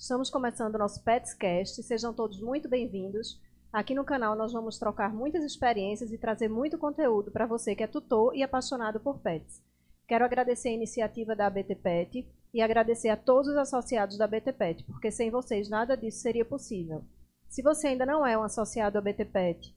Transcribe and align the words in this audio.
Estamos 0.00 0.30
começando 0.30 0.76
o 0.76 0.78
nosso 0.78 1.04
Petscast. 1.04 1.82
Sejam 1.82 2.14
todos 2.14 2.40
muito 2.40 2.70
bem-vindos. 2.70 3.38
Aqui 3.70 3.94
no 3.94 4.02
canal 4.02 4.34
nós 4.34 4.50
vamos 4.50 4.78
trocar 4.78 5.12
muitas 5.12 5.44
experiências 5.44 6.10
e 6.10 6.16
trazer 6.16 6.48
muito 6.48 6.78
conteúdo 6.78 7.30
para 7.30 7.44
você 7.44 7.74
que 7.74 7.82
é 7.82 7.86
tutor 7.86 8.34
e 8.34 8.42
apaixonado 8.42 8.98
por 8.98 9.18
pets. 9.18 9.62
Quero 10.08 10.24
agradecer 10.24 10.70
a 10.70 10.72
iniciativa 10.72 11.36
da 11.36 11.48
ABT 11.48 11.74
Pet 11.74 12.26
e 12.52 12.62
agradecer 12.62 13.10
a 13.10 13.16
todos 13.16 13.48
os 13.48 13.56
associados 13.58 14.16
da 14.16 14.24
ABT 14.24 14.54
Pet, 14.54 14.84
porque 14.84 15.10
sem 15.10 15.30
vocês 15.30 15.68
nada 15.68 15.94
disso 15.98 16.20
seria 16.20 16.46
possível. 16.46 17.04
Se 17.50 17.60
você 17.60 17.88
ainda 17.88 18.06
não 18.06 18.26
é 18.26 18.38
um 18.38 18.42
associado 18.42 18.96
à 18.96 19.00
ABT 19.00 19.26
Pet 19.26 19.76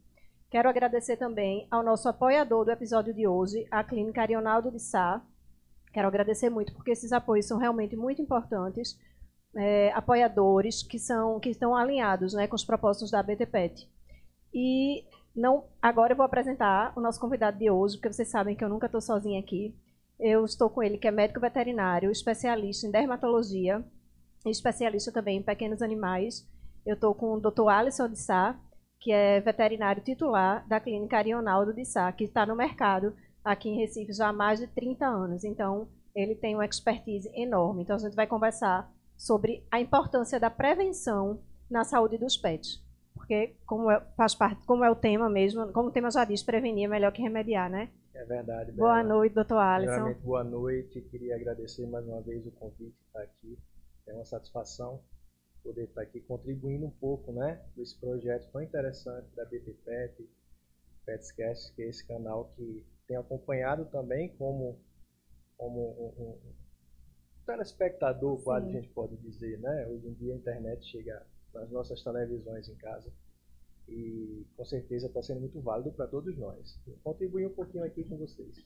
Quero 0.50 0.68
agradecer 0.68 1.18
também 1.18 1.68
ao 1.72 1.82
nosso 1.82 2.10
apoiador 2.10 2.66
do 2.66 2.72
episódio 2.72 3.14
de 3.14 3.28
hoje, 3.28 3.66
a 3.72 3.84
Clínica 3.84 4.22
Arionaldo 4.22 4.70
de 4.70 4.80
Sá. 4.80 5.22
Quero 5.94 6.08
agradecer 6.08 6.50
muito, 6.50 6.74
porque 6.74 6.92
esses 6.92 7.14
apoios 7.14 7.46
são 7.46 7.58
realmente 7.58 7.96
muito 7.96 8.22
importantes. 8.22 9.00
É, 9.56 9.92
apoiadores 9.94 10.84
que, 10.84 10.98
são, 10.98 11.40
que 11.40 11.50
estão 11.50 11.76
alinhados 11.76 12.34
né, 12.34 12.48
com 12.48 12.56
os 12.56 12.64
propósitos 12.64 13.12
da 13.12 13.22
BTPET. 13.22 13.90
E 14.54 15.06
não, 15.36 15.66
agora 15.82 16.14
eu 16.14 16.18
vou 16.18 16.26
apresentar 16.26 16.94
o 16.98 17.02
nosso 17.02 17.20
convidado 17.20 17.58
de 17.58 17.70
hoje, 17.70 17.96
porque 17.96 18.12
vocês 18.12 18.28
sabem 18.28 18.56
que 18.56 18.64
eu 18.64 18.70
nunca 18.70 18.88
estou 18.88 19.02
sozinha 19.02 19.40
aqui. 19.40 19.76
Eu 20.20 20.46
estou 20.46 20.70
com 20.70 20.84
ele, 20.84 20.98
que 20.98 21.08
é 21.08 21.12
médico 21.12 21.40
veterinário, 21.40 22.12
especialista 22.12 22.86
em 22.86 22.92
dermatologia, 22.92 23.84
especialista 24.50 25.12
também 25.12 25.38
em 25.38 25.44
pequenos 25.44 25.82
animais. 25.82 26.48
Eu 26.86 26.96
estou 26.96 27.14
com 27.14 27.34
o 27.34 27.40
Dr. 27.40 27.70
Alisson 27.70 28.10
de 28.10 28.18
Sá, 28.18 28.60
que 29.00 29.12
é 29.12 29.40
veterinário 29.40 30.04
titular 30.04 30.68
da 30.68 30.80
Clínica 30.80 31.18
Arionaldo 31.18 31.74
de 31.74 31.86
Sá, 31.86 32.12
que 32.12 32.24
está 32.24 32.46
no 32.46 32.56
mercado 32.56 33.16
aqui 33.44 33.70
em 33.70 33.78
Recife 33.78 34.14
já 34.14 34.30
há 34.30 34.34
mais 34.34 34.60
de 34.60 34.68
30 34.68 35.06
anos. 35.06 35.44
Então, 35.44 35.88
ele 36.16 36.36
tem 36.36 36.56
uma 36.56 36.66
expertise 36.66 37.30
enorme. 37.36 37.84
Então, 37.84 37.96
a 37.96 38.00
gente 38.00 38.16
vai 38.16 38.28
conversar 38.28 38.92
sobre 39.18 39.66
a 39.72 39.80
importância 39.80 40.40
da 40.40 40.50
prevenção 40.50 41.42
na 41.70 41.84
saúde 41.84 42.18
dos 42.18 42.38
pets. 42.38 42.84
Porque, 43.14 43.56
como 43.66 43.90
é, 43.92 44.00
faz 44.16 44.34
parte, 44.34 44.66
como 44.66 44.84
é 44.84 44.90
o 44.90 44.96
tema 44.96 45.30
mesmo, 45.30 45.72
como 45.72 45.90
o 45.90 45.92
tema 45.92 46.10
já 46.10 46.26
diz, 46.26 46.42
prevenir 46.42 46.86
é 46.86 46.88
melhor 46.88 47.12
que 47.12 47.22
remediar, 47.22 47.70
né? 47.70 47.90
É 48.14 48.26
verdade. 48.26 48.72
Bela. 48.72 48.88
Boa 48.88 49.04
noite, 49.04 49.34
doutor 49.34 49.58
Alisson. 49.58 50.14
Boa 50.24 50.44
noite. 50.44 51.02
Queria 51.02 51.36
agradecer 51.36 51.88
mais 51.88 52.06
uma 52.08 52.22
vez 52.22 52.46
o 52.46 52.52
convite 52.52 52.94
de 52.98 53.06
estar 53.08 53.22
aqui 53.22 53.58
é 54.12 54.16
uma 54.16 54.26
satisfação 54.26 55.02
poder 55.64 55.86
estar 55.86 56.02
aqui 56.02 56.20
contribuindo 56.22 56.86
um 56.86 56.92
pouco 56.92 57.32
né, 57.32 57.64
esse 57.78 57.98
projeto 58.00 58.50
tão 58.52 58.62
interessante 58.62 59.28
da 59.36 59.46
BT 59.46 59.74
Pet, 59.86 60.30
Petscast, 61.06 61.74
que 61.74 61.84
é 61.84 61.90
esse 61.90 62.06
canal 62.06 62.52
que 62.56 62.86
tem 63.08 63.18
acompanhado 63.18 63.86
também 63.86 64.30
como, 64.38 64.80
como 65.58 65.80
um, 65.80 66.24
um 66.24 66.54
telespectador, 67.46 68.38
Sim. 68.38 68.44
quase 68.44 68.70
a 68.70 68.72
gente 68.72 68.90
pode 68.90 69.16
dizer. 69.18 69.60
Né? 69.60 69.88
Hoje 69.88 70.08
em 70.08 70.14
dia 70.14 70.34
a 70.34 70.38
internet 70.38 70.86
chega 70.86 71.26
nas 71.54 71.70
nossas 71.70 72.04
televisões 72.04 72.68
em 72.68 72.76
casa 72.76 73.12
e 73.88 74.46
com 74.56 74.66
certeza 74.66 75.08
está 75.08 75.22
sendo 75.22 75.42
muito 75.42 75.60
válido 75.62 75.92
para 75.92 76.08
todos 76.08 76.38
nós. 76.38 76.80
Contribuir 77.04 77.48
um 77.48 77.54
pouquinho 77.54 77.84
aqui 77.84 78.04
com 78.04 78.18
vocês 78.18 78.66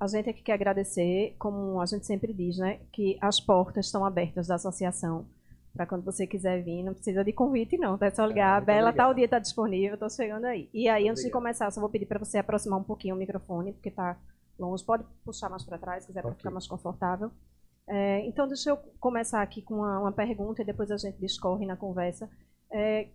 a 0.00 0.06
gente 0.06 0.30
aqui 0.30 0.42
quer 0.42 0.52
agradecer, 0.52 1.34
como 1.38 1.80
a 1.80 1.86
gente 1.86 2.06
sempre 2.06 2.32
diz, 2.32 2.58
né, 2.58 2.80
que 2.92 3.18
as 3.20 3.40
portas 3.40 3.86
estão 3.86 4.04
abertas 4.04 4.46
da 4.46 4.54
associação 4.54 5.26
para 5.72 5.86
quando 5.86 6.04
você 6.04 6.26
quiser 6.26 6.62
vir, 6.62 6.82
não 6.82 6.94
precisa 6.94 7.22
de 7.22 7.32
convite 7.32 7.76
não, 7.78 7.96
tá? 7.96 8.06
é 8.06 8.10
só 8.10 8.24
ligar, 8.24 8.54
ah, 8.54 8.56
a 8.56 8.60
Bela 8.60 8.92
tal 8.92 9.14
dia 9.14 9.26
está 9.26 9.38
disponível, 9.38 9.94
estou 9.94 10.10
chegando 10.10 10.44
aí. 10.44 10.68
E 10.72 10.88
aí, 10.88 11.04
muito 11.04 11.10
antes 11.12 11.22
obrigado. 11.22 11.24
de 11.24 11.30
começar, 11.32 11.70
só 11.70 11.80
vou 11.80 11.90
pedir 11.90 12.06
para 12.06 12.18
você 12.18 12.38
aproximar 12.38 12.80
um 12.80 12.84
pouquinho 12.84 13.14
o 13.14 13.18
microfone, 13.18 13.72
porque 13.72 13.88
está 13.88 14.18
longe, 14.58 14.84
pode 14.84 15.04
puxar 15.24 15.48
mais 15.48 15.64
para 15.64 15.78
trás, 15.78 16.02
se 16.02 16.08
quiser, 16.08 16.20
okay. 16.20 16.30
para 16.30 16.38
ficar 16.38 16.50
mais 16.50 16.66
confortável. 16.66 17.30
É, 17.88 18.26
então, 18.26 18.46
deixa 18.46 18.70
eu 18.70 18.76
começar 19.00 19.40
aqui 19.40 19.62
com 19.62 19.76
uma, 19.76 20.00
uma, 20.00 20.12
pergunta 20.12 20.62
e 20.62 20.64
depois 20.64 20.90
a 20.90 20.96
gente 20.96 21.18
discorre 21.18 21.64
na 21.64 21.76
conversa. 21.76 22.28
É, 22.70 23.08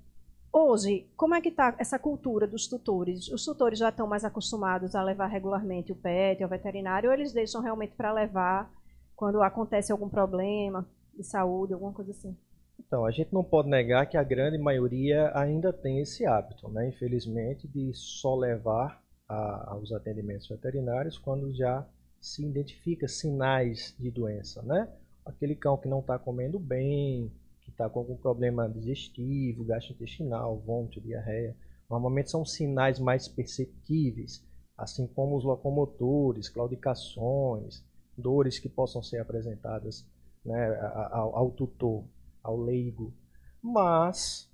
Hoje, 0.56 1.08
como 1.18 1.34
é 1.34 1.42
que 1.42 1.50
está 1.50 1.76
essa 1.80 1.98
cultura 1.98 2.46
dos 2.46 2.68
tutores? 2.68 3.28
Os 3.30 3.44
tutores 3.44 3.80
já 3.80 3.90
estão 3.90 4.06
mais 4.06 4.24
acostumados 4.24 4.94
a 4.94 5.02
levar 5.02 5.26
regularmente 5.26 5.92
o 5.92 5.96
pet 5.96 6.44
ao 6.44 6.50
veterinário 6.50 7.10
ou 7.10 7.14
eles 7.16 7.34
deixam 7.34 7.60
realmente 7.60 7.96
para 7.96 8.14
levar 8.14 8.72
quando 9.16 9.42
acontece 9.42 9.92
algum 9.92 10.08
problema 10.08 10.88
de 11.18 11.24
saúde, 11.24 11.74
alguma 11.74 11.92
coisa 11.92 12.12
assim? 12.12 12.38
Então, 12.80 13.04
a 13.04 13.10
gente 13.10 13.34
não 13.34 13.44
pode 13.44 13.68
negar 13.68 14.06
que 14.06 14.16
a 14.16 14.22
grande 14.22 14.60
maioria 14.60 15.32
ainda 15.34 15.74
tem 15.74 16.00
esse 16.00 16.24
hábito, 16.24 16.70
né? 16.70 16.88
infelizmente, 16.88 17.68
de 17.68 17.92
só 17.96 18.36
levar 18.36 19.02
a, 19.28 19.72
aos 19.72 19.92
atendimentos 19.92 20.48
veterinários 20.48 21.18
quando 21.18 21.52
já 21.52 21.84
se 22.22 22.46
identifica 22.46 23.08
sinais 23.08 23.96
de 23.98 24.12
doença. 24.12 24.62
Né? 24.62 24.88
Aquele 25.26 25.56
cão 25.56 25.78
que 25.78 25.88
não 25.88 26.00
está 26.00 26.20
comendo 26.20 26.60
bem, 26.60 27.32
está 27.74 27.90
com 27.90 28.00
algum 28.00 28.16
problema 28.16 28.70
digestivo, 28.70 29.66
gastrointestinal, 29.66 30.60
vômito, 30.60 31.02
diarreia. 31.02 31.56
Normalmente 31.90 32.32
são 32.32 32.46
sinais 32.46 33.00
mais 33.00 33.28
perceptíveis, 33.28 34.44
assim 34.78 35.06
como 35.08 35.36
os 35.36 35.44
locomotores, 35.44 36.50
claudicações, 36.50 37.84
dores 38.18 38.60
que 38.60 38.70
possam 38.70 39.02
ser 39.04 39.20
apresentadas 39.20 40.08
né, 40.46 40.80
ao, 41.12 41.36
ao 41.36 41.52
tutor, 41.52 42.06
ao 42.42 42.60
leigo. 42.60 43.14
Mas, 43.62 44.50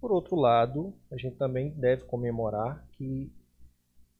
por 0.00 0.12
outro 0.12 0.36
lado, 0.36 0.92
a 1.10 1.16
gente 1.16 1.36
também 1.36 1.70
deve 1.70 2.04
comemorar 2.04 2.86
que 2.92 3.32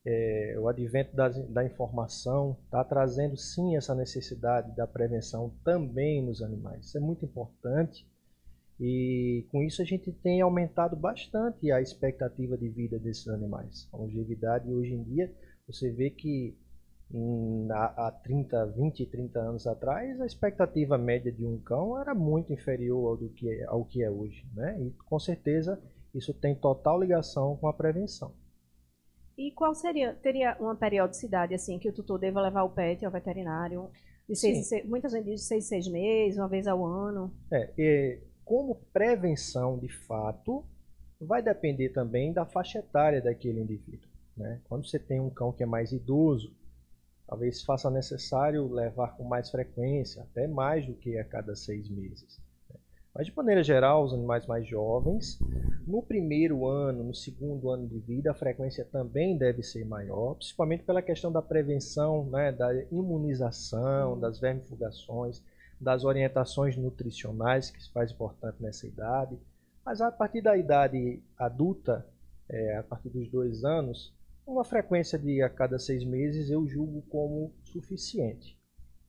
é, 0.05 0.55
o 0.59 0.69
advento 0.69 1.17
da, 1.17 1.28
da 1.28 1.65
informação 1.65 2.57
está 2.65 2.84
trazendo 2.84 3.37
sim 3.37 3.77
essa 3.77 3.93
necessidade 3.93 4.75
da 4.77 4.87
prevenção 4.87 5.53
também 5.65 6.23
nos 6.23 6.43
animais. 6.43 6.87
Isso 6.87 6.97
é 6.97 7.01
muito 7.01 7.25
importante 7.25 8.07
e 8.78 9.47
com 9.50 9.62
isso 9.62 9.81
a 9.81 9.84
gente 9.84 10.12
tem 10.12 10.41
aumentado 10.41 10.94
bastante 10.97 11.70
a 11.72 11.81
expectativa 11.81 12.56
de 12.59 12.69
vida 12.69 12.98
desses 12.98 13.26
animais. 13.28 13.88
A 13.92 13.97
longevidade 13.97 14.70
hoje 14.70 14.92
em 14.92 15.03
dia, 15.03 15.32
você 15.66 15.91
vê 15.91 16.10
que 16.10 16.54
hum, 17.10 17.69
há 17.70 18.10
30, 18.22 18.66
20, 18.66 19.06
30 19.06 19.38
anos 19.41 19.66
atrás, 19.66 20.20
a 20.20 20.26
expectativa 20.26 20.98
média 20.98 21.32
de 21.32 21.44
um 21.44 21.59
cão 21.59 21.98
era 21.98 22.15
muito 22.15 22.53
inferior 22.53 23.09
ao, 23.09 23.16
do 23.16 23.31
que, 23.31 23.48
é, 23.48 23.65
ao 23.65 23.84
que 23.84 24.03
é 24.03 24.10
hoje. 24.10 24.47
Né? 24.54 24.78
E 24.82 24.91
com 25.04 25.19
certeza 25.19 25.82
isso 26.15 26.34
tem 26.34 26.54
total 26.54 27.00
ligação 27.00 27.56
com 27.56 27.69
a 27.69 27.72
prevenção. 27.72 28.34
E 29.38 29.53
qual 29.53 29.75
seria, 29.75 30.15
teria 30.15 30.56
uma 30.59 30.75
periodicidade 30.75 31.54
assim 31.54 31.78
que 31.78 31.88
o 31.88 31.92
tutor 31.92 32.19
deva 32.19 32.41
levar 32.41 32.62
o 32.65 32.70
pet 32.70 33.04
ao 33.04 33.12
veterinário? 33.12 33.91
De 34.26 34.34
seis, 34.34 34.66
seis, 34.66 34.84
muita 34.86 35.09
gente 35.09 35.26
diz 35.26 35.42
de 35.42 35.47
seis, 35.47 35.69
seis 35.69 35.86
meses, 35.86 36.38
uma 36.38 36.48
vez 36.48 36.66
ao 36.66 36.84
ano. 36.84 37.32
É, 37.53 37.72
e 37.78 38.19
como 38.47 38.77
prevenção 38.93 39.77
de 39.77 39.89
fato, 39.89 40.65
vai 41.21 41.43
depender 41.43 41.89
também 41.89 42.33
da 42.33 42.47
faixa 42.47 42.79
etária 42.79 43.21
daquele 43.21 43.61
indivíduo. 43.61 44.09
Né? 44.37 44.61
Quando 44.69 44.87
você 44.89 45.01
tem 45.01 45.21
um 45.21 45.29
cão 45.29 45.53
que 45.53 45.65
é 45.65 45.67
mais 45.67 45.91
idoso, 45.91 46.55
talvez 47.27 47.62
faça 47.62 47.91
necessário 47.91 48.73
levar 48.73 49.17
com 49.17 49.25
mais 49.25 49.51
frequência, 49.51 50.23
até 50.23 50.47
mais 50.47 50.87
do 50.87 50.95
que 50.95 51.19
a 51.19 51.25
cada 51.25 51.57
seis 51.57 51.91
meses. 51.91 52.41
Né? 52.71 52.79
Mas, 53.12 53.27
de 53.27 53.34
maneira 53.34 53.65
geral, 53.65 54.05
os 54.05 54.15
animais 54.15 54.47
mais 54.47 54.65
jovens, 54.65 55.41
no 55.84 56.01
primeiro 56.01 56.69
ano, 56.69 57.03
no 57.03 57.15
segundo 57.15 57.69
ano 57.69 57.89
de 57.89 57.99
vida, 57.99 58.31
a 58.31 58.34
frequência 58.34 58.84
também 58.84 59.37
deve 59.37 59.65
ser 59.65 59.84
maior, 59.84 60.34
principalmente 60.34 60.84
pela 60.84 61.03
questão 61.03 61.33
da 61.33 61.43
prevenção, 61.43 62.27
né, 62.31 62.53
da 62.53 62.73
imunização, 62.93 64.21
das 64.21 64.39
vermifugações 64.39 65.43
das 65.81 66.04
orientações 66.04 66.76
nutricionais, 66.76 67.70
que 67.70 67.82
se 67.82 67.92
faz 67.92 68.10
importante 68.10 68.62
nessa 68.62 68.87
idade. 68.87 69.38
Mas 69.84 70.00
a 70.00 70.10
partir 70.10 70.42
da 70.42 70.56
idade 70.56 71.22
adulta, 71.38 72.06
é, 72.48 72.78
a 72.78 72.83
partir 72.83 73.09
dos 73.10 73.30
dois 73.30 73.65
anos, 73.65 74.15
uma 74.47 74.65
frequência 74.65 75.18
de 75.18 75.42
a 75.42 75.51
cada 75.51 75.78
seis 75.78 76.04
meses 76.04 76.51
eu 76.51 76.66
julgo 76.66 77.03
como 77.03 77.53
suficiente. 77.65 78.56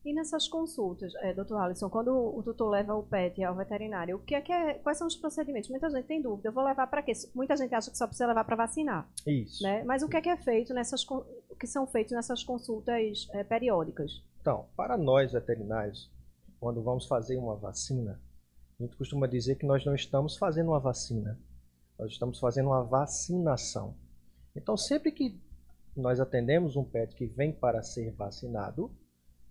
E 0.04 0.14
nessas 0.14 0.48
consultas, 0.48 1.12
é, 1.16 1.34
doutor 1.34 1.60
Alisson, 1.60 1.90
quando 1.90 2.10
o 2.10 2.42
tutor 2.42 2.70
leva 2.70 2.94
o 2.94 3.02
pet 3.02 3.42
ao 3.42 3.54
veterinário, 3.54 4.16
o 4.16 4.20
que 4.20 4.34
é 4.34 4.40
que 4.40 4.52
é, 4.52 4.74
quais 4.74 4.96
são 4.96 5.06
os 5.06 5.16
procedimentos? 5.16 5.68
Muita 5.68 5.90
gente 5.90 6.06
tem 6.06 6.22
dúvida, 6.22 6.48
eu 6.48 6.52
vou 6.52 6.64
levar 6.64 6.86
para 6.86 7.02
quê? 7.02 7.12
Muita 7.34 7.56
gente 7.56 7.74
acha 7.74 7.90
que 7.90 7.98
só 7.98 8.06
precisa 8.06 8.26
levar 8.26 8.44
para 8.44 8.56
vacinar. 8.56 9.08
Isso. 9.26 9.62
Né? 9.62 9.82
Mas 9.84 10.02
o 10.02 10.08
que 10.08 10.16
é 10.16 10.20
que 10.20 10.30
é 10.30 10.36
feito 10.36 10.72
nessas 10.72 11.04
que 11.58 11.66
são 11.66 11.86
feitos 11.86 12.12
nessas 12.12 12.42
consultas 12.42 13.28
é, 13.32 13.42
periódicas? 13.44 14.22
Então, 14.40 14.66
para 14.76 14.96
nós 14.96 15.32
veterinários, 15.32 16.10
quando 16.60 16.82
vamos 16.82 17.06
fazer 17.06 17.36
uma 17.36 17.56
vacina, 17.56 18.20
a 18.78 18.82
gente 18.82 18.96
costuma 18.96 19.26
dizer 19.26 19.56
que 19.56 19.66
nós 19.66 19.84
não 19.84 19.94
estamos 19.94 20.36
fazendo 20.36 20.68
uma 20.68 20.80
vacina, 20.80 21.38
nós 21.98 22.12
estamos 22.12 22.38
fazendo 22.38 22.66
uma 22.66 22.82
vacinação. 22.82 23.96
Então, 24.54 24.76
sempre 24.76 25.12
que 25.12 25.40
nós 25.96 26.20
atendemos 26.20 26.76
um 26.76 26.84
pet 26.84 27.14
que 27.14 27.26
vem 27.26 27.52
para 27.52 27.82
ser 27.82 28.12
vacinado, 28.12 28.90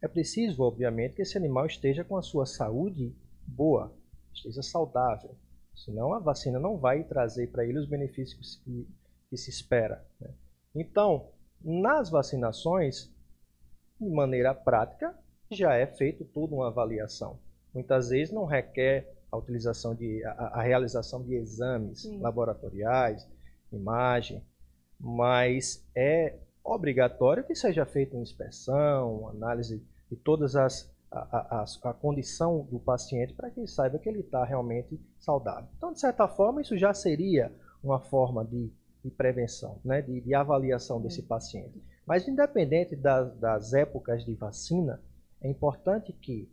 é 0.02 0.08
preciso, 0.08 0.64
obviamente, 0.64 1.16
que 1.16 1.22
esse 1.22 1.38
animal 1.38 1.66
esteja 1.66 2.04
com 2.04 2.18
a 2.18 2.22
sua 2.22 2.46
saúde 2.46 3.16
boa, 3.46 3.94
esteja 4.34 4.62
saudável, 4.62 5.36
Senão 5.78 6.12
a 6.12 6.20
vacina 6.20 6.60
não 6.60 6.78
vai 6.78 7.04
trazer 7.04 7.52
para 7.52 7.64
ele 7.64 7.78
os 7.78 7.88
benefícios 7.88 8.60
que, 8.64 8.88
que 9.30 9.38
se 9.38 9.52
espera. 9.52 10.04
Né? 10.20 10.34
Então, 10.76 11.30
nas 11.62 12.10
vacinações, 12.10 13.14
de 14.02 14.10
maneira 14.10 14.56
prática, 14.56 15.16
já 15.52 15.76
é 15.76 15.86
feito 15.86 16.26
toda 16.26 16.56
uma 16.56 16.68
avaliação. 16.68 17.40
Muitas 17.74 18.10
vezes 18.10 18.34
não 18.34 18.46
requer 18.46 19.14
a 19.32 19.38
utilização 19.38 19.94
de 19.94 20.24
a, 20.26 20.32
a 20.32 20.62
realização 20.62 21.24
de 21.24 21.36
exames 21.36 22.02
Sim. 22.02 22.20
laboratoriais, 22.20 23.28
imagem, 23.72 24.44
mas 25.00 25.86
é 25.96 26.38
obrigatório 26.64 27.44
que 27.44 27.56
seja 27.56 27.86
feita 27.86 28.16
uma 28.16 28.24
inspeção, 28.24 29.30
análise 29.30 29.84
de 30.10 30.16
todas 30.16 30.56
as 30.56 30.92
a, 31.12 31.64
a, 31.64 31.90
a 31.90 31.94
condição 31.94 32.68
do 32.70 32.80
paciente 32.80 33.34
para 33.34 33.50
que 33.50 33.60
ele 33.60 33.68
saiba 33.68 33.98
que 33.98 34.10
ele 34.10 34.20
está 34.20 34.44
realmente 34.44 35.00
saudável. 35.18 35.70
Então, 35.78 35.94
de 35.94 36.00
certa 36.00 36.28
forma, 36.28 36.62
isso 36.62 36.78
já 36.78 36.94
seria 36.94 37.52
uma 37.82 38.00
forma 38.00 38.44
de, 38.44 38.72
de 39.04 39.10
prevenção, 39.12 39.80
né, 39.84 40.02
de, 40.02 40.20
de 40.22 40.34
avaliação 40.34 41.02
desse 41.02 41.22
paciente. 41.24 41.82
Mas, 42.06 42.28
independente 42.28 42.96
das, 42.96 43.34
das 43.38 43.74
épocas 43.74 44.26
de 44.26 44.34
vacina, 44.34 45.02
é 45.42 45.50
importante 45.50 46.12
que, 46.14 46.50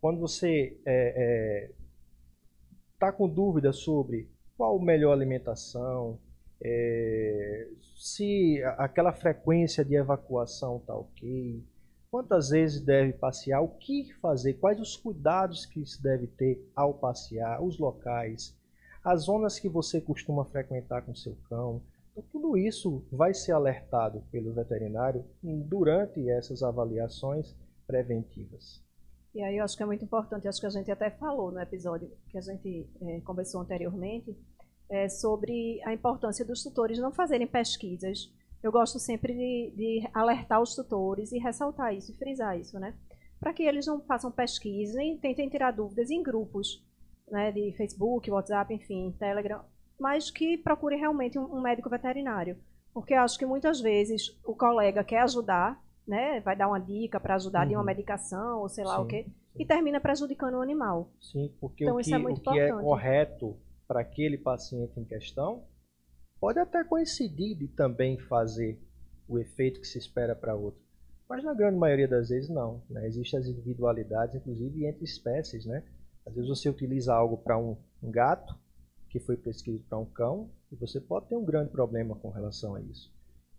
quando 0.00 0.20
você 0.20 0.78
está 0.78 0.90
é, 0.90 1.14
é, 1.16 1.72
tá 2.98 3.12
com 3.12 3.28
dúvida 3.28 3.72
sobre 3.72 4.28
qual 4.56 4.80
melhor 4.80 5.12
alimentação, 5.12 6.18
é, 6.60 7.68
se 7.96 8.60
aquela 8.78 9.12
frequência 9.12 9.84
de 9.84 9.94
evacuação 9.94 10.78
está 10.78 10.94
ok, 10.94 11.64
quantas 12.10 12.50
vezes 12.50 12.80
deve 12.80 13.12
passear, 13.12 13.60
o 13.60 13.68
que 13.68 14.12
fazer, 14.14 14.54
quais 14.54 14.80
os 14.80 14.96
cuidados 14.96 15.66
que 15.66 15.84
se 15.86 16.02
deve 16.02 16.26
ter 16.26 16.66
ao 16.74 16.94
passear, 16.94 17.62
os 17.62 17.78
locais, 17.78 18.56
as 19.04 19.22
zonas 19.22 19.58
que 19.58 19.68
você 19.68 20.00
costuma 20.00 20.44
frequentar 20.44 21.02
com 21.02 21.14
seu 21.14 21.36
cão. 21.48 21.82
Então, 22.10 22.24
tudo 22.32 22.56
isso 22.56 23.04
vai 23.12 23.32
ser 23.32 23.52
alertado 23.52 24.22
pelo 24.30 24.52
veterinário 24.52 25.24
durante 25.42 26.28
essas 26.28 26.62
avaliações 26.62 27.54
preventivas. 27.88 28.84
E 29.34 29.42
aí 29.42 29.56
eu 29.56 29.64
acho 29.64 29.76
que 29.76 29.82
é 29.82 29.86
muito 29.86 30.04
importante, 30.04 30.46
acho 30.46 30.60
que 30.60 30.66
a 30.66 30.70
gente 30.70 30.90
até 30.90 31.10
falou 31.10 31.50
no 31.50 31.60
episódio 31.60 32.08
que 32.28 32.38
a 32.38 32.40
gente 32.40 32.88
é, 33.02 33.20
conversou 33.22 33.60
anteriormente, 33.60 34.36
é, 34.88 35.08
sobre 35.08 35.82
a 35.84 35.92
importância 35.92 36.44
dos 36.44 36.62
tutores 36.62 36.98
não 37.00 37.12
fazerem 37.12 37.46
pesquisas 37.46 38.32
eu 38.62 38.72
gosto 38.72 38.98
sempre 38.98 39.34
de, 39.34 39.72
de 39.76 40.10
alertar 40.12 40.60
os 40.60 40.74
tutores 40.74 41.32
e 41.32 41.38
ressaltar 41.38 41.94
isso, 41.94 42.10
e 42.10 42.16
frisar 42.16 42.58
isso, 42.58 42.78
né? 42.78 42.94
Para 43.38 43.52
que 43.52 43.62
eles 43.62 43.86
não 43.86 44.00
façam 44.00 44.32
pesquisa 44.32 45.02
e 45.02 45.16
tentem 45.16 45.48
tirar 45.48 45.70
dúvidas 45.70 46.10
em 46.10 46.22
grupos, 46.22 46.84
né, 47.30 47.52
de 47.52 47.72
Facebook, 47.76 48.30
WhatsApp, 48.30 48.74
enfim, 48.74 49.14
Telegram, 49.18 49.62
mas 49.98 50.30
que 50.30 50.58
procurem 50.58 50.98
realmente 50.98 51.38
um, 51.38 51.56
um 51.56 51.60
médico 51.60 51.88
veterinário. 51.88 52.58
Porque 52.92 53.14
eu 53.14 53.20
acho 53.20 53.38
que 53.38 53.46
muitas 53.46 53.80
vezes 53.80 54.36
o 54.44 54.56
colega 54.56 55.04
quer 55.04 55.20
ajudar, 55.20 55.80
né, 56.08 56.40
vai 56.40 56.56
dar 56.56 56.68
uma 56.68 56.80
dica 56.80 57.20
para 57.20 57.34
ajudar 57.36 57.62
uhum. 57.62 57.68
de 57.68 57.74
uma 57.74 57.80
uhum. 57.80 57.86
medicação 57.86 58.60
ou 58.60 58.68
sei 58.68 58.84
lá 58.84 58.96
sim, 58.96 59.02
o 59.02 59.06
quê, 59.06 59.24
sim. 59.24 59.62
e 59.62 59.66
termina 59.66 60.00
prejudicando 60.00 60.54
o 60.54 60.62
animal. 60.62 61.10
Sim, 61.20 61.54
porque 61.60 61.84
então, 61.84 61.96
o, 61.96 62.02
que, 62.02 62.12
é, 62.12 62.18
o 62.18 62.34
que 62.34 62.58
é 62.58 62.72
correto 62.72 63.56
para 63.86 64.00
aquele 64.00 64.38
paciente 64.38 64.98
em 64.98 65.04
questão 65.04 65.62
Pode 66.40 66.60
até 66.60 66.84
coincidir 66.84 67.56
de 67.56 67.66
também 67.66 68.16
fazer 68.16 68.80
o 69.26 69.38
efeito 69.38 69.80
que 69.80 69.86
se 69.86 69.98
espera 69.98 70.36
para 70.36 70.54
outro, 70.54 70.80
mas 71.28 71.42
na 71.42 71.52
grande 71.52 71.76
maioria 71.76 72.06
das 72.06 72.28
vezes 72.28 72.48
não. 72.48 72.80
Né? 72.88 73.06
Existem 73.08 73.40
as 73.40 73.46
individualidades, 73.46 74.36
inclusive 74.36 74.86
entre 74.86 75.04
espécies. 75.04 75.66
Né? 75.66 75.82
Às 76.24 76.34
vezes 76.34 76.48
você 76.48 76.70
utiliza 76.70 77.12
algo 77.12 77.38
para 77.38 77.58
um, 77.58 77.76
um 78.00 78.10
gato 78.10 78.56
que 79.10 79.18
foi 79.18 79.36
prescrito 79.36 79.84
para 79.88 79.98
um 79.98 80.04
cão 80.04 80.48
e 80.70 80.76
você 80.76 81.00
pode 81.00 81.26
ter 81.26 81.36
um 81.36 81.44
grande 81.44 81.70
problema 81.70 82.14
com 82.14 82.30
relação 82.30 82.76
a 82.76 82.80
isso. 82.80 83.12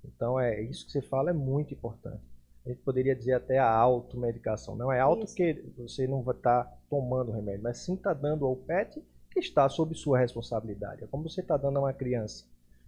Então 0.05 0.39
é 0.39 0.61
isso 0.61 0.85
que 0.85 0.93
você 0.93 1.01
fala 1.01 1.31
é 1.31 1.33
muito 1.33 1.73
importante. 1.73 2.23
A 2.65 2.69
gente 2.69 2.81
poderia 2.81 3.15
dizer 3.15 3.33
até 3.33 3.57
a 3.57 3.69
automedicação. 3.69 4.75
Não 4.75 4.91
é 4.91 4.99
auto 4.99 5.25
porque 5.25 5.65
você 5.77 6.07
não 6.07 6.21
vai 6.21 6.35
estar 6.35 6.63
tá 6.63 6.77
tomando 6.89 7.31
remédio, 7.31 7.63
mas 7.63 7.79
sim 7.79 7.95
está 7.95 8.13
dando 8.13 8.45
ao 8.45 8.55
pet 8.55 9.01
que 9.31 9.39
está 9.39 9.67
sob 9.69 9.95
sua 9.95 10.19
responsabilidade. 10.19 11.03
É 11.03 11.07
como 11.07 11.27
você 11.27 11.41
está 11.41 11.55
dando 11.55 11.77
a 11.77 11.81
uma 11.81 11.93
criança. 11.93 12.45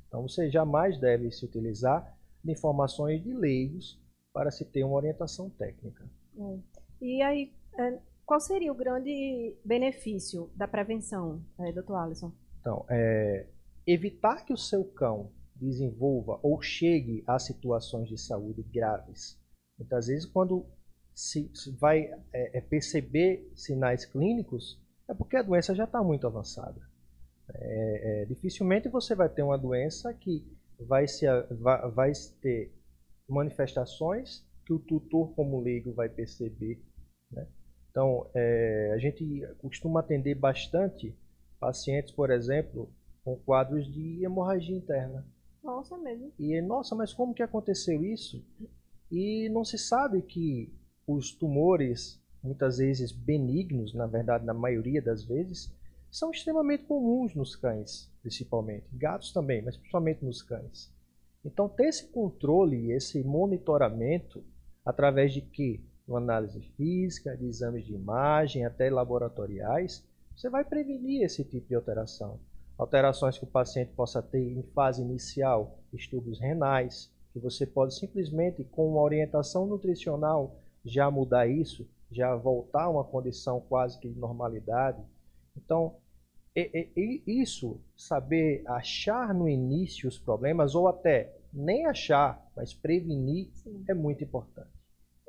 Então 0.08 0.22
você 0.22 0.50
jamais 0.50 1.00
deve 1.00 1.32
se 1.32 1.46
utilizar 1.46 2.18
de 2.44 2.52
informações 2.52 3.24
de 3.24 3.34
leigos 3.34 4.00
para 4.34 4.52
se 4.52 4.66
ter 4.66 4.84
uma 4.84 4.96
orientação 4.96 5.50
técnica. 5.50 6.06
É. 6.38 6.60
E 7.02 7.22
aí, 7.22 7.54
é, 7.78 8.00
qual 8.26 8.40
seria 8.40 8.72
o 8.72 8.76
grande 8.76 9.56
benefício 9.66 10.50
da 10.56 10.68
prevenção, 10.68 11.44
é, 11.60 11.72
doutor 11.72 11.96
Alisson? 11.96 12.32
Então, 12.60 12.86
é, 12.90 13.48
evitar 13.86 14.46
que 14.46 14.54
o 14.54 14.58
seu 14.58 14.84
cão 14.84 15.32
desenvolva 15.56 16.40
ou 16.42 16.62
chegue 16.62 17.24
a 17.28 17.38
situações 17.38 18.10
de 18.10 18.18
saúde 18.18 18.64
graves. 18.64 19.40
Muitas 19.82 20.06
vezes, 20.06 20.28
quando 20.28 20.64
se, 21.12 21.50
se 21.56 21.72
vai 21.72 22.04
é, 22.32 22.60
é 22.60 22.62
perceber 22.62 23.52
sinais 23.56 24.06
clínicos, 24.06 24.80
é 25.10 25.14
porque 25.16 25.36
a 25.36 25.42
doença 25.42 25.74
já 25.74 25.86
está 25.86 26.04
muito 26.04 26.28
avançada. 26.28 26.80
É, 27.54 28.22
é, 28.22 28.26
dificilmente 28.26 28.88
você 28.88 29.16
vai 29.16 29.28
ter 29.28 29.42
uma 29.42 29.58
doença 29.58 30.14
que 30.14 30.48
vai, 30.80 31.08
se, 31.08 31.26
vai, 31.50 31.90
vai 31.90 32.12
ter 32.42 32.72
manifestações 33.28 34.48
que 34.64 34.72
o 34.72 34.78
tutor 34.78 35.34
como 35.34 35.60
leigo 35.60 35.92
vai 35.94 36.08
perceber. 36.08 36.80
Né? 37.32 37.48
Então, 37.90 38.30
é, 38.36 38.92
a 38.94 39.00
gente 39.00 39.42
costuma 39.58 40.02
atender 40.02 40.36
bastante 40.36 41.18
pacientes, 41.60 42.14
por 42.14 42.30
exemplo, 42.30 42.94
com 43.24 43.36
quadros 43.36 43.92
de 43.92 44.24
hemorragia 44.24 44.78
interna. 44.78 45.26
Nossa, 45.64 45.98
mesmo. 45.98 46.32
E, 46.40 46.62
nossa, 46.62 46.96
mas 46.96 47.14
como 47.14 47.34
que 47.34 47.44
aconteceu 47.44 48.04
isso? 48.04 48.46
E 49.12 49.50
não 49.50 49.66
se 49.66 49.78
sabe 49.78 50.22
que 50.22 50.74
os 51.06 51.34
tumores, 51.34 52.24
muitas 52.42 52.78
vezes 52.78 53.12
benignos, 53.12 53.94
na 53.94 54.08
verdade, 54.08 54.46
na 54.46 54.54
maioria 54.54 55.02
das 55.02 55.26
vezes, 55.26 55.70
são 56.10 56.32
extremamente 56.32 56.86
comuns 56.86 57.36
nos 57.36 57.56
cães, 57.56 58.10
principalmente. 58.22 58.86
Gatos 58.94 59.34
também, 59.34 59.62
mas 59.62 59.76
principalmente 59.76 60.24
nos 60.24 60.42
cães. 60.42 60.90
Então, 61.44 61.68
ter 61.68 61.88
esse 61.88 62.08
controle, 62.08 62.92
esse 62.92 63.22
monitoramento, 63.24 64.44
através 64.86 65.34
de 65.34 65.42
que? 65.42 65.84
Uma 66.08 66.20
análise 66.20 66.62
física, 66.76 67.38
de 67.38 67.46
exames 67.46 67.86
de 67.86 67.94
imagem, 67.94 68.66
até 68.66 68.90
laboratoriais, 68.90 70.04
você 70.36 70.50
vai 70.50 70.64
prevenir 70.64 71.24
esse 71.24 71.44
tipo 71.44 71.68
de 71.68 71.76
alteração. 71.76 72.40
Alterações 72.78 73.38
que 73.38 73.44
o 73.44 73.48
paciente 73.48 73.92
possa 73.94 74.22
ter 74.22 74.42
em 74.42 74.64
fase 74.74 75.02
inicial, 75.02 75.80
distúrbios 75.94 76.40
renais, 76.40 77.12
que 77.32 77.40
você 77.40 77.66
pode 77.66 77.96
simplesmente, 77.96 78.64
com 78.64 78.90
uma 78.90 79.02
orientação 79.02 79.66
nutricional, 79.66 80.60
já 80.84 81.10
mudar 81.10 81.48
isso, 81.48 81.88
já 82.12 82.36
voltar 82.36 82.84
a 82.84 82.90
uma 82.90 83.04
condição 83.04 83.62
quase 83.62 84.00
que 84.00 84.10
de 84.10 84.20
normalidade. 84.20 85.02
Então, 85.56 85.96
e, 86.56 86.90
e, 86.96 87.42
isso, 87.42 87.80
saber 87.96 88.64
achar 88.68 89.34
no 89.34 89.48
início 89.48 90.10
os 90.10 90.20
problemas, 90.20 90.76
ou 90.76 90.88
até 90.88 91.34
nem 91.54 91.86
achar, 91.86 92.46
mas 92.56 92.74
prevenir, 92.74 93.50
Sim. 93.54 93.84
é 93.88 93.94
muito 93.94 94.24
importante. 94.24 94.81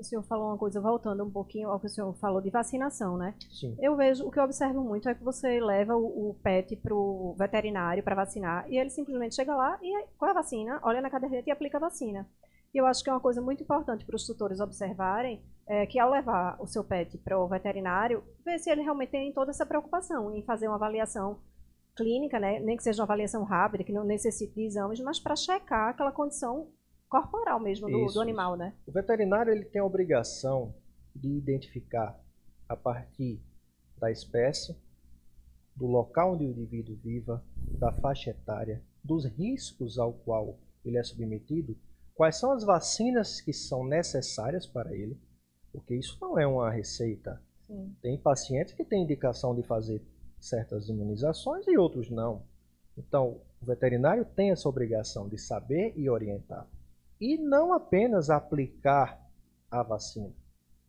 O 0.02 0.04
senhor 0.04 0.23
falou 0.25 0.49
uma 0.49 0.59
coisa, 0.59 0.80
voltando 0.80 1.23
um 1.23 1.30
pouquinho 1.30 1.71
ao 1.71 1.78
que 1.78 1.87
o 1.87 1.88
senhor 1.88 2.12
falou 2.14 2.40
de 2.40 2.50
vacinação, 2.50 3.16
né? 3.16 3.37
Sim. 3.49 3.76
Eu 3.80 3.97
vejo, 3.97 4.26
o 4.26 4.32
que 4.32 4.38
eu 4.40 4.42
observo 4.42 4.82
muito 4.82 5.09
é 5.09 5.14
que 5.14 5.23
você 5.23 5.61
leva 5.61 5.97
o, 5.97 6.30
o 6.30 6.35
pet 6.42 6.75
para 6.75 6.92
o 6.92 7.37
veterinário 7.38 8.02
para 8.02 8.16
vacinar 8.16 8.68
e 8.68 8.76
ele 8.76 8.90
simplesmente 8.90 9.37
chega 9.37 9.54
lá 9.54 9.78
e 9.80 9.97
é 9.97 10.04
a 10.21 10.32
vacina? 10.32 10.80
Olha 10.82 11.00
na 11.00 11.09
caderneta 11.09 11.49
e 11.49 11.52
aplica 11.52 11.76
a 11.76 11.80
vacina. 11.80 12.28
E 12.75 12.78
eu 12.78 12.85
acho 12.85 13.04
que 13.04 13.11
é 13.11 13.12
uma 13.12 13.21
coisa 13.21 13.40
muito 13.40 13.62
importante 13.62 14.04
para 14.04 14.16
os 14.16 14.26
tutores 14.26 14.59
observarem 14.59 15.40
é, 15.68 15.87
que 15.87 16.00
ao 16.00 16.11
levar 16.11 16.56
o 16.61 16.66
seu 16.66 16.82
pet 16.82 17.16
para 17.18 17.38
o 17.38 17.47
veterinário, 17.47 18.25
ver 18.44 18.59
se 18.59 18.71
ele 18.71 18.82
realmente 18.82 19.11
tem 19.11 19.32
toda 19.32 19.52
essa 19.52 19.64
preocupação 19.64 20.35
em 20.35 20.42
fazer 20.42 20.66
uma 20.66 20.76
avaliação 20.76 21.38
clínica, 21.97 22.40
né? 22.40 22.59
nem 22.59 22.76
que 22.76 22.82
seja 22.82 23.02
uma 23.02 23.06
avaliação 23.06 23.44
rápida, 23.44 23.85
que 23.85 23.92
não 23.92 24.04
necessite 24.04 24.52
de 24.52 24.64
exames, 24.64 24.99
mas 25.00 25.21
para 25.21 25.37
checar 25.37 25.90
aquela 25.90 26.11
condição 26.11 26.68
corporal 27.12 27.61
mesmo 27.61 27.90
do, 27.90 28.07
do, 28.07 28.21
animal, 28.23 28.57
né? 28.57 28.75
O 28.87 28.90
veterinário 28.90 29.52
ele 29.52 29.66
tem 29.66 29.83
a 29.83 29.85
obrigação 29.85 30.75
de 31.14 31.28
identificar 31.28 32.19
a 32.66 32.75
partir 32.75 33.38
da 33.99 34.11
espécie, 34.11 34.75
do 35.76 35.87
local 35.87 36.33
onde 36.33 36.47
o 36.47 36.50
indivíduo 36.50 36.97
viva, 36.97 37.45
da 37.78 37.92
faixa 37.92 38.31
etária, 38.31 38.83
dos 39.04 39.26
riscos 39.26 39.99
ao 39.99 40.14
qual 40.14 40.59
ele 40.83 40.97
é 40.97 41.02
submetido, 41.02 41.76
quais 42.14 42.37
são 42.37 42.50
as 42.50 42.64
vacinas 42.64 43.42
que 43.42 43.52
são 43.52 43.85
necessárias 43.87 44.66
para 44.66 44.97
ele, 44.97 45.21
porque 45.71 45.95
isso 45.95 46.16
não 46.19 46.38
é 46.38 46.47
uma 46.47 46.71
receita. 46.71 47.42
Sim. 47.66 47.95
Tem 48.00 48.16
pacientes 48.16 48.73
que 48.73 48.87
têm 48.87 49.02
indicação 49.02 49.54
de 49.54 49.62
fazer 49.62 50.02
certas 50.40 50.88
imunizações 50.88 51.69
e 51.69 51.76
outros 51.76 52.09
não. 52.09 52.47
Então, 52.97 53.42
o 53.61 53.66
veterinário 53.66 54.25
tem 54.25 54.50
essa 54.50 54.66
obrigação 54.66 55.28
de 55.28 55.37
saber 55.37 55.92
e 55.95 56.09
orientar. 56.09 56.66
E 57.25 57.38
não 57.38 57.73
apenas 57.73 58.31
aplicar 58.31 59.25
a 59.71 59.81
vacina. 59.85 60.35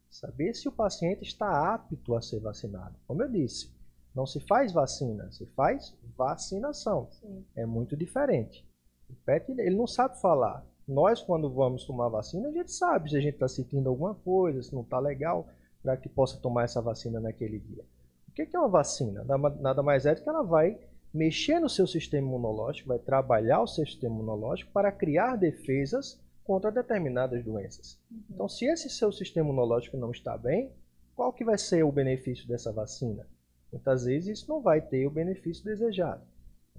Saber 0.10 0.56
se 0.56 0.68
o 0.68 0.72
paciente 0.72 1.22
está 1.22 1.76
apto 1.76 2.16
a 2.16 2.22
ser 2.24 2.40
vacinado. 2.40 2.96
Como 3.06 3.22
eu 3.22 3.30
disse, 3.30 3.72
Não 4.14 4.28
se 4.28 4.40
faz 4.40 4.72
vacina, 4.72 5.32
se 5.32 5.46
faz 5.48 5.96
vacinação. 6.16 7.08
Sim. 7.12 7.44
É 7.56 7.66
muito 7.66 7.98
diferente. 7.98 8.66
O 9.10 9.16
pet, 9.26 9.52
ele 9.52 9.76
não 9.76 9.88
sabe 9.88 10.22
falar. 10.22 10.64
Nós, 10.88 11.22
quando 11.22 11.50
vamos 11.50 11.86
tomar 11.86 12.10
vacina, 12.10 12.50
a 12.50 12.52
gente 12.52 12.72
sabe 12.72 13.10
se 13.10 13.18
a 13.18 13.22
gente 13.22 13.36
está 13.36 13.48
sentindo 13.48 13.90
alguma 13.90 14.14
coisa, 14.14 14.62
se 14.62 14.74
não 14.74 14.82
está 14.82 15.00
legal, 15.00 15.48
para 15.82 15.98
que 15.98 16.08
possa 16.08 16.38
tomar 16.38 16.64
essa 16.64 16.82
vacina 16.82 17.20
naquele 17.20 17.60
dia. 17.60 17.84
O 18.28 18.32
que 18.32 18.48
é 18.54 18.60
uma 18.60 18.68
vacina? 18.68 19.24
Nada 19.24 19.82
mais 19.82 20.06
é 20.06 20.14
do 20.14 20.22
que 20.22 20.30
ela 20.30 20.44
vai 20.44 20.78
mexer 21.14 21.60
no 21.60 21.70
seu 21.70 21.86
sistema 21.88 22.28
imunológico, 22.28 22.90
vai 22.90 23.00
trabalhar 23.00 23.62
o 23.62 23.68
seu 23.68 23.86
sistema 23.86 24.16
imunológico 24.16 24.72
para 24.72 24.92
criar 24.92 25.36
defesas 25.38 26.20
contra 26.44 26.72
determinadas 26.72 27.44
doenças. 27.44 28.00
Uhum. 28.12 28.24
Então, 28.30 28.50
se 28.50 28.66
esse 28.66 28.90
seu 28.90 29.12
sistema 29.12 29.48
imunológico 29.48 29.98
não 29.98 30.12
está 30.12 30.38
bem, 30.38 30.72
qual 31.16 31.32
que 31.32 31.46
vai 31.46 31.58
ser 31.58 31.84
o 31.84 31.92
benefício 31.92 32.48
dessa 32.48 32.72
vacina? 32.72 33.28
Muitas 33.72 34.06
vezes 34.06 34.40
isso 34.40 34.50
não 34.50 34.62
vai 34.62 34.82
ter 34.82 35.08
o 35.08 35.12
benefício 35.12 35.64
desejado. 35.64 36.24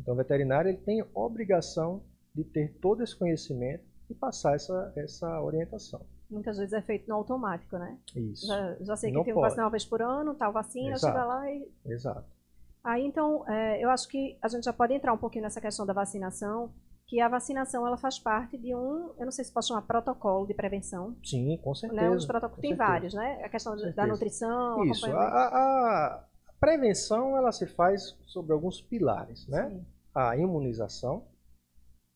Então, 0.00 0.14
o 0.14 0.16
veterinário 0.16 0.68
ele 0.68 0.78
tem 0.78 1.04
obrigação 1.14 2.02
de 2.34 2.44
ter 2.44 2.74
todo 2.80 3.02
esse 3.02 3.16
conhecimento 3.16 3.84
e 4.10 4.14
passar 4.14 4.54
essa, 4.54 4.92
essa 4.96 5.40
orientação. 5.40 6.04
Muitas 6.28 6.58
vezes 6.58 6.72
é 6.72 6.82
feito 6.82 7.08
no 7.08 7.14
automático, 7.14 7.78
né? 7.78 7.98
Isso. 8.16 8.46
Já, 8.46 8.76
já 8.80 8.96
sei 8.96 9.10
que 9.10 9.16
não 9.16 9.24
tem 9.24 9.34
que 9.34 9.40
vacinar 9.40 9.66
uma 9.66 9.70
vez 9.70 9.84
por 9.84 10.02
ano, 10.02 10.34
tal 10.34 10.52
vacina, 10.52 10.92
Exato. 10.92 11.12
chega 11.12 11.24
lá 11.24 11.50
e. 11.50 11.72
Exato. 11.86 12.34
Aí, 12.82 13.04
então, 13.04 13.48
é, 13.48 13.82
eu 13.82 13.88
acho 13.88 14.08
que 14.08 14.36
a 14.42 14.48
gente 14.48 14.64
já 14.64 14.72
pode 14.72 14.92
entrar 14.92 15.12
um 15.12 15.18
pouquinho 15.18 15.44
nessa 15.44 15.60
questão 15.60 15.86
da 15.86 15.92
vacinação, 15.92 16.72
que 17.14 17.20
a 17.20 17.28
vacinação 17.28 17.86
ela 17.86 17.96
faz 17.96 18.18
parte 18.18 18.58
de 18.58 18.74
um, 18.74 19.14
eu 19.16 19.24
não 19.24 19.30
sei 19.30 19.44
se 19.44 19.52
posso 19.52 19.68
chamar 19.68 19.82
protocolo 19.82 20.48
de 20.48 20.52
prevenção. 20.52 21.16
Sim, 21.22 21.56
com 21.62 21.72
certeza. 21.72 22.02
Né? 22.02 22.10
Os 22.10 22.26
protocolos, 22.26 22.60
tem 22.60 22.70
certeza. 22.70 22.90
vários, 22.90 23.14
né? 23.14 23.40
A 23.44 23.48
questão 23.48 23.76
da 23.76 24.04
nutrição, 24.04 24.84
Isso, 24.84 25.06
a, 25.06 25.46
a, 25.46 26.24
prevenção 26.58 27.36
ela 27.36 27.52
se 27.52 27.68
faz 27.68 28.18
sobre 28.26 28.52
alguns 28.52 28.80
pilares, 28.80 29.46
né? 29.46 29.70
Sim. 29.70 29.86
A 30.12 30.36
imunização, 30.36 31.24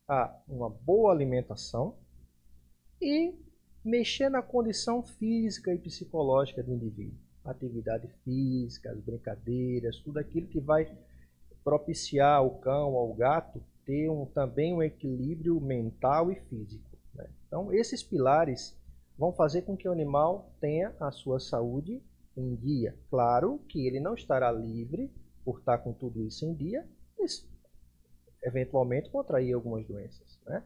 a 0.08 0.34
uma 0.48 0.68
boa 0.68 1.12
alimentação 1.12 1.94
e 3.00 3.32
mexer 3.84 4.28
na 4.28 4.42
condição 4.42 5.00
física 5.00 5.72
e 5.72 5.78
psicológica 5.78 6.60
do 6.60 6.74
indivíduo. 6.74 7.16
Atividade 7.44 8.08
física, 8.24 8.90
as 8.90 8.98
brincadeiras, 8.98 10.00
tudo 10.00 10.18
aquilo 10.18 10.48
que 10.48 10.58
vai 10.58 10.92
propiciar 11.62 12.38
ao 12.38 12.58
cão, 12.58 12.96
ao 12.96 13.14
gato, 13.14 13.62
ter 13.88 14.10
um, 14.10 14.26
também 14.26 14.74
um 14.74 14.82
equilíbrio 14.82 15.58
mental 15.58 16.30
e 16.30 16.34
físico. 16.42 16.98
Né? 17.14 17.26
Então, 17.46 17.72
esses 17.72 18.02
pilares 18.02 18.78
vão 19.16 19.32
fazer 19.32 19.62
com 19.62 19.74
que 19.74 19.88
o 19.88 19.92
animal 19.92 20.52
tenha 20.60 20.94
a 21.00 21.10
sua 21.10 21.40
saúde 21.40 22.02
em 22.36 22.54
dia. 22.54 22.94
Claro 23.08 23.58
que 23.66 23.86
ele 23.86 23.98
não 23.98 24.12
estará 24.12 24.52
livre 24.52 25.10
por 25.42 25.60
estar 25.60 25.78
com 25.78 25.94
tudo 25.94 26.22
isso 26.22 26.44
em 26.44 26.52
dia, 26.54 26.86
eventualmente 28.42 29.08
contrair 29.08 29.54
algumas 29.54 29.86
doenças. 29.86 30.38
Né? 30.46 30.62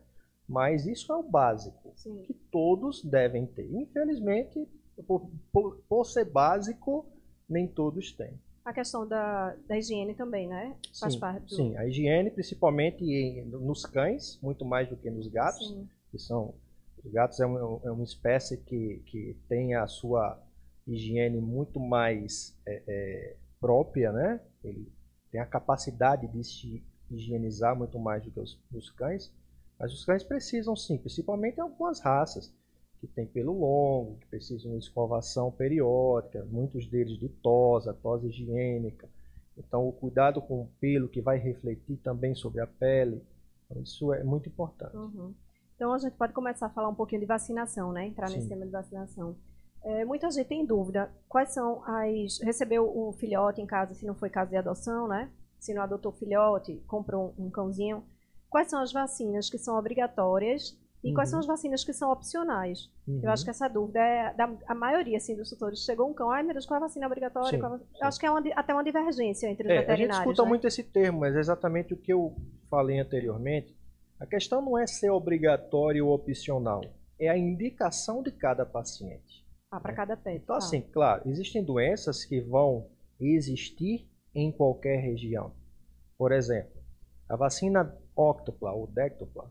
Mas 0.48 0.84
isso 0.84 1.12
é 1.12 1.16
o 1.16 1.22
básico 1.22 1.92
Sim. 1.94 2.24
que 2.24 2.34
todos 2.34 3.04
devem 3.04 3.46
ter. 3.46 3.72
Infelizmente, 3.72 4.68
por, 5.06 5.30
por, 5.52 5.76
por, 5.88 6.04
ser 6.04 6.24
básico, 6.24 7.06
nem 7.48 7.68
todos 7.68 8.10
têm. 8.12 8.36
A 8.64 8.72
questão 8.72 9.06
da, 9.06 9.56
da 9.66 9.76
higiene 9.76 10.14
também, 10.14 10.46
né? 10.46 10.76
Faz 10.98 11.14
sim, 11.14 11.20
parte 11.20 11.46
do... 11.46 11.54
sim, 11.54 11.76
a 11.76 11.86
higiene, 11.86 12.30
principalmente 12.30 13.04
em, 13.04 13.44
nos 13.46 13.84
cães, 13.84 14.38
muito 14.40 14.64
mais 14.64 14.88
do 14.88 14.96
que 14.96 15.10
nos 15.10 15.26
gatos, 15.26 15.68
sim. 15.68 15.88
que 16.10 16.18
são 16.18 16.54
os 17.04 17.12
gatos 17.12 17.40
é, 17.40 17.46
um, 17.46 17.80
é 17.84 17.90
uma 17.90 18.04
espécie 18.04 18.58
que, 18.58 19.02
que 19.06 19.36
tem 19.48 19.74
a 19.74 19.86
sua 19.88 20.40
higiene 20.86 21.40
muito 21.40 21.80
mais 21.80 22.56
é, 22.66 22.82
é, 22.86 23.36
própria, 23.60 24.12
né? 24.12 24.40
Ele 24.62 24.90
tem 25.30 25.40
a 25.40 25.46
capacidade 25.46 26.28
de 26.28 26.44
se 26.44 26.84
higienizar 27.10 27.76
muito 27.76 27.98
mais 27.98 28.22
do 28.22 28.30
que 28.30 28.38
os, 28.38 28.58
os 28.72 28.90
cães, 28.90 29.32
mas 29.78 29.92
os 29.92 30.04
cães 30.04 30.22
precisam 30.22 30.76
sim, 30.76 30.98
principalmente 30.98 31.58
em 31.58 31.60
algumas 31.60 32.00
raças 32.00 32.54
que 33.02 33.08
tem 33.08 33.26
pelo 33.26 33.58
longo, 33.58 34.16
que 34.20 34.26
precisam 34.28 34.70
de 34.70 34.78
escovação 34.78 35.50
periódica, 35.50 36.46
muitos 36.48 36.86
deles 36.86 37.18
de 37.18 37.28
tosa, 37.28 37.92
tosa 37.92 38.28
higiênica. 38.28 39.08
Então, 39.58 39.88
o 39.88 39.92
cuidado 39.92 40.40
com 40.40 40.60
o 40.60 40.68
pelo 40.80 41.08
que 41.08 41.20
vai 41.20 41.36
refletir 41.36 41.96
também 41.96 42.32
sobre 42.32 42.60
a 42.60 42.66
pele, 42.66 43.20
então, 43.66 43.82
isso 43.82 44.12
é 44.14 44.22
muito 44.22 44.48
importante. 44.48 44.96
Uhum. 44.96 45.34
Então, 45.74 45.92
a 45.92 45.98
gente 45.98 46.14
pode 46.14 46.32
começar 46.32 46.66
a 46.66 46.70
falar 46.70 46.88
um 46.88 46.94
pouquinho 46.94 47.20
de 47.20 47.26
vacinação, 47.26 47.90
né? 47.90 48.06
Entrar 48.06 48.28
Sim. 48.28 48.36
nesse 48.36 48.48
tema 48.48 48.64
de 48.64 48.70
vacinação. 48.70 49.34
É, 49.82 50.04
muita 50.04 50.30
gente 50.30 50.46
tem 50.46 50.64
dúvida 50.64 51.10
quais 51.28 51.52
são 51.52 51.82
as. 51.84 52.38
Recebeu 52.40 52.84
o 52.84 53.12
filhote 53.14 53.60
em 53.60 53.66
casa, 53.66 53.94
se 53.94 54.06
não 54.06 54.14
foi 54.14 54.30
caso 54.30 54.50
de 54.50 54.56
adoção, 54.56 55.08
né? 55.08 55.28
Se 55.58 55.74
não 55.74 55.82
adotou 55.82 56.12
filhote, 56.12 56.80
comprou 56.86 57.34
um 57.36 57.50
cãozinho. 57.50 58.04
Quais 58.48 58.70
são 58.70 58.80
as 58.80 58.92
vacinas 58.92 59.50
que 59.50 59.58
são 59.58 59.76
obrigatórias 59.76 60.80
e 61.02 61.08
uhum. 61.08 61.14
quais 61.14 61.30
são 61.30 61.38
uhum. 61.38 61.40
as 61.40 61.46
vacinas 61.46 61.84
que 61.84 61.92
são 61.92 62.12
opcionais? 62.12 62.90
Uhum. 63.06 63.20
Eu 63.22 63.30
acho 63.30 63.44
que 63.44 63.50
essa 63.50 63.68
dúvida 63.68 63.98
é 63.98 64.32
da 64.34 64.54
a 64.66 64.74
maioria 64.74 65.16
assim, 65.16 65.34
dos 65.34 65.50
tutores. 65.50 65.84
Chegou 65.84 66.08
um 66.08 66.14
cão, 66.14 66.30
ai 66.30 66.42
meu 66.42 66.52
Deus, 66.52 66.64
qual 66.64 66.78
é 66.78 66.82
a 66.82 66.86
vacina 66.86 67.06
obrigatória? 67.06 67.50
Sim, 67.50 67.64
Eu 68.00 68.06
acho 68.06 68.20
que 68.20 68.26
é 68.26 68.30
uma, 68.30 68.40
até 68.54 68.72
uma 68.72 68.84
divergência 68.84 69.48
entre 69.48 69.66
os 69.66 69.70
é, 69.70 69.80
veterinários. 69.80 70.10
A 70.10 70.14
gente 70.14 70.22
escuta 70.22 70.42
né? 70.42 70.48
muito 70.48 70.66
esse 70.66 70.84
termo, 70.84 71.20
mas 71.20 71.34
é 71.34 71.40
exatamente 71.40 71.92
o 71.92 71.96
que 71.96 72.12
eu 72.12 72.36
falei 72.70 73.00
anteriormente. 73.00 73.76
A 74.20 74.26
questão 74.26 74.62
não 74.62 74.78
é 74.78 74.86
ser 74.86 75.10
obrigatório 75.10 76.06
ou 76.06 76.14
opcional, 76.14 76.80
é 77.18 77.28
a 77.28 77.36
indicação 77.36 78.22
de 78.22 78.30
cada 78.30 78.64
paciente. 78.64 79.44
Ah, 79.70 79.80
para 79.80 79.94
cada 79.94 80.16
pet. 80.16 80.36
Então, 80.36 80.58
tá. 80.58 80.64
assim, 80.64 80.82
claro, 80.82 81.22
existem 81.28 81.64
doenças 81.64 82.24
que 82.24 82.40
vão 82.40 82.88
existir 83.18 84.08
em 84.34 84.52
qualquer 84.52 85.00
região. 85.00 85.52
Por 86.16 86.30
exemplo, 86.30 86.80
a 87.28 87.34
vacina 87.36 87.98
óctopla 88.14 88.72
ou 88.72 88.86
dectopla, 88.86 89.50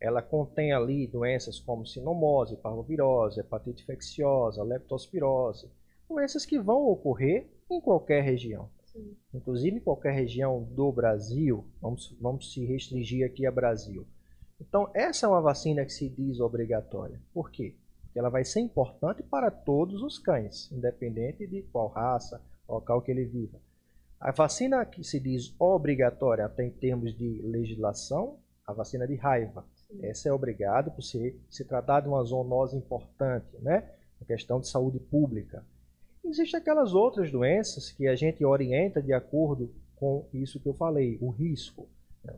ela 0.00 0.22
contém 0.22 0.72
ali 0.72 1.06
doenças 1.06 1.60
como 1.60 1.86
sinomose, 1.86 2.56
parvovirose, 2.56 3.40
hepatite 3.40 3.82
infecciosa, 3.82 4.62
leptospirose, 4.62 5.70
doenças 6.08 6.46
que 6.46 6.58
vão 6.58 6.86
ocorrer 6.86 7.48
em 7.70 7.80
qualquer 7.80 8.22
região. 8.22 8.68
Sim. 8.86 9.14
Inclusive 9.32 9.76
em 9.76 9.80
qualquer 9.80 10.12
região 10.12 10.62
do 10.62 10.90
Brasil, 10.90 11.64
vamos, 11.80 12.16
vamos 12.20 12.52
se 12.52 12.64
restringir 12.64 13.26
aqui 13.26 13.46
a 13.46 13.52
Brasil. 13.52 14.06
Então, 14.60 14.90
essa 14.94 15.26
é 15.26 15.28
uma 15.28 15.40
vacina 15.40 15.84
que 15.84 15.92
se 15.92 16.08
diz 16.08 16.40
obrigatória. 16.40 17.20
Por 17.32 17.50
quê? 17.50 17.76
Porque 18.02 18.18
ela 18.18 18.28
vai 18.28 18.44
ser 18.44 18.60
importante 18.60 19.22
para 19.22 19.50
todos 19.50 20.02
os 20.02 20.18
cães, 20.18 20.70
independente 20.72 21.46
de 21.46 21.62
qual 21.62 21.88
raça, 21.88 22.42
local 22.68 23.00
que 23.00 23.10
ele 23.10 23.24
viva. 23.24 23.58
A 24.18 24.32
vacina 24.32 24.84
que 24.84 25.02
se 25.02 25.18
diz 25.18 25.54
obrigatória, 25.58 26.44
até 26.44 26.64
em 26.64 26.70
termos 26.70 27.16
de 27.16 27.40
legislação, 27.42 28.38
a 28.66 28.72
vacina 28.72 29.06
de 29.06 29.14
raiva. 29.14 29.64
Essa 30.02 30.28
é 30.28 30.32
obrigada 30.32 30.90
por 30.90 31.02
se, 31.02 31.38
se 31.48 31.64
tratar 31.64 32.00
de 32.00 32.08
uma 32.08 32.22
zoonose 32.22 32.76
importante, 32.76 33.56
né? 33.60 33.90
A 34.20 34.24
questão 34.24 34.60
de 34.60 34.68
saúde 34.68 34.98
pública. 34.98 35.64
Existem 36.24 36.60
aquelas 36.60 36.94
outras 36.94 37.30
doenças 37.30 37.90
que 37.90 38.06
a 38.06 38.14
gente 38.14 38.44
orienta 38.44 39.02
de 39.02 39.12
acordo 39.12 39.72
com 39.96 40.26
isso 40.32 40.60
que 40.60 40.68
eu 40.68 40.74
falei, 40.74 41.18
o 41.20 41.30
risco. 41.30 41.88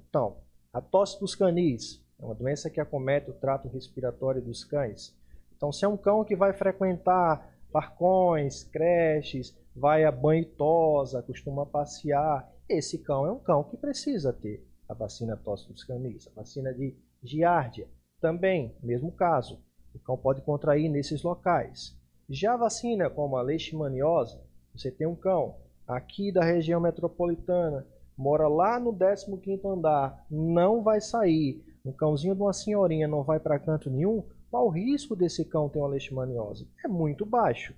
Então, 0.08 0.36
a 0.72 0.80
tosse 0.80 1.18
dos 1.20 1.34
canis 1.34 2.02
é 2.18 2.24
uma 2.24 2.34
doença 2.34 2.70
que 2.70 2.80
acomete 2.80 3.30
o 3.30 3.34
trato 3.34 3.68
respiratório 3.68 4.40
dos 4.40 4.64
cães. 4.64 5.14
Então, 5.56 5.72
se 5.72 5.84
é 5.84 5.88
um 5.88 5.96
cão 5.96 6.24
que 6.24 6.34
vai 6.34 6.52
frequentar 6.52 7.52
parcões, 7.70 8.64
creches, 8.64 9.56
vai 9.74 10.04
a 10.04 10.12
banho 10.12 10.44
tosa, 10.44 11.22
costuma 11.22 11.66
passear, 11.66 12.50
esse 12.68 12.98
cão 12.98 13.26
é 13.26 13.32
um 13.32 13.38
cão 13.38 13.64
que 13.64 13.76
precisa 13.76 14.32
ter 14.32 14.64
a 14.88 14.94
vacina 14.94 15.36
tosse 15.36 15.68
dos 15.68 15.84
canis, 15.84 16.28
a 16.28 16.40
vacina 16.40 16.72
de 16.72 16.94
Giardia, 17.22 17.88
também, 18.20 18.74
mesmo 18.82 19.12
caso. 19.12 19.62
O 19.94 19.98
cão 19.98 20.16
pode 20.16 20.40
contrair 20.42 20.88
nesses 20.88 21.22
locais. 21.22 21.96
Já 22.28 22.56
vacina 22.56 23.10
como 23.10 23.36
a 23.36 23.42
leishmaniose, 23.42 24.38
você 24.74 24.90
tem 24.90 25.06
um 25.06 25.14
cão 25.14 25.56
aqui 25.86 26.32
da 26.32 26.42
região 26.42 26.80
metropolitana, 26.80 27.86
mora 28.16 28.48
lá 28.48 28.80
no 28.80 28.92
15º 28.92 29.64
andar, 29.66 30.24
não 30.30 30.82
vai 30.82 31.00
sair, 31.00 31.62
um 31.84 31.92
cãozinho 31.92 32.34
de 32.34 32.40
uma 32.40 32.52
senhorinha 32.52 33.08
não 33.08 33.22
vai 33.22 33.40
para 33.40 33.58
canto 33.58 33.90
nenhum, 33.90 34.24
qual 34.50 34.66
o 34.66 34.70
risco 34.70 35.16
desse 35.16 35.44
cão 35.44 35.68
ter 35.68 35.78
uma 35.78 35.88
leishmaniose? 35.88 36.68
É 36.84 36.88
muito 36.88 37.26
baixo. 37.26 37.74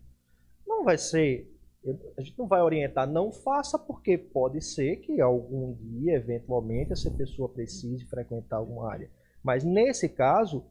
Não 0.67 0.85
vai 0.85 0.99
ser, 0.99 1.51
a 2.17 2.21
gente 2.21 2.39
não 2.39 2.47
vai 2.47 2.61
orientar, 2.63 3.09
não 3.09 3.33
faça, 3.33 3.79
porque 3.79 4.19
pode 4.19 4.61
ser 4.61 4.97
que 4.97 5.21
algum 5.21 5.73
dia, 5.75 6.15
eventualmente, 6.15 6.93
essa 6.93 7.11
pessoa 7.11 7.49
precise 7.49 8.05
frequentar 8.07 8.57
alguma 8.57 8.91
área. 8.91 9.11
Mas 9.45 9.63
nesse 9.63 10.09
caso, 10.09 10.65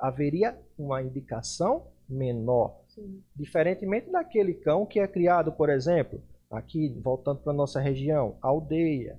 haveria 0.00 0.58
uma 0.76 1.00
indicação 1.00 1.86
menor. 2.08 2.80
Sim. 2.88 3.22
Diferentemente 3.36 4.10
daquele 4.10 4.54
cão 4.54 4.84
que 4.84 4.98
é 4.98 5.06
criado, 5.06 5.52
por 5.52 5.70
exemplo, 5.70 6.20
aqui, 6.50 6.88
voltando 7.00 7.38
para 7.38 7.52
a 7.52 7.56
nossa 7.56 7.80
região, 7.80 8.36
aldeia, 8.42 9.16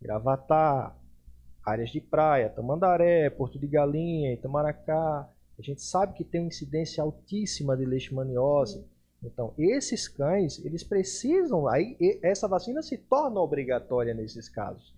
Gravatar, 0.00 0.98
áreas 1.64 1.90
de 1.90 2.00
praia, 2.00 2.50
Tamandaré, 2.50 3.30
Porto 3.30 3.56
de 3.56 3.68
Galinha, 3.68 4.32
Itamaracá. 4.32 5.28
A 5.56 5.62
gente 5.62 5.80
sabe 5.80 6.14
que 6.14 6.24
tem 6.24 6.40
uma 6.40 6.48
incidência 6.48 7.00
altíssima 7.00 7.76
de 7.76 7.84
leishmaniose. 7.84 8.80
Sim. 8.80 8.84
Então, 9.22 9.54
esses 9.56 10.08
cães, 10.08 10.58
eles 10.64 10.82
precisam, 10.82 11.68
aí 11.68 11.96
essa 12.24 12.48
vacina 12.48 12.82
se 12.82 12.98
torna 12.98 13.40
obrigatória 13.40 14.12
nesses 14.12 14.48
casos. 14.48 14.92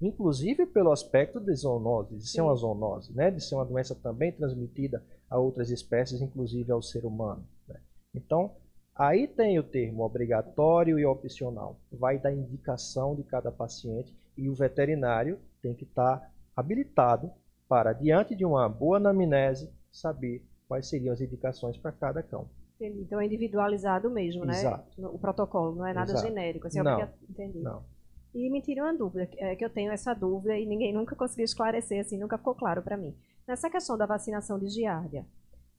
Inclusive 0.00 0.66
pelo 0.66 0.92
aspecto 0.92 1.38
de 1.38 1.54
zoonose, 1.54 2.16
de 2.16 2.26
ser 2.26 2.40
uma 2.40 2.54
zoonose, 2.54 3.12
né? 3.14 3.30
de 3.30 3.42
ser 3.42 3.54
uma 3.54 3.66
doença 3.66 3.94
também 3.94 4.32
transmitida 4.32 5.04
a 5.28 5.38
outras 5.38 5.70
espécies, 5.70 6.22
inclusive 6.22 6.72
ao 6.72 6.80
ser 6.80 7.04
humano. 7.04 7.44
Né? 7.68 7.78
Então, 8.14 8.56
aí 8.94 9.28
tem 9.28 9.58
o 9.58 9.62
termo 9.62 10.02
obrigatório 10.02 10.98
e 10.98 11.04
opcional. 11.04 11.78
Vai 11.92 12.18
da 12.18 12.32
indicação 12.32 13.14
de 13.14 13.22
cada 13.24 13.52
paciente 13.52 14.16
e 14.36 14.48
o 14.48 14.54
veterinário 14.54 15.38
tem 15.60 15.74
que 15.74 15.84
estar 15.84 16.32
habilitado 16.56 17.30
para, 17.68 17.92
diante 17.92 18.34
de 18.34 18.44
uma 18.44 18.68
boa 18.68 18.96
anamnese, 18.96 19.70
saber 19.92 20.44
quais 20.66 20.88
seriam 20.88 21.12
as 21.12 21.20
indicações 21.20 21.76
para 21.76 21.92
cada 21.92 22.22
cão. 22.22 22.48
Entendi. 22.76 23.02
Então 23.02 23.20
é 23.20 23.26
individualizado 23.26 24.10
mesmo, 24.10 24.44
né? 24.46 24.54
Exato. 24.54 25.06
O 25.14 25.18
protocolo, 25.18 25.76
não 25.76 25.86
é 25.86 25.92
nada 25.92 26.12
Exato. 26.12 26.26
genérico. 26.26 26.66
Assim, 26.66 26.80
não, 26.80 26.98
porque... 26.98 27.14
Entendi. 27.28 27.58
Não. 27.58 27.84
E 28.34 28.50
me 28.50 28.62
tira 28.62 28.82
uma 28.82 28.96
dúvida, 28.96 29.28
é, 29.38 29.56
que 29.56 29.64
eu 29.64 29.70
tenho 29.70 29.90
essa 29.92 30.14
dúvida 30.14 30.56
e 30.56 30.66
ninguém 30.66 30.92
nunca 30.92 31.16
conseguiu 31.16 31.44
esclarecer, 31.44 32.00
assim, 32.00 32.18
nunca 32.18 32.38
ficou 32.38 32.54
claro 32.54 32.82
para 32.82 32.96
mim. 32.96 33.14
Nessa 33.46 33.68
questão 33.68 33.98
da 33.98 34.06
vacinação 34.06 34.58
de 34.58 34.68
giardia, 34.68 35.26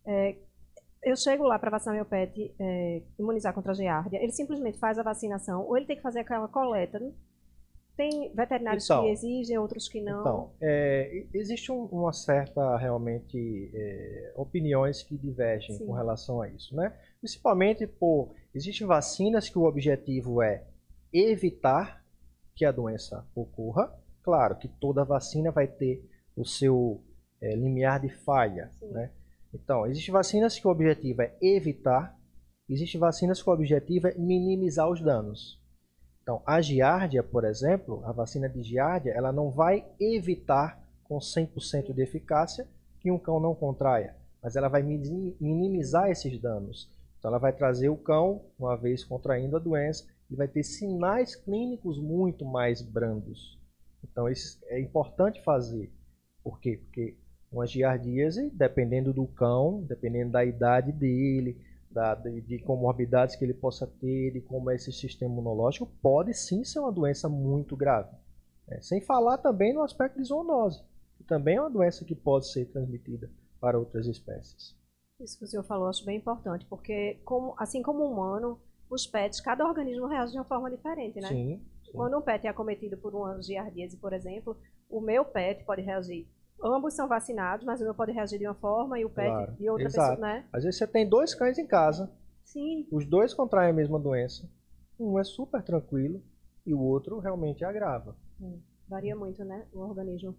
é, 0.06 0.36
eu 1.04 1.16
chego 1.16 1.46
lá 1.46 1.58
para 1.58 1.72
vacinar 1.72 1.96
meu 1.96 2.06
pet, 2.06 2.54
é, 2.60 3.02
imunizar 3.18 3.54
contra 3.54 3.72
a 3.72 3.76
giardia, 3.76 4.22
ele 4.22 4.32
simplesmente 4.32 4.78
faz 4.78 5.00
a 5.00 5.04
vacinação 5.04 5.66
ou 5.66 5.78
ele 5.78 5.86
tem 5.86 5.96
que 5.96 6.02
fazer 6.02 6.20
aquela 6.20 6.48
coleta 6.48 7.00
tem 8.02 8.34
veterinários 8.34 8.86
então, 8.86 9.04
que 9.04 9.10
exigem, 9.10 9.58
outros 9.58 9.88
que 9.88 10.02
não. 10.02 10.22
Então, 10.22 10.52
é, 10.62 11.26
existe 11.34 11.72
um, 11.72 11.86
uma 11.86 12.14
certa, 12.14 12.78
realmente, 12.78 13.72
é, 13.74 14.34
opiniões 14.36 15.04
que 15.04 15.18
divergem 15.18 15.76
Sim. 15.76 15.86
com 15.86 15.92
relação 15.92 16.42
a 16.42 16.50
isso, 16.50 16.76
né? 16.76 16.94
Principalmente 17.20 17.86
por, 17.86 18.34
existem 18.56 18.88
vacinas 18.88 19.50
que 19.50 19.60
o 19.60 19.64
objetivo 19.64 20.42
é 20.42 20.64
evitar 21.14 22.01
que 22.56 22.66
a 22.66 22.72
doença 22.72 23.26
ocorra. 23.36 23.94
Claro 24.24 24.56
que 24.56 24.68
toda 24.68 25.04
vacina 25.04 25.52
vai 25.52 25.68
ter 25.68 26.04
o 26.36 26.46
seu 26.46 27.02
é, 27.42 27.56
limiar 27.56 28.00
de 28.00 28.10
falha, 28.10 28.72
Sim. 28.80 28.92
né? 28.92 29.12
Então, 29.54 29.86
existem 29.86 30.14
vacinas 30.14 30.58
que 30.58 30.68
o 30.68 30.72
objetivo 30.72 31.22
é 31.22 31.36
evitar, 31.42 32.18
existem 32.70 33.00
vacinas 33.00 33.42
que 33.42 33.50
o 33.50 33.54
objetivo 33.54 34.08
é 34.08 34.14
minimizar 34.14 34.90
os 34.90 35.02
danos. 35.02 35.60
Então, 36.22 36.42
a 36.46 36.62
giardia, 36.62 37.24
por 37.24 37.44
exemplo, 37.44 38.02
a 38.06 38.12
vacina 38.12 38.48
de 38.48 38.64
giardia, 38.64 39.12
ela 39.12 39.32
não 39.32 39.50
vai 39.50 39.86
evitar 40.00 40.82
com 41.04 41.18
100% 41.18 41.94
de 41.94 42.02
eficácia 42.02 42.66
que 43.00 43.12
um 43.12 43.20
cão 43.20 43.40
não 43.40 43.54
contraia, 43.56 44.16
mas 44.42 44.56
ela 44.56 44.70
vai 44.70 44.84
minimizar 44.84 46.10
esses 46.10 46.40
danos. 46.40 46.90
Então, 47.20 47.30
ela 47.30 47.40
vai 47.40 47.52
trazer 47.52 47.90
o 47.90 47.98
cão, 47.98 48.46
uma 48.58 48.78
vez 48.78 49.04
contraindo 49.04 49.58
a 49.58 49.60
doença, 49.60 50.06
e 50.32 50.36
vai 50.36 50.48
ter 50.48 50.64
sinais 50.64 51.36
clínicos 51.36 52.00
muito 52.00 52.46
mais 52.46 52.82
brandos. 52.82 53.60
Então, 54.04 54.30
isso 54.30 54.58
é 54.68 54.80
importante 54.80 55.44
fazer. 55.44 55.92
Por 56.42 56.60
quê? 56.60 56.78
Porque 56.78 57.18
uma 57.52 57.68
giardíase, 57.68 58.50
dependendo 58.50 59.14
do 59.14 59.28
cão, 59.28 59.84
dependendo 59.84 60.32
da 60.32 60.46
idade 60.46 60.94
dele, 60.94 61.62
da, 61.92 62.16
de, 62.16 62.40
de, 62.42 62.60
comorbidades 62.60 63.36
que 63.36 63.44
ele 63.44 63.54
possa 63.54 63.86
ter, 63.86 64.32
de 64.32 64.40
como 64.40 64.72
é 64.72 64.76
esse 64.76 64.92
sistema 64.94 65.34
imunológico, 65.34 65.92
pode 66.02 66.34
sim 66.34 66.64
ser 66.64 66.80
uma 66.80 66.92
doença 66.92 67.28
muito 67.28 67.76
grave. 67.76 68.16
É, 68.70 68.80
sem 68.80 69.02
falar 69.02 69.38
também 69.38 69.74
no 69.74 69.84
aspecto 69.84 70.18
de 70.18 70.24
zoonose, 70.24 70.82
que 71.18 71.26
também 71.26 71.58
é 71.58 71.62
uma 71.62 71.70
doença 71.70 72.06
que 72.06 72.16
pode 72.16 72.50
ser 72.50 72.68
transmitida 72.68 73.30
para 73.60 73.78
outras 73.78 74.08
espécies. 74.08 74.74
Isso 75.20 75.38
que 75.38 75.44
o 75.44 75.48
senhor 75.48 75.64
falou, 75.64 75.88
acho 75.88 76.06
bem 76.06 76.18
importante, 76.18 76.66
porque 76.68 77.20
como, 77.26 77.54
assim 77.58 77.82
como 77.84 78.04
o 78.04 78.12
humano, 78.12 78.58
os 78.92 79.08
pets, 79.08 79.42
cada 79.42 79.66
organismo 79.66 80.06
reage 80.06 80.34
de 80.34 80.38
uma 80.38 80.46
forma 80.46 80.70
diferente, 80.70 81.20
né? 81.20 81.28
Sim. 81.28 81.62
sim. 81.84 81.92
Quando 81.94 82.18
um 82.18 82.22
pet 82.22 82.46
é 82.46 82.50
acometido 82.50 82.98
por 82.98 83.16
um 83.16 83.42
giardíase, 83.42 83.98
por 83.98 84.14
exemplo, 84.14 84.56
o 84.90 85.02
meu 85.02 85.26
pet 85.26 85.64
pode 85.64 85.82
reagir 85.82 86.28
ambos 86.64 86.94
são 86.94 87.08
vacinados, 87.08 87.66
mas 87.66 87.82
o 87.82 87.84
meu 87.84 87.96
pode 87.96 88.12
reagir 88.12 88.38
de 88.38 88.46
uma 88.46 88.54
forma 88.54 89.00
e 89.00 89.06
o 89.06 89.10
pet 89.10 89.30
claro, 89.30 89.52
de 89.54 89.70
outra 89.70 89.86
exato. 89.86 90.10
pessoa, 90.12 90.28
né? 90.28 90.46
Às 90.54 90.64
vezes 90.64 90.78
você 90.78 90.88
tem 90.88 91.08
dois 91.08 91.34
cães 91.34 91.58
em 91.58 91.66
casa. 91.66 92.12
Sim. 92.44 92.88
Os 92.92 93.06
dois 93.06 93.34
contraem 93.34 93.72
a 93.72 93.74
mesma 93.74 94.00
doença. 94.00 94.50
Um 95.00 95.18
é 95.18 95.24
super 95.24 95.64
tranquilo 95.64 96.22
e 96.66 96.74
o 96.74 96.80
outro 96.80 97.20
realmente 97.20 97.66
agrava. 97.66 98.16
Hum, 98.40 98.60
varia 98.88 99.16
muito, 99.16 99.44
né, 99.44 99.66
o 99.74 99.80
organismo. 99.80 100.36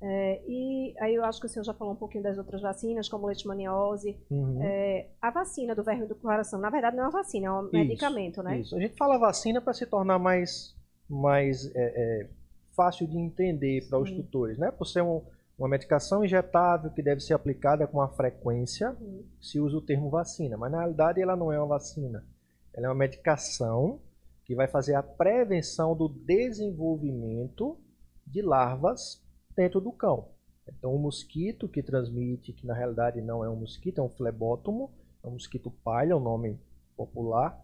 É, 0.00 0.42
e 0.46 0.94
aí 1.00 1.14
eu 1.14 1.24
acho 1.24 1.40
que 1.40 1.46
o 1.46 1.48
senhor 1.48 1.64
já 1.64 1.72
falou 1.72 1.94
um 1.94 1.96
pouquinho 1.96 2.22
das 2.22 2.36
outras 2.36 2.60
vacinas, 2.60 3.08
como 3.08 3.26
leishmaniose. 3.26 4.18
Uhum. 4.30 4.62
É, 4.62 5.08
a 5.20 5.30
vacina 5.30 5.74
do 5.74 5.82
verme 5.82 6.06
do 6.06 6.14
coração, 6.14 6.60
na 6.60 6.70
verdade 6.70 6.96
não 6.96 7.04
é 7.04 7.06
uma 7.06 7.12
vacina, 7.12 7.46
é 7.46 7.50
um 7.50 7.64
isso, 7.64 7.72
medicamento, 7.72 8.42
né? 8.42 8.60
Isso. 8.60 8.76
A 8.76 8.80
gente 8.80 8.96
fala 8.96 9.18
vacina 9.18 9.60
para 9.60 9.72
se 9.72 9.86
tornar 9.86 10.18
mais, 10.18 10.76
mais 11.08 11.66
é, 11.74 12.22
é 12.24 12.28
fácil 12.76 13.06
de 13.06 13.16
entender 13.16 13.88
para 13.88 13.98
os 13.98 14.10
tutores, 14.10 14.58
né? 14.58 14.70
Por 14.70 14.84
ser 14.84 15.02
um, 15.02 15.22
uma 15.58 15.68
medicação 15.68 16.24
injetável 16.24 16.90
que 16.90 17.02
deve 17.02 17.20
ser 17.20 17.34
aplicada 17.34 17.86
com 17.86 18.00
a 18.00 18.08
frequência, 18.08 18.90
uhum. 19.00 19.24
se 19.40 19.58
usa 19.58 19.76
o 19.76 19.82
termo 19.82 20.10
vacina, 20.10 20.56
mas 20.56 20.70
na 20.70 20.78
realidade 20.78 21.22
ela 21.22 21.36
não 21.36 21.52
é 21.52 21.58
uma 21.58 21.68
vacina. 21.68 22.26
Ela 22.74 22.86
é 22.86 22.88
uma 22.90 22.94
medicação 22.94 24.00
que 24.44 24.54
vai 24.54 24.68
fazer 24.68 24.94
a 24.94 25.02
prevenção 25.02 25.96
do 25.96 26.08
desenvolvimento 26.08 27.78
de 28.26 28.42
larvas 28.42 29.23
dentro 29.56 29.80
do 29.80 29.92
cão. 29.92 30.28
Então, 30.66 30.94
o 30.94 30.98
mosquito 30.98 31.68
que 31.68 31.82
transmite, 31.82 32.52
que 32.52 32.66
na 32.66 32.74
realidade 32.74 33.20
não 33.20 33.44
é 33.44 33.48
um 33.48 33.56
mosquito, 33.56 33.98
é 33.98 34.02
um 34.02 34.08
flebótomo, 34.08 34.90
é 35.22 35.26
um 35.26 35.32
mosquito 35.32 35.70
palha, 35.70 36.12
é 36.12 36.16
o 36.16 36.20
nome 36.20 36.58
popular, 36.96 37.62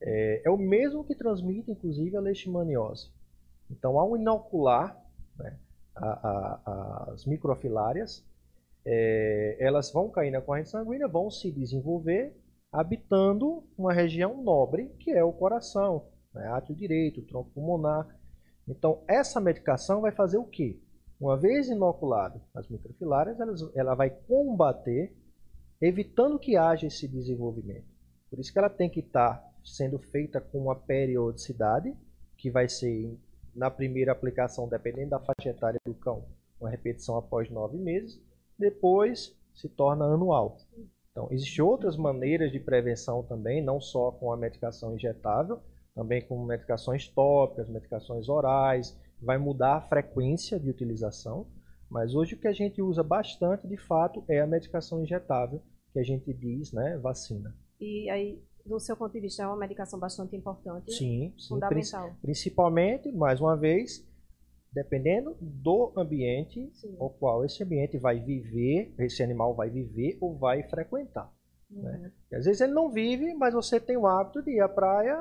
é, 0.00 0.42
é, 0.44 0.50
o 0.50 0.56
mesmo 0.56 1.04
que 1.04 1.14
transmite, 1.14 1.70
inclusive, 1.70 2.16
a 2.16 2.20
leishmaniose. 2.20 3.10
Então, 3.70 3.98
ao 3.98 4.16
inocular, 4.16 4.96
né, 5.36 5.58
a, 5.94 6.06
a, 6.06 7.10
as 7.12 7.24
microfilárias, 7.24 8.24
é, 8.84 9.56
elas 9.58 9.90
vão 9.90 10.08
cair 10.10 10.30
na 10.30 10.40
corrente 10.40 10.68
sanguínea, 10.68 11.08
vão 11.08 11.30
se 11.30 11.50
desenvolver 11.50 12.36
habitando 12.70 13.64
uma 13.76 13.92
região 13.92 14.42
nobre, 14.42 14.88
que 15.00 15.10
é 15.10 15.24
o 15.24 15.32
coração, 15.32 16.06
né, 16.32 16.46
átrio 16.48 16.76
direito, 16.76 17.22
tronco 17.22 17.50
pulmonar. 17.50 18.06
Então, 18.68 19.02
essa 19.08 19.40
medicação 19.40 20.00
vai 20.02 20.12
fazer 20.12 20.36
o 20.36 20.44
quê? 20.44 20.78
Uma 21.18 21.36
vez 21.36 21.68
inoculado 21.68 22.40
as 22.54 22.68
microfilárias, 22.68 23.38
ela 23.74 23.94
vai 23.94 24.10
combater, 24.10 25.16
evitando 25.80 26.38
que 26.38 26.56
haja 26.56 26.86
esse 26.86 27.08
desenvolvimento. 27.08 27.86
Por 28.28 28.38
isso 28.38 28.52
que 28.52 28.58
ela 28.58 28.68
tem 28.68 28.90
que 28.90 29.00
estar 29.00 29.42
sendo 29.64 29.98
feita 29.98 30.40
com 30.40 30.58
uma 30.58 30.76
periodicidade, 30.76 31.96
que 32.36 32.50
vai 32.50 32.68
ser 32.68 33.18
na 33.54 33.70
primeira 33.70 34.12
aplicação, 34.12 34.68
dependendo 34.68 35.10
da 35.10 35.18
faixa 35.18 35.48
etária 35.48 35.80
do 35.86 35.94
cão, 35.94 36.24
uma 36.60 36.68
repetição 36.68 37.16
após 37.16 37.50
nove 37.50 37.78
meses, 37.78 38.20
depois 38.58 39.34
se 39.54 39.68
torna 39.68 40.04
anual. 40.04 40.58
Então, 41.10 41.28
existem 41.30 41.64
outras 41.64 41.96
maneiras 41.96 42.52
de 42.52 42.60
prevenção 42.60 43.22
também, 43.22 43.64
não 43.64 43.80
só 43.80 44.12
com 44.12 44.30
a 44.30 44.36
medicação 44.36 44.94
injetável, 44.94 45.60
também 45.94 46.20
com 46.20 46.44
medicações 46.44 47.08
tópicas, 47.08 47.70
medicações 47.70 48.28
orais, 48.28 48.94
vai 49.20 49.38
mudar 49.38 49.76
a 49.76 49.80
frequência 49.80 50.58
de 50.58 50.70
utilização, 50.70 51.46
mas 51.88 52.14
hoje 52.14 52.34
o 52.34 52.38
que 52.38 52.48
a 52.48 52.52
gente 52.52 52.82
usa 52.82 53.02
bastante, 53.02 53.66
de 53.66 53.76
fato, 53.76 54.24
é 54.28 54.40
a 54.40 54.46
medicação 54.46 55.02
injetável, 55.02 55.62
que 55.92 55.98
a 55.98 56.02
gente 56.02 56.32
diz, 56.34 56.72
né, 56.72 56.98
vacina. 56.98 57.54
E 57.80 58.10
aí, 58.10 58.42
do 58.64 58.78
seu 58.80 58.96
ponto 58.96 59.12
de 59.12 59.20
vista, 59.20 59.42
é 59.42 59.46
uma 59.46 59.56
medicação 59.56 59.98
bastante 59.98 60.34
importante. 60.34 60.92
Sim, 60.92 61.32
sim 61.38 61.48
fundamental. 61.48 62.14
Principalmente, 62.20 63.12
mais 63.12 63.40
uma 63.40 63.56
vez, 63.56 64.04
dependendo 64.72 65.36
do 65.40 65.92
ambiente 65.96 66.70
sim. 66.74 66.96
o 66.98 67.08
qual 67.08 67.44
esse 67.44 67.62
ambiente 67.62 67.98
vai 67.98 68.20
viver, 68.20 68.94
esse 68.98 69.22
animal 69.22 69.54
vai 69.54 69.70
viver 69.70 70.18
ou 70.20 70.36
vai 70.36 70.62
frequentar. 70.64 71.32
Uhum. 71.70 71.82
Né? 71.82 72.12
às 72.32 72.44
vezes 72.44 72.60
ele 72.60 72.72
não 72.72 72.92
vive, 72.92 73.34
mas 73.34 73.52
você 73.52 73.80
tem 73.80 73.96
o 73.96 74.06
hábito 74.06 74.40
de 74.40 74.52
ir 74.52 74.60
à 74.60 74.68
praia 74.68 75.16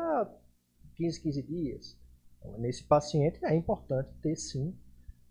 15, 0.96 1.22
15 1.22 1.44
dias. 1.44 2.05
Então, 2.48 2.60
nesse 2.60 2.84
paciente 2.84 3.44
é 3.44 3.56
importante 3.56 4.12
ter 4.22 4.36
sim 4.36 4.74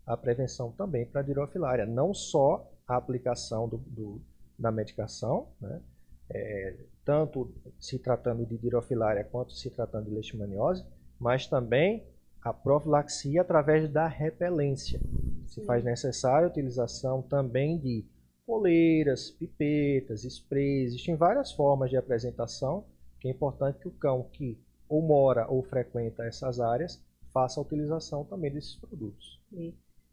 a 0.05 0.15
prevenção 0.15 0.71
também 0.71 1.05
para 1.05 1.21
a 1.21 1.23
dirofilária, 1.23 1.85
não 1.85 2.13
só 2.13 2.71
a 2.87 2.95
aplicação 2.95 3.67
do, 3.67 3.77
do 3.77 4.21
da 4.57 4.71
medicação, 4.71 5.49
né? 5.59 5.81
É, 6.29 6.75
tanto 7.03 7.53
se 7.79 7.99
tratando 7.99 8.45
de 8.45 8.57
dirofilária 8.57 9.23
quanto 9.23 9.53
se 9.53 9.69
tratando 9.69 10.05
de 10.05 10.11
leishmaniose, 10.11 10.83
mas 11.19 11.45
também 11.45 12.03
a 12.41 12.51
profilaxia 12.51 13.41
através 13.41 13.89
da 13.91 14.07
repelência. 14.07 14.99
Se 15.45 15.63
faz 15.65 15.83
necessária 15.83 16.47
a 16.47 16.49
utilização 16.49 17.21
também 17.21 17.77
de 17.77 18.05
coleiras, 18.45 19.29
pipetas, 19.29 20.23
sprays, 20.23 20.93
existem 20.93 21.15
várias 21.15 21.51
formas 21.51 21.89
de 21.89 21.97
apresentação, 21.97 22.85
que 23.19 23.27
é 23.27 23.31
importante 23.31 23.79
que 23.79 23.87
o 23.87 23.91
cão 23.91 24.23
que 24.31 24.57
ou 24.87 25.01
mora 25.01 25.47
ou 25.49 25.63
frequenta 25.63 26.23
essas 26.23 26.59
áreas 26.59 27.03
faça 27.33 27.59
a 27.59 27.63
utilização 27.63 28.23
também 28.23 28.51
desses 28.53 28.75
produtos. 28.75 29.41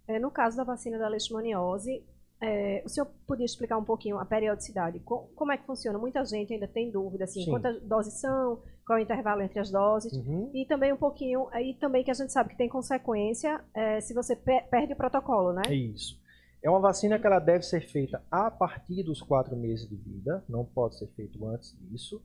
É, 0.09 0.19
no 0.19 0.31
caso 0.31 0.57
da 0.57 0.65
vacina 0.65 0.99
da 0.99 1.09
leishmaniose, 1.09 2.05
é, 2.41 2.83
o 2.85 2.89
senhor 2.89 3.07
podia 3.25 3.47
explicar 3.47 3.79
um 3.79 3.85
pouquinho 3.85 4.19
a 4.19 4.25
periodicidade? 4.25 4.99
Como 5.01 5.53
é 5.53 5.57
que 5.57 5.65
funciona? 5.65 5.97
Muita 5.97 6.25
gente 6.25 6.53
ainda 6.53 6.67
tem 6.67 6.91
dúvida, 6.91 7.23
assim, 7.23 7.45
Sim. 7.45 7.51
quantas 7.51 7.81
doses 7.83 8.15
são, 8.21 8.61
qual 8.85 8.99
é 8.99 9.03
o 9.03 9.05
intervalo 9.05 9.43
entre 9.43 9.61
as 9.61 9.71
doses, 9.71 10.13
uhum. 10.13 10.51
e 10.53 10.67
também 10.67 10.93
um 10.93 10.97
pouquinho, 10.97 11.47
aí 11.53 11.75
também 11.75 12.03
que 12.03 12.11
a 12.11 12.15
gente 12.15 12.33
sabe 12.33 12.51
que 12.51 12.57
tem 12.57 12.69
consequência 12.69 13.65
é, 13.73 14.01
se 14.01 14.13
você 14.13 14.35
perde 14.35 14.93
o 14.93 14.97
protocolo, 14.97 15.53
né? 15.53 15.63
Isso. 15.73 16.21
É 16.65 16.69
uma 16.69 16.81
vacina 16.81 17.19
que 17.19 17.27
ela 17.27 17.39
deve 17.39 17.65
ser 17.65 17.81
feita 17.89 18.25
a 18.29 18.51
partir 18.51 19.05
dos 19.05 19.23
quatro 19.23 19.57
meses 19.57 19.89
de 19.89 19.97
vida, 19.97 20.45
não 20.49 20.65
pode 20.65 20.99
ser 20.99 21.07
feito 21.15 21.47
antes 21.47 21.77
disso. 21.79 22.21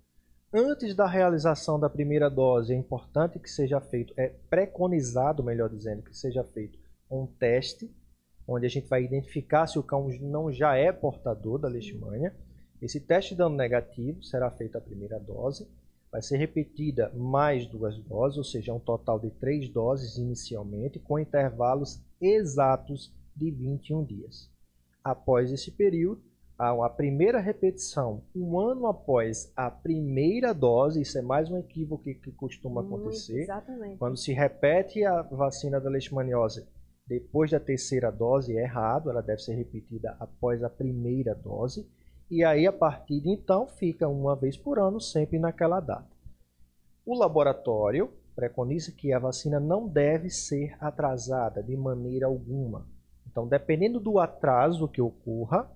Antes 0.54 0.96
da 0.96 1.06
realização 1.06 1.78
da 1.78 1.90
primeira 1.90 2.30
dose, 2.30 2.74
é 2.74 2.76
importante 2.76 3.38
que 3.38 3.50
seja 3.50 3.82
feito, 3.82 4.14
é 4.16 4.30
preconizado, 4.50 5.44
melhor 5.44 5.70
dizendo, 5.70 6.02
que 6.02 6.18
seja 6.18 6.42
feito 6.42 6.80
um 7.12 7.28
teste 7.28 7.94
onde 8.48 8.66
a 8.66 8.70
gente 8.70 8.88
vai 8.88 9.04
identificar 9.04 9.68
se 9.68 9.78
o 9.78 9.84
cão 9.84 10.08
não 10.22 10.50
já 10.52 10.76
é 10.76 10.90
portador 10.92 11.60
da 11.60 11.68
leishmania. 11.68 12.34
Esse 12.82 13.02
teste 13.02 13.36
dando 13.36 13.58
negativo 13.58 14.24
será 14.24 14.50
feita 14.50 14.78
a 14.78 14.82
primeira 14.82 15.20
dose, 15.20 15.68
vai 16.10 16.22
ser 16.22 16.38
repetida 16.38 17.12
mais 17.14 17.68
duas 17.68 17.98
doses, 17.98 18.38
ou 18.38 18.44
seja, 18.44 18.74
um 18.74 18.80
total 18.80 19.20
de 19.20 19.30
três 19.32 19.68
doses 19.68 20.18
inicialmente, 20.18 20.98
com 20.98 21.20
intervalos 21.20 22.02
exatos 22.22 23.14
de 23.36 23.52
21 23.52 24.06
dias. 24.06 24.50
Após 25.04 25.52
esse 25.52 25.72
período, 25.72 26.22
a 26.58 26.89
primeira 26.89 27.39
repetição, 27.39 28.24
um 28.36 28.60
ano 28.60 28.88
após 28.88 29.52
a 29.56 29.70
primeira 29.70 30.54
dose, 30.54 31.02
isso 31.02 31.17
é 31.17 31.22
mais 31.22 31.52
um 31.52 31.58
equívoco 31.58 32.04
que, 32.04 32.15
que 32.15 32.32
costuma 32.32 32.82
acontecer. 32.82 33.41
Exatamente. 33.41 33.98
Quando 33.98 34.17
se 34.17 34.34
repete 34.34 35.06
a 35.06 35.22
vacina 35.22 35.80
da 35.80 35.89
leishmaniose 35.89 36.65
depois 37.08 37.52
da 37.52 37.60
terceira 37.60 38.12
dose 38.12 38.58
é 38.58 38.63
errado, 38.63 39.10
ela 39.10 39.22
deve 39.22 39.41
ser 39.41 39.54
repetida 39.54 40.17
após 40.20 40.62
a 40.62 40.70
primeira 40.70 41.34
dose. 41.34 41.89
E 42.30 42.43
aí, 42.43 42.67
a 42.67 42.74
partir 42.74 43.22
de 43.22 43.30
então, 43.30 43.65
fica 43.65 44.10
uma 44.10 44.36
vez 44.36 44.58
por 44.58 44.78
ano, 44.78 45.00
sempre 45.00 45.39
naquela 45.39 45.80
data. 45.80 46.10
O 47.06 47.17
laboratório 47.17 48.12
preconiza 48.36 48.91
que 48.91 49.13
a 49.13 49.20
vacina 49.20 49.58
não 49.58 49.88
deve 49.88 50.30
ser 50.30 50.76
atrasada 50.82 51.63
de 51.63 51.78
maneira 51.78 52.26
alguma. 52.26 52.86
Então, 53.26 53.48
dependendo 53.48 54.02
do 54.02 54.20
atraso 54.20 54.88
que 54.89 55.02
ocorra, 55.02 55.72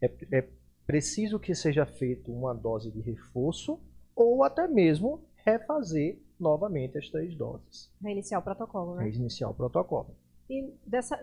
é, 0.00 0.10
é 0.32 0.48
preciso 0.86 1.38
que 1.38 1.54
seja 1.54 1.84
feita 1.84 2.30
uma 2.30 2.54
dose 2.54 2.90
de 2.90 3.00
reforço 3.00 3.78
ou 4.14 4.42
até 4.42 4.66
mesmo 4.66 5.22
refazer 5.44 6.18
novamente 6.38 6.98
as 6.98 7.08
três 7.08 7.34
doses. 7.34 7.90
Reiniciar 8.02 8.40
o 8.40 8.44
protocolo, 8.44 8.94
né? 8.94 9.04
Reiniciar 9.04 9.50
o 9.50 9.54
protocolo. 9.54 10.14
E 10.48 10.72
dessa, 10.86 11.22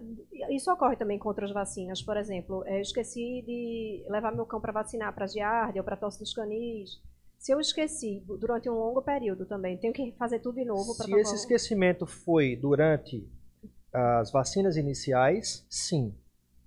isso 0.52 0.72
ocorre 0.72 0.96
também 0.96 1.18
com 1.18 1.28
outras 1.28 1.52
vacinas. 1.52 2.02
Por 2.02 2.16
exemplo, 2.16 2.64
eu 2.68 2.80
esqueci 2.80 3.44
de 3.46 4.06
levar 4.08 4.32
meu 4.36 4.46
cão 4.46 4.62
para 4.62 4.72
vacinar 4.72 5.14
para 5.16 5.26
giardia 5.26 5.82
ou 5.82 5.86
para 5.86 5.98
tosse 5.98 6.20
dos 6.20 6.34
canis. 6.34 7.02
Se 7.40 7.52
eu 7.52 7.60
esqueci 7.60 8.24
durante 8.40 8.70
um 8.70 8.74
longo 8.74 9.02
período 9.02 9.46
também, 9.46 9.78
tenho 9.78 9.94
que 9.94 10.12
fazer 10.14 10.40
tudo 10.40 10.56
de 10.56 10.66
novo. 10.66 10.94
Se 10.94 11.12
esse 11.14 11.36
esquecimento 11.36 12.06
foi 12.06 12.56
durante 12.56 13.28
as 13.92 14.32
vacinas 14.32 14.78
iniciais, 14.78 15.66
sim, 15.70 16.14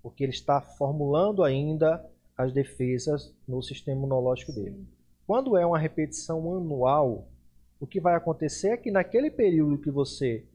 porque 0.01 0.23
ele 0.23 0.31
está 0.31 0.61
formulando 0.61 1.43
ainda 1.43 2.05
as 2.37 2.53
defesas 2.53 3.33
no 3.47 3.61
sistema 3.61 3.97
imunológico 3.97 4.51
sim. 4.51 4.63
dele. 4.63 4.87
Quando 5.27 5.57
é 5.57 5.65
uma 5.65 5.77
repetição 5.77 6.39
anual, 6.55 7.27
o 7.79 7.85
que 7.85 7.99
vai 7.99 8.15
acontecer 8.15 8.69
é 8.69 8.77
que 8.77 8.91
naquele 8.91 9.29
período 9.29 9.77
que 9.77 9.91
você 9.91 10.45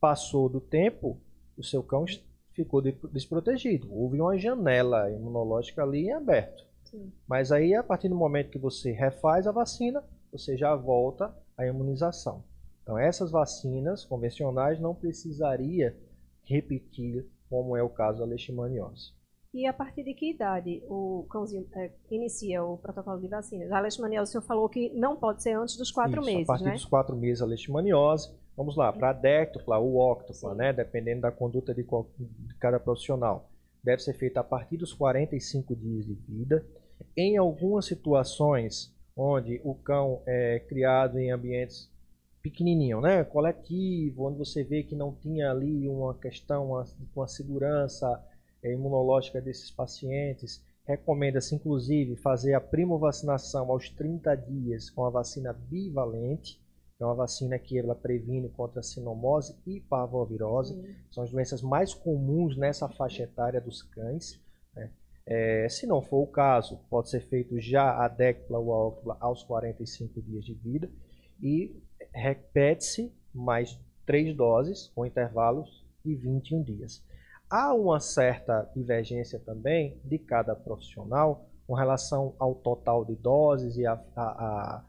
passou 0.00 0.48
do 0.48 0.60
tempo, 0.60 1.20
o 1.56 1.62
seu 1.62 1.82
cão 1.82 2.04
ficou 2.52 2.82
desprotegido. 2.82 3.92
Houve 3.92 4.20
uma 4.20 4.38
janela 4.38 5.10
imunológica 5.10 5.82
ali 5.82 6.06
em 6.06 6.12
aberto. 6.12 6.66
Sim. 6.84 7.12
Mas 7.26 7.52
aí, 7.52 7.74
a 7.74 7.82
partir 7.82 8.08
do 8.08 8.14
momento 8.14 8.50
que 8.50 8.58
você 8.58 8.92
refaz 8.92 9.46
a 9.46 9.52
vacina, 9.52 10.02
você 10.32 10.56
já 10.56 10.74
volta 10.74 11.34
à 11.56 11.66
imunização. 11.66 12.42
Então, 12.82 12.98
essas 12.98 13.30
vacinas 13.30 14.04
convencionais 14.04 14.80
não 14.80 14.94
precisaria 14.94 15.96
repetir, 16.44 17.26
como 17.48 17.76
é 17.76 17.82
o 17.82 17.88
caso 17.88 18.20
da 18.20 18.24
leishmaniose. 18.24 19.12
E 19.52 19.66
a 19.66 19.72
partir 19.72 20.04
de 20.04 20.12
que 20.12 20.30
idade 20.30 20.82
o 20.88 21.26
cãozinho 21.30 21.66
é, 21.74 21.90
inicia 22.10 22.62
o 22.62 22.76
protocolo 22.76 23.18
de 23.18 23.28
vacinas? 23.28 23.72
A 23.72 23.80
leishmaniose, 23.80 24.30
o 24.30 24.32
senhor 24.32 24.42
falou 24.42 24.68
que 24.68 24.90
não 24.90 25.16
pode 25.16 25.42
ser 25.42 25.52
antes 25.52 25.76
dos 25.76 25.90
quatro 25.90 26.20
Isso, 26.20 26.30
meses, 26.30 26.44
a 26.44 26.52
partir 26.52 26.64
né? 26.64 26.72
dos 26.72 26.84
quatro 26.84 27.16
meses 27.16 27.42
a 27.42 27.46
leishmaniose. 27.46 28.30
Vamos 28.56 28.76
lá, 28.76 28.92
para 28.92 29.10
a 29.10 29.12
déctupla 29.12 29.78
ou 29.78 29.96
óctupla, 29.96 30.52
né, 30.52 30.72
dependendo 30.72 31.20
da 31.20 31.30
conduta 31.30 31.72
de, 31.72 31.84
qual, 31.84 32.10
de 32.18 32.54
cada 32.56 32.80
profissional, 32.80 33.48
deve 33.84 34.02
ser 34.02 34.14
feita 34.14 34.40
a 34.40 34.44
partir 34.44 34.76
dos 34.76 34.92
45 34.92 35.76
dias 35.76 36.04
de 36.04 36.14
vida. 36.14 36.66
Em 37.16 37.36
algumas 37.36 37.86
situações 37.86 38.92
onde 39.16 39.60
o 39.64 39.74
cão 39.74 40.22
é 40.26 40.58
criado 40.68 41.18
em 41.18 41.30
ambientes 41.30 41.90
pequenininho, 42.42 43.00
né, 43.00 43.24
coletivo, 43.24 44.28
onde 44.28 44.38
você 44.38 44.62
vê 44.62 44.82
que 44.82 44.94
não 44.94 45.14
tinha 45.14 45.50
ali 45.50 45.88
uma 45.88 46.14
questão 46.14 46.84
com 47.14 47.22
a 47.22 47.26
segurança 47.26 48.24
é, 48.62 48.72
imunológica 48.72 49.40
desses 49.40 49.70
pacientes, 49.70 50.64
recomenda-se 50.84 51.54
inclusive 51.54 52.16
fazer 52.16 52.54
a 52.54 52.60
primovacinação 52.60 53.70
aos 53.70 53.90
30 53.90 54.34
dias 54.36 54.88
com 54.90 55.04
a 55.04 55.10
vacina 55.10 55.52
bivalente, 55.52 56.60
é 57.00 57.04
uma 57.04 57.14
vacina 57.14 57.58
que 57.58 57.78
ela 57.78 57.94
previne 57.94 58.48
contra 58.48 58.82
sinomose 58.82 59.56
e 59.64 59.80
parvovirose. 59.80 60.74
Uhum. 60.74 60.94
São 61.12 61.22
as 61.22 61.30
doenças 61.30 61.62
mais 61.62 61.94
comuns 61.94 62.56
nessa 62.56 62.88
faixa 62.88 63.22
etária 63.22 63.60
dos 63.60 63.82
cães. 63.82 64.40
Né? 64.74 64.90
É, 65.24 65.68
se 65.68 65.86
não 65.86 66.02
for 66.02 66.22
o 66.22 66.26
caso, 66.26 66.80
pode 66.90 67.08
ser 67.08 67.20
feito 67.20 67.60
já 67.60 68.04
a 68.04 68.08
décula 68.08 68.58
ou 68.58 68.72
a 68.72 68.86
óctula 68.88 69.16
aos 69.20 69.44
45 69.44 70.20
dias 70.22 70.44
de 70.44 70.54
vida. 70.54 70.90
E 71.40 71.80
repete-se 72.12 73.12
mais 73.34 73.78
três 74.06 74.34
doses 74.36 74.90
com 74.94 75.04
intervalos 75.04 75.84
de 76.04 76.14
21 76.14 76.62
dias. 76.62 77.02
Há 77.50 77.74
uma 77.74 78.00
certa 78.00 78.70
divergência 78.74 79.38
também 79.38 79.98
de 80.04 80.18
cada 80.18 80.54
profissional 80.54 81.46
com 81.66 81.74
relação 81.74 82.34
ao 82.38 82.54
total 82.54 83.04
de 83.04 83.14
doses 83.14 83.76
e 83.76 83.86
a, 83.86 83.92
a, 84.16 84.82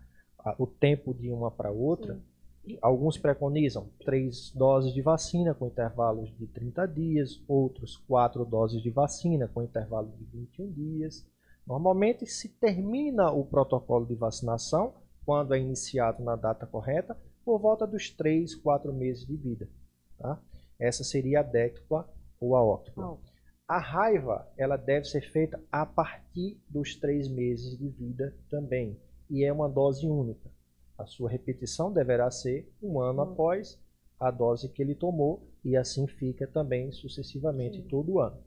a 0.44 0.56
o 0.58 0.66
tempo 0.66 1.14
de 1.14 1.30
uma 1.30 1.52
para 1.52 1.72
outra. 1.72 2.20
Sim. 2.66 2.78
Alguns 2.82 3.18
preconizam 3.18 3.90
três 4.06 4.52
doses 4.52 4.94
de 4.94 5.02
vacina 5.02 5.54
com 5.54 5.68
intervalos 5.68 6.30
de 6.38 6.48
30 6.48 6.86
dias, 6.88 7.42
outros 7.48 7.98
quatro 7.98 8.46
doses 8.46 8.82
de 8.82 8.90
vacina 8.90 9.48
com 9.48 9.64
intervalo 9.64 10.12
de 10.18 10.24
21 10.26 10.72
dias. 10.72 11.26
Normalmente 11.66 12.26
se 12.26 12.50
termina 12.50 13.32
o 13.32 13.46
protocolo 13.46 14.06
de 14.06 14.16
vacinação, 14.16 14.94
quando 15.30 15.54
é 15.54 15.60
iniciado 15.60 16.24
na 16.24 16.36
data 16.36 16.66
correta, 16.66 17.16
por 17.46 17.60
volta 17.60 17.86
dos 17.86 18.10
3, 18.10 18.56
4 18.56 18.92
meses 18.92 19.28
de 19.28 19.36
vida. 19.36 19.70
Tá? 20.18 20.42
Essa 20.80 21.04
seria 21.04 21.42
a 21.42 21.44
décupla 21.44 22.12
ou 22.40 22.56
a 22.56 22.64
óctupla. 22.64 23.12
Oh. 23.12 23.20
A 23.68 23.78
raiva 23.78 24.52
ela 24.58 24.76
deve 24.76 25.06
ser 25.06 25.22
feita 25.22 25.62
a 25.72 25.86
partir 25.86 26.60
dos 26.68 26.96
3 26.96 27.28
meses 27.28 27.78
de 27.78 27.90
vida 27.90 28.36
também 28.50 29.00
e 29.30 29.46
é 29.46 29.54
uma 29.54 29.70
dose 29.70 30.08
única. 30.08 30.50
A 30.98 31.06
sua 31.06 31.30
repetição 31.30 31.94
deverá 31.94 32.32
ser 32.32 32.68
um 32.82 33.00
ano 33.00 33.22
uhum. 33.22 33.32
após 33.32 33.80
a 34.20 34.32
dose 34.32 34.68
que 34.68 34.82
ele 34.82 34.96
tomou 34.96 35.48
e 35.64 35.78
assim 35.78 36.08
fica 36.08 36.48
também 36.48 36.92
sucessivamente 36.92 37.84
Sim. 37.84 37.88
todo 37.88 38.20
ano. 38.20 38.42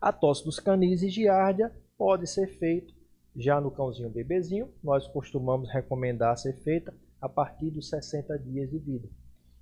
A 0.00 0.12
tosse 0.12 0.44
dos 0.44 0.60
canis 0.60 1.02
e 1.02 1.08
giardia 1.08 1.72
pode 1.98 2.28
ser 2.28 2.46
feita 2.46 3.01
já 3.34 3.60
no 3.60 3.70
cãozinho 3.70 4.10
bebezinho. 4.10 4.68
Nós 4.82 5.06
costumamos 5.08 5.70
recomendar 5.70 6.36
ser 6.36 6.54
feita 6.58 6.94
a 7.20 7.28
partir 7.28 7.70
dos 7.70 7.88
60 7.88 8.38
dias 8.38 8.70
de 8.70 8.78
vida. 8.78 9.08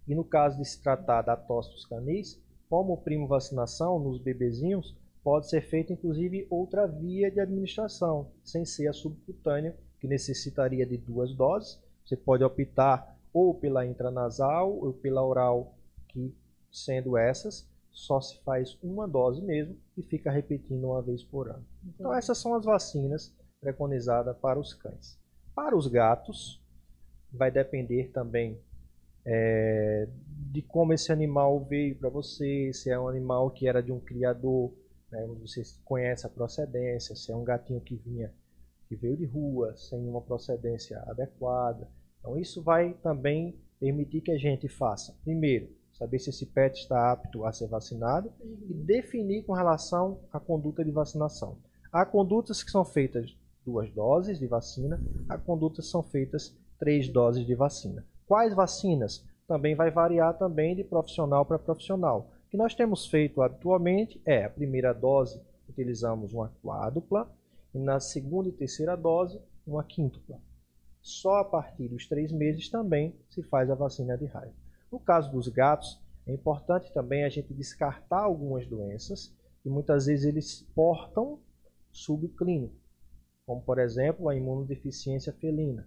E 0.08 0.14
no 0.14 0.24
caso 0.24 0.58
de 0.58 0.64
se 0.64 0.82
tratar 0.82 1.22
da 1.22 1.36
tosse 1.36 1.70
dos 1.70 1.84
canis, 1.86 2.40
como 2.68 2.96
primo 2.96 3.26
vacinação 3.26 3.98
nos 3.98 4.20
bebezinhos, 4.20 4.96
pode 5.22 5.48
ser 5.48 5.60
feita 5.60 5.92
inclusive 5.92 6.46
outra 6.48 6.86
via 6.86 7.30
de 7.30 7.40
administração, 7.40 8.30
sem 8.42 8.64
ser 8.64 8.88
a 8.88 8.92
subcutânea, 8.92 9.76
que 10.00 10.08
necessitaria 10.08 10.86
de 10.86 10.96
duas 10.96 11.34
doses. 11.34 11.78
Você 12.04 12.16
pode 12.16 12.42
optar 12.42 13.16
ou 13.32 13.54
pela 13.54 13.86
intranasal 13.86 14.72
ou 14.72 14.92
pela 14.92 15.24
oral, 15.24 15.74
que 16.08 16.34
sendo 16.72 17.16
essas, 17.16 17.68
só 17.90 18.20
se 18.20 18.38
faz 18.40 18.78
uma 18.82 19.06
dose 19.06 19.42
mesmo 19.42 19.76
e 19.96 20.02
fica 20.02 20.30
repetindo 20.30 20.84
uma 20.84 21.02
vez 21.02 21.22
por 21.22 21.48
ano. 21.48 21.64
Então 21.84 22.14
essas 22.14 22.38
são 22.38 22.54
as 22.54 22.64
vacinas 22.64 23.34
preconizadas 23.60 24.36
para 24.38 24.58
os 24.58 24.74
cães. 24.74 25.18
Para 25.54 25.76
os 25.76 25.86
gatos, 25.86 26.62
vai 27.32 27.50
depender 27.50 28.10
também 28.12 28.58
é, 29.24 30.08
de 30.50 30.62
como 30.62 30.92
esse 30.92 31.12
animal 31.12 31.62
veio 31.64 31.96
para 31.96 32.08
você, 32.08 32.72
se 32.72 32.90
é 32.90 32.98
um 32.98 33.08
animal 33.08 33.50
que 33.50 33.68
era 33.68 33.82
de 33.82 33.92
um 33.92 34.00
criador, 34.00 34.72
né, 35.10 35.26
você 35.40 35.62
conhece 35.84 36.26
a 36.26 36.30
procedência, 36.30 37.14
se 37.14 37.30
é 37.30 37.36
um 37.36 37.44
gatinho 37.44 37.80
que 37.80 37.96
vinha 37.96 38.32
que 38.88 38.96
veio 38.96 39.16
de 39.16 39.24
rua, 39.24 39.76
sem 39.76 40.04
uma 40.08 40.20
procedência 40.20 40.98
adequada. 41.06 41.88
Então, 42.18 42.36
isso 42.36 42.60
vai 42.60 42.92
também 42.94 43.56
permitir 43.78 44.20
que 44.20 44.32
a 44.32 44.36
gente 44.36 44.68
faça, 44.68 45.16
primeiro, 45.22 45.70
saber 45.92 46.18
se 46.18 46.30
esse 46.30 46.44
pet 46.44 46.76
está 46.76 47.12
apto 47.12 47.44
a 47.44 47.52
ser 47.52 47.68
vacinado 47.68 48.32
uhum. 48.40 48.66
e 48.68 48.74
definir 48.74 49.44
com 49.44 49.52
relação 49.52 50.20
à 50.32 50.40
conduta 50.40 50.84
de 50.84 50.90
vacinação. 50.90 51.56
Há 51.92 52.04
condutas 52.04 52.64
que 52.64 52.70
são 52.70 52.84
feitas 52.84 53.36
duas 53.70 53.90
doses 53.90 54.38
de 54.38 54.46
vacina, 54.46 55.00
há 55.28 55.38
condutas 55.38 55.86
que 55.86 55.90
são 55.90 56.02
feitas 56.02 56.56
três 56.78 57.08
doses 57.08 57.46
de 57.46 57.54
vacina. 57.54 58.04
Quais 58.26 58.52
vacinas? 58.54 59.24
Também 59.46 59.74
vai 59.74 59.90
variar 59.90 60.36
também 60.36 60.74
de 60.74 60.82
profissional 60.82 61.44
para 61.44 61.58
profissional. 61.58 62.30
O 62.46 62.50
que 62.50 62.56
nós 62.56 62.74
temos 62.74 63.06
feito 63.06 63.42
habitualmente 63.42 64.20
é 64.24 64.44
a 64.44 64.50
primeira 64.50 64.92
dose 64.92 65.40
utilizamos 65.68 66.32
uma 66.32 66.52
quádrupla 66.62 67.30
e 67.72 67.78
na 67.78 68.00
segunda 68.00 68.48
e 68.48 68.52
terceira 68.52 68.96
dose 68.96 69.40
uma 69.64 69.84
quíntupla. 69.84 70.40
Só 71.00 71.36
a 71.36 71.44
partir 71.44 71.88
dos 71.88 72.06
três 72.06 72.32
meses 72.32 72.68
também 72.68 73.14
se 73.28 73.42
faz 73.44 73.70
a 73.70 73.74
vacina 73.74 74.18
de 74.18 74.26
raiva. 74.26 74.54
No 74.90 74.98
caso 74.98 75.30
dos 75.30 75.46
gatos, 75.48 76.00
é 76.26 76.32
importante 76.32 76.92
também 76.92 77.24
a 77.24 77.28
gente 77.28 77.54
descartar 77.54 78.20
algumas 78.20 78.66
doenças 78.66 79.32
que 79.62 79.68
muitas 79.68 80.06
vezes 80.06 80.24
eles 80.24 80.66
portam 80.74 81.38
subclínico, 81.92 82.74
como 83.50 83.60
por 83.62 83.80
exemplo 83.80 84.28
a 84.28 84.36
imunodeficiência 84.36 85.32
felina, 85.32 85.84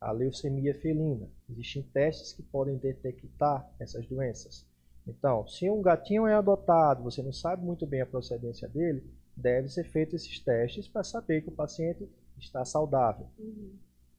a 0.00 0.10
leucemia 0.10 0.74
felina. 0.80 1.28
Existem 1.50 1.82
testes 1.82 2.32
que 2.32 2.42
podem 2.42 2.78
detectar 2.78 3.70
essas 3.78 4.06
doenças. 4.06 4.66
Então, 5.06 5.46
se 5.46 5.68
um 5.68 5.82
gatinho 5.82 6.26
é 6.26 6.32
adotado, 6.32 7.02
você 7.02 7.22
não 7.22 7.30
sabe 7.30 7.62
muito 7.62 7.86
bem 7.86 8.00
a 8.00 8.06
procedência 8.06 8.66
dele, 8.66 9.04
deve 9.36 9.68
ser 9.68 9.84
feito 9.84 10.16
esses 10.16 10.40
testes 10.40 10.88
para 10.88 11.04
saber 11.04 11.42
que 11.42 11.50
o 11.50 11.54
paciente 11.54 12.08
está 12.38 12.64
saudável. 12.64 13.26
Uhum. 13.38 13.74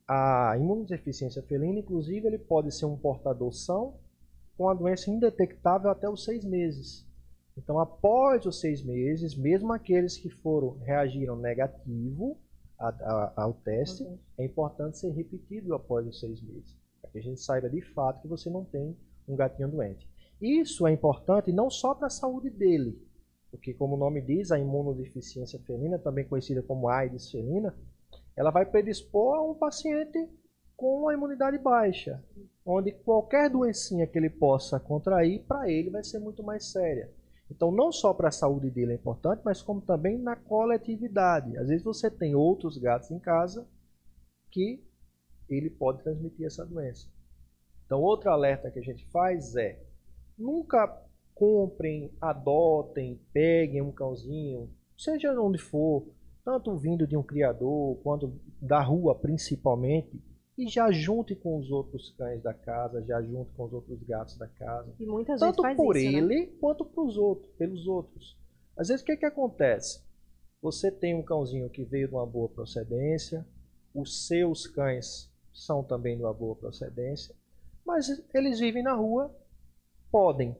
A 0.08 0.56
imunodeficiência 0.56 1.42
felina, 1.42 1.80
inclusive, 1.80 2.28
ele 2.28 2.38
pode 2.38 2.72
ser 2.72 2.86
um 2.86 2.96
portador 2.96 3.52
são 3.52 3.96
com 4.56 4.70
a 4.70 4.76
doença 4.76 5.10
indetectável 5.10 5.89
até 5.89 6.08
os 6.08 6.24
seis 6.24 6.46
meses. 6.46 7.04
Então, 7.58 7.80
após 7.80 8.46
os 8.46 8.60
seis 8.60 8.84
meses, 8.84 9.36
mesmo 9.36 9.74
aqueles 9.74 10.18
que 10.18 10.30
foram 10.30 10.78
reagiram 10.80 11.36
negativo 11.36 12.38
a, 12.84 12.89
a, 12.89 13.43
ao 13.43 13.54
teste, 13.54 14.04
uhum. 14.04 14.17
é 14.38 14.46
importante 14.46 14.98
ser 14.98 15.12
repetido 15.12 15.74
após 15.74 16.06
os 16.06 16.19
seis 16.19 16.41
meses, 16.41 16.78
para 17.02 17.12
que 17.12 17.19
a 17.19 17.22
gente 17.22 17.39
saiba 17.39 17.69
de 17.69 17.82
fato 17.93 18.22
que 18.22 18.28
você 18.28 18.50
não 18.50 18.65
tem 18.65 18.98
um 19.28 19.36
gatinho 19.36 19.69
doente. 19.69 20.10
Isso 20.41 20.86
é 20.86 20.91
importante 20.91 21.52
não 21.52 21.69
só 21.69 21.96
para 21.96 22.08
a 22.08 22.10
saúde 22.10 22.50
dele, 22.50 23.02
porque 23.50 23.74
como 23.74 23.96
o 23.96 23.98
nome 23.98 24.19
diz, 24.22 24.52
a 24.52 24.60
imunodeficiência 24.60 25.60
felina, 25.60 25.98
também 25.98 26.28
conhecida 26.28 26.62
como 26.62 26.89
AIDS 26.89 27.32
felina, 27.32 27.74
ela 28.36 28.52
vai 28.52 28.65
predispor 28.65 29.36
a 29.38 29.43
um 29.43 29.54
paciente 29.54 30.28
com 30.76 31.08
a 31.08 31.13
imunidade 31.13 31.58
baixa, 31.60 32.22
onde 32.65 32.91
qualquer 32.91 33.50
doencinha 33.50 34.08
que 34.08 34.17
ele 34.17 34.30
possa 34.30 34.80
contrair, 34.80 35.43
para 35.43 35.69
ele 35.69 35.89
vai 35.89 36.04
ser 36.04 36.19
muito 36.19 36.43
mais 36.43 36.65
séria. 36.65 37.10
Então, 37.56 37.72
não 37.72 37.92
só 37.92 38.13
para 38.13 38.30
a 38.30 38.32
saúde 38.32 38.72
dele 38.72 38.94
é 38.94 38.96
importante, 38.96 39.42
mas 39.46 39.62
como 39.62 39.80
também 39.80 40.18
na 40.18 40.36
coletividade. 40.36 41.56
Às 41.58 41.68
vezes 41.68 41.84
você 41.84 42.10
tem 42.10 42.34
outros 42.34 42.78
gatos 42.78 43.12
em 43.12 43.20
casa 43.20 43.68
que 44.50 44.84
ele 45.48 45.70
pode 45.70 46.04
transmitir 46.04 46.46
essa 46.46 46.66
doença. 46.66 47.08
Então, 47.86 48.02
outro 48.02 48.32
alerta 48.32 48.72
que 48.72 48.80
a 48.80 48.84
gente 48.84 49.06
faz 49.12 49.56
é 49.56 49.80
Nunca 50.38 50.88
comprem, 51.36 52.12
adotem, 52.20 53.22
peguem 53.32 53.82
um 53.82 53.92
cãozinho, 53.92 54.70
seja 54.98 55.32
onde 55.39 55.60
for, 55.60 56.08
tanto 56.44 56.76
vindo 56.76 57.06
de 57.06 57.16
um 57.16 57.24
criador 57.24 57.98
quanto 58.02 58.34
da 58.60 58.82
rua 58.82 59.13
principalmente, 59.16 60.20
e 60.58 60.68
já 60.68 60.92
junte 60.92 61.36
com 61.36 61.58
os 61.58 61.72
outros 61.72 62.12
cães 62.18 62.42
da 62.44 62.54
casa, 62.54 63.04
já 63.04 63.22
junte 63.22 63.52
com 63.54 63.66
os 63.66 63.74
outros 63.74 64.02
gatos 64.04 64.38
da 64.38 64.48
casa. 64.48 64.94
E 65.00 65.06
muitas 65.06 65.39
tanto 65.39 65.62
vezes 65.62 65.78
por 65.78 65.96
isso, 65.96 66.12
né? 66.12 66.18
ele 66.18 66.46
né? 66.46 66.54
quanto 66.60 66.89
os 66.96 67.18
outros, 67.18 67.52
pelos 67.56 67.88
outros. 67.88 68.38
Às 68.78 68.88
vezes 68.89 69.02
o 69.02 69.06
que, 69.06 69.18
que 69.18 69.26
acontece? 69.26 70.04
Você 70.62 70.92
tem 70.92 71.16
um 71.16 71.24
cãozinho 71.24 71.70
que 71.70 71.84
veio 71.84 72.08
de 72.08 72.13
uma 72.13 72.26
boa 72.26 72.50
procedência, 72.50 73.46
os 73.94 74.28
seus 74.28 74.68
cães 74.68 75.32
são 75.52 75.84
também 75.84 76.18
de 76.18 76.24
uma 76.24 76.34
boa 76.34 76.56
procedência, 76.56 77.36
mas 77.86 78.08
eles 78.34 78.60
vivem 78.60 78.84
na 78.84 78.94
rua 78.94 79.36
podem 80.13 80.56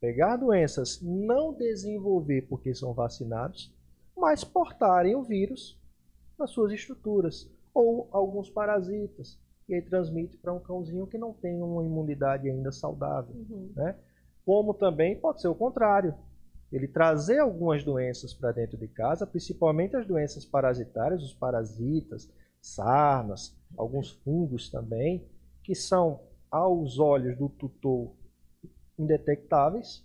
pegar 0.00 0.36
doenças, 0.36 0.98
não 1.02 1.52
desenvolver 1.52 2.48
porque 2.48 2.74
são 2.74 2.94
vacinados, 2.94 3.70
mas 4.16 4.42
portarem 4.42 5.14
o 5.14 5.22
vírus 5.22 5.78
nas 6.38 6.50
suas 6.50 6.72
estruturas 6.72 7.51
ou 7.74 8.08
alguns 8.12 8.50
parasitas 8.50 9.40
e 9.68 9.74
aí 9.74 9.82
transmite 9.82 10.36
para 10.36 10.52
um 10.52 10.60
cãozinho 10.60 11.06
que 11.06 11.16
não 11.16 11.32
tem 11.32 11.62
uma 11.62 11.84
imunidade 11.84 12.48
ainda 12.48 12.70
saudável, 12.72 13.34
uhum. 13.34 13.72
né? 13.74 13.96
Como 14.44 14.74
também 14.74 15.18
pode 15.18 15.40
ser 15.40 15.48
o 15.48 15.54
contrário, 15.54 16.14
ele 16.72 16.88
trazer 16.88 17.38
algumas 17.38 17.84
doenças 17.84 18.34
para 18.34 18.50
dentro 18.50 18.76
de 18.76 18.88
casa, 18.88 19.26
principalmente 19.26 19.96
as 19.96 20.06
doenças 20.06 20.44
parasitárias, 20.44 21.22
os 21.22 21.34
parasitas, 21.34 22.30
sarnas, 22.60 23.56
alguns 23.76 24.10
fungos 24.10 24.70
também, 24.70 25.28
que 25.62 25.74
são 25.74 26.20
aos 26.50 26.98
olhos 26.98 27.36
do 27.36 27.48
tutor 27.48 28.12
indetectáveis, 28.98 30.04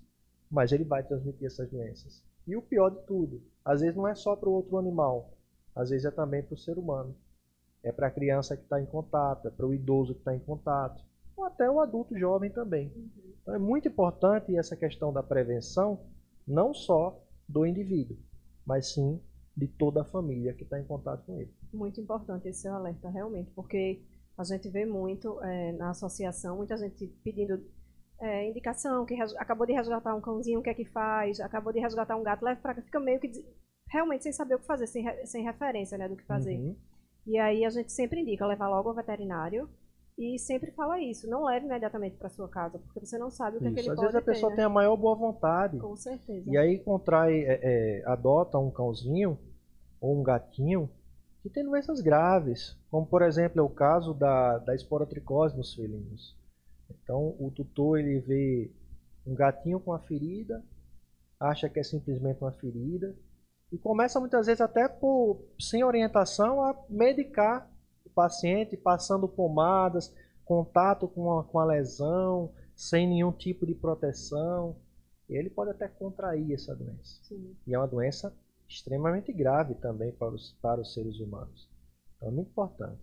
mas 0.50 0.72
ele 0.72 0.84
vai 0.84 1.04
transmitir 1.04 1.48
essas 1.48 1.70
doenças. 1.70 2.24
E 2.46 2.56
o 2.56 2.62
pior 2.62 2.90
de 2.90 3.02
tudo, 3.06 3.42
às 3.64 3.82
vezes 3.82 3.96
não 3.96 4.08
é 4.08 4.16
só 4.16 4.36
para 4.36 4.50
o 4.50 4.54
outro 4.54 4.78
animal, 4.78 5.34
às 5.76 5.90
vezes 5.90 6.06
é 6.06 6.12
também 6.12 6.44
para 6.44 6.54
o 6.54 6.58
ser 6.58 6.78
humano. 6.78 7.16
É 7.88 7.92
para 7.92 8.08
a 8.08 8.12
criança 8.12 8.58
que 8.58 8.64
está 8.64 8.82
em 8.82 8.86
contato, 8.86 9.48
é 9.48 9.52
para 9.52 9.66
o 9.66 9.74
idoso 9.74 10.14
que 10.14 10.20
está 10.20 10.36
em 10.36 10.40
contato, 10.40 11.02
ou 11.36 11.46
até 11.46 11.70
o 11.70 11.80
adulto 11.80 12.18
jovem 12.18 12.50
também. 12.52 12.92
Uhum. 12.96 13.10
Então 13.42 13.56
é 13.56 13.60
muito 13.60 13.88
importante 13.88 14.56
essa 14.58 14.76
questão 14.76 15.14
da 15.14 15.24
prevenção, 15.24 16.06
não 16.46 16.74
só 16.74 17.24
do 17.48 17.66
indivíduo, 17.66 18.18
mas 18.66 18.94
sim 18.94 19.22
de 19.56 19.68
toda 19.68 20.02
a 20.02 20.06
família 20.06 20.54
que 20.54 20.64
está 20.64 20.80
em 20.80 20.84
contato 20.84 21.26
com 21.26 21.40
ele. 21.40 21.52
Muito 21.74 22.00
importante 22.02 22.48
esse 22.48 22.68
alerta, 22.68 23.10
realmente, 23.10 23.50
porque 23.56 24.04
a 24.38 24.44
gente 24.44 24.70
vê 24.70 24.86
muito 24.86 25.42
é, 25.42 25.72
na 25.72 25.90
associação, 25.92 26.58
muita 26.58 26.78
gente 26.78 27.08
pedindo 27.24 27.64
é, 28.20 28.50
indicação, 28.50 29.06
que 29.06 29.16
acabou 29.38 29.66
de 29.66 29.74
resgatar 29.74 30.14
um 30.14 30.22
cãozinho, 30.22 30.60
o 30.60 30.64
que 30.64 30.70
é 30.70 30.74
que 30.74 30.86
faz, 30.86 31.40
acabou 31.40 31.72
de 31.72 31.80
resgatar 31.80 32.16
um 32.16 32.24
gato, 32.24 32.44
leva 32.44 32.60
para 32.60 32.76
cá, 32.76 32.82
fica 32.82 33.00
meio 33.00 33.20
que 33.20 33.32
realmente 33.90 34.24
sem 34.24 34.34
saber 34.34 34.56
o 34.56 34.60
que 34.60 34.66
fazer, 34.66 34.88
sem, 34.88 35.06
sem 35.26 35.44
referência 35.44 35.98
né, 35.98 36.08
do 36.08 36.16
que 36.16 36.26
fazer. 36.26 36.58
Uhum. 36.58 36.76
E 37.28 37.38
aí 37.38 37.66
a 37.66 37.70
gente 37.70 37.92
sempre 37.92 38.22
indica 38.22 38.48
levar 38.48 38.70
logo 38.70 38.88
ao 38.88 38.96
veterinário 38.96 39.70
e 40.18 40.40
sempre 40.40 40.72
fala 40.72 41.00
isso, 41.00 41.30
não 41.30 41.44
leve 41.44 41.66
imediatamente 41.66 42.16
para 42.16 42.30
sua 42.30 42.48
casa, 42.48 42.80
porque 42.80 43.06
você 43.06 43.18
não 43.18 43.30
sabe 43.30 43.58
o 43.58 43.60
que, 43.60 43.68
é 43.68 43.72
que 43.72 43.80
ele 43.82 43.90
Às 43.90 43.96
pode 43.96 44.02
vezes 44.02 44.16
a 44.16 44.22
ter, 44.22 44.32
pessoa 44.32 44.50
né? 44.50 44.56
tem 44.56 44.66
a 44.66 44.70
maior 44.70 44.96
boa 44.96 45.14
vontade. 45.14 45.78
Com 45.78 45.96
certeza. 45.96 46.50
E 46.50 46.58
aí 46.58 46.80
contrai, 46.80 47.44
é, 47.44 47.60
é, 48.00 48.04
adota 48.06 48.58
um 48.58 48.72
cãozinho 48.72 49.38
ou 50.00 50.18
um 50.18 50.24
gatinho 50.24 50.90
que 51.44 51.50
tem 51.50 51.66
doenças 51.66 52.00
graves, 52.00 52.78
como 52.90 53.06
por 53.06 53.22
exemplo 53.22 53.60
é 53.60 53.64
o 53.64 53.70
caso 53.70 54.14
da, 54.14 54.58
da 54.60 54.74
esporotricose 54.74 55.56
nos 55.56 55.76
felinos. 55.76 56.36
Então 56.90 57.36
o 57.38 57.52
tutor 57.52 58.00
ele 58.00 58.20
vê 58.20 58.72
um 59.26 59.36
gatinho 59.36 59.82
com 59.82 59.92
uma 59.92 60.00
ferida, 60.00 60.64
acha 61.38 61.68
que 61.68 61.80
é 61.80 61.84
simplesmente 61.84 62.42
uma 62.42 62.54
ferida 62.54 63.14
e 63.72 63.78
começa 63.78 64.20
muitas 64.20 64.46
vezes 64.46 64.62
até 64.62 64.88
por 64.88 65.42
sem 65.60 65.84
orientação 65.84 66.64
a 66.64 66.76
medicar 66.90 67.70
o 68.06 68.10
paciente, 68.10 68.78
passando 68.78 69.28
pomadas, 69.28 70.14
contato 70.46 71.08
com 71.08 71.40
a, 71.40 71.44
com 71.44 71.60
a 71.60 71.66
lesão, 71.66 72.54
sem 72.76 73.08
nenhum 73.08 73.32
tipo 73.32 73.66
de 73.66 73.76
proteção. 73.76 74.78
Ele 75.30 75.50
pode 75.50 75.72
até 75.72 75.88
contrair 75.88 76.54
essa 76.54 76.74
doença. 76.74 77.20
Sim. 77.24 77.56
E 77.68 77.74
é 77.74 77.78
uma 77.78 77.88
doença 77.88 78.34
extremamente 78.68 79.34
grave 79.34 79.76
também 79.76 80.12
para 80.12 80.34
os, 80.34 80.54
para 80.62 80.82
os 80.82 80.94
seres 80.94 81.20
humanos. 81.20 81.70
Então 82.16 82.30
é 82.30 82.32
muito 82.32 82.50
importante. 82.50 83.02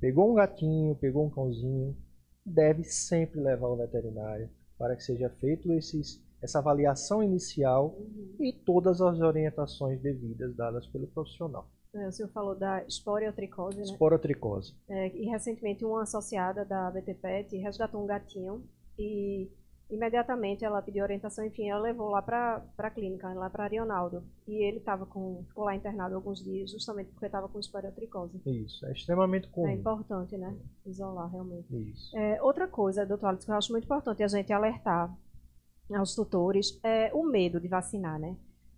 Pegou 0.00 0.30
um 0.30 0.34
gatinho, 0.34 0.94
pegou 0.96 1.24
um 1.24 1.30
cãozinho, 1.30 1.96
deve 2.44 2.84
sempre 2.84 3.40
levar 3.40 3.68
ao 3.68 3.76
veterinário 3.76 4.50
para 4.76 4.94
que 4.96 5.02
seja 5.02 5.30
feito 5.30 5.72
esses, 5.72 6.22
essa 6.44 6.58
avaliação 6.58 7.22
inicial 7.22 7.96
e 8.38 8.52
todas 8.52 9.00
as 9.00 9.18
orientações 9.20 10.00
devidas 10.00 10.54
dadas 10.54 10.86
pelo 10.88 11.06
profissional. 11.06 11.66
É, 11.94 12.08
o 12.08 12.12
senhor 12.12 12.28
falou 12.30 12.54
da 12.54 12.84
esporotricose, 12.84 13.78
né? 13.78 13.84
Esporotricose. 13.84 14.76
É, 14.88 15.16
e 15.16 15.26
recentemente 15.26 15.84
uma 15.84 16.02
associada 16.02 16.64
da 16.64 16.90
BTPET 16.90 17.56
resgatou 17.56 18.02
um 18.02 18.06
gatinho 18.06 18.62
e 18.98 19.48
imediatamente 19.90 20.64
ela 20.64 20.82
pediu 20.82 21.04
orientação, 21.04 21.44
enfim, 21.44 21.68
ela 21.68 21.80
levou 21.80 22.10
lá 22.10 22.20
para 22.20 22.64
a 22.78 22.90
clínica, 22.90 23.32
lá 23.32 23.48
para 23.48 23.64
Arionaldo. 23.64 24.24
E 24.46 24.66
ele 24.66 24.80
tava 24.80 25.06
com, 25.06 25.44
ficou 25.48 25.64
lá 25.64 25.74
internado 25.74 26.16
alguns 26.16 26.42
dias, 26.42 26.70
justamente 26.70 27.10
porque 27.10 27.26
estava 27.26 27.48
com 27.48 27.60
esporotricose. 27.60 28.40
Isso, 28.44 28.84
é 28.86 28.92
extremamente 28.92 29.48
comum. 29.48 29.68
É 29.68 29.74
importante, 29.74 30.36
né? 30.36 30.54
Isolar, 30.84 31.30
realmente. 31.30 31.74
Isso. 31.90 32.16
É, 32.16 32.42
outra 32.42 32.66
coisa, 32.66 33.06
doutor 33.06 33.28
Alex, 33.28 33.44
que 33.44 33.50
eu 33.50 33.54
acho 33.54 33.72
muito 33.72 33.84
importante 33.84 34.22
a 34.22 34.28
gente 34.28 34.52
alertar 34.52 35.16
aos 35.92 36.14
tutores 36.14 36.78
é 36.82 37.12
o 37.12 37.24
medo 37.24 37.60
de 37.60 37.68
vacinar, 37.68 38.18
né? 38.18 38.36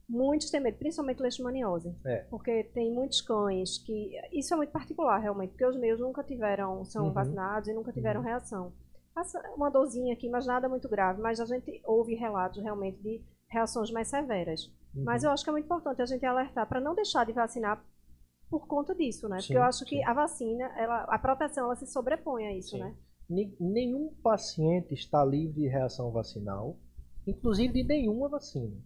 Muitos 0.08 0.50
têm 0.50 0.60
medo, 0.60 0.78
principalmente 0.78 1.20
leishmaniose. 1.20 1.94
É. 2.04 2.18
Porque 2.30 2.64
tem 2.64 2.92
muitos 2.92 3.20
cães 3.20 3.78
que... 3.78 4.12
Isso 4.32 4.54
é 4.54 4.56
muito 4.56 4.70
particular, 4.70 5.18
realmente, 5.18 5.50
porque 5.50 5.66
os 5.66 5.76
meus 5.76 6.00
nunca 6.00 6.22
tiveram, 6.22 6.84
são 6.84 7.06
uhum. 7.06 7.12
vacinados 7.12 7.68
e 7.68 7.74
nunca 7.74 7.92
tiveram 7.92 8.20
uhum. 8.20 8.26
reação. 8.26 8.72
passa 9.14 9.40
uma 9.56 9.70
dorzinha 9.70 10.14
aqui, 10.14 10.28
mas 10.28 10.46
nada 10.46 10.68
muito 10.68 10.88
grave. 10.88 11.20
Mas 11.20 11.40
a 11.40 11.44
gente 11.44 11.80
ouve 11.84 12.14
relatos 12.14 12.62
realmente 12.62 13.02
de 13.02 13.20
reações 13.48 13.90
mais 13.90 14.08
severas. 14.08 14.66
Uhum. 14.94 15.04
Mas 15.04 15.24
eu 15.24 15.30
acho 15.30 15.42
que 15.42 15.50
é 15.50 15.52
muito 15.52 15.64
importante 15.64 16.00
a 16.00 16.06
gente 16.06 16.24
alertar 16.24 16.68
para 16.68 16.80
não 16.80 16.94
deixar 16.94 17.26
de 17.26 17.32
vacinar 17.32 17.84
por 18.48 18.66
conta 18.66 18.94
disso, 18.94 19.28
né? 19.28 19.40
Sim, 19.40 19.46
Porque 19.48 19.58
eu 19.58 19.62
acho 19.62 19.80
sim. 19.80 19.86
que 19.86 20.04
a 20.04 20.12
vacina, 20.12 20.64
ela, 20.76 21.02
a 21.04 21.18
proteção, 21.18 21.64
ela 21.64 21.76
se 21.76 21.86
sobrepõe 21.86 22.46
a 22.46 22.56
isso, 22.56 22.70
sim. 22.70 22.80
né? 22.80 22.94
Nenhum 23.58 24.14
paciente 24.22 24.94
está 24.94 25.24
livre 25.24 25.62
de 25.62 25.68
reação 25.68 26.12
vacinal, 26.12 26.78
inclusive 27.26 27.72
de 27.72 27.82
nenhuma 27.82 28.28
vacina. 28.28 28.76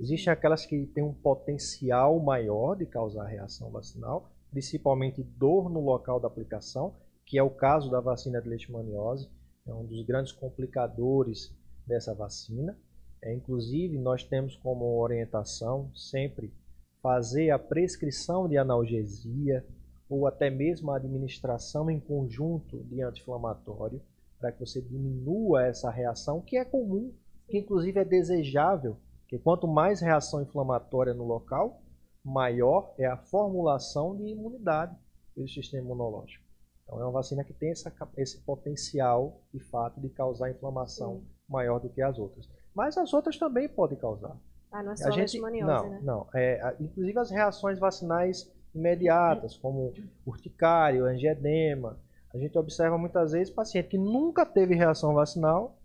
Existem 0.00 0.32
aquelas 0.32 0.66
que 0.66 0.86
têm 0.86 1.04
um 1.04 1.12
potencial 1.12 2.18
maior 2.18 2.74
de 2.74 2.86
causar 2.86 3.26
reação 3.26 3.70
vacinal, 3.70 4.30
principalmente 4.50 5.22
dor 5.22 5.70
no 5.70 5.80
local 5.80 6.18
da 6.18 6.26
aplicação, 6.26 6.94
que 7.26 7.38
é 7.38 7.42
o 7.42 7.50
caso 7.50 7.90
da 7.90 8.00
vacina 8.00 8.40
de 8.40 8.48
leishmaniose, 8.48 9.30
é 9.66 9.72
um 9.72 9.84
dos 9.84 10.04
grandes 10.04 10.32
complicadores 10.32 11.54
dessa 11.86 12.14
vacina. 12.14 12.76
É, 13.22 13.32
inclusive, 13.32 13.98
nós 13.98 14.22
temos 14.24 14.56
como 14.56 15.00
orientação 15.00 15.90
sempre 15.94 16.52
fazer 17.00 17.50
a 17.50 17.58
prescrição 17.58 18.48
de 18.48 18.58
analgesia 18.58 19.64
ou 20.08 20.26
até 20.26 20.50
mesmo 20.50 20.90
a 20.90 20.96
administração 20.96 21.90
em 21.90 21.98
conjunto 21.98 22.82
de 22.84 23.02
anti-inflamatório 23.02 24.00
para 24.38 24.52
que 24.52 24.60
você 24.60 24.82
diminua 24.82 25.66
essa 25.66 25.90
reação, 25.90 26.40
que 26.42 26.58
é 26.58 26.64
comum, 26.64 27.12
que 27.48 27.58
inclusive 27.58 27.98
é 27.98 28.04
desejável, 28.04 28.96
que 29.28 29.38
quanto 29.38 29.66
mais 29.66 30.00
reação 30.00 30.42
inflamatória 30.42 31.14
no 31.14 31.24
local, 31.24 31.82
maior 32.24 32.94
é 32.98 33.06
a 33.06 33.16
formulação 33.16 34.16
de 34.16 34.24
imunidade 34.24 34.96
pelo 35.34 35.48
sistema 35.48 35.84
imunológico. 35.84 36.44
Então 36.84 37.00
é 37.00 37.04
uma 37.04 37.12
vacina 37.12 37.44
que 37.44 37.52
tem 37.52 37.70
essa, 37.70 37.92
esse 38.16 38.42
potencial, 38.42 39.42
de 39.52 39.60
fato, 39.60 40.00
de 40.00 40.08
causar 40.10 40.50
inflamação 40.50 41.20
Sim. 41.20 41.26
maior 41.48 41.80
do 41.80 41.88
que 41.88 42.02
as 42.02 42.18
outras. 42.18 42.48
Mas 42.74 42.96
as 42.96 43.12
outras 43.12 43.38
também 43.38 43.68
podem 43.68 43.98
causar. 43.98 44.36
Ah, 44.70 44.82
não 44.82 44.92
é 44.92 44.96
só 44.96 45.08
a 45.08 45.10
gente, 45.12 45.40
não, 45.40 45.90
né? 45.90 46.00
Não, 46.02 46.26
é, 46.34 46.76
inclusive 46.80 47.18
as 47.18 47.30
reações 47.30 47.78
vacinais 47.78 48.52
imediatas, 48.74 49.56
como 49.56 49.94
urticário, 50.26 51.04
angedema. 51.04 51.98
A 52.34 52.38
gente 52.38 52.58
observa 52.58 52.98
muitas 52.98 53.30
vezes 53.30 53.54
paciente 53.54 53.90
que 53.90 53.98
nunca 53.98 54.44
teve 54.44 54.74
reação 54.74 55.14
vacinal, 55.14 55.78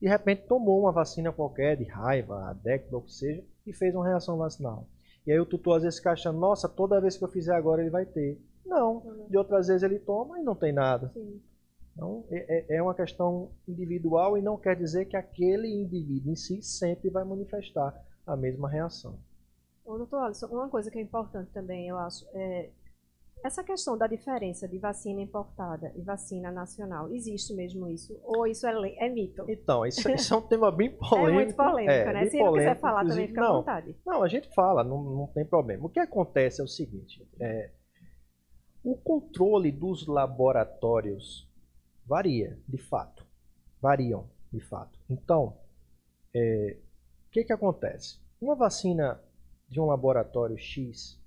de 0.00 0.08
repente 0.08 0.46
tomou 0.46 0.80
uma 0.80 0.92
vacina 0.92 1.32
qualquer, 1.32 1.76
de 1.76 1.84
raiva, 1.84 2.50
adecto, 2.50 2.94
ou 2.94 3.02
que 3.02 3.12
seja, 3.12 3.42
e 3.66 3.72
fez 3.72 3.94
uma 3.94 4.06
reação 4.06 4.36
vacinal. 4.36 4.86
E 5.26 5.32
aí 5.32 5.40
o 5.40 5.46
tutor 5.46 5.76
às 5.76 5.82
vezes 5.82 5.98
fica 5.98 6.12
achando, 6.12 6.38
nossa, 6.38 6.68
toda 6.68 7.00
vez 7.00 7.16
que 7.16 7.24
eu 7.24 7.28
fizer 7.28 7.54
agora 7.54 7.82
ele 7.82 7.90
vai 7.90 8.06
ter. 8.06 8.40
Não, 8.64 8.98
uhum. 8.98 9.26
de 9.28 9.36
outras 9.36 9.68
vezes 9.68 9.82
ele 9.82 9.98
toma 9.98 10.38
e 10.38 10.42
não 10.42 10.54
tem 10.54 10.72
nada. 10.72 11.10
Sim. 11.14 11.40
Então, 11.92 12.24
é, 12.30 12.74
é, 12.74 12.76
é 12.76 12.82
uma 12.82 12.94
questão 12.94 13.50
individual 13.66 14.36
e 14.36 14.42
não 14.42 14.58
quer 14.58 14.76
dizer 14.76 15.06
que 15.06 15.16
aquele 15.16 15.66
indivíduo 15.66 16.30
em 16.30 16.36
si 16.36 16.60
sempre 16.62 17.08
vai 17.08 17.24
manifestar 17.24 17.94
a 18.26 18.36
mesma 18.36 18.68
reação. 18.68 19.18
Ô, 19.84 19.96
doutor 19.96 20.18
Alisson, 20.18 20.46
uma 20.48 20.68
coisa 20.68 20.90
que 20.90 20.98
é 20.98 21.02
importante 21.02 21.50
também, 21.52 21.88
eu 21.88 21.96
acho, 21.96 22.26
é 22.34 22.70
essa 23.44 23.62
questão 23.62 23.96
da 23.96 24.06
diferença 24.06 24.66
de 24.66 24.78
vacina 24.78 25.20
importada 25.20 25.92
e 25.94 26.02
vacina 26.02 26.50
nacional, 26.50 27.08
existe 27.10 27.54
mesmo 27.54 27.88
isso? 27.88 28.18
Ou 28.24 28.46
isso 28.46 28.66
é, 28.66 28.72
é 28.98 29.08
mito? 29.08 29.44
Então, 29.48 29.86
isso, 29.86 30.08
isso, 30.10 30.34
é 30.34 30.36
um 30.36 30.42
tema 30.42 30.70
bem 30.70 30.90
polêmico. 30.90 31.28
É 31.28 31.32
muito 31.32 31.54
polêmico, 31.54 31.90
é, 31.92 32.12
né? 32.12 32.24
Se 32.26 32.38
polêmico, 32.38 32.58
quiser 32.58 32.80
falar 32.80 33.06
também, 33.06 33.28
fica 33.28 33.40
não, 33.40 33.48
à 33.48 33.52
vontade. 33.58 33.96
Não, 34.04 34.22
a 34.22 34.28
gente 34.28 34.52
fala, 34.54 34.82
não, 34.82 35.02
não 35.02 35.26
tem 35.28 35.44
problema. 35.44 35.86
O 35.86 35.88
que 35.88 36.00
acontece 36.00 36.60
é 36.60 36.64
o 36.64 36.68
seguinte, 36.68 37.26
é, 37.40 37.70
o 38.82 38.96
controle 38.96 39.70
dos 39.70 40.06
laboratórios 40.06 41.48
varia, 42.06 42.58
de 42.68 42.78
fato. 42.78 43.26
Variam, 43.80 44.28
de 44.52 44.60
fato. 44.60 44.98
Então, 45.10 45.58
é, 46.34 46.76
o 47.26 47.30
que, 47.30 47.44
que 47.44 47.52
acontece? 47.52 48.20
Uma 48.40 48.54
vacina 48.54 49.20
de 49.68 49.80
um 49.80 49.86
laboratório 49.86 50.56
X 50.56 51.20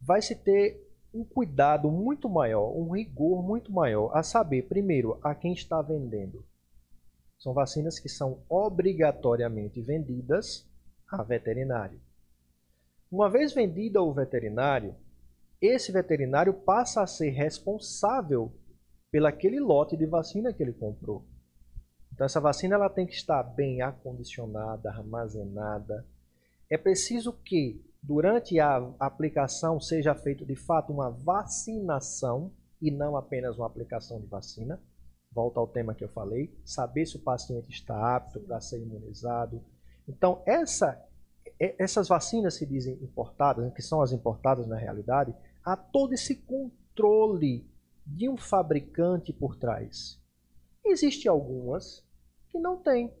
vai 0.00 0.22
se 0.22 0.34
ter 0.34 0.86
um 1.12 1.24
cuidado 1.24 1.90
muito 1.90 2.28
maior, 2.28 2.76
um 2.76 2.90
rigor 2.90 3.42
muito 3.42 3.72
maior, 3.72 4.16
a 4.16 4.22
saber, 4.22 4.62
primeiro, 4.62 5.18
a 5.22 5.34
quem 5.34 5.52
está 5.52 5.82
vendendo. 5.82 6.44
São 7.38 7.52
vacinas 7.52 7.98
que 7.98 8.08
são 8.08 8.42
obrigatoriamente 8.48 9.80
vendidas 9.80 10.68
a 11.08 11.22
veterinário. 11.22 12.00
Uma 13.10 13.28
vez 13.28 13.52
vendida 13.52 13.98
ao 13.98 14.12
veterinário, 14.12 14.94
esse 15.60 15.90
veterinário 15.90 16.54
passa 16.54 17.02
a 17.02 17.06
ser 17.06 17.30
responsável 17.30 18.52
pelaquele 19.10 19.58
lote 19.58 19.96
de 19.96 20.06
vacina 20.06 20.52
que 20.52 20.62
ele 20.62 20.72
comprou. 20.72 21.24
Então 22.12 22.24
essa 22.24 22.40
vacina 22.40 22.76
ela 22.76 22.88
tem 22.88 23.06
que 23.06 23.14
estar 23.14 23.42
bem 23.42 23.82
acondicionada, 23.82 24.90
armazenada. 24.90 26.06
É 26.68 26.78
preciso 26.78 27.32
que 27.32 27.82
durante 28.02 28.58
a 28.58 28.76
aplicação 28.98 29.80
seja 29.80 30.14
feito 30.14 30.44
de 30.44 30.56
fato 30.56 30.92
uma 30.92 31.10
vacinação 31.10 32.52
e 32.80 32.90
não 32.90 33.16
apenas 33.16 33.56
uma 33.58 33.66
aplicação 33.66 34.20
de 34.20 34.26
vacina. 34.26 34.80
Volta 35.32 35.60
ao 35.60 35.68
tema 35.68 35.94
que 35.94 36.02
eu 36.02 36.08
falei, 36.08 36.58
saber 36.64 37.06
se 37.06 37.16
o 37.16 37.22
paciente 37.22 37.70
está 37.70 38.16
apto 38.16 38.40
para 38.40 38.60
ser 38.60 38.80
imunizado. 38.80 39.64
Então, 40.08 40.42
essa, 40.44 41.00
essas 41.58 42.08
vacinas 42.08 42.54
se 42.54 42.66
dizem 42.66 42.94
importadas, 43.02 43.72
que 43.74 43.82
são 43.82 44.00
as 44.02 44.12
importadas 44.12 44.66
na 44.66 44.76
realidade, 44.76 45.32
há 45.64 45.76
todo 45.76 46.14
esse 46.14 46.34
controle 46.34 47.70
de 48.04 48.28
um 48.28 48.36
fabricante 48.36 49.32
por 49.32 49.56
trás. 49.56 50.20
Existem 50.84 51.30
algumas 51.30 52.04
que 52.48 52.58
não 52.58 52.82
têm. 52.82 53.14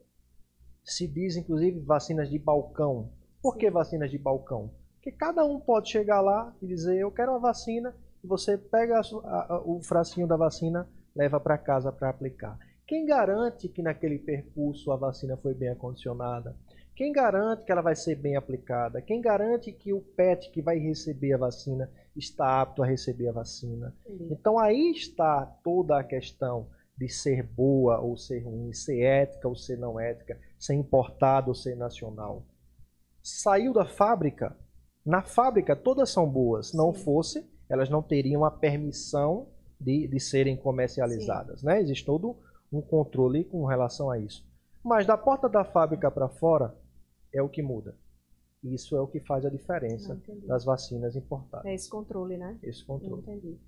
Se 0.82 1.06
diz, 1.06 1.36
inclusive, 1.36 1.78
vacinas 1.80 2.28
de 2.28 2.38
balcão. 2.38 3.12
Por 3.42 3.56
que 3.56 3.70
vacinas 3.70 4.10
de 4.10 4.18
balcão? 4.18 4.70
Porque 4.94 5.12
cada 5.12 5.44
um 5.44 5.58
pode 5.58 5.90
chegar 5.90 6.20
lá 6.20 6.54
e 6.60 6.66
dizer: 6.66 6.98
Eu 6.98 7.10
quero 7.10 7.32
uma 7.32 7.38
vacina, 7.38 7.94
e 8.22 8.26
você 8.26 8.58
pega 8.58 9.00
a, 9.00 9.54
a, 9.54 9.62
o 9.64 9.82
fracinho 9.82 10.26
da 10.26 10.36
vacina, 10.36 10.88
leva 11.14 11.40
para 11.40 11.56
casa 11.56 11.90
para 11.90 12.10
aplicar. 12.10 12.58
Quem 12.86 13.06
garante 13.06 13.68
que 13.68 13.82
naquele 13.82 14.18
percurso 14.18 14.90
a 14.92 14.96
vacina 14.96 15.36
foi 15.36 15.54
bem 15.54 15.70
acondicionada? 15.70 16.56
Quem 16.94 17.12
garante 17.12 17.64
que 17.64 17.72
ela 17.72 17.80
vai 17.80 17.96
ser 17.96 18.16
bem 18.16 18.36
aplicada? 18.36 19.00
Quem 19.00 19.22
garante 19.22 19.72
que 19.72 19.92
o 19.92 20.02
PET 20.02 20.50
que 20.50 20.60
vai 20.60 20.76
receber 20.76 21.32
a 21.32 21.38
vacina 21.38 21.90
está 22.14 22.60
apto 22.60 22.82
a 22.82 22.86
receber 22.86 23.28
a 23.28 23.32
vacina? 23.32 23.94
Então 24.30 24.58
aí 24.58 24.90
está 24.90 25.46
toda 25.64 25.98
a 25.98 26.04
questão 26.04 26.68
de 26.98 27.08
ser 27.08 27.42
boa 27.42 27.98
ou 28.00 28.18
ser 28.18 28.40
ruim, 28.40 28.74
ser 28.74 29.00
ética 29.00 29.48
ou 29.48 29.56
ser 29.56 29.78
não 29.78 29.98
ética, 29.98 30.38
ser 30.58 30.74
importado 30.74 31.48
ou 31.48 31.54
ser 31.54 31.74
nacional. 31.74 32.44
Saiu 33.22 33.72
da 33.72 33.84
fábrica, 33.84 34.56
na 35.04 35.22
fábrica 35.22 35.74
todas 35.74 36.10
são 36.10 36.28
boas. 36.28 36.72
Não 36.72 36.92
fosse, 36.92 37.48
elas 37.68 37.88
não 37.88 38.02
teriam 38.02 38.44
a 38.44 38.50
permissão 38.50 39.48
de, 39.80 40.06
de 40.06 40.20
serem 40.20 40.56
comercializadas. 40.56 41.62
Né? 41.62 41.80
Existe 41.80 42.04
todo 42.04 42.36
um 42.72 42.80
controle 42.80 43.44
com 43.44 43.64
relação 43.64 44.10
a 44.10 44.18
isso. 44.18 44.46
Mas 44.82 45.06
da 45.06 45.16
porta 45.16 45.48
da 45.48 45.64
fábrica 45.64 46.10
para 46.10 46.28
fora 46.28 46.74
é 47.32 47.42
o 47.42 47.48
que 47.48 47.62
muda. 47.62 47.96
Isso 48.62 48.94
é 48.96 49.00
o 49.00 49.06
que 49.06 49.20
faz 49.20 49.44
a 49.44 49.50
diferença 49.50 50.20
das 50.46 50.64
vacinas 50.64 51.16
importadas. 51.16 51.66
É 51.66 51.74
esse 51.74 51.88
controle, 51.88 52.36
né? 52.36 52.58
Esse 52.62 52.84
controle. 52.84 53.22
Entendi. 53.22 53.58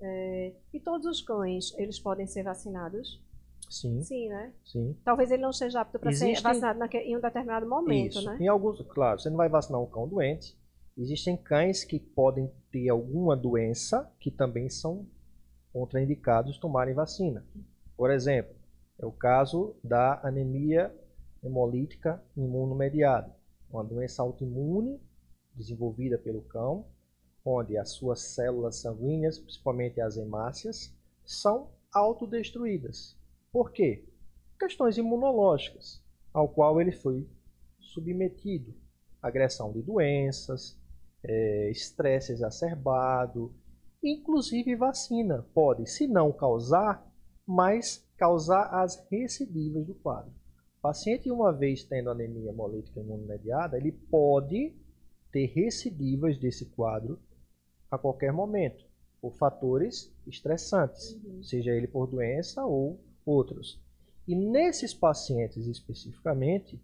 É, 0.00 0.54
e 0.72 0.80
todos 0.80 1.06
os 1.06 1.20
cães, 1.20 1.74
eles 1.76 1.98
podem 1.98 2.26
ser 2.26 2.42
vacinados? 2.42 3.22
Sim. 3.68 4.02
Sim, 4.02 4.28
né? 4.28 4.52
Sim. 4.64 4.96
Talvez 5.04 5.30
ele 5.30 5.42
não 5.42 5.52
seja 5.52 5.80
apto 5.80 5.98
para 5.98 6.10
Existem... 6.10 6.34
ser 6.34 6.42
vacinado 6.42 6.84
em 6.96 7.16
um 7.16 7.20
determinado 7.20 7.68
momento, 7.68 8.18
Isso. 8.18 8.24
né? 8.24 8.36
Em 8.40 8.48
alguns, 8.48 8.80
claro, 8.88 9.20
você 9.20 9.30
não 9.30 9.36
vai 9.36 9.48
vacinar 9.48 9.80
um 9.80 9.86
cão 9.86 10.08
doente. 10.08 10.58
Existem 10.96 11.36
cães 11.36 11.84
que 11.84 11.98
podem 11.98 12.50
ter 12.70 12.88
alguma 12.88 13.36
doença 13.36 14.12
que 14.18 14.30
também 14.30 14.68
são 14.68 15.06
contraindicados 15.72 16.58
tomarem 16.58 16.94
vacina. 16.94 17.46
Por 17.96 18.10
exemplo, 18.10 18.54
é 18.98 19.06
o 19.06 19.12
caso 19.12 19.76
da 19.82 20.20
anemia 20.22 20.94
hemolítica 21.42 22.22
imunomediada, 22.36 23.34
uma 23.70 23.84
doença 23.84 24.22
autoimune 24.22 25.00
desenvolvida 25.54 26.18
pelo 26.18 26.42
cão, 26.42 26.86
onde 27.44 27.76
as 27.76 27.90
suas 27.90 28.20
células 28.20 28.76
sanguíneas, 28.76 29.38
principalmente 29.38 30.00
as 30.00 30.16
hemácias, 30.16 30.94
são 31.24 31.70
autodestruídas. 31.92 33.16
Por 33.52 33.72
quê? 33.72 34.04
Questões 34.58 34.96
imunológicas, 34.96 36.02
ao 36.32 36.48
qual 36.48 36.80
ele 36.80 36.92
foi 36.92 37.26
submetido. 37.80 38.74
Agressão 39.20 39.72
de 39.72 39.82
doenças, 39.82 40.78
é, 41.22 41.70
estresse 41.70 42.32
exacerbado, 42.32 43.54
inclusive 44.02 44.74
vacina 44.76 45.46
pode, 45.52 45.86
se 45.86 46.06
não 46.06 46.32
causar, 46.32 47.06
mas 47.46 48.06
causar 48.16 48.82
as 48.82 49.06
recidivas 49.10 49.86
do 49.86 49.94
quadro. 49.94 50.32
O 50.78 50.80
paciente, 50.80 51.30
uma 51.30 51.52
vez 51.52 51.84
tendo 51.84 52.08
anemia 52.08 52.50
hemolítica 52.50 53.00
imunomediada, 53.00 53.76
ele 53.76 53.92
pode 53.92 54.74
ter 55.30 55.46
recidivas 55.46 56.38
desse 56.38 56.66
quadro 56.70 57.18
a 57.90 57.98
qualquer 57.98 58.32
momento, 58.32 58.84
por 59.20 59.34
fatores 59.34 60.10
estressantes, 60.26 61.12
uhum. 61.12 61.42
seja 61.42 61.72
ele 61.72 61.86
por 61.86 62.06
doença 62.06 62.64
ou 62.64 62.98
outros. 63.24 63.80
E 64.26 64.34
nesses 64.34 64.94
pacientes 64.94 65.66
especificamente, 65.66 66.80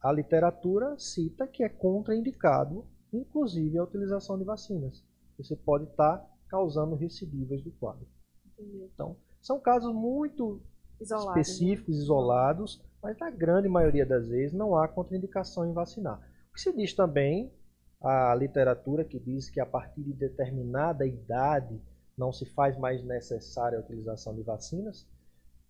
a 0.00 0.12
literatura 0.12 0.98
cita 0.98 1.46
que 1.46 1.64
é 1.64 1.68
contraindicado, 1.68 2.86
inclusive, 3.12 3.78
a 3.78 3.84
utilização 3.84 4.38
de 4.38 4.44
vacinas. 4.44 5.04
Você 5.36 5.56
pode 5.56 5.84
estar 5.84 6.24
causando 6.48 6.94
recidivas 6.94 7.62
do 7.62 7.70
quadro. 7.72 8.06
Então, 8.58 9.16
são 9.40 9.60
casos 9.60 9.94
muito 9.94 10.60
Isolado, 11.00 11.34
né? 11.34 11.40
específicos, 11.40 11.96
né? 11.96 12.02
isolados, 12.02 12.82
mas 13.02 13.18
na 13.18 13.30
grande 13.30 13.68
maioria 13.68 14.04
das 14.04 14.28
vezes 14.28 14.52
não 14.52 14.76
há 14.76 14.88
contraindicação 14.88 15.68
em 15.68 15.72
vacinar. 15.72 16.18
O 16.50 16.54
que 16.54 16.60
se 16.60 16.72
diz 16.72 16.92
também, 16.92 17.52
a 18.00 18.34
literatura 18.34 19.04
que 19.04 19.18
diz 19.18 19.50
que 19.50 19.60
a 19.60 19.66
partir 19.66 20.02
de 20.02 20.12
determinada 20.12 21.06
idade 21.06 21.80
não 22.16 22.32
se 22.32 22.44
faz 22.46 22.76
mais 22.78 23.02
necessária 23.04 23.78
a 23.78 23.80
utilização 23.80 24.34
de 24.34 24.42
vacinas, 24.42 25.06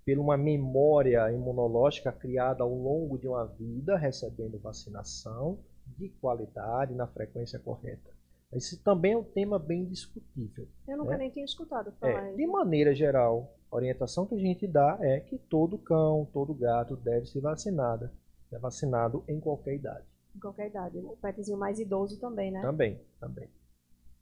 por 0.08 0.18
uma 0.18 0.36
memória 0.38 1.30
imunológica 1.30 2.10
criada 2.10 2.62
ao 2.62 2.72
longo 2.72 3.18
de 3.18 3.28
uma 3.28 3.44
vida, 3.44 3.96
recebendo 3.96 4.58
vacinação 4.58 5.58
de 5.86 6.08
qualidade, 6.20 6.94
na 6.94 7.06
frequência 7.06 7.58
correta. 7.58 8.10
Esse 8.50 8.82
também 8.82 9.12
é 9.12 9.18
um 9.18 9.24
tema 9.24 9.58
bem 9.58 9.84
discutível. 9.84 10.66
Eu 10.86 10.96
nunca 10.96 11.12
né? 11.12 11.18
nem 11.18 11.30
tinha 11.30 11.44
escutado 11.44 11.92
falar. 12.00 12.30
É, 12.30 12.34
de 12.34 12.46
maneira 12.46 12.94
geral, 12.94 13.54
a 13.70 13.76
orientação 13.76 14.24
que 14.24 14.34
a 14.34 14.38
gente 14.38 14.66
dá 14.66 14.98
é 15.02 15.20
que 15.20 15.36
todo 15.36 15.76
cão, 15.76 16.26
todo 16.32 16.54
gato 16.54 16.96
deve 16.96 17.26
ser 17.26 17.40
vacinado. 17.40 18.10
É 18.50 18.58
vacinado 18.58 19.22
em 19.28 19.38
qualquer 19.38 19.74
idade. 19.74 20.06
Em 20.34 20.40
qualquer 20.40 20.68
idade. 20.68 20.98
O 20.98 21.18
petzinho 21.20 21.58
mais 21.58 21.78
idoso 21.78 22.18
também, 22.18 22.50
né? 22.50 22.62
Também, 22.62 22.98
também. 23.20 23.50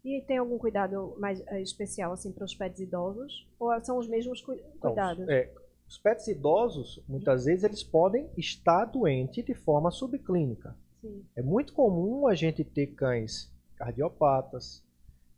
E 0.05 0.21
tem 0.23 0.39
algum 0.39 0.59
cuidado 0.59 1.17
mais 1.19 1.41
é, 1.47 1.63
especial 1.63 2.13
assim 2.13 2.33
para 2.33 2.45
os 2.45 2.55
pets 2.55 2.81
idosos? 2.81 3.49
Ou 3.59 3.81
são 3.85 3.99
os 3.99 4.09
mesmos 4.09 4.41
cu 4.43 4.55
então, 4.55 4.91
cuidados? 4.91 5.29
É, 5.29 5.53
os 5.89 5.99
pets 5.99 6.27
idosos, 6.27 7.03
muitas 7.09 7.45
vezes, 7.45 7.65
eles 7.65 7.83
podem 7.83 8.29
estar 8.37 8.85
doentes 8.87 9.45
de 9.45 9.55
forma 9.55 9.91
subclínica. 9.91 10.77
Sim. 11.01 11.25
É 11.37 11.43
muito 11.43 11.73
comum 11.73 12.27
a 12.27 12.35
gente 12.35 12.65
ter 12.65 12.89
cães 12.89 13.53
cardiopatas, 13.77 14.83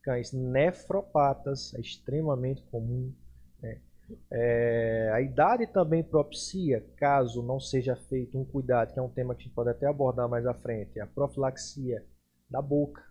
cães 0.03 0.33
nefropatas, 0.33 1.75
é 1.75 1.81
extremamente 1.81 2.63
comum. 2.71 3.13
Né? 3.61 3.81
É, 4.31 5.11
a 5.13 5.21
idade 5.21 5.67
também 5.67 6.03
propicia, 6.03 6.81
caso 6.97 7.43
não 7.43 7.61
seja 7.61 7.95
feito 7.95 8.39
um 8.39 8.45
cuidado, 8.45 8.95
que 8.95 8.99
é 8.99 9.03
um 9.03 9.11
tema 9.11 9.35
que 9.35 9.43
a 9.43 9.45
gente 9.45 9.55
pode 9.55 9.71
até 9.71 9.87
abordar 9.87 10.29
mais 10.29 10.47
à 10.47 10.55
frente, 10.55 10.99
a 10.99 11.07
profilaxia 11.07 12.03
da 12.49 12.63
boca, 12.63 13.03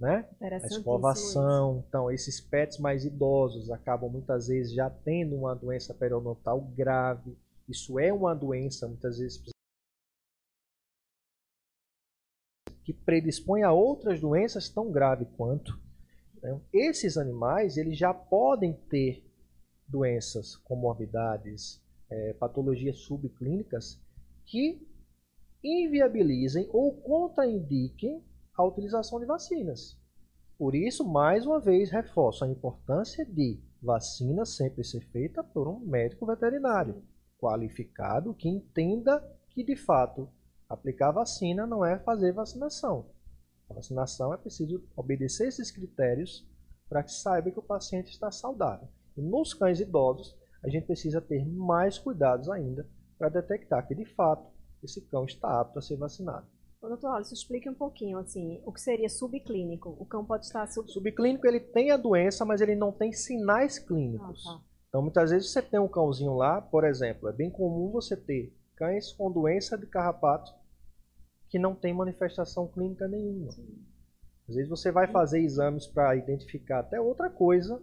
né? 0.00 0.26
A 0.40 0.56
escovação. 0.66 1.84
Então, 1.86 2.10
esses 2.10 2.40
pets 2.40 2.78
mais 2.78 3.04
idosos 3.04 3.70
acabam 3.70 4.10
muitas 4.10 4.48
vezes 4.48 4.72
já 4.72 4.88
tendo 4.88 5.36
uma 5.36 5.54
doença 5.54 5.92
periodontal 5.92 6.60
grave. 6.74 7.36
Isso 7.68 8.00
é 8.00 8.10
uma 8.10 8.34
doença, 8.34 8.88
muitas 8.88 9.18
vezes 9.18 9.42
que 12.82 12.94
predispõe 12.94 13.62
a 13.62 13.70
outras 13.70 14.20
doenças 14.20 14.70
tão 14.70 14.90
graves 14.90 15.28
quanto. 15.36 15.78
Né? 16.42 16.58
Esses 16.72 17.18
animais 17.18 17.76
eles 17.76 17.98
já 17.98 18.14
podem 18.14 18.72
ter 18.88 19.22
doenças, 19.86 20.56
comorbidades, 20.56 21.80
é, 22.08 22.32
patologias 22.32 23.00
subclínicas 23.00 24.00
que 24.46 24.80
inviabilizem 25.62 26.68
ou 26.72 26.96
contraindiquem 27.02 28.24
a 28.60 28.66
utilização 28.66 29.18
de 29.18 29.26
vacinas. 29.26 29.98
Por 30.58 30.74
isso, 30.74 31.08
mais 31.08 31.46
uma 31.46 31.58
vez, 31.58 31.90
reforço 31.90 32.44
a 32.44 32.48
importância 32.48 33.24
de 33.24 33.58
vacina 33.82 34.44
sempre 34.44 34.84
ser 34.84 35.00
feita 35.10 35.42
por 35.42 35.66
um 35.66 35.80
médico 35.80 36.26
veterinário 36.26 37.02
qualificado 37.38 38.34
que 38.34 38.48
entenda 38.48 39.22
que, 39.48 39.64
de 39.64 39.74
fato, 39.74 40.28
Aplicar 40.70 41.10
vacina 41.10 41.66
não 41.66 41.84
é 41.84 41.98
fazer 41.98 42.32
vacinação. 42.32 43.10
A 43.68 43.74
vacinação 43.74 44.32
é 44.32 44.36
preciso 44.36 44.80
obedecer 44.94 45.48
esses 45.48 45.68
critérios 45.68 46.48
para 46.88 47.02
que 47.02 47.10
saiba 47.10 47.50
que 47.50 47.58
o 47.58 47.62
paciente 47.62 48.12
está 48.12 48.30
saudável. 48.30 48.86
E 49.16 49.20
nos 49.20 49.52
cães 49.52 49.80
idosos, 49.80 50.38
a 50.62 50.68
gente 50.68 50.86
precisa 50.86 51.20
ter 51.20 51.44
mais 51.44 51.98
cuidados 51.98 52.48
ainda 52.48 52.88
para 53.18 53.28
detectar 53.28 53.84
que, 53.84 53.96
de 53.96 54.04
fato, 54.04 54.48
esse 54.80 55.00
cão 55.08 55.24
está 55.24 55.60
apto 55.60 55.80
a 55.80 55.82
ser 55.82 55.96
vacinado. 55.96 56.46
Ô, 56.82 56.88
doutor 56.88 57.14
Alisson, 57.14 57.34
explique 57.34 57.68
um 57.68 57.74
pouquinho, 57.74 58.16
assim, 58.16 58.62
o 58.64 58.72
que 58.72 58.80
seria 58.80 59.08
subclínico? 59.08 59.94
O 59.98 60.06
cão 60.06 60.24
pode 60.24 60.46
estar... 60.46 60.66
Sub... 60.66 60.90
Subclínico, 60.90 61.46
ele 61.46 61.60
tem 61.60 61.90
a 61.90 61.96
doença, 61.96 62.44
mas 62.44 62.62
ele 62.62 62.74
não 62.74 62.90
tem 62.90 63.12
sinais 63.12 63.78
clínicos. 63.78 64.42
Ah, 64.46 64.54
tá. 64.54 64.60
Então, 64.88 65.02
muitas 65.02 65.30
vezes 65.30 65.52
você 65.52 65.60
tem 65.60 65.78
um 65.78 65.86
cãozinho 65.86 66.34
lá, 66.34 66.60
por 66.60 66.84
exemplo, 66.84 67.28
é 67.28 67.32
bem 67.32 67.50
comum 67.50 67.90
você 67.90 68.16
ter 68.16 68.56
cães 68.76 69.12
com 69.12 69.30
doença 69.30 69.76
de 69.76 69.86
carrapato 69.86 70.52
que 71.50 71.58
não 71.58 71.74
tem 71.74 71.92
manifestação 71.92 72.66
clínica 72.66 73.06
nenhuma. 73.06 73.52
Sim. 73.52 73.84
Às 74.48 74.54
vezes 74.54 74.70
você 74.70 74.90
vai 74.90 75.06
fazer 75.06 75.40
exames 75.40 75.86
para 75.86 76.16
identificar 76.16 76.80
até 76.80 77.00
outra 77.00 77.28
coisa 77.28 77.80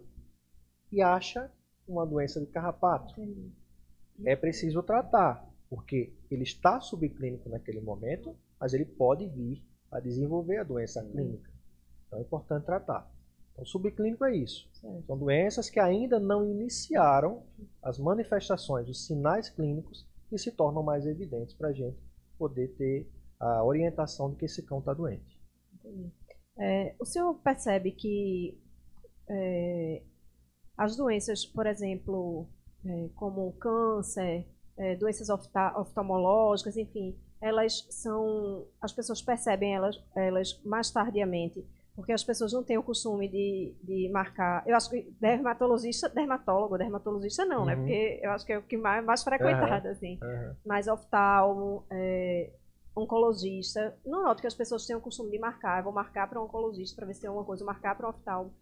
e 0.90 1.00
acha 1.00 1.50
uma 1.86 2.04
doença 2.04 2.40
de 2.40 2.46
carrapato. 2.46 3.12
Entendi. 3.20 3.52
É 4.26 4.34
preciso 4.34 4.82
tratar, 4.82 5.48
porque 5.70 6.12
ele 6.30 6.42
está 6.42 6.80
subclínico 6.80 7.48
naquele 7.48 7.80
momento, 7.80 8.36
mas 8.60 8.74
ele 8.74 8.84
pode 8.84 9.26
vir 9.26 9.64
a 9.90 10.00
desenvolver 10.00 10.58
a 10.58 10.64
doença 10.64 11.04
clínica. 11.04 11.50
Então 12.06 12.18
é 12.18 12.22
importante 12.22 12.64
tratar. 12.64 13.10
Então, 13.52 13.64
subclínico 13.66 14.24
é 14.24 14.36
isso. 14.36 14.68
Certo. 14.72 15.06
São 15.06 15.18
doenças 15.18 15.68
que 15.68 15.80
ainda 15.80 16.20
não 16.20 16.46
iniciaram 16.46 17.42
as 17.82 17.98
manifestações, 17.98 18.88
os 18.88 19.06
sinais 19.06 19.48
clínicos 19.48 20.06
que 20.28 20.38
se 20.38 20.52
tornam 20.52 20.82
mais 20.82 21.06
evidentes 21.06 21.54
para 21.54 21.68
a 21.68 21.72
gente 21.72 21.98
poder 22.38 22.68
ter 22.76 23.10
a 23.40 23.64
orientação 23.64 24.30
de 24.30 24.36
que 24.36 24.44
esse 24.44 24.62
cão 24.62 24.78
está 24.78 24.94
doente. 24.94 25.38
É, 26.56 26.94
o 26.98 27.04
senhor 27.04 27.34
percebe 27.34 27.92
que 27.92 28.60
é, 29.28 30.02
as 30.76 30.96
doenças, 30.96 31.44
por 31.46 31.66
exemplo, 31.66 32.48
é, 32.84 33.08
como 33.14 33.52
câncer, 33.54 34.46
é, 34.76 34.96
doenças 34.96 35.28
oftalmológicas, 35.30 36.76
enfim, 36.76 37.18
elas 37.40 37.86
são. 37.90 38.66
As 38.80 38.92
pessoas 38.92 39.22
percebem 39.22 39.74
elas, 39.74 40.02
elas 40.14 40.60
mais 40.64 40.90
tardiamente, 40.90 41.64
porque 41.94 42.12
as 42.12 42.24
pessoas 42.24 42.52
não 42.52 42.62
têm 42.62 42.78
o 42.78 42.82
costume 42.82 43.28
de, 43.28 43.74
de 43.82 44.08
marcar. 44.10 44.62
Eu 44.66 44.76
acho 44.76 44.90
que 44.90 45.02
dermatologista, 45.20 46.08
dermatólogo, 46.08 46.78
dermatologista 46.78 47.44
não, 47.44 47.64
né? 47.64 47.74
uhum. 47.74 47.82
né? 47.82 47.86
Porque 47.86 48.20
eu 48.22 48.30
acho 48.30 48.46
que 48.46 48.52
é 48.52 48.58
o 48.58 48.62
que 48.62 48.76
mais, 48.76 49.04
mais 49.04 49.22
frequentado, 49.22 49.86
uhum. 49.86 49.92
assim. 49.92 50.18
Uhum. 50.22 50.54
Mas 50.64 50.88
oftalmo, 50.88 51.84
é, 51.90 52.50
oncologista. 52.96 53.96
Não 54.04 54.22
noto 54.24 54.40
que 54.40 54.46
as 54.46 54.54
pessoas 54.54 54.86
têm 54.86 54.96
o 54.96 55.00
costume 55.00 55.30
de 55.30 55.38
marcar. 55.38 55.78
Eu 55.78 55.84
vou 55.84 55.92
marcar 55.92 56.28
para 56.28 56.40
um 56.40 56.44
oncologista 56.44 56.96
para 56.96 57.06
ver 57.06 57.14
se 57.14 57.20
tem 57.20 57.28
alguma 57.28 57.46
coisa, 57.46 57.64
marcar 57.64 57.96
para 57.96 58.06
um 58.06 58.10
oftalmo. 58.10 58.52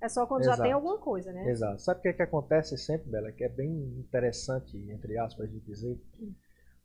É 0.00 0.08
só 0.08 0.26
quando 0.26 0.42
Exato. 0.42 0.58
já 0.58 0.62
tem 0.62 0.72
alguma 0.72 0.98
coisa, 0.98 1.32
né? 1.32 1.48
Exato. 1.48 1.80
Sabe 1.80 2.00
o 2.00 2.02
que, 2.02 2.08
é 2.08 2.12
que 2.12 2.22
acontece 2.22 2.76
sempre, 2.76 3.10
Bela? 3.10 3.32
Que 3.32 3.44
é 3.44 3.48
bem 3.48 3.70
interessante, 3.98 4.76
entre 4.90 5.18
aspas, 5.18 5.50
de 5.50 5.58
dizer. 5.60 5.98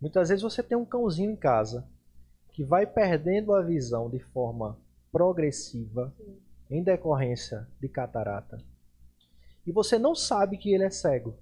Muitas 0.01 0.29
vezes 0.29 0.41
você 0.41 0.63
tem 0.63 0.75
um 0.75 0.83
cãozinho 0.83 1.31
em 1.31 1.35
casa 1.35 1.87
que 2.49 2.63
vai 2.63 2.87
perdendo 2.87 3.53
a 3.53 3.61
visão 3.61 4.09
de 4.09 4.19
forma 4.19 4.77
progressiva 5.11 6.13
Sim. 6.17 6.37
em 6.69 6.83
decorrência 6.83 7.67
de 7.79 7.87
catarata. 7.87 8.57
E 9.65 9.71
você 9.71 9.99
não 9.99 10.15
sabe 10.15 10.57
que 10.57 10.73
ele 10.73 10.83
é 10.83 10.89
cego. 10.89 11.37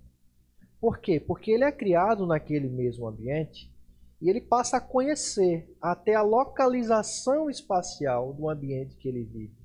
Por 0.79 0.99
quê? 0.99 1.19
Porque 1.19 1.51
ele 1.51 1.63
é 1.63 1.71
criado 1.71 2.25
naquele 2.25 2.67
mesmo 2.67 3.07
ambiente 3.07 3.71
e 4.21 4.29
ele 4.29 4.41
passa 4.41 4.77
a 4.77 4.81
conhecer 4.81 5.73
até 5.81 6.13
a 6.15 6.21
localização 6.21 7.49
espacial 7.49 8.33
do 8.33 8.49
ambiente 8.49 8.97
que 8.97 9.07
ele 9.07 9.23
vive. 9.23 9.57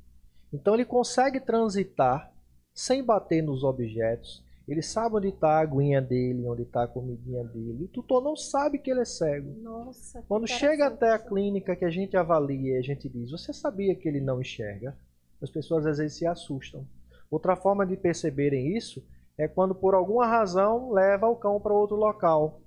Então 0.52 0.74
ele 0.74 0.84
consegue 0.84 1.40
transitar 1.40 2.32
sem 2.72 3.02
bater 3.02 3.42
nos 3.42 3.64
objetos. 3.64 4.44
Ele 4.66 4.80
sabe 4.80 5.16
onde 5.16 5.28
está 5.28 5.58
a 5.58 5.60
aguinha 5.60 6.00
dele, 6.00 6.46
onde 6.46 6.62
está 6.62 6.84
a 6.84 6.88
comidinha 6.88 7.44
dele. 7.44 7.84
O 7.84 7.88
tutor 7.88 8.22
não 8.22 8.34
sabe 8.34 8.78
que 8.78 8.90
ele 8.90 9.00
é 9.00 9.04
cego. 9.04 9.60
Nossa, 9.60 10.22
Quando 10.26 10.46
chega 10.46 10.86
até 10.86 11.12
a 11.12 11.18
clínica 11.18 11.76
que 11.76 11.84
a 11.84 11.90
gente 11.90 12.16
avalia 12.16 12.76
e 12.76 12.78
a 12.78 12.82
gente 12.82 13.08
diz, 13.08 13.30
você 13.30 13.52
sabia 13.52 13.94
que 13.94 14.08
ele 14.08 14.20
não 14.20 14.40
enxerga? 14.40 14.96
As 15.42 15.50
pessoas 15.50 15.84
às 15.84 15.98
vezes 15.98 16.16
se 16.16 16.26
assustam. 16.26 16.86
Outra 17.30 17.56
forma 17.56 17.86
de 17.86 17.96
perceberem 17.96 18.74
isso 18.74 19.04
é 19.36 19.46
quando 19.46 19.74
por 19.74 19.94
alguma 19.94 20.26
razão 20.26 20.92
leva 20.92 21.26
o 21.26 21.36
cão 21.36 21.60
para 21.60 21.74
outro 21.74 21.96
local 21.96 22.62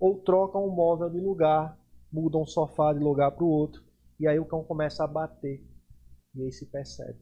ou 0.00 0.18
trocam 0.18 0.66
um 0.66 0.70
móvel 0.70 1.08
de 1.08 1.20
lugar, 1.20 1.78
mudam 2.12 2.42
um 2.42 2.46
sofá 2.46 2.92
de 2.92 2.98
lugar 2.98 3.30
para 3.30 3.44
o 3.44 3.48
outro, 3.48 3.82
e 4.18 4.26
aí 4.26 4.38
o 4.38 4.44
cão 4.44 4.62
começa 4.62 5.04
a 5.04 5.06
bater, 5.06 5.64
e 6.34 6.42
aí 6.42 6.52
se 6.52 6.66
percebe. 6.66 7.18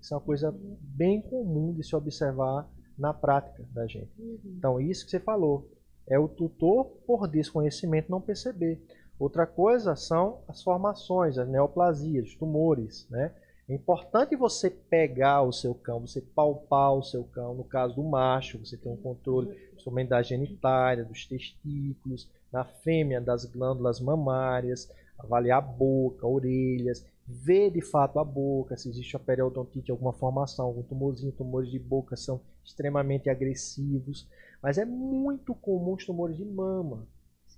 Isso 0.00 0.14
é 0.14 0.16
uma 0.16 0.22
coisa 0.22 0.54
bem 0.80 1.20
comum 1.22 1.74
de 1.74 1.82
se 1.82 1.94
observar 1.94 2.70
na 2.98 3.12
prática 3.12 3.64
da 3.72 3.86
gente. 3.86 4.10
Uhum. 4.18 4.38
Então, 4.44 4.80
isso 4.80 5.04
que 5.04 5.10
você 5.10 5.20
falou, 5.20 5.70
é 6.06 6.18
o 6.18 6.28
tutor, 6.28 6.86
por 7.06 7.26
desconhecimento, 7.26 8.10
não 8.10 8.20
perceber. 8.20 8.80
Outra 9.18 9.46
coisa 9.46 9.96
são 9.96 10.40
as 10.46 10.62
formações, 10.62 11.38
as 11.38 11.48
neoplasias, 11.48 12.28
os 12.28 12.34
tumores, 12.34 13.06
né? 13.10 13.32
É 13.68 13.74
importante 13.74 14.36
você 14.36 14.70
pegar 14.70 15.42
o 15.42 15.52
seu 15.52 15.74
cão, 15.74 16.06
você 16.06 16.20
palpar 16.20 16.94
o 16.94 17.02
seu 17.02 17.24
cão. 17.24 17.52
No 17.54 17.64
caso 17.64 17.96
do 17.96 18.04
macho, 18.04 18.58
você 18.64 18.76
tem 18.76 18.92
um 18.92 18.96
controle. 18.96 19.52
principalmente 19.72 20.08
da 20.08 20.22
genitália, 20.22 21.04
dos 21.04 21.26
testículos, 21.26 22.30
na 22.52 22.64
fêmea 22.64 23.20
das 23.20 23.44
glândulas 23.44 24.00
mamárias, 24.00 24.88
avaliar 25.18 25.58
a 25.58 25.60
boca, 25.60 26.26
orelhas, 26.26 27.04
ver 27.26 27.70
de 27.70 27.80
fato 27.80 28.18
a 28.18 28.24
boca, 28.24 28.76
se 28.76 28.88
existe 28.88 29.16
a 29.16 29.20
periodontite, 29.20 29.90
alguma 29.90 30.12
formação, 30.12 30.66
algum 30.66 30.82
tumorzinho, 30.82 31.32
tumores 31.32 31.70
de 31.70 31.78
boca 31.78 32.16
são 32.16 32.40
extremamente 32.64 33.28
agressivos, 33.28 34.28
mas 34.62 34.78
é 34.78 34.84
muito 34.84 35.54
comum 35.54 35.94
os 35.94 36.06
tumores 36.06 36.36
de 36.36 36.44
mama. 36.44 37.06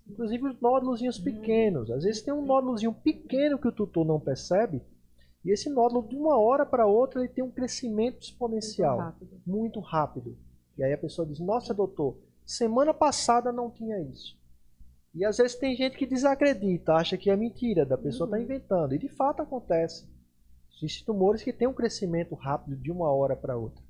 Inclusive 0.08 0.48
os 0.48 0.60
nódulos 0.60 1.02
uhum. 1.02 1.24
pequenos. 1.24 1.90
Às 1.90 2.04
vezes 2.04 2.22
tem 2.22 2.32
um 2.32 2.44
nódulozinho 2.44 2.94
pequeno 2.94 3.58
que 3.58 3.68
o 3.68 3.72
tutor 3.72 4.06
não 4.06 4.18
percebe, 4.18 4.82
e 5.44 5.50
esse 5.50 5.68
nódulo 5.68 6.06
de 6.08 6.16
uma 6.16 6.38
hora 6.38 6.64
para 6.64 6.86
outra 6.86 7.20
ele 7.20 7.28
tem 7.28 7.44
um 7.44 7.50
crescimento 7.50 8.22
exponencial, 8.22 8.96
muito 8.96 9.04
rápido. 9.04 9.40
muito 9.46 9.80
rápido. 9.80 10.38
E 10.76 10.82
aí 10.82 10.92
a 10.92 10.98
pessoa 10.98 11.26
diz: 11.26 11.38
"Nossa, 11.38 11.74
doutor, 11.74 12.16
semana 12.44 12.94
passada 12.94 13.52
não 13.52 13.70
tinha 13.70 14.00
isso". 14.00 14.36
E 15.14 15.24
às 15.24 15.38
vezes 15.38 15.56
tem 15.56 15.74
gente 15.74 15.96
que 15.96 16.06
desacredita, 16.06 16.92
acha 16.92 17.16
que 17.16 17.30
é 17.30 17.36
mentira, 17.36 17.84
da 17.84 17.96
pessoa 17.96 18.26
está 18.26 18.36
uhum. 18.36 18.42
inventando. 18.42 18.94
E 18.94 18.98
de 18.98 19.08
fato 19.08 19.42
acontece. 19.42 20.06
Existem 20.76 21.06
tumores 21.06 21.42
que 21.42 21.52
têm 21.52 21.66
um 21.66 21.74
crescimento 21.74 22.34
rápido 22.34 22.76
de 22.76 22.90
uma 22.90 23.10
hora 23.10 23.34
para 23.34 23.56
outra. 23.56 23.82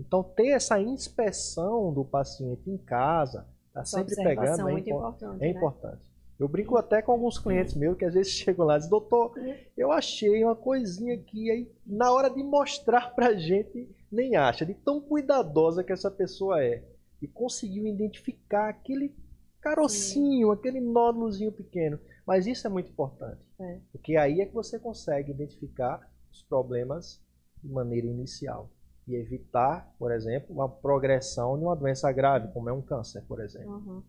Então, 0.00 0.22
ter 0.22 0.48
essa 0.48 0.80
inspeção 0.80 1.92
do 1.92 2.04
paciente 2.04 2.68
em 2.68 2.76
casa, 2.76 3.46
tá 3.72 3.84
sempre 3.84 4.16
pegando, 4.16 4.68
é, 4.68 4.80
importante, 4.80 5.44
é 5.44 5.46
né? 5.46 5.50
importante. 5.50 6.02
Eu 6.38 6.48
brinco 6.48 6.76
até 6.76 7.00
com 7.00 7.12
alguns 7.12 7.38
clientes 7.38 7.74
meus 7.74 7.96
que 7.96 8.04
às 8.04 8.14
vezes 8.14 8.32
chegam 8.34 8.66
lá 8.66 8.74
e 8.74 8.78
dizem, 8.78 8.90
doutor, 8.90 9.34
eu 9.76 9.92
achei 9.92 10.42
uma 10.42 10.56
coisinha 10.56 11.14
aqui, 11.14 11.50
aí 11.50 11.70
na 11.86 12.10
hora 12.10 12.28
de 12.28 12.42
mostrar 12.42 13.14
pra 13.14 13.34
gente, 13.34 13.88
nem 14.10 14.34
acha, 14.34 14.66
de 14.66 14.74
tão 14.74 15.00
cuidadosa 15.00 15.84
que 15.84 15.92
essa 15.92 16.10
pessoa 16.10 16.62
é. 16.62 16.82
E 17.20 17.28
conseguiu 17.28 17.86
identificar 17.86 18.68
aquele 18.68 19.14
carocinho, 19.62 20.48
Sim. 20.48 20.52
aquele 20.52 20.80
nódulozinho 20.80 21.52
pequeno. 21.52 21.98
Mas 22.26 22.46
isso 22.46 22.66
é 22.66 22.70
muito 22.70 22.90
importante. 22.90 23.40
É. 23.58 23.80
Porque 23.90 24.16
aí 24.16 24.40
é 24.40 24.46
que 24.46 24.52
você 24.52 24.78
consegue 24.78 25.30
identificar 25.30 26.06
os 26.30 26.42
problemas 26.42 27.22
de 27.62 27.72
maneira 27.72 28.06
inicial. 28.06 28.68
E 29.06 29.14
evitar, 29.14 29.92
por 29.98 30.12
exemplo, 30.12 30.54
uma 30.54 30.68
progressão 30.68 31.58
de 31.58 31.64
uma 31.64 31.74
doença 31.74 32.10
grave, 32.12 32.52
como 32.52 32.68
é 32.68 32.72
um 32.72 32.82
câncer, 32.82 33.24
por 33.26 33.40
exemplo. 33.40 33.72
Uhum. 33.72 34.02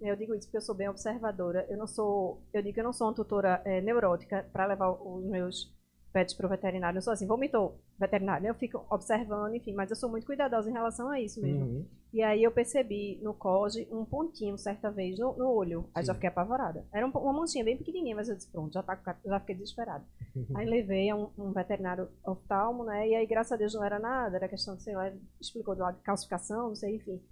Eu 0.00 0.16
digo 0.16 0.34
isso 0.34 0.46
porque 0.46 0.56
eu 0.56 0.62
sou 0.62 0.74
bem 0.74 0.88
observadora. 0.88 1.66
Eu 1.68 1.76
não 1.76 1.86
sou, 1.86 2.42
eu 2.52 2.62
digo 2.62 2.74
que 2.74 2.80
eu 2.80 2.84
não 2.84 2.92
sou 2.92 3.06
uma 3.06 3.14
tutora 3.14 3.62
é, 3.64 3.80
neurótica 3.80 4.48
para 4.52 4.66
levar 4.66 4.90
os 4.90 5.24
meus 5.26 5.72
pets 6.12 6.34
para 6.34 6.46
o 6.46 6.50
veterinário. 6.50 6.98
Eu 6.98 7.02
sou 7.02 7.12
assim, 7.12 7.26
vomitou, 7.26 7.80
veterinário. 7.98 8.46
Eu 8.46 8.54
fico 8.54 8.84
observando, 8.90 9.54
enfim, 9.54 9.74
mas 9.74 9.90
eu 9.90 9.96
sou 9.96 10.10
muito 10.10 10.26
cuidadosa 10.26 10.68
em 10.68 10.72
relação 10.72 11.08
a 11.08 11.20
isso 11.20 11.40
mesmo. 11.40 11.64
Uhum. 11.64 11.86
E 12.12 12.22
aí 12.22 12.42
eu 12.42 12.50
percebi 12.50 13.20
no 13.22 13.32
COGE 13.32 13.86
um 13.90 14.04
pontinho 14.04 14.58
certa 14.58 14.90
vez 14.90 15.18
no, 15.18 15.36
no 15.36 15.48
olho. 15.48 15.88
Aí 15.94 16.02
Sim. 16.02 16.08
já 16.08 16.14
fiquei 16.14 16.28
apavorada. 16.28 16.84
Era 16.92 17.06
um, 17.06 17.10
uma 17.10 17.32
manchinha 17.32 17.64
bem 17.64 17.76
pequenininha, 17.76 18.16
mas 18.16 18.28
eu 18.28 18.34
disse, 18.34 18.50
pronto, 18.50 18.72
já, 18.72 18.82
tá, 18.82 18.98
já 19.24 19.40
fiquei 19.40 19.54
desesperada. 19.54 20.04
aí 20.54 20.66
levei 20.66 21.08
a 21.10 21.16
um, 21.16 21.30
um, 21.38 21.52
veterinário 21.52 22.08
oftalmo, 22.24 22.84
né? 22.84 23.08
E 23.08 23.14
aí, 23.14 23.26
graças 23.26 23.52
a 23.52 23.56
Deus, 23.56 23.74
não 23.74 23.84
era 23.84 23.98
nada, 23.98 24.36
era 24.36 24.48
questão 24.48 24.74
de, 24.76 24.82
sei 24.82 24.94
lá, 24.94 25.12
explicou 25.40 25.74
do 25.76 25.82
lado 25.82 25.98
de 25.98 26.02
calcificação, 26.02 26.68
não 26.68 26.74
sei, 26.74 26.96
enfim. 26.96 27.22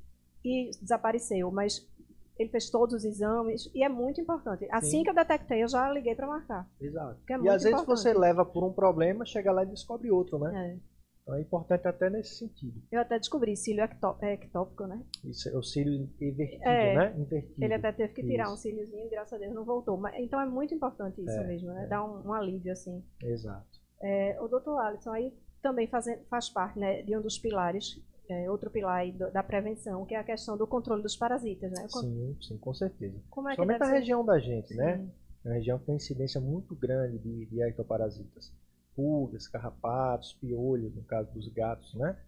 E 0.44 0.70
desapareceu, 0.80 1.50
mas 1.50 1.84
ele 2.38 2.48
fez 2.50 2.70
todos 2.70 2.94
os 2.94 3.04
exames 3.04 3.68
e 3.74 3.82
é 3.82 3.88
muito 3.88 4.20
importante. 4.20 4.68
Assim 4.70 4.98
Sim. 4.98 5.02
que 5.02 5.10
eu 5.10 5.14
detectei, 5.14 5.64
eu 5.64 5.68
já 5.68 5.90
liguei 5.90 6.14
para 6.14 6.28
marcar. 6.28 6.68
Exato. 6.80 7.18
É 7.28 7.36
e 7.36 7.48
às 7.48 7.64
vezes 7.64 7.84
você 7.84 8.14
leva 8.14 8.44
por 8.44 8.64
um 8.64 8.72
problema, 8.72 9.26
chega 9.26 9.50
lá 9.50 9.64
e 9.64 9.66
descobre 9.66 10.08
outro, 10.10 10.38
né? 10.38 10.78
É. 11.28 11.32
Então 11.32 11.34
é 11.36 11.40
importante 11.40 11.86
até 11.86 12.08
nesse 12.08 12.36
sentido. 12.36 12.80
Eu 12.90 13.00
até 13.00 13.18
descobri 13.18 13.56
cílio 13.56 13.84
ectópico, 13.84 14.86
né? 14.86 15.02
Isso 15.24 15.48
é 15.48 15.56
o 15.56 15.62
cílio 15.62 16.08
invertido, 16.20 16.62
é, 16.64 16.94
né? 16.94 17.14
Invertido. 17.18 17.64
Ele 17.64 17.74
até 17.74 17.92
teve 17.92 18.14
que 18.14 18.22
tirar 18.22 18.44
isso. 18.44 18.54
um 18.54 18.56
cíliozinho, 18.56 19.10
graças 19.10 19.32
a 19.34 19.38
Deus 19.38 19.54
não 19.54 19.64
voltou. 19.64 19.96
Mas, 19.96 20.14
então 20.18 20.40
é 20.40 20.46
muito 20.46 20.74
importante 20.74 21.20
isso 21.20 21.30
é, 21.30 21.46
mesmo, 21.46 21.68
né? 21.68 21.84
É. 21.84 21.86
Dar 21.86 22.04
um, 22.04 22.28
um, 22.28 22.32
alívio 22.32 22.72
assim. 22.72 23.04
Exato. 23.22 23.78
É, 24.00 24.40
o 24.40 24.48
doutor 24.48 24.78
Alisson 24.78 25.12
aí 25.12 25.34
também 25.60 25.86
faz, 25.88 26.06
faz 26.30 26.48
parte 26.48 26.78
né, 26.78 27.02
de 27.02 27.16
um 27.16 27.20
dos 27.20 27.36
pilares 27.36 28.00
é, 28.28 28.50
outro 28.50 28.70
pilar 28.70 29.10
da 29.32 29.42
prevenção, 29.42 30.04
que 30.04 30.14
é 30.14 30.18
a 30.18 30.24
questão 30.24 30.56
do 30.56 30.66
controle 30.66 31.02
dos 31.02 31.16
parasitas, 31.16 31.72
né? 31.72 31.88
Sim, 31.88 32.36
sim, 32.40 32.58
com 32.58 32.74
certeza. 32.74 33.18
Como 33.30 33.48
é 33.48 33.56
Somente 33.56 33.82
a 33.82 33.86
ser? 33.86 33.92
região 33.92 34.24
da 34.24 34.38
gente, 34.38 34.74
né? 34.74 34.96
sim. 34.96 35.02
né? 35.02 35.10
É 35.44 35.48
uma 35.48 35.54
região 35.54 35.78
que 35.78 35.86
tem 35.86 35.96
incidência 35.96 36.40
muito 36.40 36.74
grande 36.74 37.18
de, 37.18 37.46
de 37.46 37.62
ectoparasitas. 37.62 38.52
Pulgas, 38.98 39.46
carrapatos, 39.46 40.32
piolhos, 40.32 40.92
no 40.92 41.04
caso 41.04 41.32
dos 41.32 41.46
gatos, 41.46 41.94
né? 41.94 42.18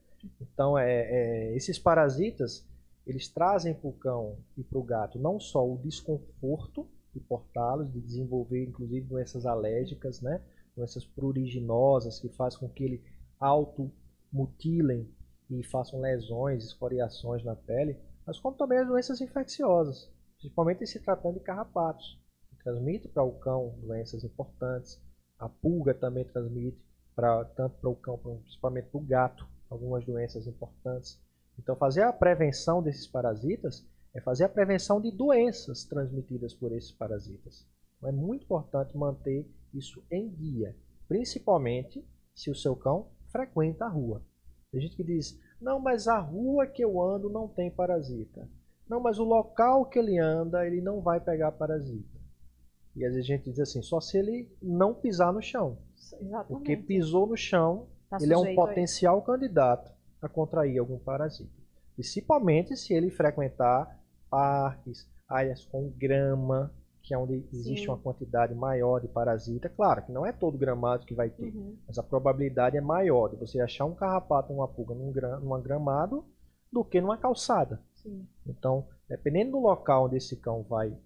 Então, 0.40 0.78
é, 0.78 1.02
é 1.02 1.56
esses 1.56 1.80
parasitas, 1.80 2.64
eles 3.04 3.28
trazem 3.28 3.74
para 3.74 3.88
o 3.88 3.92
cão 3.92 4.38
e 4.56 4.62
para 4.62 4.78
o 4.78 4.84
gato 4.84 5.18
não 5.18 5.40
só 5.40 5.68
o 5.68 5.78
desconforto 5.78 6.88
de 7.12 7.18
portá-los, 7.18 7.92
de 7.92 8.00
desenvolver 8.00 8.68
inclusive 8.68 9.04
doenças 9.04 9.46
alérgicas, 9.46 10.20
né? 10.20 10.40
Doenças 10.76 11.04
pruriginosas 11.04 12.20
que 12.20 12.28
faz 12.28 12.56
com 12.56 12.68
que 12.68 12.84
ele 12.84 13.04
automutilem 13.40 15.12
e 15.50 15.64
façam 15.64 16.00
lesões, 16.00 16.62
escoriações 16.62 17.42
na 17.42 17.56
pele, 17.56 17.98
mas 18.24 18.38
como 18.38 18.56
também 18.56 18.78
as 18.78 18.86
doenças 18.86 19.20
infecciosas, 19.20 20.08
principalmente 20.38 20.86
se 20.86 21.00
tratando 21.00 21.34
de 21.34 21.40
carrapatos, 21.40 22.16
que 22.48 22.62
transmite 22.62 23.08
para 23.08 23.24
o 23.24 23.32
cão 23.40 23.74
doenças 23.82 24.22
importantes. 24.22 25.02
A 25.40 25.48
pulga 25.48 25.94
também 25.94 26.24
transmite 26.24 26.78
para 27.16 27.44
tanto 27.46 27.78
para 27.80 27.88
o 27.88 27.96
cão, 27.96 28.18
principalmente 28.18 28.88
para 28.88 29.00
o 29.00 29.04
gato, 29.04 29.48
algumas 29.70 30.04
doenças 30.04 30.46
importantes. 30.46 31.18
Então, 31.58 31.74
fazer 31.74 32.02
a 32.02 32.12
prevenção 32.12 32.82
desses 32.82 33.06
parasitas 33.06 33.82
é 34.14 34.20
fazer 34.20 34.44
a 34.44 34.48
prevenção 34.50 35.00
de 35.00 35.10
doenças 35.10 35.84
transmitidas 35.84 36.52
por 36.52 36.72
esses 36.72 36.92
parasitas. 36.92 37.66
Então, 37.96 38.10
é 38.10 38.12
muito 38.12 38.44
importante 38.44 38.96
manter 38.96 39.50
isso 39.72 40.04
em 40.10 40.28
dia, 40.28 40.76
principalmente 41.08 42.06
se 42.34 42.50
o 42.50 42.54
seu 42.54 42.76
cão 42.76 43.08
frequenta 43.32 43.86
a 43.86 43.88
rua. 43.88 44.22
Tem 44.70 44.80
gente 44.80 44.96
que 44.96 45.04
diz: 45.04 45.40
não, 45.58 45.80
mas 45.80 46.06
a 46.06 46.18
rua 46.18 46.66
que 46.66 46.84
eu 46.84 47.00
ando 47.00 47.30
não 47.30 47.48
tem 47.48 47.70
parasita. 47.70 48.46
Não, 48.86 49.00
mas 49.00 49.18
o 49.18 49.24
local 49.24 49.86
que 49.86 49.98
ele 49.98 50.18
anda, 50.18 50.66
ele 50.66 50.82
não 50.82 51.00
vai 51.00 51.18
pegar 51.18 51.52
parasita. 51.52 52.19
E 52.96 53.04
às 53.04 53.14
vezes 53.14 53.30
a 53.30 53.34
gente 53.34 53.50
diz 53.50 53.60
assim: 53.60 53.82
só 53.82 54.00
se 54.00 54.18
ele 54.18 54.48
não 54.62 54.94
pisar 54.94 55.32
no 55.32 55.42
chão. 55.42 55.78
Exatamente. 56.20 56.48
Porque 56.48 56.76
pisou 56.76 57.26
no 57.26 57.36
chão, 57.36 57.86
tá 58.08 58.18
ele 58.20 58.32
é 58.32 58.38
um 58.38 58.54
potencial 58.54 59.22
candidato 59.22 59.92
a 60.20 60.28
contrair 60.28 60.78
algum 60.78 60.98
parasita. 60.98 61.50
Principalmente 61.94 62.76
se 62.76 62.92
ele 62.92 63.10
frequentar 63.10 63.98
parques, 64.28 65.08
áreas 65.28 65.64
com 65.64 65.90
grama, 65.90 66.72
que 67.02 67.14
é 67.14 67.18
onde 67.18 67.44
existe 67.52 67.84
Sim. 67.84 67.88
uma 67.88 67.98
quantidade 67.98 68.54
maior 68.54 69.00
de 69.00 69.08
parasita. 69.08 69.68
Claro 69.68 70.02
que 70.04 70.12
não 70.12 70.26
é 70.26 70.32
todo 70.32 70.58
gramado 70.58 71.06
que 71.06 71.14
vai 71.14 71.30
ter, 71.30 71.54
uhum. 71.54 71.76
mas 71.86 71.98
a 71.98 72.02
probabilidade 72.02 72.76
é 72.76 72.80
maior 72.80 73.28
de 73.28 73.36
você 73.36 73.60
achar 73.60 73.84
um 73.84 73.94
carrapato 73.94 74.52
uma 74.52 74.68
pulga 74.68 74.94
num, 74.94 75.10
gra, 75.10 75.38
num 75.38 75.60
gramado 75.60 76.24
do 76.72 76.84
que 76.84 77.00
numa 77.00 77.16
calçada. 77.16 77.80
Sim. 77.94 78.26
Então, 78.46 78.86
dependendo 79.08 79.52
do 79.52 79.60
local 79.60 80.06
onde 80.06 80.16
esse 80.16 80.36
cão 80.36 80.62
vai 80.62 80.96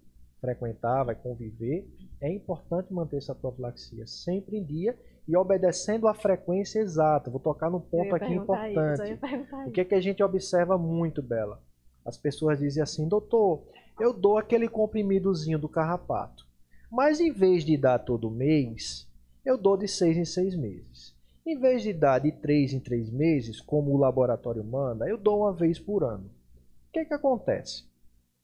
frequentar, 0.45 1.03
vai 1.03 1.15
conviver, 1.15 1.87
é 2.21 2.31
importante 2.31 2.93
manter 2.93 3.17
essa 3.17 3.33
profilaxia 3.33 4.05
sempre 4.05 4.57
em 4.57 4.63
dia 4.63 4.97
e 5.27 5.35
obedecendo 5.35 6.07
a 6.07 6.13
frequência 6.13 6.79
exata. 6.79 7.31
Vou 7.31 7.39
tocar 7.39 7.69
num 7.69 7.79
ponto 7.79 8.15
aqui 8.15 8.31
importante. 8.31 9.13
Isso, 9.13 9.67
o 9.67 9.71
que, 9.71 9.81
é 9.81 9.85
que 9.85 9.95
a 9.95 10.01
gente 10.01 10.21
observa 10.23 10.77
muito, 10.77 11.21
Bela? 11.21 11.61
As 12.05 12.17
pessoas 12.17 12.59
dizem 12.59 12.83
assim, 12.83 13.07
doutor, 13.07 13.63
eu 13.99 14.13
dou 14.13 14.37
aquele 14.37 14.69
comprimidozinho 14.69 15.57
do 15.57 15.67
carrapato. 15.67 16.45
Mas 16.91 17.19
em 17.19 17.31
vez 17.31 17.65
de 17.65 17.75
dar 17.75 17.99
todo 17.99 18.29
mês, 18.29 19.09
eu 19.43 19.57
dou 19.57 19.75
de 19.75 19.87
seis 19.87 20.15
em 20.15 20.25
seis 20.25 20.55
meses. 20.55 21.15
Em 21.45 21.59
vez 21.59 21.81
de 21.81 21.91
dar 21.93 22.19
de 22.19 22.31
três 22.31 22.73
em 22.73 22.79
três 22.79 23.11
meses, 23.11 23.59
como 23.59 23.91
o 23.91 23.97
laboratório 23.97 24.63
manda, 24.63 25.07
eu 25.07 25.17
dou 25.17 25.39
uma 25.39 25.53
vez 25.53 25.79
por 25.79 26.03
ano. 26.03 26.25
O 26.25 26.91
que, 26.93 27.05
que 27.05 27.13
acontece? 27.13 27.83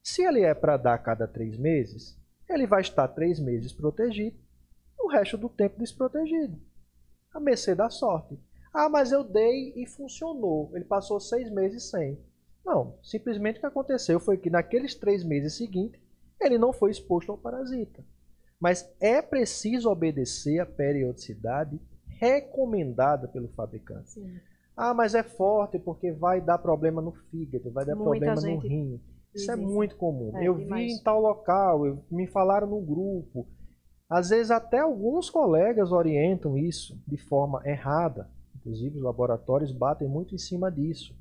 Se 0.04 0.24
ele 0.24 0.42
é 0.42 0.54
para 0.54 0.78
dar 0.78 0.96
a 0.96 0.98
cada 0.98 1.28
três 1.28 1.58
meses, 1.58 2.18
ele 2.50 2.66
vai 2.66 2.82
estar 2.82 3.08
três 3.10 3.40
meses 3.40 3.72
protegido, 3.72 4.38
o 5.00 5.08
resto 5.08 5.38
do 5.38 5.50
tempo 5.50 5.80
desprotegido. 5.80 6.60
A 7.34 7.40
mercê 7.40 7.74
da 7.76 7.90
sorte. 7.90 8.38
Ah, 8.74 8.90
mas 8.90 9.12
eu 9.12 9.24
dei 9.24 9.74
e 9.76 9.86
funcionou. 9.86 10.72
Ele 10.74 10.86
passou 10.86 11.20
seis 11.20 11.50
meses 11.50 11.90
sem. 11.90 12.20
Não, 12.66 12.96
simplesmente 13.02 13.58
o 13.58 13.60
que 13.60 13.66
aconteceu 13.66 14.20
foi 14.20 14.38
que 14.38 14.50
naqueles 14.50 14.96
três 14.96 15.24
meses 15.24 15.56
seguintes 15.56 16.00
ele 16.40 16.58
não 16.58 16.74
foi 16.74 16.92
exposto 16.92 17.32
ao 17.32 17.38
parasita. 17.38 18.04
Mas 18.60 18.90
é 19.00 19.22
preciso 19.22 19.90
obedecer 19.90 20.60
a 20.60 20.66
periodicidade 20.66 21.80
recomendada 22.08 23.28
pelo 23.28 23.48
fabricante. 23.50 24.12
Sim. 24.12 24.40
Ah, 24.76 24.94
mas 24.94 25.16
é 25.16 25.24
forte 25.24 25.80
porque 25.80 26.12
vai 26.12 26.40
dar 26.40 26.58
problema 26.58 27.02
no 27.02 27.12
fígado, 27.12 27.72
vai 27.72 27.86
dar 27.86 27.96
Muita 27.96 28.26
problema 28.26 28.42
no 28.42 28.60
rim. 28.60 29.02
Isso 29.34 29.52
é 29.52 29.56
muito 29.56 29.96
comum. 29.96 30.38
É, 30.38 30.48
eu 30.48 30.56
vi 30.56 30.92
em 30.92 31.02
tal 31.02 31.22
local, 31.22 31.86
eu, 31.86 32.04
me 32.12 32.28
falaram 32.28 32.68
no 32.68 32.82
grupo. 32.82 33.48
Às 34.10 34.30
vezes 34.30 34.52
até 34.52 34.80
alguns 34.80 35.30
colegas 35.30 35.92
orientam 35.92 36.58
isso 36.58 37.02
de 37.08 37.18
forma 37.18 37.62
errada. 37.66 38.30
Inclusive 38.56 38.98
os 38.98 39.04
laboratórios 39.04 39.72
batem 39.72 40.08
muito 40.08 40.36
em 40.36 40.38
cima 40.38 40.70
disso. 40.70 41.16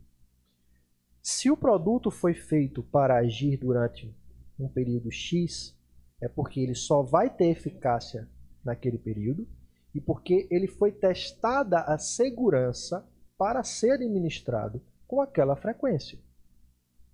Se 1.23 1.51
o 1.51 1.57
produto 1.57 2.11
foi 2.11 2.35
feito 2.35 2.83
para 2.83 3.19
agir 3.19 3.57
durante 3.57 4.15
um 4.59 4.69
período 4.69 5.11
X, 5.11 5.77
é 6.21 6.29
porque 6.29 6.61
ele 6.61 6.75
só 6.75 7.03
vai 7.03 7.31
ter 7.31 7.47
eficácia 7.47 8.29
naquele 8.65 8.99
período 8.99 9.47
e 9.95 10.01
porque 10.01 10.47
ele 10.51 10.67
foi 10.67 10.93
testada 10.93 11.81
a 11.81 11.99
segurança 11.99 13.07
para 13.39 13.63
ser 13.63 13.93
administrado 13.93 14.83
com 15.07 15.21
aquela 15.21 15.57
frequência. 15.57 16.19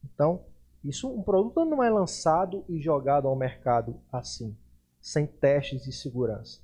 Então, 0.04 0.44
isso 0.84 1.08
um 1.08 1.22
produto 1.22 1.64
não 1.64 1.82
é 1.82 1.90
lançado 1.90 2.64
e 2.68 2.80
jogado 2.80 3.26
ao 3.28 3.36
mercado 3.36 4.00
assim, 4.12 4.56
sem 5.00 5.26
testes 5.26 5.82
de 5.82 5.92
segurança. 5.92 6.60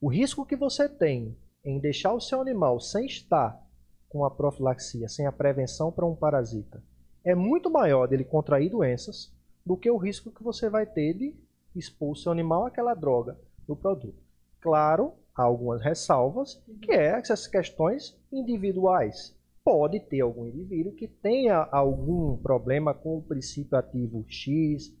O 0.00 0.08
risco 0.08 0.46
que 0.46 0.56
você 0.56 0.88
tem 0.88 1.36
em 1.64 1.78
deixar 1.78 2.12
o 2.12 2.20
seu 2.20 2.40
animal 2.40 2.80
sem 2.80 3.06
estar 3.06 3.60
com 4.08 4.24
a 4.24 4.30
profilaxia, 4.30 5.08
sem 5.08 5.26
a 5.26 5.32
prevenção 5.32 5.92
para 5.92 6.06
um 6.06 6.16
parasita, 6.16 6.82
é 7.24 7.34
muito 7.34 7.70
maior 7.70 8.06
dele 8.06 8.24
contrair 8.24 8.70
doenças 8.70 9.32
do 9.64 9.76
que 9.76 9.90
o 9.90 9.96
risco 9.96 10.30
que 10.30 10.42
você 10.42 10.68
vai 10.68 10.84
ter 10.84 11.14
de 11.14 11.34
expor 11.74 12.10
o 12.10 12.16
seu 12.16 12.32
animal 12.32 12.66
àquela 12.66 12.94
droga 12.94 13.38
do 13.66 13.76
produto. 13.76 14.22
Claro, 14.60 15.14
há 15.34 15.42
algumas 15.42 15.80
ressalvas, 15.80 16.62
que 16.82 16.92
é 16.92 17.18
essas 17.18 17.46
questões 17.46 18.18
individuais. 18.30 19.34
Pode 19.64 20.00
ter 20.00 20.20
algum 20.20 20.46
indivíduo 20.46 20.92
que 20.94 21.06
tenha 21.06 21.56
algum 21.70 22.36
problema 22.36 22.92
com 22.92 23.18
o 23.18 23.22
princípio 23.22 23.78
ativo 23.78 24.24
X 24.28 24.92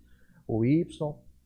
ou 0.46 0.64
Y 0.64 0.84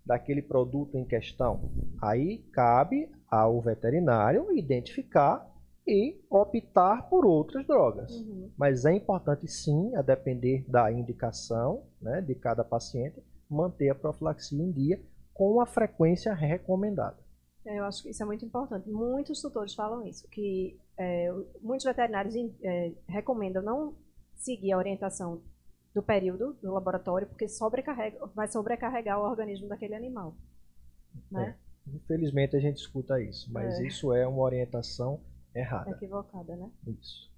daquele 0.05 0.43
produto 0.43 0.97
em 0.97 1.05
questão. 1.05 1.71
Aí 2.01 2.39
cabe 2.53 3.11
ao 3.29 3.61
veterinário 3.61 4.53
identificar 4.53 5.51
e 5.87 6.21
optar 6.29 7.09
por 7.09 7.25
outras 7.25 7.67
drogas. 7.67 8.13
Uhum. 8.21 8.51
Mas 8.57 8.85
é 8.85 8.93
importante 8.93 9.47
sim, 9.49 9.95
a 9.95 10.03
depender 10.03 10.65
da 10.69 10.93
indicação 10.93 11.85
né, 12.01 12.21
de 12.21 12.35
cada 12.35 12.65
paciente, 12.65 13.23
manter 13.49 13.91
a 13.91 13.95
profilaxia 13.95 14.63
em 14.63 14.73
dia 14.73 15.01
com 15.33 15.61
a 15.61 15.67
frequência 15.67 16.35
recomendada. 16.35 17.26
Eu 17.67 17.85
acho 17.85 18.03
que 18.03 18.11
isso 18.11 18.23
é 18.23 18.27
muito 18.27 18.45
importante. 18.45 18.89
Muitos 18.89 19.41
tutores 19.43 19.75
falam 19.75 20.07
isso, 20.07 20.27
que 20.29 20.79
é, 20.97 21.33
muitos 21.61 21.85
veterinários 21.85 22.35
é, 22.63 22.93
recomendam 23.09 23.63
não 23.63 23.95
seguir 24.35 24.73
a 24.73 24.79
orientação 24.79 25.43
do 25.95 26.03
período 26.03 26.53
do 26.63 26.73
laboratório, 26.73 27.27
porque 27.27 27.49
sobrecarrega, 27.49 28.25
vai 28.35 28.47
sobrecarregar 28.49 29.19
o 29.19 29.25
organismo 29.25 29.69
daquele 29.69 29.95
animal. 29.95 30.37
Né? 31.31 31.57
É, 31.87 31.91
infelizmente 31.97 32.55
a 32.57 32.61
gente 32.61 32.77
escuta 32.77 33.21
isso, 33.21 33.53
mas 33.53 33.81
é. 33.81 33.87
isso 33.87 34.13
é 34.13 34.27
uma 34.27 34.43
orientação 34.43 35.21
errada. 35.55 35.91
Equivocada, 35.91 36.55
né? 36.55 36.71
Isso. 36.87 37.35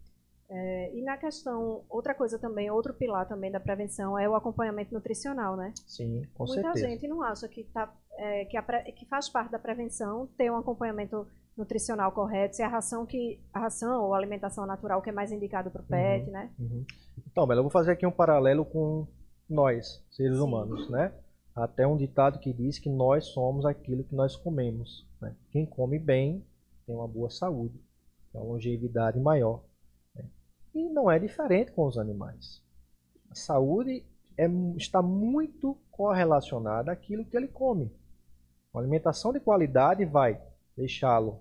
É, 0.51 0.97
e 0.97 1.03
na 1.03 1.17
questão, 1.19 1.85
outra 1.91 2.15
coisa 2.15 2.39
também, 2.39 2.71
outro 2.71 2.95
pilar 2.95 3.29
também 3.29 3.51
da 3.51 3.61
prevenção 3.61 4.19
é 4.19 4.27
o 4.27 4.35
acompanhamento 4.35 4.95
nutricional, 4.95 5.57
né? 5.57 5.75
Sim, 5.87 6.23
com 6.35 6.45
Muita 6.47 6.63
certeza. 6.63 6.87
Muita 6.87 7.01
gente 7.01 7.09
não 7.09 7.23
acha 7.23 7.47
que, 7.49 7.65
tá, 7.65 7.95
é, 8.19 8.45
que, 8.45 8.57
a, 8.57 8.63
que, 8.63 9.07
faz 9.07 9.29
parte 9.29 9.51
da 9.51 9.59
prevenção 9.59 10.29
ter 10.37 10.51
um 10.51 10.57
acompanhamento 10.57 11.27
nutricional 11.57 12.13
correto, 12.13 12.57
se 12.57 12.63
a 12.63 12.69
ração 12.69 13.07
que 13.07 13.41
a 13.53 13.61
ração 13.61 14.05
ou 14.05 14.15
a 14.15 14.19
alimentação 14.19 14.67
natural 14.67 15.01
que 15.01 15.11
é 15.11 15.13
mais 15.13 15.33
indicado 15.33 15.71
para 15.71 15.83
o 15.83 15.87
pet, 15.87 16.27
uhum, 16.27 16.33
né? 16.33 16.51
Uhum. 16.59 16.85
Então, 17.31 17.47
Bela, 17.47 17.61
eu 17.61 17.65
vou 17.65 17.71
fazer 17.71 17.93
aqui 17.93 18.07
um 18.07 18.13
paralelo 18.13 18.65
com 18.65 19.07
nós, 19.49 20.05
seres 20.11 20.37
Sim. 20.37 20.43
humanos, 20.43 20.91
né? 20.91 21.13
Até 21.55 21.87
um 21.87 21.97
ditado 21.97 22.39
que 22.39 22.53
diz 22.53 22.79
que 22.79 22.91
nós 22.91 23.27
somos 23.27 23.65
aquilo 23.65 24.05
que 24.05 24.15
nós 24.15 24.37
comemos. 24.37 25.09
Né? 25.21 25.35
Quem 25.51 25.67
come 25.67 25.99
bem 25.99 26.45
tem 26.87 26.95
uma 26.95 27.09
boa 27.09 27.31
saúde, 27.31 27.81
tem 28.33 28.41
uma 28.41 28.53
longevidade 28.53 29.19
maior. 29.19 29.63
E 30.75 30.89
não 30.91 31.11
é 31.11 31.19
diferente 31.19 31.73
com 31.73 31.87
os 31.87 31.99
animais. 31.99 32.63
A 33.31 33.35
saúde 33.35 34.05
é, 34.37 34.47
está 34.77 35.03
muito 35.03 35.77
correlacionada 35.91 36.93
àquilo 36.93 37.25
que 37.25 37.37
ele 37.37 37.49
come. 37.49 37.91
Uma 38.79 38.85
alimentação 38.85 39.33
de 39.33 39.41
qualidade 39.41 40.05
vai 40.05 40.41
deixá-lo 40.77 41.41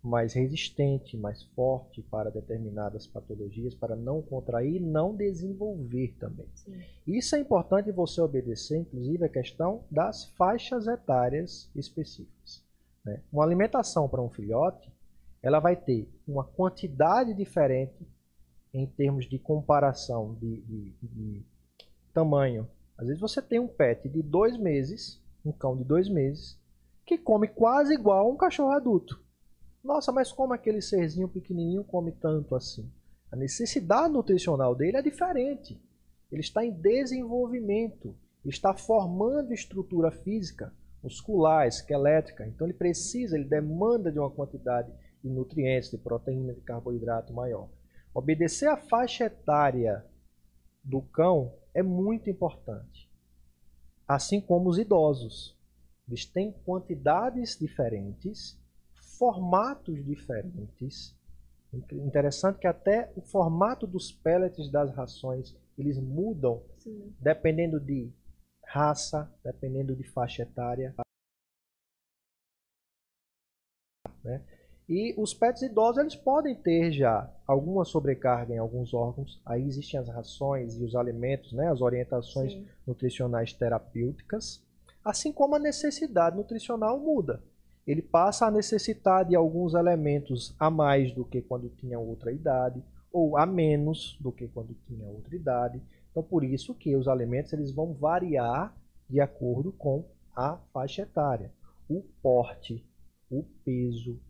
mais 0.00 0.34
resistente, 0.34 1.16
mais 1.16 1.42
forte 1.42 2.00
para 2.00 2.30
determinadas 2.30 3.08
patologias, 3.08 3.74
para 3.74 3.96
não 3.96 4.22
contrair 4.22 4.76
e 4.76 4.80
não 4.80 5.16
desenvolver 5.16 6.14
também. 6.20 6.46
Sim. 6.54 6.80
Isso 7.04 7.34
é 7.34 7.40
importante 7.40 7.90
você 7.90 8.20
obedecer, 8.20 8.78
inclusive, 8.78 9.24
a 9.24 9.28
questão 9.28 9.82
das 9.90 10.26
faixas 10.36 10.86
etárias 10.86 11.68
específicas. 11.74 12.62
Né? 13.04 13.20
Uma 13.32 13.42
alimentação 13.42 14.08
para 14.08 14.22
um 14.22 14.30
filhote, 14.30 14.92
ela 15.42 15.58
vai 15.58 15.74
ter 15.74 16.08
uma 16.24 16.44
quantidade 16.44 17.34
diferente 17.34 18.06
em 18.72 18.86
termos 18.86 19.28
de 19.28 19.40
comparação 19.40 20.36
de, 20.40 20.60
de, 20.60 20.92
de, 21.02 21.42
tamanho. 22.14 22.68
Às 22.96 23.08
vezes 23.08 23.20
você 23.20 23.42
tem 23.42 23.58
um 23.58 23.66
pet 23.66 24.08
de 24.08 24.22
dois 24.22 24.56
meses, 24.56 25.20
um 25.44 25.52
cão 25.52 25.76
de 25.76 25.84
dois 25.84 26.08
meses, 26.08 26.58
que 27.06 27.16
come 27.16 27.48
quase 27.48 27.94
igual 27.94 28.26
a 28.26 28.30
um 28.30 28.36
cachorro 28.36 28.72
adulto. 28.72 29.22
Nossa, 29.82 30.12
mas 30.12 30.30
como 30.32 30.52
aquele 30.52 30.82
serzinho 30.82 31.28
pequenininho 31.28 31.84
come 31.84 32.12
tanto 32.12 32.54
assim? 32.54 32.90
A 33.30 33.36
necessidade 33.36 34.12
nutricional 34.12 34.74
dele 34.74 34.96
é 34.96 35.02
diferente. 35.02 35.80
Ele 36.30 36.40
está 36.40 36.64
em 36.64 36.72
desenvolvimento, 36.72 38.14
está 38.44 38.74
formando 38.74 39.52
estrutura 39.52 40.10
física, 40.10 40.72
muscular, 41.02 41.66
esquelética. 41.66 42.46
Então 42.46 42.66
ele 42.66 42.74
precisa, 42.74 43.36
ele 43.36 43.48
demanda 43.48 44.10
de 44.10 44.18
uma 44.18 44.30
quantidade 44.30 44.92
de 45.22 45.28
nutrientes, 45.28 45.90
de 45.90 45.98
proteína, 45.98 46.52
de 46.52 46.60
carboidrato 46.60 47.32
maior. 47.32 47.68
Obedecer 48.14 48.68
a 48.68 48.76
faixa 48.76 49.24
etária 49.24 50.04
do 50.82 51.02
cão 51.02 51.54
é 51.74 51.82
muito 51.82 52.30
importante. 52.30 53.07
Assim 54.08 54.40
como 54.40 54.70
os 54.70 54.78
idosos. 54.78 55.54
Eles 56.08 56.24
têm 56.24 56.50
quantidades 56.64 57.58
diferentes, 57.58 58.58
formatos 59.18 60.02
diferentes. 60.02 61.14
Interessante 61.92 62.60
que 62.60 62.66
até 62.66 63.12
o 63.14 63.20
formato 63.20 63.86
dos 63.86 64.10
pellets 64.10 64.70
das 64.70 64.90
rações 64.94 65.54
eles 65.76 65.98
mudam 65.98 66.64
Sim. 66.78 67.14
dependendo 67.20 67.78
de 67.78 68.10
raça, 68.64 69.30
dependendo 69.44 69.94
de 69.94 70.02
faixa 70.04 70.42
etária. 70.42 70.94
Né? 74.24 74.42
E 74.88 75.14
os 75.18 75.34
pets 75.34 75.60
idosos 75.60 75.98
eles 75.98 76.16
podem 76.16 76.54
ter 76.54 76.90
já 76.92 77.30
alguma 77.46 77.84
sobrecarga 77.84 78.54
em 78.54 78.58
alguns 78.58 78.94
órgãos. 78.94 79.38
Aí 79.44 79.62
existem 79.66 80.00
as 80.00 80.08
rações 80.08 80.78
e 80.78 80.84
os 80.84 80.96
alimentos, 80.96 81.52
né, 81.52 81.70
as 81.70 81.82
orientações 81.82 82.52
Sim. 82.52 82.66
nutricionais 82.86 83.52
terapêuticas, 83.52 84.64
assim 85.04 85.30
como 85.30 85.54
a 85.54 85.58
necessidade 85.58 86.36
nutricional 86.36 86.98
muda. 86.98 87.42
Ele 87.86 88.00
passa 88.00 88.46
a 88.46 88.50
necessitar 88.50 89.26
de 89.26 89.34
alguns 89.34 89.74
elementos 89.74 90.54
a 90.58 90.70
mais 90.70 91.12
do 91.12 91.24
que 91.24 91.42
quando 91.42 91.68
tinha 91.68 91.98
outra 91.98 92.32
idade, 92.32 92.82
ou 93.12 93.36
a 93.36 93.44
menos 93.44 94.16
do 94.20 94.32
que 94.32 94.48
quando 94.48 94.74
tinha 94.86 95.06
outra 95.06 95.34
idade. 95.34 95.82
Então, 96.10 96.22
por 96.22 96.44
isso 96.44 96.74
que 96.74 96.96
os 96.96 97.08
alimentos 97.08 97.52
eles 97.52 97.72
vão 97.72 97.92
variar 97.94 98.74
de 99.08 99.20
acordo 99.20 99.72
com 99.72 100.04
a 100.34 100.56
faixa 100.72 101.02
etária, 101.02 101.50
o 101.88 102.02
porte, 102.22 102.84
o 103.30 103.42
peso, 103.64 104.20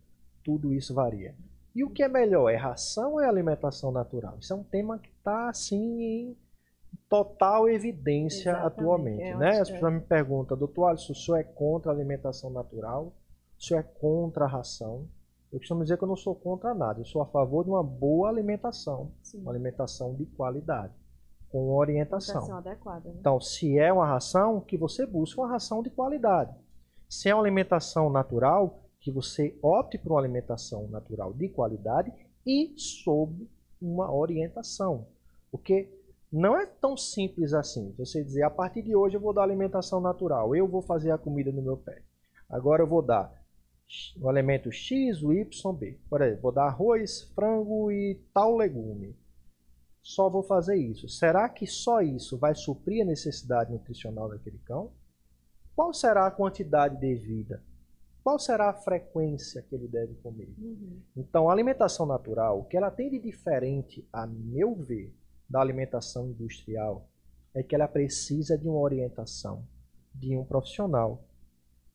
tudo 0.48 0.72
isso 0.72 0.94
varia. 0.94 1.34
E 1.74 1.84
o 1.84 1.90
que 1.90 2.02
é 2.02 2.08
melhor, 2.08 2.48
é 2.48 2.56
ração 2.56 3.12
ou 3.12 3.20
é 3.20 3.28
alimentação 3.28 3.92
natural? 3.92 4.38
Isso 4.40 4.50
é 4.50 4.56
um 4.56 4.64
tema 4.64 4.98
que 4.98 5.10
está 5.10 5.50
assim 5.50 6.00
em 6.00 6.36
total 7.06 7.68
evidência 7.68 8.52
Exatamente. 8.52 8.80
atualmente. 8.80 9.22
É 9.24 9.36
né? 9.36 9.60
As 9.60 9.70
pessoas 9.70 9.92
é. 9.92 9.96
me 9.96 10.00
perguntam, 10.00 10.56
doutor 10.56 10.86
Alisson, 10.86 11.12
o 11.12 11.14
senhor 11.16 11.36
é 11.36 11.42
contra 11.44 11.92
a 11.92 11.94
alimentação 11.94 12.48
natural? 12.48 13.12
O 13.58 13.62
senhor 13.62 13.80
é 13.80 13.82
contra 13.82 14.46
a 14.46 14.48
ração? 14.48 15.06
Eu 15.52 15.58
costumo 15.58 15.82
dizer 15.82 15.98
que 15.98 16.04
eu 16.04 16.08
não 16.08 16.16
sou 16.16 16.34
contra 16.34 16.72
nada, 16.72 17.00
eu 17.00 17.04
sou 17.04 17.20
a 17.20 17.26
favor 17.26 17.64
de 17.64 17.70
uma 17.70 17.82
boa 17.82 18.30
alimentação, 18.30 19.12
Sim. 19.22 19.42
uma 19.42 19.52
alimentação 19.52 20.14
de 20.14 20.24
qualidade, 20.24 20.94
com 21.50 21.74
orientação. 21.74 22.56
Adequada, 22.56 23.10
né? 23.10 23.16
Então, 23.20 23.38
se 23.38 23.78
é 23.78 23.92
uma 23.92 24.06
ração, 24.06 24.62
que 24.62 24.78
você 24.78 25.04
busque 25.04 25.38
uma 25.38 25.48
ração 25.48 25.82
de 25.82 25.90
qualidade. 25.90 26.54
Se 27.06 27.28
é 27.28 27.34
uma 27.34 27.42
alimentação 27.42 28.08
natural, 28.08 28.87
que 29.00 29.12
você 29.12 29.56
opte 29.62 29.98
por 29.98 30.12
uma 30.12 30.20
alimentação 30.20 30.88
natural 30.88 31.32
de 31.32 31.48
qualidade 31.48 32.12
e 32.46 32.72
sob 32.76 33.48
uma 33.80 34.12
orientação. 34.12 35.06
Porque 35.50 35.88
não 36.30 36.56
é 36.56 36.66
tão 36.66 36.96
simples 36.96 37.54
assim. 37.54 37.94
Você 37.96 38.22
dizer, 38.22 38.42
a 38.42 38.50
partir 38.50 38.82
de 38.82 38.94
hoje 38.94 39.16
eu 39.16 39.20
vou 39.20 39.32
dar 39.32 39.42
alimentação 39.42 40.00
natural, 40.00 40.54
eu 40.54 40.66
vou 40.66 40.82
fazer 40.82 41.10
a 41.10 41.18
comida 41.18 41.50
no 41.50 41.62
meu 41.62 41.76
pé. 41.76 42.02
Agora 42.48 42.82
eu 42.82 42.86
vou 42.86 43.02
dar 43.02 43.32
o 44.20 44.30
elemento 44.30 44.70
X, 44.70 45.22
o 45.22 45.32
Y, 45.32 45.72
B. 45.72 45.98
Por 46.10 46.20
exemplo, 46.20 46.42
vou 46.42 46.52
dar 46.52 46.66
arroz, 46.66 47.22
frango 47.34 47.90
e 47.90 48.20
tal 48.34 48.56
legume. 48.56 49.16
Só 50.02 50.28
vou 50.28 50.42
fazer 50.42 50.76
isso. 50.76 51.08
Será 51.08 51.48
que 51.48 51.66
só 51.66 52.00
isso 52.00 52.38
vai 52.38 52.54
suprir 52.54 53.02
a 53.02 53.06
necessidade 53.06 53.72
nutricional 53.72 54.28
daquele 54.28 54.58
cão? 54.58 54.92
Qual 55.74 55.92
será 55.94 56.26
a 56.26 56.30
quantidade 56.30 56.98
devida? 56.98 57.62
Qual 58.28 58.38
será 58.38 58.68
a 58.68 58.74
frequência 58.74 59.62
que 59.62 59.74
ele 59.74 59.88
deve 59.88 60.14
comer. 60.16 60.54
Uhum. 60.58 61.00
Então, 61.16 61.48
a 61.48 61.52
alimentação 61.54 62.04
natural, 62.04 62.60
o 62.60 62.64
que 62.66 62.76
ela 62.76 62.90
tem 62.90 63.08
de 63.08 63.18
diferente, 63.18 64.06
a 64.12 64.26
meu 64.26 64.74
ver, 64.74 65.16
da 65.48 65.62
alimentação 65.62 66.28
industrial 66.28 67.08
é 67.54 67.62
que 67.62 67.74
ela 67.74 67.88
precisa 67.88 68.58
de 68.58 68.68
uma 68.68 68.80
orientação 68.80 69.66
de 70.14 70.36
um 70.36 70.44
profissional 70.44 71.26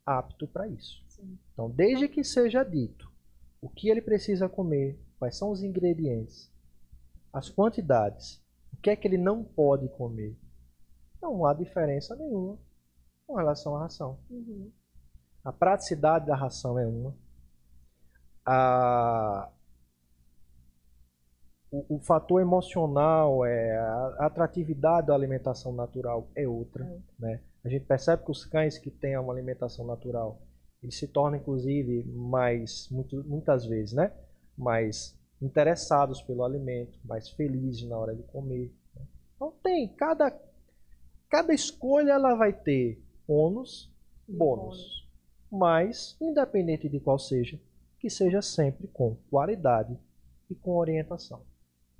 apto 0.04 0.48
para 0.48 0.68
isso. 0.68 1.06
Sim. 1.08 1.38
Então, 1.54 1.70
desde 1.70 2.08
que 2.08 2.24
seja 2.24 2.64
dito 2.64 3.14
o 3.62 3.70
que 3.70 3.88
ele 3.88 4.02
precisa 4.02 4.50
comer, 4.50 5.00
quais 5.20 5.38
são 5.38 5.52
os 5.52 5.62
ingredientes, 5.62 6.52
as 7.32 7.48
quantidades, 7.48 8.44
o 8.74 8.78
que 8.78 8.90
é 8.90 8.96
que 8.96 9.08
ele 9.08 9.20
não 9.20 9.44
pode 9.44 9.88
comer, 9.90 10.36
não 11.22 11.46
há 11.46 11.54
diferença 11.54 12.16
nenhuma 12.16 12.58
com 13.28 13.36
relação 13.36 13.76
à 13.76 13.82
ração. 13.82 14.18
Uhum. 14.32 14.72
A 15.44 15.52
praticidade 15.52 16.26
da 16.26 16.36
ração 16.36 16.80
é 16.80 16.88
uma. 16.88 17.14
A, 18.46 19.50
o, 21.70 21.96
o, 21.96 22.00
fator 22.00 22.40
emocional, 22.40 23.46
é, 23.46 23.78
a 23.78 24.26
atratividade 24.28 25.08
da 25.08 25.14
alimentação 25.14 25.74
natural 25.74 26.30
é 26.36 26.48
outra. 26.48 26.86
É. 26.86 27.00
Né? 27.20 27.42
A 27.66 27.70
gente 27.70 27.86
percebe 27.86 28.24
que 28.24 28.32
os 28.32 28.46
cães 28.46 28.78
que 28.78 28.92
têm 28.92 29.18
uma 29.18 29.34
alimentação 29.34 29.86
natural, 29.86 30.42
eles 30.82 30.98
se 30.98 31.08
tornam, 31.08 31.40
inclusive, 31.40 32.04
mais, 32.06 32.88
muito, 32.90 33.24
muitas 33.26 33.66
vezes, 33.66 33.94
né? 33.94 34.12
mais 34.58 35.18
interessados 35.42 36.22
pelo 36.22 36.44
alimento, 36.44 36.98
mais 37.04 37.30
felizes 37.30 37.88
na 37.88 37.98
hora 37.98 38.16
de 38.16 38.24
comer. 38.24 38.74
Né? 38.96 39.02
Então 39.36 39.54
tem, 39.62 39.88
cada, 39.90 40.38
cada 41.30 41.54
escolha 41.54 42.14
ela 42.14 42.36
vai 42.36 42.54
ter 42.54 43.02
ônus, 43.28 43.92
bônus. 44.28 45.03
Mas, 45.56 46.18
independente 46.20 46.90
de 46.90 47.00
qual 47.00 47.20
seja, 47.20 47.60
que 48.00 48.10
seja 48.10 48.42
sempre 48.42 48.88
com 48.88 49.16
qualidade 49.30 49.96
e 50.50 50.56
com 50.56 50.76
orientação. 50.76 51.42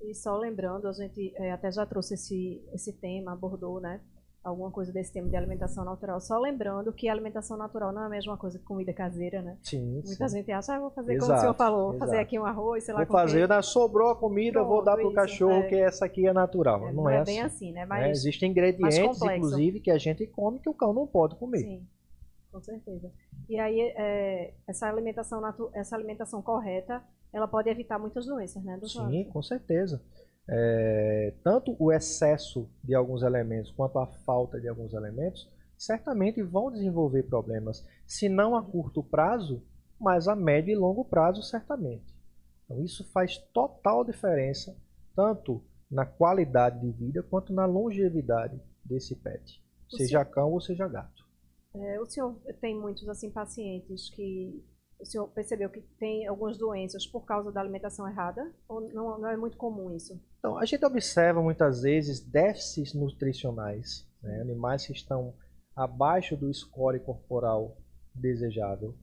E 0.02 0.16
só 0.16 0.36
lembrando, 0.36 0.88
a 0.88 0.92
gente 0.92 1.32
é, 1.38 1.52
até 1.52 1.72
já 1.72 1.86
trouxe 1.86 2.16
esse, 2.16 2.62
esse 2.74 2.92
tema, 2.94 3.32
abordou, 3.32 3.80
né? 3.80 4.02
alguma 4.44 4.70
coisa 4.70 4.92
desse 4.92 5.14
tema 5.14 5.30
de 5.30 5.36
alimentação 5.36 5.86
natural. 5.86 6.20
Só 6.20 6.38
lembrando 6.38 6.92
que 6.92 7.08
a 7.08 7.14
alimentação 7.14 7.56
natural 7.56 7.94
não 7.94 8.04
é 8.04 8.06
a 8.08 8.10
mesma 8.10 8.38
coisa 8.38 8.60
que 8.60 8.66
comida 8.66 8.92
caseira, 8.92 9.42
né? 9.42 9.58
Sim. 9.62 10.02
Muita 10.06 10.28
sim. 10.28 10.38
gente 10.38 10.52
acha, 10.52 10.76
ah, 10.76 10.80
vou 10.80 10.92
fazer 10.92 11.14
exato, 11.14 11.28
como 11.28 11.38
o 11.38 11.42
senhor 11.42 11.54
falou, 11.54 11.90
exato. 11.92 12.00
fazer 12.00 12.20
aqui 12.20 12.38
um 12.38 12.46
arroz, 12.46 12.84
sei 12.84 12.94
lá. 12.94 13.06
Vou 13.06 13.12
fazer, 13.12 13.48
né? 13.48 13.62
sobrou 13.62 14.10
a 14.10 14.16
comida, 14.16 14.60
Pronto, 14.60 14.68
vou 14.68 14.84
dar 14.84 14.98
para 14.98 15.08
o 15.08 15.14
cachorro, 15.14 15.64
é. 15.64 15.68
que 15.68 15.76
essa 15.76 16.06
aqui 16.06 16.28
é 16.28 16.34
natural. 16.34 16.90
É, 16.90 16.92
não, 16.92 17.04
não, 17.04 17.10
é, 17.10 17.20
é 17.20 17.24
bem 17.24 17.42
assim, 17.42 17.68
assim 17.68 17.72
né? 17.72 17.86
Mas, 17.86 18.04
é, 18.04 18.12
existem 18.12 18.52
ingredientes, 18.52 19.22
inclusive, 19.22 19.80
que 19.80 19.92
a 19.92 19.98
gente 19.98 20.28
come 20.28 20.60
que 20.60 20.70
o 20.70 20.74
cão 20.74 20.94
não 20.94 21.08
pode 21.08 21.36
comer. 21.36 21.60
Sim, 21.60 21.88
com 22.54 22.62
certeza. 22.62 23.12
E 23.50 23.60
aí, 23.60 23.82
é, 23.98 24.54
essa, 24.66 24.88
alimentação 24.88 25.42
essa 25.74 25.96
alimentação 25.96 26.42
correta, 26.42 27.04
ela 27.34 27.48
pode 27.48 27.70
evitar 27.70 28.00
muitas 28.00 28.26
doenças, 28.26 28.64
né? 28.64 28.80
Sim, 28.84 29.26
com 29.26 29.42
certeza 29.42 30.02
é, 30.48 31.34
tanto 31.44 31.76
o 31.80 31.92
excesso 31.92 32.70
de 32.84 32.94
alguns 32.94 33.24
elementos 33.24 33.72
quanto 33.72 34.00
a 34.00 34.08
falta 34.08 34.60
de 34.60 34.68
alguns 34.68 34.94
elementos, 34.94 35.50
certamente 35.78 36.42
vão 36.42 36.72
desenvolver 36.72 37.24
problemas, 37.24 37.86
se 38.06 38.30
não 38.30 38.56
a 38.56 38.64
curto 38.64 39.04
prazo, 39.04 39.64
mas 40.00 40.28
a 40.28 40.36
médio 40.36 40.72
e 40.72 40.76
longo 40.76 41.06
prazo, 41.06 41.42
certamente. 41.42 42.14
Então, 42.66 42.84
isso 42.84 43.10
faz 43.12 43.38
total 43.54 44.04
diferença, 44.04 44.76
tanto 45.16 45.64
na 45.90 46.06
qualidade 46.06 46.80
de 46.80 46.92
vida 46.92 47.24
quanto 47.24 47.54
na 47.54 47.66
longevidade 47.66 48.60
desse 48.84 49.16
pet, 49.16 49.62
seja 49.90 50.26
cão 50.26 50.52
ou 50.52 50.60
seja 50.60 50.88
gato. 50.88 51.23
É, 51.76 52.00
o 52.00 52.06
senhor 52.06 52.36
tem 52.62 52.80
muitos 52.80 53.08
assim 53.10 53.32
pacientes 53.32 54.10
que 54.10 54.64
o 55.00 55.06
senhor 55.06 55.28
percebeu 55.30 55.70
que 55.70 55.82
tem 56.00 56.28
algumas 56.28 56.58
doenças 56.58 57.06
por 57.06 57.26
causa 57.26 57.52
da 57.52 57.60
alimentação 57.60 58.08
errada? 58.08 58.54
Ou 58.68 58.82
não, 58.94 59.20
não 59.20 59.28
é 59.28 59.36
muito 59.36 59.58
comum 59.58 59.94
isso? 59.94 60.20
Então, 60.40 60.58
a 60.58 60.66
gente 60.66 60.86
observa 60.86 61.42
muitas 61.42 61.82
vezes 61.82 62.22
déficits 62.22 62.94
nutricionais, 62.94 64.08
né? 64.22 64.42
animais 64.42 64.86
que 64.86 64.94
estão 64.94 65.34
abaixo 65.76 66.38
do 66.38 66.54
score 66.54 67.00
corporal 67.00 67.78
desejável. 68.14 68.96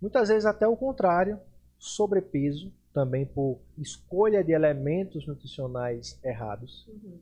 Muitas 0.00 0.28
vezes 0.28 0.46
até 0.46 0.68
o 0.68 0.76
contrário, 0.76 1.40
sobrepeso, 1.78 2.72
também 2.92 3.26
por 3.26 3.60
escolha 3.76 4.44
de 4.44 4.52
elementos 4.52 5.26
nutricionais 5.26 6.18
errados. 6.22 6.86
Uhum. 6.86 7.20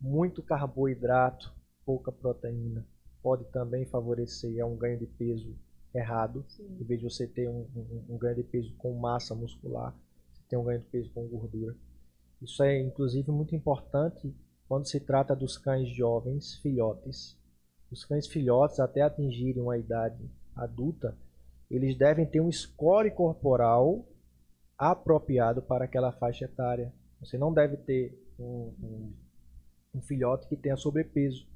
Muito 0.00 0.42
carboidrato, 0.42 1.52
pouca 1.84 2.10
proteína, 2.10 2.86
pode 3.24 3.46
também 3.46 3.86
favorecer 3.86 4.62
a 4.62 4.66
um 4.66 4.76
ganho 4.76 4.98
de 4.98 5.06
peso 5.06 5.56
errado. 5.94 6.44
Sim. 6.46 6.76
Em 6.78 6.84
vez 6.84 7.00
de 7.00 7.10
você 7.10 7.26
ter 7.26 7.48
um, 7.48 7.66
um, 7.74 8.04
um, 8.10 8.18
ganho 8.18 8.36
de 8.36 8.42
peso 8.42 8.74
com 8.76 8.92
massa 8.92 9.34
muscular, 9.34 9.96
você 10.30 10.42
tem 10.46 10.58
um 10.58 10.64
ganho 10.64 10.80
de 10.80 10.86
peso 10.86 11.10
com 11.14 11.26
gordura. 11.26 11.74
Isso 12.42 12.62
é, 12.62 12.78
inclusive, 12.78 13.30
muito 13.30 13.56
importante 13.56 14.30
quando 14.68 14.86
se 14.86 15.00
trata 15.00 15.34
dos 15.34 15.56
cães 15.56 15.88
jovens, 15.88 16.58
filhotes. 16.58 17.34
Os 17.90 18.04
cães 18.04 18.26
filhotes, 18.26 18.78
até 18.78 19.00
atingirem 19.00 19.62
uma 19.62 19.78
idade 19.78 20.30
adulta, 20.54 21.16
eles 21.70 21.96
devem 21.96 22.26
ter 22.26 22.42
um 22.42 22.52
score 22.52 23.10
corporal 23.10 24.06
apropriado 24.76 25.62
para 25.62 25.86
aquela 25.86 26.12
faixa 26.12 26.44
etária. 26.44 26.92
Você 27.20 27.38
não 27.38 27.54
deve 27.54 27.78
ter 27.78 28.22
um, 28.38 28.74
um, 28.82 29.12
um 29.94 30.02
filhote 30.02 30.46
que 30.46 30.56
tenha 30.56 30.76
sobrepeso. 30.76 31.46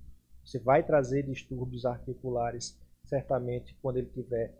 Você 0.49 0.59
vai 0.59 0.83
trazer 0.83 1.25
distúrbios 1.25 1.85
articulares 1.85 2.81
certamente 3.05 3.77
quando 3.83 3.99
ele 3.99 4.09
tiver 4.09 4.59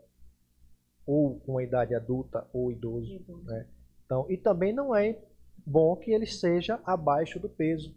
ou 1.03 1.39
com 1.39 1.57
a 1.57 1.63
idade 1.63 1.95
adulta 1.95 2.47
ou 2.53 2.71
idoso. 2.71 3.11
idoso. 3.11 3.43
Né? 3.45 3.67
Então, 4.05 4.27
e 4.29 4.37
também 4.37 4.71
não 4.71 4.95
é 4.95 5.19
bom 5.65 5.95
que 5.95 6.11
ele 6.11 6.27
seja 6.27 6.79
abaixo 6.85 7.39
do 7.39 7.49
peso. 7.49 7.91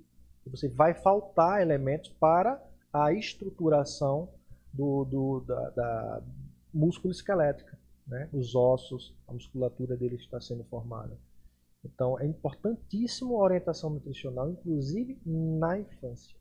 Você 0.47 0.71
vai 0.71 0.95
faltar 0.95 1.61
elementos 1.61 2.09
para 2.13 2.59
a 2.91 3.13
estruturação 3.13 4.33
do, 4.73 5.05
do 5.05 5.41
da, 5.41 5.71
da 5.71 6.23
músculo 6.73 7.13
esquelética. 7.13 7.79
Né? 8.07 8.27
Os 8.33 8.55
ossos, 8.55 9.15
a 9.29 9.35
musculatura 9.35 9.99
dele 9.99 10.17
está 10.17 10.41
sendo 10.41 10.65
formada. 10.65 11.15
Então, 11.85 12.19
é 12.19 12.25
importantíssimo 12.25 13.37
a 13.37 13.45
orientação 13.45 13.91
nutricional, 13.91 14.51
inclusive 14.51 15.21
na 15.27 15.79
infância. 15.79 16.41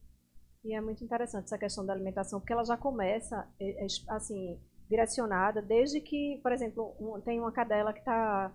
E 0.64 0.76
é 0.76 0.82
muito 0.82 1.04
interessante 1.04 1.46
essa 1.46 1.58
questão 1.58 1.86
da 1.86 1.94
alimentação, 1.94 2.40
porque 2.40 2.54
ela 2.54 2.64
já 2.64 2.78
começa, 2.78 3.48
é, 3.60 3.84
é, 3.84 3.88
assim, 4.10 4.60
direcionada 4.88 5.62
desde 5.62 6.00
que, 6.00 6.40
por 6.44 6.52
exemplo, 6.52 6.96
um, 7.00 7.20
tem 7.22 7.40
uma 7.40 7.52
cadela 7.52 7.92
que 7.94 8.00
está 8.00 8.52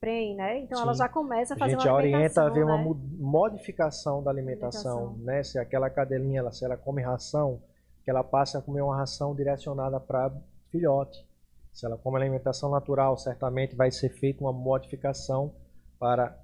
prem, 0.00 0.34
né? 0.36 0.60
Então 0.60 0.78
Sim. 0.78 0.84
ela 0.84 0.94
já 0.94 1.08
começa 1.08 1.54
a 1.54 1.56
fazer 1.56 1.76
a 1.76 1.78
gente 1.78 1.88
uma 1.88 1.96
orienta 1.96 2.42
a 2.42 2.48
ver 2.50 2.64
né? 2.64 2.72
uma 2.72 2.94
modificação 3.18 4.22
da 4.22 4.30
alimentação, 4.30 4.98
alimentação, 4.98 5.24
né? 5.24 5.42
Se 5.42 5.58
aquela 5.58 5.88
cadelinha, 5.88 6.40
ela, 6.40 6.52
se 6.52 6.64
ela 6.64 6.76
come 6.76 7.02
ração, 7.02 7.62
que 8.04 8.10
ela 8.10 8.22
passe 8.22 8.56
a 8.56 8.60
comer 8.60 8.82
uma 8.82 8.96
ração 8.96 9.34
direcionada 9.34 9.98
para 9.98 10.30
filhote. 10.70 11.26
Se 11.72 11.86
ela 11.86 11.96
come 11.96 12.18
alimentação 12.18 12.70
natural, 12.70 13.16
certamente 13.16 13.74
vai 13.74 13.90
ser 13.90 14.10
feita 14.10 14.44
uma 14.44 14.52
modificação 14.52 15.54
para 15.98 16.38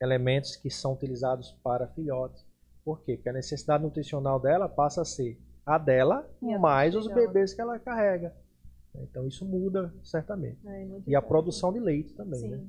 elementos 0.00 0.56
que 0.56 0.68
são 0.68 0.92
utilizados 0.92 1.52
para 1.62 1.86
filhotes. 1.88 2.43
Por 2.84 3.02
quê? 3.02 3.16
Porque 3.16 3.30
a 3.30 3.32
necessidade 3.32 3.82
nutricional 3.82 4.38
dela 4.38 4.68
passa 4.68 5.02
a 5.02 5.04
ser 5.04 5.38
a 5.64 5.78
dela 5.78 6.28
e 6.42 6.58
mais 6.58 6.94
os 6.94 7.06
bebês 7.06 7.54
que 7.54 7.60
ela 7.60 7.78
carrega. 7.78 8.34
Então 8.94 9.26
isso 9.26 9.44
muda 9.44 9.92
certamente. 10.02 10.58
É, 10.66 11.00
e 11.06 11.16
a 11.16 11.22
produção 11.22 11.72
de 11.72 11.80
leite 11.80 12.14
também. 12.14 12.40
Sim. 12.40 12.50
Né? 12.50 12.66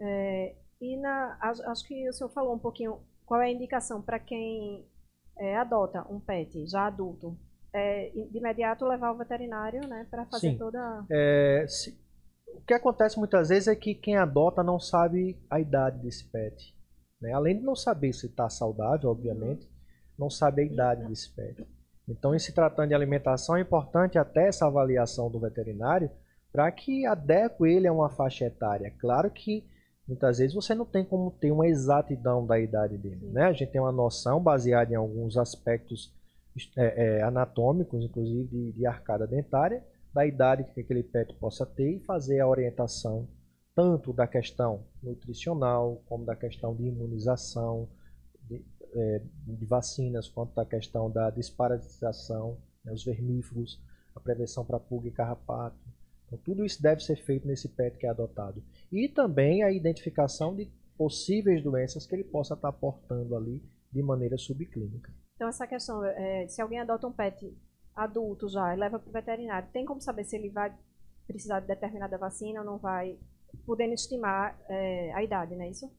É, 0.00 0.56
e 0.80 0.96
na, 0.96 1.38
acho 1.40 1.86
que 1.86 2.08
o 2.08 2.12
senhor 2.12 2.30
falou 2.30 2.54
um 2.54 2.58
pouquinho 2.58 3.00
qual 3.26 3.40
é 3.40 3.46
a 3.46 3.52
indicação 3.52 4.00
para 4.00 4.18
quem 4.18 4.86
é, 5.38 5.56
adota 5.56 6.06
um 6.10 6.20
pet 6.20 6.66
já 6.66 6.86
adulto. 6.86 7.36
É, 7.74 8.10
de 8.10 8.36
imediato 8.36 8.84
levar 8.84 9.08
ao 9.08 9.16
veterinário 9.16 9.80
né, 9.88 10.06
para 10.10 10.26
fazer 10.26 10.50
Sim. 10.50 10.58
toda. 10.58 11.06
É, 11.10 11.64
se, 11.66 11.98
o 12.48 12.60
que 12.60 12.74
acontece 12.74 13.18
muitas 13.18 13.48
vezes 13.48 13.66
é 13.66 13.74
que 13.74 13.94
quem 13.94 14.16
adota 14.16 14.62
não 14.62 14.78
sabe 14.78 15.38
a 15.48 15.58
idade 15.58 15.98
desse 16.00 16.28
pet. 16.30 16.76
Né? 17.22 17.32
Além 17.32 17.56
de 17.56 17.62
não 17.62 17.76
saber 17.76 18.12
se 18.12 18.26
está 18.26 18.50
saudável, 18.50 19.08
obviamente, 19.08 19.70
não 20.18 20.28
sabe 20.28 20.62
a 20.62 20.64
idade 20.64 21.06
desse 21.06 21.30
pet. 21.30 21.64
Então, 22.08 22.34
em 22.34 22.38
se 22.38 22.52
tratando 22.52 22.88
de 22.88 22.94
alimentação, 22.94 23.56
é 23.56 23.60
importante 23.60 24.18
até 24.18 24.48
essa 24.48 24.66
avaliação 24.66 25.30
do 25.30 25.38
veterinário 25.38 26.10
para 26.52 26.70
que 26.70 27.06
adeque 27.06 27.64
ele 27.64 27.86
a 27.86 27.92
uma 27.92 28.10
faixa 28.10 28.44
etária. 28.44 28.92
Claro 28.98 29.30
que 29.30 29.64
muitas 30.06 30.38
vezes 30.38 30.54
você 30.54 30.74
não 30.74 30.84
tem 30.84 31.04
como 31.04 31.30
ter 31.30 31.52
uma 31.52 31.66
exatidão 31.66 32.44
da 32.44 32.58
idade 32.58 32.98
dele. 32.98 33.30
Né? 33.30 33.44
A 33.44 33.52
gente 33.52 33.70
tem 33.70 33.80
uma 33.80 33.92
noção 33.92 34.42
baseada 34.42 34.92
em 34.92 34.96
alguns 34.96 35.38
aspectos 35.38 36.12
é, 36.76 37.18
é, 37.18 37.22
anatômicos, 37.22 38.04
inclusive 38.04 38.44
de, 38.48 38.72
de 38.72 38.86
arcada 38.86 39.26
dentária, 39.26 39.82
da 40.12 40.26
idade 40.26 40.64
que 40.64 40.80
aquele 40.80 41.02
pet 41.02 41.32
possa 41.36 41.64
ter 41.64 41.96
e 41.96 42.00
fazer 42.00 42.40
a 42.40 42.48
orientação 42.48 43.26
tanto 43.74 44.12
da 44.12 44.26
questão 44.26 44.84
nutricional, 45.02 46.02
como 46.06 46.24
da 46.24 46.36
questão 46.36 46.74
de 46.74 46.84
imunização, 46.84 47.88
de, 48.48 48.64
é, 48.94 49.22
de 49.46 49.66
vacinas, 49.66 50.28
quanto 50.28 50.54
da 50.54 50.64
questão 50.64 51.10
da 51.10 51.30
desparasitização, 51.30 52.58
né, 52.84 52.92
os 52.92 53.04
vermífugos, 53.04 53.80
a 54.14 54.20
prevenção 54.20 54.64
para 54.64 54.78
pulga 54.78 55.08
e 55.08 55.12
carrapato. 55.12 55.78
Então, 56.26 56.38
tudo 56.44 56.64
isso 56.64 56.82
deve 56.82 57.02
ser 57.02 57.16
feito 57.16 57.46
nesse 57.46 57.68
PET 57.68 57.98
que 57.98 58.06
é 58.06 58.10
adotado. 58.10 58.62
E 58.90 59.08
também 59.08 59.62
a 59.62 59.70
identificação 59.70 60.54
de 60.54 60.70
possíveis 60.96 61.62
doenças 61.62 62.06
que 62.06 62.14
ele 62.14 62.24
possa 62.24 62.54
estar 62.54 62.72
portando 62.72 63.36
ali 63.36 63.62
de 63.90 64.02
maneira 64.02 64.36
subclínica. 64.36 65.12
Então, 65.34 65.48
essa 65.48 65.66
questão, 65.66 66.04
é, 66.04 66.46
se 66.46 66.60
alguém 66.60 66.80
adota 66.80 67.06
um 67.06 67.12
pet 67.12 67.56
adulto 67.94 68.48
já 68.48 68.74
e 68.74 68.78
leva 68.78 68.98
para 68.98 69.08
o 69.08 69.12
veterinário, 69.12 69.68
tem 69.72 69.84
como 69.84 70.00
saber 70.00 70.24
se 70.24 70.36
ele 70.36 70.50
vai 70.50 70.74
precisar 71.26 71.60
de 71.60 71.66
determinada 71.66 72.16
vacina 72.18 72.60
ou 72.60 72.66
não 72.66 72.78
vai, 72.78 73.18
podendo 73.66 73.94
estimar 73.94 74.58
é, 74.68 75.12
a 75.14 75.22
idade, 75.22 75.54
não 75.54 75.64
é 75.64 75.70
isso? 75.70 75.90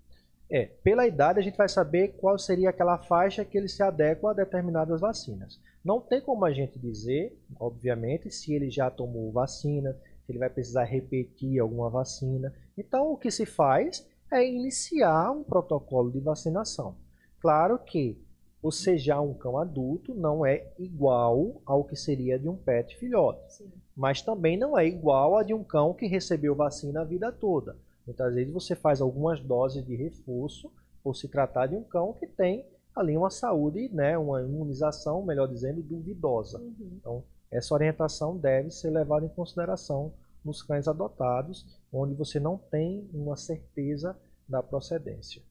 É, 0.49 0.66
pela 0.84 1.08
idade 1.08 1.39
a 1.39 1.41
gente 1.41 1.58
vai 1.58 1.70
saber 1.70 2.10
qual 2.18 2.38
seria 2.38 2.70
aquela 2.70 2.97
faixa 2.97 3.43
que 3.43 3.58
ele 3.58 3.68
se 3.68 3.82
adequa 3.82 4.32
a 4.32 4.34
determinadas 4.34 5.01
vacinas. 5.01 5.60
Não 5.84 5.99
tem 5.99 6.22
como 6.22 6.45
a 6.45 6.54
gente 6.54 6.80
dizer, 6.80 7.38
obviamente, 7.60 8.30
se 8.30 8.54
ele 8.54 8.70
já 8.70 8.89
tomou 8.89 9.32
vacina, 9.32 9.93
se 10.26 10.32
ele 10.32 10.39
vai 10.39 10.49
precisar 10.49 10.84
repetir 10.84 11.60
alguma 11.60 11.89
vacina. 11.89 12.54
Então, 12.78 13.12
o 13.12 13.18
que 13.18 13.32
se 13.32 13.45
faz 13.45 14.08
é 14.32 14.47
iniciar 14.47 15.32
um 15.32 15.43
protocolo 15.43 16.12
de 16.12 16.20
vacinação. 16.20 16.95
Claro 17.39 17.78
que 17.80 18.22
você 18.64 18.97
já 18.97 19.20
um 19.20 19.34
cão 19.34 19.57
adulto 19.57 20.16
não 20.16 20.45
é 20.45 20.72
igual 20.80 21.61
ao 21.66 21.84
que 21.84 21.97
seria 21.97 22.39
de 22.39 22.47
um 22.47 22.55
pet 22.55 22.97
filhote, 22.97 23.55
Sim. 23.55 23.70
mas 23.93 24.22
também 24.22 24.57
não 24.57 24.80
é 24.80 24.88
igual 24.88 25.36
a 25.36 25.43
de 25.43 25.53
um 25.53 25.61
cão 25.61 25.93
que 25.93 26.07
recebeu 26.07 26.55
vacina 26.55 27.01
a 27.01 27.03
vida 27.03 27.30
toda. 27.30 27.76
Muitas 28.07 28.34
vezes 28.34 28.53
você 28.53 28.74
faz 28.74 29.01
algumas 29.01 29.41
doses 29.41 29.86
de 29.86 29.97
reforço 29.97 30.72
por 31.03 31.14
se 31.14 31.28
tratar 31.28 31.68
de 31.68 31.76
um 31.76 31.84
cão 31.84 32.14
que 32.14 32.26
tem 32.26 32.66
ali 32.95 33.18
uma 33.18 33.30
saúde, 33.30 33.89
né, 33.91 34.18
uma 34.18 34.41
imunização, 34.41 35.26
melhor 35.26 35.47
dizendo, 35.47 35.82
duvidosa. 35.82 36.59
Uhum. 36.59 36.91
Então, 36.99 37.24
essa 37.51 37.74
orientação 37.74 38.38
deve 38.38 38.72
ser 38.72 38.91
levada 38.91 39.26
em 39.26 39.30
consideração 39.30 40.14
nos 40.43 40.64
cães 40.64 40.88
adotados, 40.88 41.66
onde 41.91 42.14
você 42.14 42.39
não 42.39 42.57
tem 42.57 43.09
uma 43.14 43.36
certeza 43.36 44.16
da 44.47 44.64
procedência. 44.64 45.41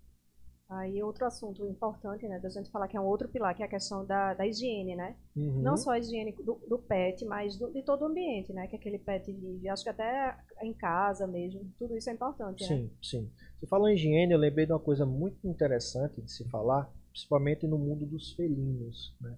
Aí 0.74 1.02
outro 1.02 1.26
assunto 1.26 1.66
importante, 1.66 2.26
né, 2.26 2.38
da 2.38 2.48
gente 2.48 2.70
falar 2.70 2.88
que 2.88 2.96
é 2.96 3.00
um 3.00 3.04
outro 3.04 3.28
pilar, 3.28 3.54
que 3.54 3.62
é 3.62 3.66
a 3.66 3.68
questão 3.68 4.06
da, 4.06 4.32
da 4.32 4.46
higiene, 4.46 4.96
né? 4.96 5.16
Uhum. 5.36 5.60
Não 5.60 5.76
só 5.76 5.90
a 5.90 5.98
higiene 5.98 6.32
do, 6.32 6.54
do 6.68 6.78
pet, 6.78 7.24
mas 7.26 7.56
do, 7.58 7.70
de 7.72 7.82
todo 7.82 8.02
o 8.02 8.06
ambiente, 8.06 8.52
né? 8.52 8.66
Que 8.66 8.76
aquele 8.76 8.98
pet 8.98 9.30
vive. 9.32 9.68
Acho 9.68 9.84
que 9.84 9.90
até 9.90 10.36
em 10.62 10.72
casa 10.72 11.26
mesmo, 11.26 11.70
tudo 11.78 11.96
isso 11.96 12.08
é 12.08 12.14
importante, 12.14 12.64
sim, 12.64 12.74
né? 12.74 12.80
Sim, 12.80 12.96
sim. 13.02 13.30
Você 13.58 13.66
falou 13.66 13.88
em 13.88 13.94
higiene, 13.94 14.32
eu 14.32 14.38
lembrei 14.38 14.64
de 14.64 14.72
uma 14.72 14.80
coisa 14.80 15.04
muito 15.04 15.46
interessante 15.46 16.22
de 16.22 16.32
se 16.32 16.48
falar, 16.48 16.90
principalmente 17.10 17.66
no 17.66 17.78
mundo 17.78 18.06
dos 18.06 18.32
felinos, 18.32 19.14
né? 19.20 19.36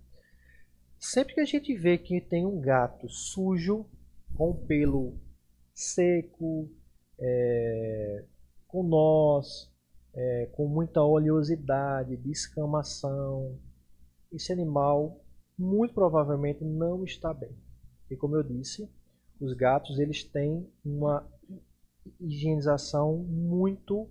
Sempre 1.01 1.35
que 1.35 1.41
a 1.41 1.45
gente 1.45 1.75
vê 1.75 1.99
que 1.99 2.21
tem 2.21 2.47
um 2.47 2.61
gato 2.61 3.09
sujo, 3.09 3.87
com 4.37 4.55
pelo 4.55 5.19
seco, 5.75 6.71
é, 7.19 8.25
com 8.69 8.83
nós, 8.83 9.74
é, 10.15 10.47
com 10.53 10.69
muita 10.69 11.03
oleosidade, 11.03 12.17
descamação. 12.17 13.59
Esse 14.33 14.53
animal 14.53 15.21
muito 15.59 15.95
provavelmente 15.95 16.65
não 16.65 17.05
está 17.05 17.33
bem. 17.33 17.57
E 18.11 18.17
como 18.17 18.37
eu 18.37 18.43
disse, 18.43 18.89
os 19.41 19.53
gatos 19.55 19.99
eles 19.99 20.25
têm 20.25 20.69
uma 20.85 21.29
higienização 22.21 23.19
muito 23.19 24.09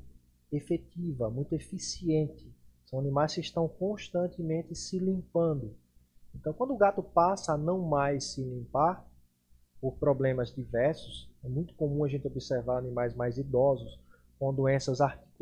efetiva, 0.52 1.30
muito 1.30 1.54
eficiente. 1.54 2.54
São 2.86 3.00
animais 3.00 3.34
que 3.34 3.42
estão 3.42 3.68
constantemente 3.68 4.76
se 4.76 5.00
limpando. 5.00 5.76
Então, 6.36 6.54
quando 6.54 6.74
o 6.74 6.78
gato 6.78 7.02
passa 7.02 7.54
a 7.54 7.58
não 7.58 7.80
mais 7.80 8.34
se 8.34 8.44
limpar, 8.44 9.08
por 9.84 9.98
problemas 9.98 10.56
diversos, 10.56 11.30
é 11.44 11.50
muito 11.50 11.74
comum 11.76 12.06
a 12.06 12.08
gente 12.08 12.26
observar 12.26 12.78
animais 12.78 13.14
mais 13.14 13.38
idosos 13.38 14.00
com 14.40 14.54
doenças 14.54 15.02
articulares, 15.02 15.33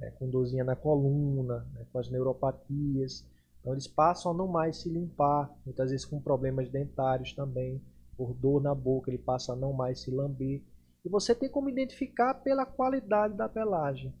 né, 0.00 0.10
com 0.18 0.28
dorzinha 0.28 0.64
na 0.64 0.74
coluna, 0.74 1.66
né, 1.74 1.86
com 1.92 1.98
as 1.98 2.10
neuropatias. 2.10 3.26
Então 3.60 3.72
eles 3.72 3.86
passam 3.86 4.32
a 4.32 4.34
não 4.34 4.48
mais 4.48 4.78
se 4.78 4.88
limpar, 4.88 5.54
muitas 5.64 5.90
vezes 5.90 6.06
com 6.06 6.20
problemas 6.20 6.68
dentários 6.70 7.32
também, 7.34 7.80
por 8.16 8.34
dor 8.34 8.60
na 8.60 8.74
boca, 8.74 9.10
ele 9.10 9.18
passa 9.18 9.52
a 9.52 9.56
não 9.56 9.72
mais 9.72 10.00
se 10.00 10.10
lamber. 10.10 10.62
E 11.04 11.08
você 11.08 11.34
tem 11.34 11.48
como 11.48 11.68
identificar 11.68 12.34
pela 12.34 12.66
qualidade 12.66 13.34
da 13.34 13.48
pelagem. 13.48 14.14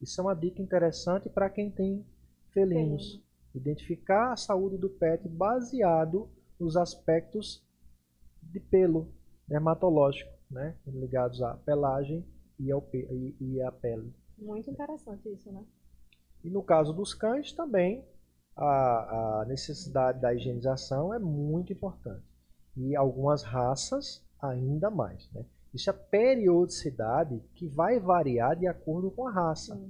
Isso 0.00 0.20
é 0.20 0.24
uma 0.24 0.34
dica 0.34 0.60
interessante 0.60 1.28
para 1.28 1.50
quem 1.50 1.70
tem 1.70 2.04
felinos. 2.52 3.22
Identificar 3.54 4.32
a 4.32 4.36
saúde 4.36 4.78
do 4.78 4.88
pet 4.88 5.28
baseado 5.28 6.28
nos 6.58 6.76
aspectos 6.76 7.62
de 8.42 8.58
pelo 8.58 9.12
dermatológico, 9.46 10.32
né, 10.50 10.74
ligados 10.86 11.42
à 11.42 11.54
pelagem 11.54 12.24
e, 12.62 12.72
ao, 12.72 12.86
e, 12.92 13.36
e 13.40 13.62
a 13.62 13.72
pele. 13.72 14.12
Muito 14.38 14.70
interessante 14.70 15.28
isso, 15.28 15.50
né? 15.52 15.64
E 16.44 16.50
no 16.50 16.62
caso 16.62 16.92
dos 16.92 17.14
cães 17.14 17.52
também 17.52 18.04
a, 18.56 19.40
a 19.40 19.44
necessidade 19.46 20.20
da 20.20 20.34
higienização 20.34 21.12
é 21.14 21.18
muito 21.18 21.72
importante. 21.72 22.24
E 22.76 22.96
algumas 22.96 23.42
raças 23.42 24.24
ainda 24.40 24.90
mais, 24.90 25.30
né? 25.32 25.44
Isso 25.74 25.88
é 25.88 25.92
a 25.92 25.96
periodicidade 25.96 27.42
que 27.54 27.66
vai 27.66 27.98
variar 27.98 28.56
de 28.56 28.66
acordo 28.66 29.10
com 29.10 29.26
a 29.26 29.32
raça. 29.32 29.80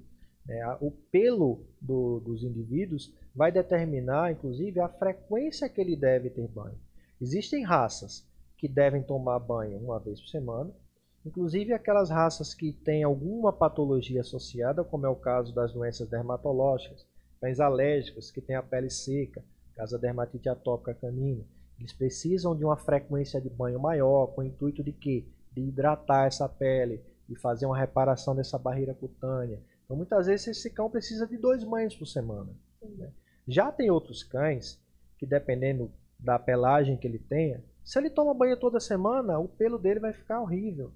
É, 0.48 0.76
o 0.80 0.90
pelo 0.90 1.64
do, 1.80 2.20
dos 2.20 2.44
indivíduos 2.44 3.12
vai 3.34 3.50
determinar, 3.50 4.32
inclusive, 4.32 4.78
a 4.80 4.88
frequência 4.88 5.68
que 5.68 5.80
ele 5.80 5.96
deve 5.96 6.30
ter 6.30 6.46
banho. 6.48 6.78
Existem 7.20 7.64
raças 7.64 8.26
que 8.56 8.68
devem 8.68 9.02
tomar 9.02 9.40
banho 9.40 9.78
uma 9.78 9.98
vez 9.98 10.20
por 10.20 10.28
semana, 10.28 10.72
Inclusive 11.24 11.72
aquelas 11.72 12.10
raças 12.10 12.52
que 12.52 12.72
têm 12.72 13.04
alguma 13.04 13.52
patologia 13.52 14.20
associada, 14.22 14.82
como 14.82 15.06
é 15.06 15.08
o 15.08 15.14
caso 15.14 15.54
das 15.54 15.72
doenças 15.72 16.08
dermatológicas, 16.08 17.06
cães 17.40 17.60
alérgicos 17.60 18.30
que 18.30 18.40
têm 18.40 18.56
a 18.56 18.62
pele 18.62 18.90
seca, 18.90 19.42
caso 19.74 19.96
a 19.96 19.98
dermatite 19.98 20.48
atópica 20.48 20.94
canina, 20.94 21.44
eles 21.78 21.92
precisam 21.92 22.56
de 22.56 22.64
uma 22.64 22.76
frequência 22.76 23.40
de 23.40 23.48
banho 23.48 23.80
maior, 23.80 24.28
com 24.28 24.40
o 24.40 24.44
intuito 24.44 24.82
de 24.82 24.92
quê? 24.92 25.24
De 25.52 25.60
hidratar 25.60 26.26
essa 26.26 26.48
pele, 26.48 27.00
de 27.28 27.36
fazer 27.36 27.66
uma 27.66 27.78
reparação 27.78 28.34
dessa 28.34 28.58
barreira 28.58 28.94
cutânea. 28.94 29.60
Então 29.84 29.96
muitas 29.96 30.26
vezes 30.26 30.48
esse 30.48 30.70
cão 30.70 30.90
precisa 30.90 31.26
de 31.26 31.36
dois 31.36 31.64
banhos 31.64 31.96
por 31.96 32.06
semana. 32.06 32.50
Né? 32.82 33.10
Já 33.46 33.70
tem 33.70 33.90
outros 33.90 34.22
cães 34.22 34.80
que 35.18 35.26
dependendo 35.26 35.90
da 36.18 36.38
pelagem 36.38 36.96
que 36.96 37.06
ele 37.06 37.18
tenha, 37.18 37.62
se 37.84 37.98
ele 37.98 38.10
toma 38.10 38.34
banho 38.34 38.56
toda 38.56 38.78
semana, 38.78 39.38
o 39.38 39.48
pelo 39.48 39.78
dele 39.78 40.00
vai 40.00 40.12
ficar 40.12 40.40
horrível. 40.40 40.92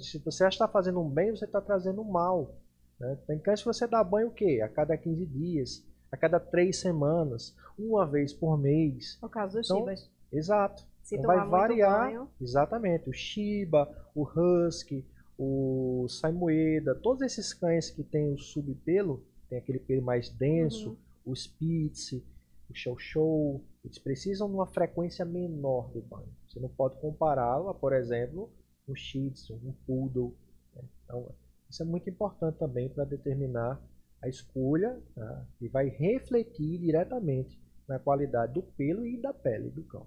Se 0.00 0.18
você 0.18 0.46
está 0.46 0.66
fazendo 0.68 1.00
um 1.00 1.08
bem, 1.08 1.30
você 1.30 1.44
está 1.44 1.60
trazendo 1.60 2.00
um 2.00 2.10
mal. 2.10 2.54
Né? 2.98 3.18
Tem 3.26 3.38
cães 3.38 3.60
que 3.60 3.66
você 3.66 3.86
dá 3.86 4.02
banho 4.02 4.28
o 4.28 4.32
quê? 4.32 4.60
A 4.62 4.68
cada 4.68 4.96
15 4.96 5.26
dias, 5.26 5.84
a 6.10 6.16
cada 6.16 6.38
3 6.38 6.76
semanas, 6.76 7.54
uma 7.78 8.06
vez 8.06 8.32
por 8.32 8.56
mês. 8.58 9.18
No 9.20 9.28
caso 9.28 9.58
dos 9.58 9.66
então, 9.66 9.80
Shibas. 9.80 10.10
Exato. 10.32 10.86
Se 11.02 11.16
então 11.16 11.26
vai 11.26 11.46
variar. 11.46 12.06
Banho. 12.06 12.28
Exatamente. 12.40 13.10
O 13.10 13.12
Shiba, 13.12 13.88
o 14.14 14.22
Husky, 14.22 15.04
o 15.38 16.06
Saimoeda, 16.08 16.94
todos 16.94 17.22
esses 17.22 17.52
cães 17.52 17.90
que 17.90 18.02
têm 18.02 18.32
o 18.32 18.38
subpelo, 18.38 19.24
tem 19.48 19.58
aquele 19.58 19.78
pelo 19.78 20.02
mais 20.02 20.30
denso, 20.30 20.90
uhum. 20.90 21.32
o 21.32 21.36
Spitz, 21.36 22.12
o 22.12 22.74
Show 22.74 22.98
Show, 22.98 23.64
eles 23.84 23.98
precisam 23.98 24.48
de 24.48 24.54
uma 24.54 24.66
frequência 24.66 25.24
menor 25.24 25.90
de 25.92 26.00
banho. 26.00 26.28
Você 26.48 26.58
não 26.58 26.68
pode 26.68 26.98
compará-lo, 27.00 27.74
por 27.74 27.92
exemplo, 27.92 28.50
um 28.88 28.94
Shih 28.94 29.30
Tzu, 29.30 29.54
um 29.54 29.72
Poodle. 29.86 30.34
Né? 30.74 30.82
Então, 31.04 31.34
isso 31.68 31.82
é 31.82 31.86
muito 31.86 32.08
importante 32.08 32.58
também 32.58 32.88
para 32.88 33.04
determinar 33.04 33.80
a 34.22 34.28
escolha 34.28 35.00
tá? 35.14 35.46
e 35.60 35.68
vai 35.68 35.88
refletir 35.88 36.78
diretamente 36.78 37.60
na 37.88 37.98
qualidade 37.98 38.54
do 38.54 38.62
pelo 38.62 39.06
e 39.06 39.20
da 39.20 39.32
pele 39.32 39.70
do 39.70 39.82
cão. 39.84 40.06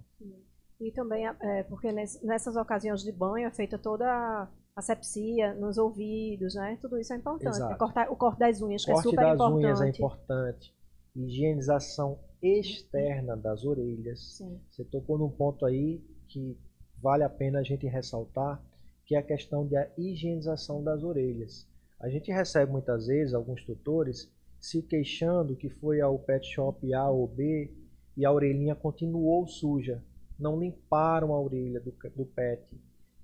E 0.80 0.91
também, 0.91 1.28
é, 1.28 1.63
porque 1.63 1.91
nessas 1.91 2.55
ocasiões 2.55 3.01
de 3.03 3.11
banho 3.11 3.47
é 3.47 3.51
feita 3.51 3.78
toda 3.78 4.05
a 4.05 4.47
asepsia 4.75 5.55
nos 5.55 5.78
ouvidos, 5.78 6.53
né? 6.53 6.78
Tudo 6.80 6.99
isso 6.99 7.13
é 7.13 7.17
importante. 7.17 7.61
É 7.61 7.75
cortar, 7.75 8.11
o 8.11 8.15
corte 8.15 8.39
das 8.39 8.61
unhas, 8.61 8.86
que 8.86 8.91
é 8.91 8.95
super 8.97 9.15
das 9.15 9.34
importante. 9.34 9.65
unhas 9.65 9.82
é 9.82 9.89
importante. 9.89 10.75
Higienização 11.15 12.19
externa 12.41 13.36
das 13.36 13.65
orelhas. 13.65 14.38
Sim. 14.38 14.61
Você 14.69 14.86
tocou 14.86 15.17
num 15.17 15.32
ponto 15.32 15.65
aí 15.65 15.99
que 16.28 16.55
vale 17.01 17.23
a 17.23 17.29
pena 17.29 17.59
a 17.59 17.63
gente 17.63 17.87
ressaltar, 17.87 18.61
que 19.05 19.15
é 19.15 19.19
a 19.19 19.23
questão 19.23 19.67
da 19.67 19.87
higienização 19.97 20.83
das 20.83 21.03
orelhas. 21.03 21.67
A 21.99 22.09
gente 22.09 22.31
recebe 22.31 22.71
muitas 22.71 23.07
vezes 23.07 23.33
alguns 23.33 23.63
tutores 23.63 24.31
se 24.59 24.81
queixando 24.81 25.55
que 25.55 25.69
foi 25.69 26.01
ao 26.01 26.19
pet 26.19 26.45
shop 26.45 26.93
A 26.93 27.09
ou 27.09 27.27
B 27.27 27.71
e 28.15 28.25
a 28.25 28.31
orelhinha 28.31 28.75
continuou 28.75 29.47
suja. 29.47 30.03
Não 30.37 30.59
limparam 30.59 31.33
a 31.33 31.41
orelha 31.41 31.79
do, 31.79 31.91
do 32.15 32.25
pet. 32.25 32.63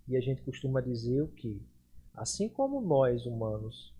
E 0.07 0.17
a 0.17 0.21
gente 0.21 0.41
costuma 0.41 0.82
dizer 0.82 1.21
o 1.21 1.28
que? 1.28 1.61
Assim 2.13 2.49
como 2.49 2.82
nós 2.82 3.26
humanos 3.26 3.93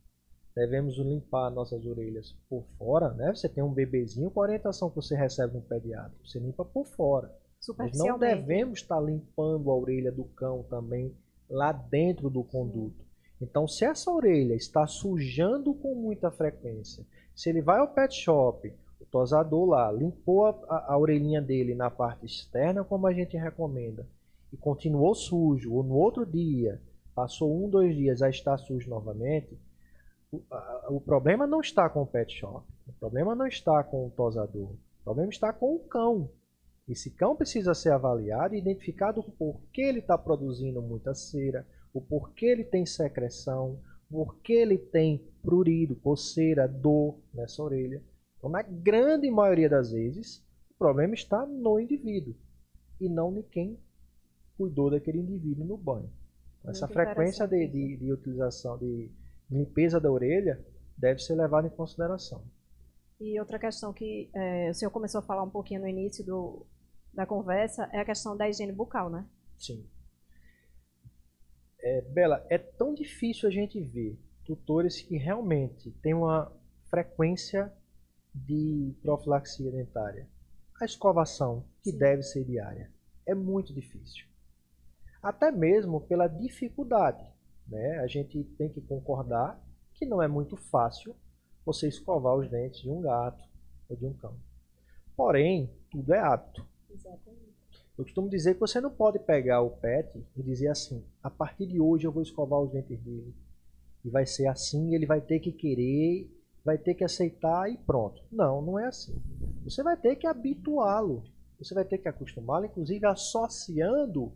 devemos 0.56 0.98
limpar 0.98 1.50
nossas 1.50 1.86
orelhas 1.86 2.36
por 2.48 2.64
fora, 2.78 3.12
né? 3.14 3.34
Você 3.34 3.50
tem 3.50 3.64
um 3.64 3.74
bebezinho, 3.74 4.30
com 4.30 4.40
a 4.40 4.44
orientação 4.44 4.90
que 4.90 4.96
você 4.96 5.16
recebe 5.16 5.56
no 5.56 5.62
pediatra, 5.62 6.14
você 6.24 6.40
limpa 6.40 6.64
por 6.64 6.86
fora. 6.86 7.36
Nós 7.78 7.98
não 7.98 8.20
devemos 8.20 8.80
estar 8.80 9.00
limpando 9.00 9.72
a 9.72 9.76
orelha 9.76 10.12
do 10.12 10.26
cão 10.26 10.64
também 10.70 11.16
lá 11.50 11.72
dentro 11.72 12.30
do 12.30 12.44
conduto. 12.44 13.04
Então, 13.42 13.68
se 13.68 13.86
essa 13.86 14.12
orelha 14.12 14.54
está 14.54 14.88
sujando 14.88 15.74
com 15.74 15.96
muita 15.96 16.32
frequência, 16.32 17.06
se 17.36 17.50
ele 17.50 17.62
vai 17.62 17.80
ao 17.80 17.88
pet 17.88 18.14
shop, 18.14 18.74
o 19.00 19.06
tosador 19.06 19.66
lá 19.66 19.92
limpou 19.92 20.46
a, 20.46 20.50
a, 20.70 20.94
a 20.94 20.98
orelhinha 20.98 21.42
dele 21.42 21.76
na 21.76 21.90
parte 21.90 22.26
externa, 22.26 22.84
como 22.84 23.08
a 23.08 23.14
gente 23.14 23.38
recomenda, 23.38 24.08
e 24.52 24.58
continuou 24.58 25.14
sujo, 25.16 25.74
ou 25.74 25.84
no 25.84 25.96
outro 25.96 26.26
dia, 26.26 26.82
passou 27.14 27.64
um, 27.64 27.70
dois 27.70 27.96
dias, 27.96 28.20
já 28.20 28.30
está 28.30 28.58
sujo 28.58 28.90
novamente, 28.90 29.58
o, 30.32 30.42
a, 30.52 30.88
o 30.90 31.02
problema 31.02 31.46
não 31.46 31.60
está 31.60 31.90
com 31.90 32.02
o 32.02 32.08
pet 32.08 32.34
shop, 32.34 32.66
o 32.88 32.94
problema 32.94 33.36
não 33.36 33.48
está 33.48 33.84
com 33.84 34.08
o 34.08 34.12
tosador, 34.12 34.72
o 34.72 35.04
problema 35.04 35.30
está 35.30 35.52
com 35.52 35.76
o 35.76 35.80
cão. 35.80 36.30
Esse 36.88 37.10
cão 37.12 37.36
precisa 37.36 37.74
ser 37.74 37.92
avaliado 37.92 38.56
e 38.56 38.60
identificado 38.60 39.22
o 39.22 39.32
porquê 39.32 39.82
ele 39.84 40.00
está 40.00 40.18
produzindo 40.18 40.82
muita 40.82 41.14
cera, 41.14 41.66
o 41.94 42.02
porquê 42.02 42.48
ele 42.48 42.64
tem 42.64 42.86
secreção, 42.86 43.80
o 44.10 44.26
porquê 44.26 44.54
ele 44.54 44.78
tem 44.78 45.26
prurido, 45.42 45.96
coceira, 45.96 46.68
dor 46.68 47.20
nessa 47.34 47.64
orelha. 47.64 48.04
Então, 48.38 48.50
na 48.50 48.62
grande 48.62 49.32
maioria 49.32 49.70
das 49.70 49.92
vezes, 49.92 50.46
o 50.72 50.78
problema 50.78 51.14
está 51.14 51.46
no 51.46 51.80
indivíduo 51.80 52.36
e 53.00 53.08
não 53.08 53.38
em 53.38 53.44
quem 53.44 53.80
cuidou 54.58 54.92
daquele 54.92 55.20
indivíduo 55.20 55.66
no 55.66 55.78
banho. 55.78 56.12
Então, 56.60 56.72
essa 56.72 56.88
frequência 56.88 57.48
de, 57.48 57.68
de, 57.68 57.98
de, 57.98 58.12
utilização, 58.12 58.78
de 58.78 59.10
limpeza 59.50 60.00
da 60.02 60.12
orelha, 60.12 60.64
deve 60.98 61.20
ser 61.20 61.36
levada 61.36 61.68
em 61.68 61.72
consideração. 61.72 62.44
E 63.20 63.40
outra 63.40 63.58
questão 63.58 63.94
que 63.94 64.30
é, 64.34 64.70
o 64.70 64.74
senhor 64.74 64.92
começou 64.92 65.20
a 65.20 65.24
falar 65.24 65.44
um 65.44 65.50
pouquinho 65.50 65.82
no 65.82 65.88
início 65.88 66.26
do, 66.26 66.66
da 67.14 67.26
conversa 67.26 67.90
é 67.92 68.00
a 68.00 68.06
questão 68.06 68.36
da 68.36 68.50
higiene 68.50 68.72
bucal, 68.72 69.10
né? 69.10 69.26
Sim. 69.58 69.88
É, 71.80 72.02
Bela, 72.02 72.46
é 72.50 72.58
tão 72.58 72.94
difícil 72.94 73.48
a 73.48 73.52
gente 73.52 73.80
ver 73.80 74.18
tutores 74.46 75.02
que 75.02 75.18
realmente 75.18 75.92
têm 76.02 76.14
uma 76.14 76.52
frequência 76.90 77.72
de 78.34 78.94
profilaxia 79.02 79.72
dentária. 79.72 80.28
A 80.82 80.86
escovação, 80.86 81.66
que 81.82 81.92
Sim. 81.92 81.98
deve 81.98 82.24
ser 82.24 82.44
diária, 82.44 82.92
é 83.26 83.36
muito 83.36 83.74
difícil. 83.74 84.26
Até 85.22 85.52
mesmo 85.52 86.02
pela 86.02 86.28
dificuldade. 86.28 87.24
Né? 87.68 88.00
A 88.00 88.08
gente 88.08 88.44
tem 88.58 88.70
que 88.70 88.82
concordar 88.82 89.62
que 89.94 90.06
não 90.06 90.22
é 90.22 90.28
muito 90.28 90.58
fácil 90.58 91.16
você 91.66 91.88
escovar 91.88 92.36
os 92.36 92.50
dentes 92.50 92.82
de 92.82 92.90
um 92.90 93.02
gato 93.02 93.44
ou 93.88 93.96
de 93.96 94.06
um 94.06 94.14
cão. 94.14 94.38
Porém, 95.16 95.70
tudo 95.90 96.14
é 96.14 96.20
hábito. 96.20 96.68
Exatamente. 96.94 97.54
Eu 97.98 98.04
costumo 98.04 98.30
dizer 98.30 98.56
que 98.56 98.60
você 98.60 98.82
não 98.82 98.90
pode 98.90 99.20
pegar 99.20 99.62
o 99.62 99.70
pet 99.70 100.26
e 100.36 100.44
dizer 100.44 100.70
assim: 100.70 101.04
a 101.22 101.30
partir 101.30 101.68
de 101.68 101.80
hoje 101.80 102.06
eu 102.06 102.12
vou 102.12 102.24
escovar 102.24 102.60
os 102.60 102.72
dentes 102.72 103.00
dele. 103.00 103.34
E 104.04 104.10
vai 104.10 104.26
ser 104.26 104.48
assim, 104.48 104.94
ele 104.94 105.06
vai 105.06 105.22
ter 105.22 105.40
que 105.40 105.52
querer, 105.52 106.30
vai 106.66 106.78
ter 106.78 106.94
que 106.94 107.04
aceitar 107.04 107.72
e 107.72 107.78
pronto. 107.78 108.22
Não, 108.32 108.62
não 108.62 108.80
é 108.80 108.86
assim. 108.86 109.16
Você 109.64 109.82
vai 109.84 109.96
ter 109.96 110.16
que 110.16 110.28
habituá-lo. 110.28 111.24
Você 111.60 111.74
vai 111.74 111.86
ter 111.86 112.00
que 112.00 112.10
acostumá-lo, 112.10 112.66
inclusive 112.66 113.06
associando 113.06 114.34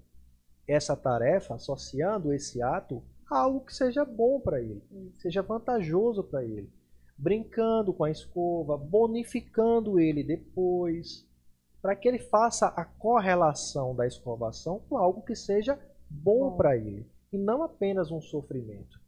essa 0.67 0.95
tarefa, 0.95 1.55
associando 1.55 2.33
esse 2.33 2.61
ato 2.61 3.03
a 3.29 3.39
algo 3.39 3.65
que 3.65 3.75
seja 3.75 4.05
bom 4.05 4.39
para 4.39 4.61
ele, 4.61 4.81
seja 5.17 5.41
vantajoso 5.41 6.23
para 6.23 6.43
ele. 6.43 6.71
Brincando 7.17 7.93
com 7.93 8.03
a 8.03 8.11
escova, 8.11 8.77
bonificando 8.77 9.99
ele 9.99 10.23
depois, 10.23 11.26
para 11.81 11.95
que 11.95 12.07
ele 12.07 12.19
faça 12.19 12.67
a 12.67 12.83
correlação 12.83 13.95
da 13.95 14.05
escovação 14.05 14.81
com 14.89 14.97
algo 14.97 15.21
que 15.21 15.35
seja 15.35 15.79
bom, 16.09 16.51
bom. 16.51 16.57
para 16.57 16.75
ele 16.75 17.05
e 17.31 17.37
não 17.37 17.63
apenas 17.63 18.11
um 18.11 18.21
sofrimento. 18.21 18.99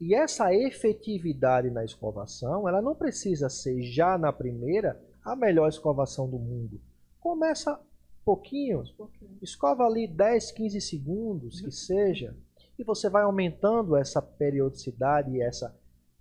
E 0.00 0.14
essa 0.14 0.54
efetividade 0.54 1.70
na 1.70 1.84
escovação, 1.84 2.68
ela 2.68 2.82
não 2.82 2.94
precisa 2.94 3.48
ser 3.48 3.82
já 3.82 4.18
na 4.18 4.32
primeira 4.32 5.00
a 5.24 5.34
melhor 5.34 5.68
escovação 5.68 6.28
do 6.28 6.38
mundo. 6.38 6.80
Começa 7.18 7.80
pouquinho, 8.24 8.82
escova 9.40 9.84
ali 9.84 10.06
10, 10.06 10.50
15 10.50 10.80
segundos, 10.80 11.60
que 11.60 11.70
seja, 11.70 12.36
e 12.78 12.84
você 12.84 13.08
vai 13.08 13.22
aumentando 13.22 13.96
essa 13.96 14.20
periodicidade 14.20 15.30
e 15.30 15.40
essa 15.40 15.74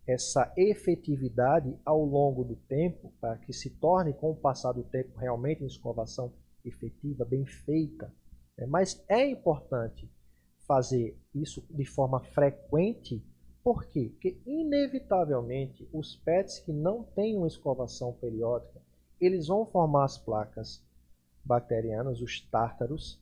essa 0.08 0.54
efetividade 0.56 1.76
ao 1.84 2.04
longo 2.04 2.44
do 2.44 2.56
tempo, 2.56 3.12
para 3.20 3.38
que 3.38 3.52
se 3.52 3.72
torne, 3.72 4.14
com 4.14 4.32
o 4.32 4.36
passar 4.36 4.72
do 4.74 4.84
tempo, 4.84 5.18
realmente 5.18 5.62
uma 5.62 5.68
escovação 5.68 6.32
efetiva, 6.64 7.26
bem 7.26 7.46
feita. 7.46 8.14
Né? 8.58 8.66
Mas 8.68 9.04
é 9.10 9.28
importante 9.28 10.10
fazer 10.68 11.18
isso 11.34 11.66
de 11.70 11.86
forma 11.86 12.20
frequente, 12.20 13.24
por 13.64 13.86
quê? 13.86 14.12
Porque, 14.14 14.40
inevitavelmente, 14.46 15.90
os 15.92 16.16
pets 16.18 16.60
que 16.60 16.72
não 16.72 17.04
têm 17.04 17.36
uma 17.36 17.48
escovação 17.48 18.14
periódica, 18.14 18.80
eles 19.20 19.48
vão 19.48 19.66
formar 19.66 20.06
as 20.06 20.18
placas 20.18 20.84
bacterianas, 21.44 22.22
os 22.22 22.42
tártaros, 22.42 23.20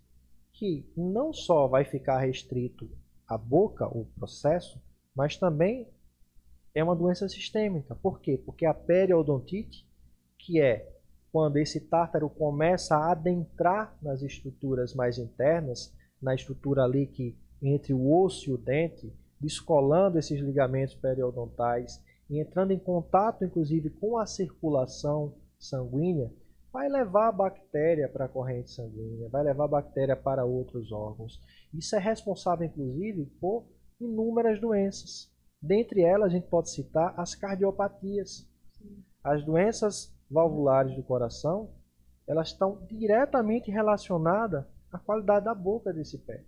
que 0.52 0.86
não 0.96 1.32
só 1.32 1.68
vai 1.68 1.86
ficar 1.86 2.20
restrito 2.20 2.90
à 3.28 3.38
boca, 3.38 3.88
o 3.88 4.06
processo, 4.18 4.82
mas 5.16 5.38
também 5.38 5.88
é 6.74 6.84
uma 6.84 6.96
doença 6.96 7.28
sistêmica. 7.30 7.96
Por 7.96 8.20
quê? 8.20 8.42
Porque 8.44 8.66
a 8.66 8.74
periodontite, 8.74 9.88
que 10.38 10.60
é 10.60 10.92
quando 11.32 11.58
esse 11.58 11.80
tártaro 11.80 12.30
começa 12.30 12.96
a 12.96 13.12
adentrar 13.12 13.98
nas 14.02 14.22
estruturas 14.22 14.94
mais 14.94 15.18
internas, 15.18 15.94
na 16.22 16.36
estrutura 16.36 16.84
ali 16.84 17.08
que 17.08 17.38
entre 17.62 17.94
o 17.94 18.14
osso 18.14 18.50
e 18.50 18.54
o 18.54 18.58
dente, 18.58 19.12
descolando 19.40 20.20
esses 20.20 20.40
ligamentos 20.40 20.96
periodontais 20.96 22.02
e 22.30 22.40
entrando 22.40 22.72
em 22.72 22.80
contato, 22.80 23.44
inclusive, 23.44 23.90
com 23.90 24.18
a 24.18 24.26
circulação 24.26 25.36
sanguínea, 25.58 26.32
vai 26.72 26.90
levar 26.90 27.30
a 27.30 27.32
bactéria 27.32 28.10
para 28.10 28.26
a 28.26 28.30
corrente 28.30 28.72
sanguínea, 28.72 29.30
vai 29.30 29.44
levar 29.44 29.66
a 29.66 29.70
bactéria 29.70 30.16
para 30.16 30.46
outros 30.46 30.92
órgãos. 30.92 31.40
Isso 31.74 31.96
é 31.96 32.00
responsável, 32.00 32.66
inclusive, 32.66 33.26
por 33.40 33.66
inúmeras 34.00 34.60
doenças. 34.60 35.33
Dentre 35.64 36.02
elas, 36.02 36.28
a 36.28 36.36
gente 36.36 36.48
pode 36.48 36.70
citar 36.70 37.18
as 37.18 37.36
cardiopatias. 37.36 38.46
As 39.24 39.46
doenças 39.46 40.14
valvulares 40.30 40.94
do 40.94 41.02
coração, 41.02 41.70
elas 42.28 42.50
estão 42.50 42.86
diretamente 42.92 43.72
relacionadas 43.72 44.66
à 44.92 45.00
qualidade 45.00 45.46
da 45.46 45.56
boca 45.56 45.94
desse 45.94 46.18
pet. 46.18 46.46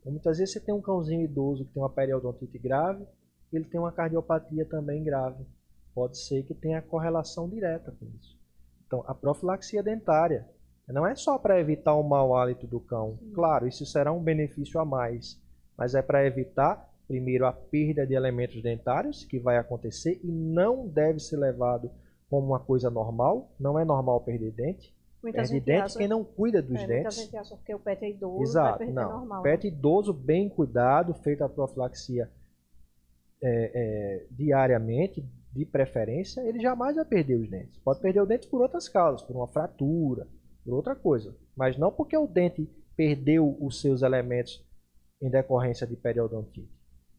Então, 0.00 0.10
muitas 0.10 0.38
vezes 0.38 0.54
você 0.54 0.60
tem 0.60 0.74
um 0.74 0.82
cãozinho 0.82 1.22
idoso 1.22 1.64
que 1.66 1.72
tem 1.72 1.80
uma 1.80 1.88
periodontite 1.88 2.58
grave, 2.58 3.06
ele 3.52 3.64
tem 3.64 3.78
uma 3.78 3.92
cardiopatia 3.92 4.64
também 4.64 5.04
grave. 5.04 5.46
Pode 5.94 6.18
ser 6.18 6.42
que 6.42 6.52
tenha 6.52 6.82
correlação 6.82 7.48
direta 7.48 7.92
com 7.92 8.06
isso. 8.06 8.36
Então, 8.88 9.04
a 9.06 9.14
profilaxia 9.14 9.84
dentária 9.84 10.48
não 10.88 11.06
é 11.06 11.14
só 11.14 11.38
para 11.38 11.60
evitar 11.60 11.94
o 11.94 12.02
mau 12.02 12.34
hálito 12.34 12.66
do 12.66 12.80
cão. 12.80 13.20
Claro, 13.34 13.68
isso 13.68 13.86
será 13.86 14.12
um 14.12 14.22
benefício 14.22 14.80
a 14.80 14.84
mais, 14.84 15.40
mas 15.76 15.94
é 15.94 16.02
para 16.02 16.26
evitar 16.26 16.87
primeiro, 17.08 17.46
a 17.46 17.52
perda 17.52 18.06
de 18.06 18.14
elementos 18.14 18.62
dentários, 18.62 19.24
que 19.24 19.40
vai 19.40 19.56
acontecer 19.56 20.20
e 20.22 20.30
não 20.30 20.86
deve 20.86 21.18
ser 21.18 21.38
levado 21.38 21.90
como 22.28 22.46
uma 22.46 22.60
coisa 22.60 22.90
normal. 22.90 23.50
Não 23.58 23.78
é 23.78 23.84
normal 23.84 24.20
perder 24.20 24.52
dente. 24.52 24.94
Muita 25.22 25.38
perde 25.38 25.58
dente 25.58 25.80
acha, 25.80 25.98
quem 25.98 26.06
não 26.06 26.22
cuida 26.22 26.62
dos 26.62 26.80
é, 26.80 26.86
dentes. 26.86 27.16
Muita 27.16 27.22
gente 27.22 27.36
acha 27.36 27.56
que 27.64 27.74
o 27.74 27.78
pet 27.78 28.04
é 28.04 28.10
idoso, 28.10 28.42
Exato, 28.42 28.84
não. 28.84 29.18
normal. 29.18 29.42
Pet 29.42 29.66
idoso 29.66 30.12
bem 30.12 30.48
cuidado, 30.48 31.14
feita 31.14 31.46
a 31.46 31.48
profilaxia 31.48 32.30
é, 33.42 33.70
é, 33.74 34.26
diariamente, 34.30 35.26
de 35.52 35.64
preferência, 35.64 36.40
ele 36.42 36.60
jamais 36.60 36.96
vai 36.96 37.04
perder 37.04 37.36
os 37.36 37.48
dentes. 37.48 37.78
Pode 37.78 38.00
perder 38.00 38.20
o 38.20 38.26
dente 38.26 38.46
por 38.46 38.60
outras 38.60 38.88
causas, 38.88 39.22
por 39.22 39.34
uma 39.34 39.48
fratura, 39.48 40.28
por 40.64 40.74
outra 40.74 40.94
coisa. 40.94 41.34
Mas 41.56 41.76
não 41.76 41.90
porque 41.90 42.16
o 42.16 42.26
dente 42.26 42.70
perdeu 42.94 43.56
os 43.60 43.80
seus 43.80 44.02
elementos 44.02 44.64
em 45.20 45.30
decorrência 45.30 45.86
de 45.86 45.96
periodontite. 45.96 46.77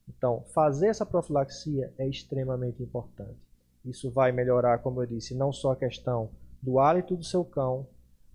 Então, 0.09 0.43
fazer 0.53 0.87
essa 0.87 1.05
profilaxia 1.05 1.93
é 1.97 2.07
extremamente 2.07 2.81
importante. 2.81 3.37
Isso 3.85 4.11
vai 4.11 4.31
melhorar, 4.31 4.79
como 4.79 5.01
eu 5.01 5.05
disse, 5.05 5.35
não 5.35 5.53
só 5.53 5.71
a 5.71 5.75
questão 5.75 6.31
do 6.61 6.79
hálito 6.79 7.15
do 7.15 7.23
seu 7.23 7.45
cão, 7.45 7.87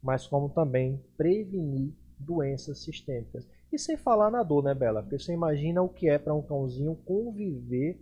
mas 0.03 0.27
como 0.27 0.49
também 0.49 1.03
prevenir 1.16 1.93
doenças 2.18 2.83
sistêmicas. 2.83 3.47
E 3.72 3.79
sem 3.79 3.97
falar 3.97 4.31
na 4.31 4.43
dor, 4.43 4.62
né, 4.62 4.75
Bela? 4.75 5.03
Porque 5.03 5.18
você 5.18 5.33
imagina 5.33 5.83
o 5.83 5.89
que 5.89 6.09
é 6.09 6.18
para 6.18 6.35
um 6.35 6.43
cãozinho 6.43 6.97
conviver 7.05 8.01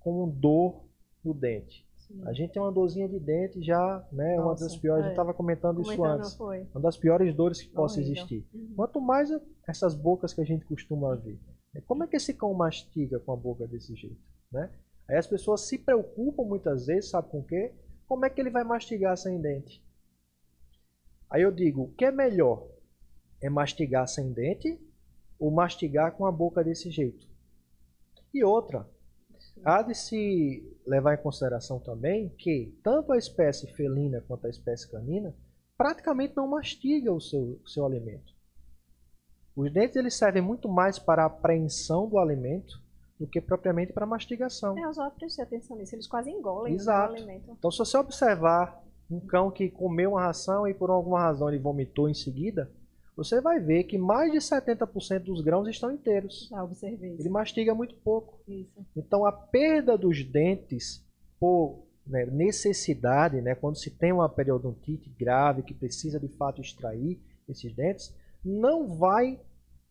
com 0.00 0.28
dor 0.28 0.84
no 1.24 1.32
dente. 1.32 1.86
Sim. 1.96 2.22
A 2.26 2.32
gente 2.32 2.52
tem 2.52 2.60
uma 2.60 2.72
dorzinha 2.72 3.08
de 3.08 3.18
dente 3.18 3.62
já, 3.62 4.06
né? 4.10 4.36
Nossa, 4.36 4.64
uma 4.64 4.68
das 4.68 4.76
piores, 4.76 5.00
é. 5.00 5.04
a 5.04 5.08
gente 5.08 5.12
estava 5.12 5.34
comentando, 5.34 5.82
isso 5.82 6.04
antes. 6.04 6.34
Foi. 6.34 6.66
Uma 6.74 6.80
das 6.80 6.96
piores 6.96 7.34
dores 7.34 7.60
que 7.60 7.68
possa 7.68 8.00
existir. 8.00 8.46
Uhum. 8.52 8.72
Quanto 8.74 9.00
mais 9.00 9.30
essas 9.66 9.94
bocas 9.94 10.32
que 10.32 10.40
a 10.40 10.44
gente 10.44 10.64
costuma 10.64 11.14
ver. 11.14 11.38
Como 11.86 12.04
é 12.04 12.06
que 12.06 12.16
esse 12.16 12.34
cão 12.34 12.52
mastiga 12.54 13.20
com 13.20 13.32
a 13.32 13.36
boca 13.36 13.66
desse 13.66 13.94
jeito? 13.94 14.20
Né? 14.50 14.70
Aí 15.08 15.16
as 15.16 15.26
pessoas 15.26 15.62
se 15.62 15.78
preocupam 15.78 16.44
muitas 16.44 16.86
vezes, 16.86 17.10
sabe 17.10 17.30
com 17.30 17.40
o 17.40 17.44
quê? 17.44 17.74
Como 18.06 18.24
é 18.24 18.30
que 18.30 18.40
ele 18.40 18.50
vai 18.50 18.64
mastigar 18.64 19.16
sem 19.16 19.40
dente? 19.40 19.82
Aí 21.30 21.42
eu 21.42 21.52
digo, 21.52 21.82
o 21.82 21.92
que 21.92 22.04
é 22.04 22.10
melhor? 22.10 22.66
É 23.40 23.48
mastigar 23.48 24.08
sem 24.08 24.32
dente 24.32 24.78
ou 25.38 25.50
mastigar 25.50 26.12
com 26.12 26.26
a 26.26 26.32
boca 26.32 26.64
desse 26.64 26.90
jeito? 26.90 27.28
E 28.32 28.42
outra, 28.42 28.88
há 29.64 29.82
de 29.82 29.94
se 29.94 30.76
levar 30.86 31.14
em 31.14 31.22
consideração 31.22 31.78
também 31.78 32.30
que 32.30 32.74
tanto 32.82 33.12
a 33.12 33.18
espécie 33.18 33.66
felina 33.74 34.22
quanto 34.26 34.46
a 34.46 34.50
espécie 34.50 34.90
canina 34.90 35.34
praticamente 35.76 36.36
não 36.36 36.48
mastiga 36.48 37.12
o 37.12 37.20
seu, 37.20 37.60
seu 37.64 37.86
alimento. 37.86 38.37
Os 39.58 39.72
dentes 39.72 39.96
eles 39.96 40.14
servem 40.14 40.40
muito 40.40 40.68
mais 40.68 41.00
para 41.00 41.24
a 41.24 41.26
apreensão 41.26 42.08
do 42.08 42.16
alimento 42.16 42.80
do 43.18 43.26
que 43.26 43.40
propriamente 43.40 43.92
para 43.92 44.04
a 44.04 44.08
mastigação. 44.08 44.78
É, 44.78 44.84
eu 44.84 44.94
já 44.94 45.10
prestei 45.10 45.44
atenção 45.44 45.76
nisso, 45.76 45.96
eles 45.96 46.06
quase 46.06 46.30
engolem 46.30 46.74
Exato. 46.74 47.12
o 47.12 47.16
alimento. 47.16 47.50
Então, 47.58 47.68
se 47.68 47.78
você 47.78 47.98
observar 47.98 48.80
um 49.10 49.18
cão 49.18 49.50
que 49.50 49.68
comeu 49.68 50.12
uma 50.12 50.22
ração 50.22 50.64
e 50.64 50.72
por 50.72 50.90
alguma 50.90 51.18
razão 51.18 51.48
ele 51.48 51.58
vomitou 51.58 52.08
em 52.08 52.14
seguida, 52.14 52.70
você 53.16 53.40
vai 53.40 53.58
ver 53.58 53.82
que 53.82 53.98
mais 53.98 54.30
de 54.30 54.38
70% 54.38 55.24
dos 55.24 55.40
grãos 55.40 55.66
estão 55.66 55.90
inteiros. 55.90 56.46
Já 56.48 56.62
observei. 56.62 57.16
Ele 57.18 57.28
mastiga 57.28 57.74
muito 57.74 57.96
pouco. 57.96 58.38
Isso. 58.46 58.86
Então, 58.96 59.26
a 59.26 59.32
perda 59.32 59.98
dos 59.98 60.22
dentes 60.22 61.04
por 61.40 61.84
né, 62.06 62.26
necessidade, 62.26 63.40
né, 63.40 63.56
quando 63.56 63.76
se 63.76 63.90
tem 63.90 64.12
uma 64.12 64.28
periodontite 64.28 65.10
grave 65.18 65.64
que 65.64 65.74
precisa 65.74 66.20
de 66.20 66.28
fato 66.28 66.60
extrair 66.60 67.20
esses 67.48 67.74
dentes, 67.74 68.14
não 68.44 68.96
vai 68.96 69.40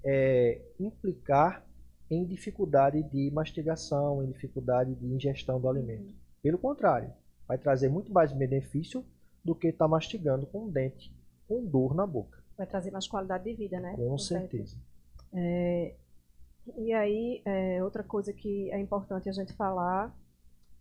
é, 0.08 0.62
implicar 0.80 1.68
em 2.10 2.26
dificuldade 2.26 3.04
de 3.04 3.30
mastigação, 3.32 4.24
em 4.24 4.32
dificuldade 4.32 4.96
de 4.96 5.06
ingestão 5.06 5.60
do 5.60 5.68
alimento. 5.68 6.16
Pelo 6.42 6.58
contrário, 6.58 7.12
vai 7.46 7.58
trazer 7.58 7.90
muito 7.90 8.14
mais 8.14 8.32
benefício 8.32 9.06
do 9.44 9.54
que 9.54 9.68
estar 9.68 9.88
mastigando 9.88 10.48
com 10.48 10.66
um 10.66 10.70
dente 10.70 11.14
com 11.46 11.66
dor 11.66 11.94
na 11.94 12.08
boca. 12.08 12.42
Vai 12.58 12.66
trazer 12.66 12.90
mais 12.92 13.08
qualidade 13.08 13.44
de 13.44 13.54
vida, 13.54 13.80
né? 13.80 13.96
Com 13.96 14.18
certeza. 14.18 14.78
É, 15.34 15.94
e 16.78 16.94
aí, 16.94 17.42
é, 17.46 17.84
outra 17.84 18.04
coisa 18.04 18.32
que 18.32 18.72
é 18.72 18.80
importante 18.80 19.28
a 19.28 19.34
gente 19.34 19.54
falar 19.54 20.16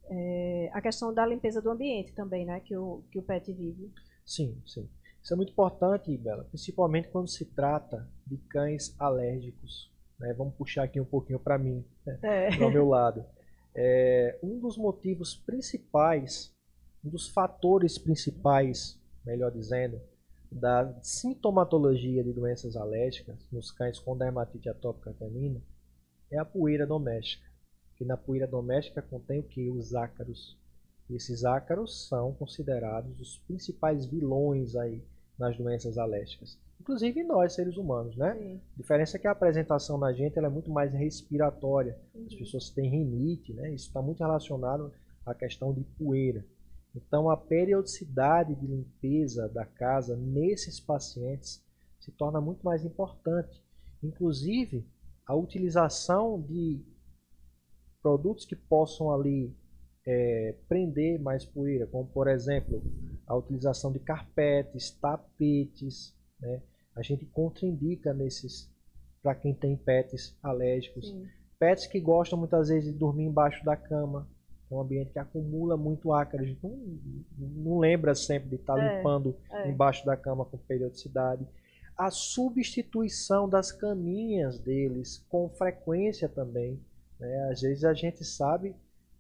é 0.09 0.71
a 0.73 0.81
questão 0.81 1.13
da 1.13 1.27
limpeza 1.27 1.61
do 1.61 1.71
ambiente 1.71 2.13
também, 2.13 2.47
né? 2.47 2.61
Que 2.61 2.77
o, 2.77 3.03
que 3.11 3.19
o 3.19 3.23
pet 3.23 3.53
vive. 3.53 3.93
Sim, 4.25 4.61
sim. 4.65 4.89
Isso 5.27 5.35
é 5.35 5.37
muito 5.37 5.51
importante, 5.51 6.17
Bela, 6.17 6.45
principalmente 6.45 7.09
quando 7.09 7.27
se 7.27 7.45
trata 7.47 8.09
de 8.25 8.37
cães 8.49 8.95
alérgicos. 8.97 9.93
Né? 10.21 10.33
Vamos 10.35 10.55
puxar 10.55 10.85
aqui 10.85 11.01
um 11.01 11.05
pouquinho 11.05 11.41
para 11.41 11.59
mim, 11.59 11.85
né? 12.07 12.17
É. 12.23 12.63
ao 12.63 12.71
meu 12.71 12.87
lado. 12.87 13.25
É, 13.75 14.39
um 14.41 14.61
dos 14.61 14.79
motivos 14.79 15.35
principais, 15.35 16.55
um 17.05 17.11
dos 17.11 17.29
fatores 17.29 17.99
principais, 17.99 19.03
melhor 19.25 19.51
dizendo, 19.51 20.01
da 20.49 20.97
sintomatologia 21.03 22.23
de 22.23 22.33
doenças 22.33 22.77
alérgicas 22.77 23.37
nos 23.51 23.73
cães 23.73 23.99
com 23.99 24.17
dermatite 24.17 24.69
atópica 24.69 25.13
canina 25.15 25.61
é 26.31 26.39
a 26.39 26.45
poeira 26.45 26.87
doméstica. 26.87 27.51
Que 27.97 28.05
na 28.05 28.17
poeira 28.17 28.47
doméstica 28.47 29.03
contém 29.03 29.41
o 29.41 29.43
que? 29.43 29.69
Os 29.71 29.93
ácaros. 29.93 30.57
E 31.11 31.17
esses 31.17 31.45
ácaros 31.45 32.07
são 32.07 32.33
considerados 32.33 33.21
os 33.21 33.39
principais 33.39 34.07
vilões 34.07 34.77
aí 34.77 35.03
nas 35.39 35.57
doenças 35.57 35.99
alérgicas. 35.99 36.59
Inclusive 36.81 37.23
nós, 37.25 37.55
seres 37.55 37.77
humanos, 37.77 38.17
né? 38.17 38.35
Sim. 38.35 38.61
A 38.75 38.77
diferença 38.77 39.17
é 39.17 39.21
que 39.21 39.27
a 39.27 39.33
apresentação 39.33 39.99
na 39.99 40.13
gente 40.13 40.39
é 40.39 40.49
muito 40.49 40.71
mais 40.71 40.93
respiratória. 40.93 41.99
As 42.15 42.33
Uhum. 42.33 42.39
pessoas 42.39 42.71
têm 42.71 42.91
rinite, 42.91 43.53
né? 43.55 43.75
Isso 43.75 43.87
está 43.89 44.01
muito 44.01 44.21
relacionado 44.21 44.93
à 45.25 45.35
questão 45.35 45.73
de 45.75 45.83
poeira. 45.99 46.45
Então, 46.95 47.29
a 47.29 47.37
periodicidade 47.37 48.55
de 48.55 48.67
limpeza 48.67 49.49
da 49.49 49.67
casa 49.67 50.17
nesses 50.17 50.81
pacientes 50.81 51.63
se 52.01 52.11
torna 52.13 52.41
muito 52.41 52.63
mais 52.65 52.85
importante. 52.85 53.63
Inclusive, 54.03 54.87
a 55.27 55.35
utilização 55.35 56.41
de 56.41 56.81
produtos 58.03 58.45
que 58.45 58.55
possam 58.57 59.13
ali 59.13 59.55
é, 60.07 60.55
prender 60.69 61.21
mais 61.21 61.45
poeira, 61.45 61.87
como 61.87 62.07
por 62.07 62.29
exemplo 62.29 62.83
a 63.27 63.35
utilização 63.35 63.93
de 63.93 63.99
carpetes, 63.99 64.91
tapetes, 64.91 66.15
né? 66.41 66.63
A 66.95 67.03
gente 67.03 67.27
contraindica 67.27 68.15
nesses 68.15 68.71
para 69.23 69.35
quem 69.35 69.53
tem 69.53 69.77
pets 69.77 70.37
alérgicos, 70.41 71.09
Sim. 71.09 71.27
pets 71.59 71.87
que 71.89 72.01
gostam 72.01 72.39
muitas 72.39 72.69
vezes 72.69 72.93
de 72.93 72.97
dormir 72.97 73.25
embaixo 73.25 73.65
da 73.65 73.77
cama, 73.77 74.29
é 74.71 74.75
um 74.75 74.81
ambiente 74.81 75.13
que 75.13 75.19
acumula 75.19 75.77
muito 75.77 76.13
ácaro, 76.13 76.45
a 76.45 76.47
gente 76.47 76.61
não, 76.63 76.79
não 77.39 77.79
lembra 77.79 78.15
sempre 78.15 78.49
de 78.51 78.55
estar 78.57 78.79
É, 78.79 78.99
limpando 78.99 79.37
é. 79.51 79.69
embaixo 79.69 80.07
da 80.07 80.17
cama 80.17 80.45
com 80.45 80.57
periodicidade. 80.57 81.47
A 81.97 82.11
substituição 82.11 83.49
das 83.49 83.73
caminhas 83.73 84.59
deles 84.59 85.25
com 85.29 85.49
frequência 85.49 86.29
também. 86.29 86.79
Né? 87.19 87.49
Às 87.51 87.63
vezes 87.63 87.85
a 87.85 87.95
gente 87.95 88.25
sabe 88.25 88.77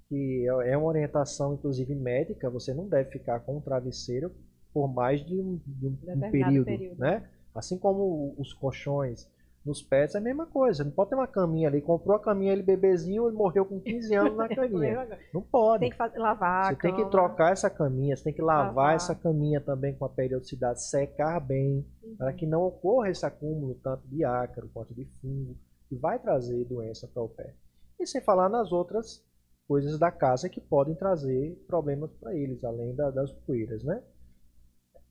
que 0.08 0.46
é 0.48 0.72
é 0.72 0.76
uma 0.76 0.86
orientação, 0.88 1.54
inclusive 1.54 1.94
médica, 1.94 2.48
você 2.50 2.72
não 2.74 2.88
deve 2.88 3.10
ficar 3.10 3.40
com 3.40 3.56
um 3.56 3.60
travesseiro 3.60 4.30
por 4.72 4.88
mais 4.88 5.24
de 5.24 5.34
um, 5.40 5.60
de 5.66 5.86
um- 5.86 5.98
um 6.14 6.30
período, 6.30 6.64
período. 6.66 6.98
né? 6.98 7.28
Assim 7.54 7.78
como 7.78 8.34
os 8.38 8.52
colchões 8.52 9.28
nos 9.64 9.82
pets 9.82 10.14
é 10.14 10.18
a 10.18 10.20
mesma 10.20 10.46
coisa. 10.46 10.84
Não 10.84 10.92
pode 10.92 11.10
ter 11.10 11.16
uma 11.16 11.26
caminha 11.26 11.68
ali, 11.68 11.80
comprou 11.82 12.14
a 12.14 12.20
caminha 12.20 12.52
ele 12.52 12.62
bebezinho 12.62 13.28
e 13.28 13.32
morreu 13.32 13.64
com 13.66 13.80
15 13.80 14.14
anos 14.14 14.36
na 14.36 14.46
caminha. 14.54 15.08
Não 15.34 15.42
pode. 15.42 15.80
Tem 15.80 15.90
que 15.90 15.96
fazer, 15.96 16.18
lavar. 16.18 16.72
Você 16.74 16.80
tem 16.82 16.94
que 16.94 17.04
trocar 17.10 17.52
essa 17.52 17.68
caminha, 17.68 18.14
você 18.16 18.22
tem 18.24 18.32
que 18.34 18.42
lavar, 18.42 18.66
Lavar. 18.68 18.94
essa 18.94 19.14
caminha 19.14 19.60
também 19.60 19.92
com 19.96 20.04
a 20.04 20.08
periodicidade, 20.08 20.84
secar 20.84 21.40
bem, 21.40 21.84
Uhum. 22.04 22.16
para 22.16 22.32
que 22.32 22.46
não 22.46 22.62
ocorra 22.62 23.10
esse 23.10 23.26
acúmulo 23.26 23.74
tanto 23.82 24.06
de 24.06 24.22
ácaro 24.24 24.70
quanto 24.72 24.94
de 24.94 25.04
fungo, 25.20 25.56
que 25.88 25.96
vai 25.96 26.18
trazer 26.20 26.64
doença 26.66 27.08
para 27.12 27.22
o 27.24 27.28
pé. 27.28 27.52
E 27.98 28.06
sem 28.06 28.20
falar 28.20 28.48
nas 28.48 28.70
outras 28.70 29.25
coisas 29.66 29.98
da 29.98 30.10
casa 30.10 30.48
que 30.48 30.60
podem 30.60 30.94
trazer 30.94 31.54
problemas 31.66 32.12
para 32.14 32.34
eles, 32.34 32.62
além 32.64 32.94
da- 32.94 33.10
das 33.10 33.32
poeiras, 33.32 33.82
né? 33.82 34.02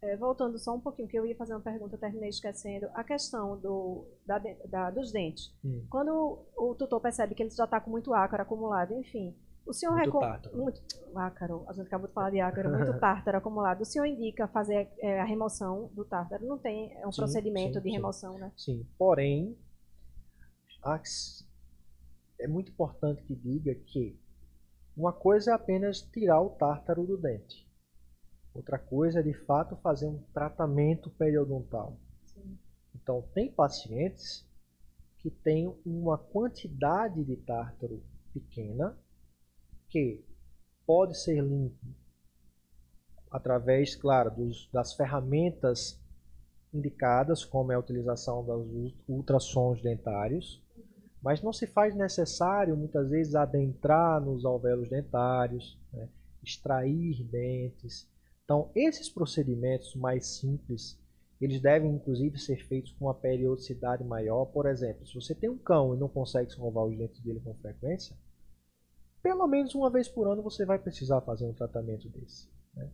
É, 0.02 0.16
voltando 0.18 0.58
só 0.60 0.76
um 0.76 0.80
pouquinho, 0.80 1.08
que 1.08 1.18
eu 1.18 1.26
ia 1.26 1.36
fazer 1.36 1.54
uma 1.54 1.62
pergunta, 1.62 1.98
terminei 1.98 2.30
esquecendo. 2.30 2.88
A 2.94 3.04
questão 3.04 3.58
do, 3.60 4.06
da 4.26 4.38
da- 4.70 4.92
dos 4.92 5.12
dentes. 5.12 5.54
Hum. 5.64 5.84
Quando 5.90 6.12
o, 6.56 6.72
o 6.72 6.76
tutor 6.76 7.02
percebe 7.02 7.34
que 7.34 7.42
ele 7.44 7.50
já 7.50 7.64
está 7.66 7.80
com 7.80 7.90
muito 7.90 8.14
ácaro 8.14 8.44
acumulado, 8.44 8.94
enfim, 8.94 9.36
o 9.66 9.74
senhor 9.74 9.94
Muito 9.94 10.06
recom- 10.06 10.20
tártaro. 10.20 10.58
Muito 10.58 10.82
ácaro, 11.16 11.66
a 11.68 11.74
gente 11.74 11.88
acabou 11.88 12.08
de 12.08 12.14
falar 12.14 12.30
de 12.30 12.40
ácaro, 12.40 12.70
muito 12.70 12.94
tártaro 13.00 13.38
acumulado. 13.38 13.82
O 13.82 13.86
senhor 13.86 14.06
indica 14.06 14.48
fazer 14.48 14.90
é, 15.00 15.20
a 15.20 15.26
remoção 15.26 15.90
do 15.94 16.06
tártaro? 16.06 16.46
Não 16.46 16.58
tem 16.60 16.94
é 16.98 17.08
um 17.08 17.12
Sim, 17.12 17.22
procedimento 17.22 17.74
sim, 17.74 17.80
de 17.82 17.90
sim. 17.90 17.96
remoção, 17.96 18.38
né? 18.38 18.52
Sim, 18.56 18.86
porém, 18.98 19.58
é 22.40 22.48
muito 22.48 22.72
importante 22.72 23.24
que 23.24 23.36
diga 23.36 23.74
que 23.74 24.16
uma 24.96 25.12
coisa 25.12 25.52
é 25.52 25.54
apenas 25.54 26.02
tirar 26.02 26.42
o 26.42 26.52
tártaro 26.52 27.06
do 27.06 27.18
dente. 27.18 27.68
Outra 28.54 28.80
coisa 28.80 29.20
é, 29.20 29.24
de 29.24 29.34
fato, 29.34 29.76
fazer 29.78 30.08
um 30.08 30.22
tratamento 30.34 31.10
periodontal. 31.10 31.98
Sim. 32.26 32.58
Então, 32.96 33.22
tem 33.34 33.52
pacientes 33.52 34.48
que 35.18 35.30
têm 35.30 35.76
uma 35.86 36.18
quantidade 36.18 37.24
de 37.24 37.36
tártaro 37.36 38.02
pequena 38.34 38.98
que 39.90 40.24
pode 40.86 41.18
ser 41.18 41.42
limpo 41.42 41.86
através, 43.30 43.96
claro, 43.96 44.32
dos- 44.32 44.70
das 44.72 44.94
ferramentas 44.94 46.00
indicadas, 46.74 47.44
como 47.44 47.72
é 47.72 47.76
a 47.76 47.80
utilização 47.80 48.44
dos 48.44 48.94
ultrassons 49.08 49.82
dentários, 49.82 50.62
mas 51.26 51.42
não 51.42 51.52
se 51.52 51.66
faz 51.66 51.96
necessário, 51.96 52.78
muitas 52.78 53.10
vezes, 53.10 53.34
adentrar 53.34 54.22
nos 54.22 54.46
alvéolos 54.46 54.88
dentários, 54.88 55.76
né, 55.92 56.08
extrair 56.44 57.24
dentes. 57.24 58.08
Então, 58.44 58.70
esses 58.76 59.10
procedimentos 59.10 59.96
mais 59.96 60.28
simples, 60.38 61.02
eles 61.42 61.60
devem, 61.60 61.96
inclusive, 61.96 62.38
ser 62.38 62.64
feitos 62.68 62.92
com 62.92 63.06
uma 63.06 63.14
periodicidade 63.16 64.04
maior. 64.04 64.46
Por 64.46 64.68
exemplo, 64.68 65.04
se 65.08 65.16
você 65.16 65.34
tem 65.34 65.50
um 65.50 65.58
cão 65.58 65.96
e 65.96 65.98
não 65.98 66.08
consegue 66.08 66.52
escovar 66.52 66.86
os 66.86 66.96
dentes 66.96 67.20
dele 67.22 67.42
com 67.44 67.56
frequência, 67.56 68.16
pelo 69.24 69.48
menos 69.48 69.74
uma 69.74 69.90
vez 69.90 70.08
por 70.08 70.28
ano 70.28 70.44
você 70.44 70.64
vai 70.64 70.78
precisar 70.78 71.22
fazer 71.22 71.46
um 71.46 71.54
tratamento 71.54 72.08
desse. 72.08 72.48
né? 72.76 72.88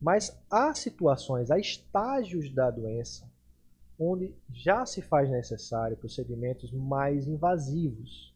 Mas 0.00 0.36
há 0.50 0.74
situações, 0.74 1.52
há 1.52 1.58
estágios 1.60 2.52
da 2.52 2.68
doença 2.68 3.30
onde 3.98 4.34
já 4.52 4.84
se 4.84 5.00
faz 5.00 5.30
necessário 5.30 5.96
procedimentos 5.96 6.72
mais 6.72 7.26
invasivos. 7.26 8.34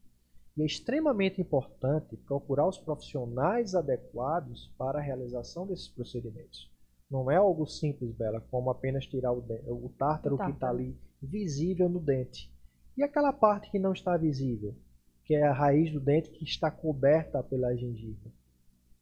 E 0.56 0.62
é 0.62 0.66
extremamente 0.66 1.40
importante 1.40 2.16
procurar 2.16 2.66
os 2.66 2.78
profissionais 2.78 3.74
adequados 3.74 4.68
para 4.76 4.98
a 4.98 5.02
realização 5.02 5.66
desses 5.66 5.88
procedimentos. 5.88 6.70
Não 7.10 7.30
é 7.30 7.36
algo 7.36 7.66
simples, 7.66 8.12
Bela, 8.12 8.40
como 8.50 8.70
apenas 8.70 9.06
tirar 9.06 9.32
o, 9.32 9.38
o 9.38 9.92
tártaro 9.98 10.36
O 10.36 10.38
que 10.38 10.50
está 10.50 10.70
ali 10.70 10.96
visível 11.20 11.88
no 11.88 12.00
dente. 12.00 12.52
E 12.96 13.02
aquela 13.02 13.32
parte 13.32 13.70
que 13.70 13.78
não 13.78 13.92
está 13.92 14.16
visível, 14.16 14.74
que 15.24 15.34
é 15.34 15.42
a 15.42 15.52
raiz 15.52 15.92
do 15.92 16.00
dente 16.00 16.30
que 16.30 16.44
está 16.44 16.70
coberta 16.70 17.42
pela 17.42 17.74
gengiva. 17.76 18.30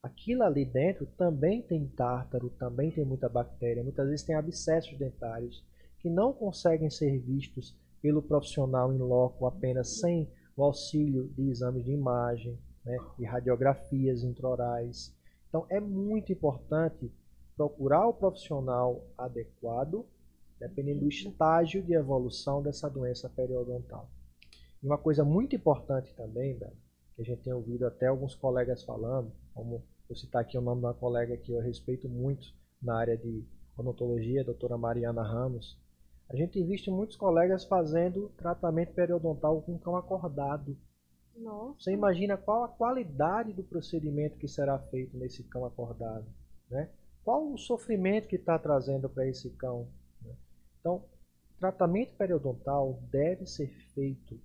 Aquilo 0.03 0.43
ali 0.43 0.65
dentro 0.65 1.07
também 1.19 1.63
tem 1.63 1.87
tártaro, 1.89 2.51
também 2.51 2.91
tem 2.91 3.05
muita 3.05 3.29
bactéria, 3.29 3.83
muitas 3.83 4.09
vezes 4.09 4.25
tem 4.25 4.37
abscessos 4.37 4.97
dentários 4.97 5.65
que 6.01 6.09
não 6.09 6.33
conseguem 6.33 6.91
ser 6.91 7.19
vistos 7.19 7.77
pelo 8.01 8.23
profissional 8.23 8.93
em 8.93 8.99
loco 8.99 9.47
apenas 9.47 10.01
sem 10.01 10.29
o 10.57 10.65
auxílio 10.65 11.29
de 11.37 11.49
exames 11.51 11.85
de 11.85 11.93
imagem, 11.93 12.59
né, 12.85 12.97
de 13.19 13.25
radiografias 13.25 14.23
intraorais. 14.23 15.15
Então, 15.49 15.67
é 15.69 15.81
muito 15.81 16.33
importante 16.33 17.11
procurar 17.57 18.07
o 18.07 18.15
profissional 18.15 19.05
adequado, 19.17 20.05
dependendo 20.59 21.01
do 21.01 21.09
estágio 21.09 21.83
de 21.83 21.93
evolução 21.93 22.63
dessa 22.63 22.89
doença 22.89 23.29
periodontal. 23.29 24.09
E 24.83 24.87
uma 24.87 24.99
coisa 24.99 25.25
muito 25.25 25.57
importante 25.57 26.15
também, 26.15 26.57
Bela, 26.57 26.73
que 27.15 27.23
a 27.23 27.25
gente 27.25 27.43
tem 27.43 27.53
ouvido 27.53 27.87
até 27.87 28.07
alguns 28.07 28.35
colegas 28.35 28.85
falando, 28.85 29.33
como 29.55 29.83
vou 30.09 30.17
citar 30.17 30.43
aqui 30.43 30.57
o 30.57 30.61
nome 30.61 30.81
de 30.81 30.87
uma 30.87 30.95
colega 30.95 31.37
que 31.37 31.53
eu 31.53 31.61
respeito 31.61 32.09
muito 32.09 32.55
na 32.81 32.97
área 32.97 33.17
de 33.17 33.45
odontologia, 33.77 34.41
a 34.41 34.45
doutora 34.45 34.79
Mariana 34.79 35.23
Ramos, 35.23 35.77
a 36.31 36.37
gente 36.37 36.63
visto 36.63 36.91
muitos 36.93 37.17
colegas 37.17 37.65
fazendo 37.65 38.29
tratamento 38.37 38.93
periodontal 38.93 39.63
com 39.63 39.79
cão 39.79 39.97
acordado. 39.97 40.77
Nossa. 41.37 41.81
Você 41.81 41.93
imagina 41.93 42.37
qual 42.37 42.65
a 42.65 42.69
qualidade 42.69 43.53
do 43.53 43.63
procedimento 43.63 44.37
que 44.39 44.49
será 44.49 44.79
feito 44.79 45.17
nesse 45.17 45.45
cão 45.45 45.65
acordado, 45.65 46.27
né? 46.71 46.91
Qual 47.25 47.53
o 47.53 47.59
sofrimento 47.59 48.27
que 48.29 48.37
está 48.37 48.59
trazendo 48.59 49.09
para 49.09 49.27
esse 49.27 49.51
cão? 49.51 49.89
Né? 50.23 50.35
Então, 50.81 51.05
tratamento 51.61 52.15
periodontal 52.17 52.99
deve 53.11 53.47
ser 53.47 53.69
feito 53.95 54.41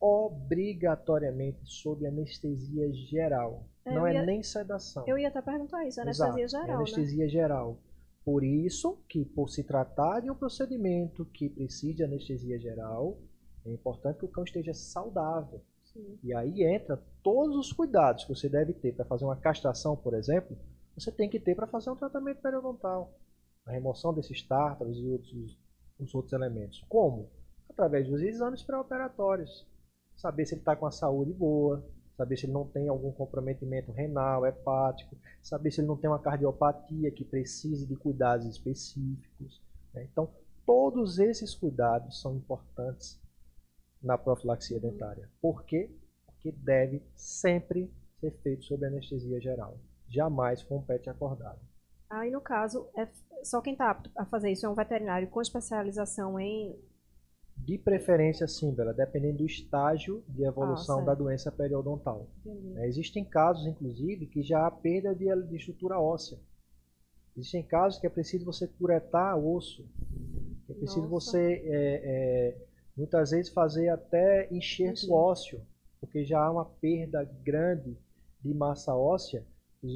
obrigatoriamente 0.00 1.60
sob 1.64 2.06
anestesia 2.06 2.92
geral. 2.92 3.64
É, 3.84 3.94
Não 3.94 4.06
é 4.06 4.14
ia- 4.14 4.22
nem 4.22 4.42
sedação. 4.42 5.04
Eu 5.06 5.18
ia 5.18 5.28
até 5.28 5.40
perguntar 5.42 5.86
isso, 5.86 6.00
anestesia 6.00 6.42
Exato, 6.42 6.58
é 6.58 6.62
geral, 6.62 6.66
né? 6.66 6.74
anestesia 6.74 7.28
geral. 7.28 7.78
Por 8.24 8.42
isso 8.42 8.98
que, 9.08 9.24
por 9.24 9.50
se 9.50 9.62
tratar 9.62 10.20
de 10.20 10.30
um 10.30 10.34
procedimento 10.34 11.26
que 11.26 11.48
precisa 11.48 11.94
de 11.94 12.04
anestesia 12.04 12.58
geral, 12.58 13.18
é 13.66 13.70
importante 13.70 14.18
que 14.18 14.24
o 14.24 14.28
cão 14.28 14.44
esteja 14.44 14.72
saudável. 14.72 15.60
Sim. 15.84 16.18
E 16.22 16.34
aí 16.34 16.62
entra 16.64 17.02
todos 17.22 17.56
os 17.56 17.72
cuidados 17.72 18.24
que 18.24 18.34
você 18.34 18.48
deve 18.48 18.72
ter 18.72 18.94
para 18.94 19.04
fazer 19.04 19.24
uma 19.24 19.36
castração, 19.36 19.94
por 19.94 20.14
exemplo, 20.14 20.56
você 20.96 21.12
tem 21.12 21.28
que 21.28 21.38
ter 21.38 21.54
para 21.54 21.66
fazer 21.66 21.90
um 21.90 21.96
tratamento 21.96 22.40
periodontal. 22.40 23.12
A 23.66 23.72
remoção 23.72 24.14
desses 24.14 24.42
tártaros 24.42 24.98
e 24.98 25.06
outros, 25.06 25.58
os 25.98 26.14
outros 26.14 26.32
elementos. 26.32 26.84
Como? 26.88 27.30
Através 27.68 28.08
dos 28.08 28.22
exames 28.22 28.62
pré-operatórios. 28.62 29.66
Saber 30.16 30.46
se 30.46 30.54
ele 30.54 30.60
está 30.60 30.76
com 30.76 30.86
a 30.86 30.90
saúde 30.90 31.32
boa, 31.32 31.84
saber 32.16 32.36
se 32.36 32.46
ele 32.46 32.52
não 32.52 32.66
tem 32.66 32.88
algum 32.88 33.12
comprometimento 33.12 33.92
renal, 33.92 34.46
hepático, 34.46 35.16
saber 35.42 35.70
se 35.70 35.80
ele 35.80 35.88
não 35.88 35.96
tem 35.96 36.08
uma 36.08 36.18
cardiopatia 36.18 37.10
que 37.10 37.24
precise 37.24 37.86
de 37.86 37.96
cuidados 37.96 38.46
específicos. 38.46 39.62
né? 39.92 40.04
Então, 40.04 40.30
todos 40.64 41.18
esses 41.18 41.54
cuidados 41.54 42.20
são 42.20 42.36
importantes 42.36 43.20
na 44.02 44.18
profilaxia 44.18 44.78
dentária. 44.78 45.28
Por 45.40 45.64
quê? 45.64 45.90
Porque 46.26 46.52
deve 46.52 47.02
sempre 47.14 47.90
ser 48.20 48.30
feito 48.42 48.64
sob 48.64 48.84
anestesia 48.86 49.40
geral. 49.40 49.78
Jamais 50.08 50.62
com 50.62 50.76
o 50.76 50.82
PET 50.82 51.08
acordado. 51.08 51.58
Aí, 52.08 52.30
no 52.30 52.40
caso, 52.40 52.88
é 52.96 53.08
só 53.42 53.60
quem 53.60 53.72
está 53.72 53.90
apto 53.90 54.10
a 54.16 54.24
fazer 54.24 54.50
isso 54.50 54.66
é 54.66 54.68
um 54.68 54.74
veterinário 54.74 55.28
com 55.28 55.40
especialização 55.40 56.38
em. 56.38 56.78
De 57.56 57.78
preferência, 57.78 58.46
sim, 58.46 58.74
Bela, 58.74 58.92
dependendo 58.92 59.38
do 59.38 59.46
estágio 59.46 60.22
de 60.28 60.44
evolução 60.44 60.96
certo. 60.96 61.06
da 61.06 61.14
doença 61.14 61.50
periodontal. 61.50 62.28
Né? 62.44 62.86
Existem 62.86 63.24
casos, 63.24 63.66
inclusive, 63.66 64.26
que 64.26 64.42
já 64.42 64.66
há 64.66 64.70
perda 64.70 65.14
de, 65.14 65.24
de 65.46 65.56
estrutura 65.56 65.98
óssea. 65.98 66.38
Existem 67.36 67.62
casos 67.62 67.98
que 67.98 68.06
é 68.06 68.10
preciso 68.10 68.44
você 68.44 68.68
curetar 68.68 69.38
osso. 69.38 69.88
Que 70.66 70.72
é 70.72 70.74
preciso 70.74 71.08
Nossa. 71.08 71.32
você, 71.32 71.62
é, 71.66 72.02
é, 72.04 72.66
muitas 72.96 73.30
vezes, 73.30 73.52
fazer 73.52 73.88
até 73.88 74.48
enxerto 74.52 75.12
ósseo, 75.12 75.60
porque 76.00 76.24
já 76.24 76.44
há 76.44 76.50
uma 76.50 76.64
perda 76.64 77.24
grande 77.42 77.96
de 78.42 78.52
massa 78.52 78.94
óssea 78.94 79.44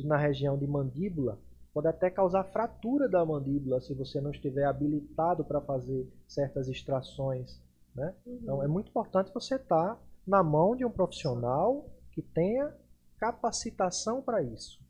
na 0.04 0.16
região 0.16 0.58
de 0.58 0.66
mandíbula. 0.66 1.38
Pode 1.72 1.86
até 1.86 2.10
causar 2.10 2.44
fratura 2.44 3.08
da 3.08 3.24
mandíbula 3.24 3.80
se 3.80 3.94
você 3.94 4.20
não 4.20 4.30
estiver 4.30 4.64
habilitado 4.64 5.44
para 5.44 5.60
fazer 5.60 6.08
certas 6.26 6.68
extrações. 6.68 7.60
Né? 7.94 8.14
Uhum. 8.26 8.38
Então, 8.42 8.62
é 8.62 8.66
muito 8.66 8.88
importante 8.88 9.32
você 9.32 9.56
estar 9.56 10.00
na 10.26 10.42
mão 10.42 10.74
de 10.74 10.84
um 10.84 10.90
profissional 10.90 11.88
que 12.12 12.22
tenha 12.22 12.74
capacitação 13.18 14.22
para 14.22 14.42
isso. 14.42 14.80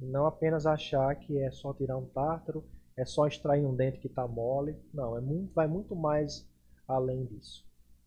E 0.00 0.06
não 0.06 0.26
apenas 0.26 0.66
achar 0.66 1.14
que 1.16 1.38
é 1.38 1.50
só 1.50 1.72
tirar 1.72 1.96
um 1.96 2.06
tártaro, 2.06 2.64
é 2.96 3.04
só 3.04 3.26
extrair 3.26 3.64
um 3.64 3.74
dente 3.74 3.98
que 3.98 4.06
está 4.06 4.26
mole. 4.26 4.76
Não, 4.92 5.16
é 5.16 5.20
muito, 5.20 5.52
vai 5.54 5.66
muito 5.66 5.94
mais 5.96 6.48
além 6.86 7.24
disso. 7.26 7.63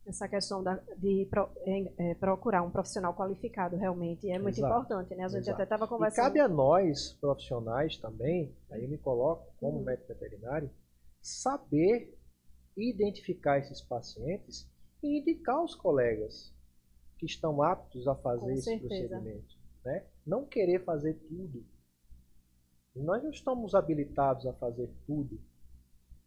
Essa 0.08 0.28
questão 0.28 0.64
da- 0.64 0.82
de 0.98 1.28
pro- 1.30 1.50
em- 1.66 1.94
é, 1.98 2.16
procurar 2.16 2.64
um 2.64 2.72
profissional 2.72 3.14
qualificado 3.14 3.76
realmente 3.76 4.30
é 4.32 4.40
muito 4.40 4.58
Exato. 4.58 4.74
importante, 4.74 5.14
né? 5.16 5.26
A 5.26 5.28
gente 5.28 5.40
Exato. 5.42 5.56
até 5.56 5.64
estava 5.64 5.84
E 5.84 5.88
conversando. 5.90 6.24
cabe 6.24 6.40
a 6.40 6.48
nós, 6.48 7.14
profissionais 7.20 7.98
também, 7.98 8.56
aí 8.72 8.84
eu 8.86 8.90
me 8.90 8.98
coloco 8.98 9.54
como 9.60 9.80
Uhum. 9.80 9.84
médico 9.84 10.08
veterinário, 10.08 10.70
saber 11.22 12.18
identificar 12.78 13.58
esses 13.60 13.82
pacientes 13.82 14.70
e 15.04 15.20
indicar 15.20 15.62
os 15.62 15.76
colegas 15.76 16.54
que 17.18 17.26
estão 17.26 17.62
aptos 17.62 18.08
a 18.08 18.16
fazer 18.16 18.46
Com 18.46 18.52
esse 18.52 18.64
certeza. 18.64 18.88
procedimento. 19.10 19.56
Né? 19.84 20.06
Não 20.26 20.46
querer 20.46 20.86
fazer 20.86 21.16
tudo. 21.28 21.66
Nós 22.96 23.22
não 23.24 23.30
estamos 23.32 23.76
habilitados 23.76 24.46
a 24.48 24.54
fazer 24.54 24.90
tudo. 25.06 25.38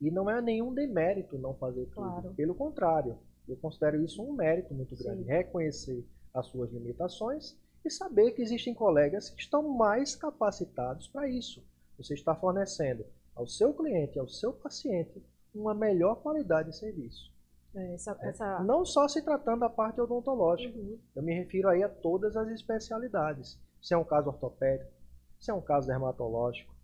E 0.00 0.10
não 0.10 0.28
é 0.30 0.40
nenhum 0.42 0.72
demérito 0.74 1.38
não 1.38 1.54
fazer 1.54 1.84
tudo. 1.86 1.94
Claro. 1.94 2.34
Pelo 2.34 2.54
contrário, 2.54 3.18
eu 3.50 3.56
considero 3.56 4.02
isso 4.02 4.22
um 4.22 4.32
mérito 4.32 4.74
muito 4.74 4.96
grande. 4.96 5.22
Sim. 5.22 5.28
Reconhecer 5.28 6.06
as 6.34 6.46
suas 6.46 6.70
limitações 6.72 7.56
e 7.84 7.90
saber 7.90 8.32
que 8.32 8.42
existem 8.42 8.74
colegas 8.74 9.30
que 9.30 9.40
estão 9.40 9.68
mais 9.76 10.14
capacitados 10.14 11.08
para 11.08 11.28
isso. 11.28 11.64
Você 11.98 12.14
está 12.14 12.34
fornecendo 12.34 13.04
ao 13.34 13.46
seu 13.46 13.72
cliente, 13.74 14.18
ao 14.18 14.28
seu 14.28 14.52
paciente, 14.52 15.22
uma 15.54 15.74
melhor 15.74 16.16
qualidade 16.22 16.70
de 16.70 16.76
serviço. 16.76 17.30
É, 17.74 17.94
essa, 17.94 18.16
essa- 18.22 18.60
Não 18.64 18.84
só 18.84 19.06
se 19.08 19.22
tratando 19.22 19.60
da 19.60 19.70
parte 19.70 20.00
odontológica. 20.00 20.76
Uhum. 20.78 20.98
Eu 21.14 21.22
me 21.22 21.32
refiro 21.34 21.68
aí 21.68 21.82
a 21.82 21.88
todas 21.88 22.36
as 22.36 22.48
especialidades. 22.48 23.58
Se 23.80 23.94
é 23.94 23.96
um 23.96 24.04
caso 24.04 24.28
ortopédico, 24.28 24.90
se 25.38 25.50
é 25.50 25.54
um 25.54 25.60
caso 25.60 25.86
dermatológico, 25.86 26.74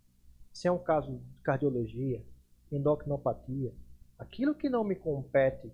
se 0.51 0.67
é 0.67 0.71
um 0.71 0.79
caso 0.79 1.11
de 1.11 1.41
cardiologia, 1.43 2.23
endocrinopatia, 2.71 3.73
aquilo 4.17 4.55
que 4.55 4.69
não 4.69 4.83
me 4.83 4.95
compete 4.95 5.71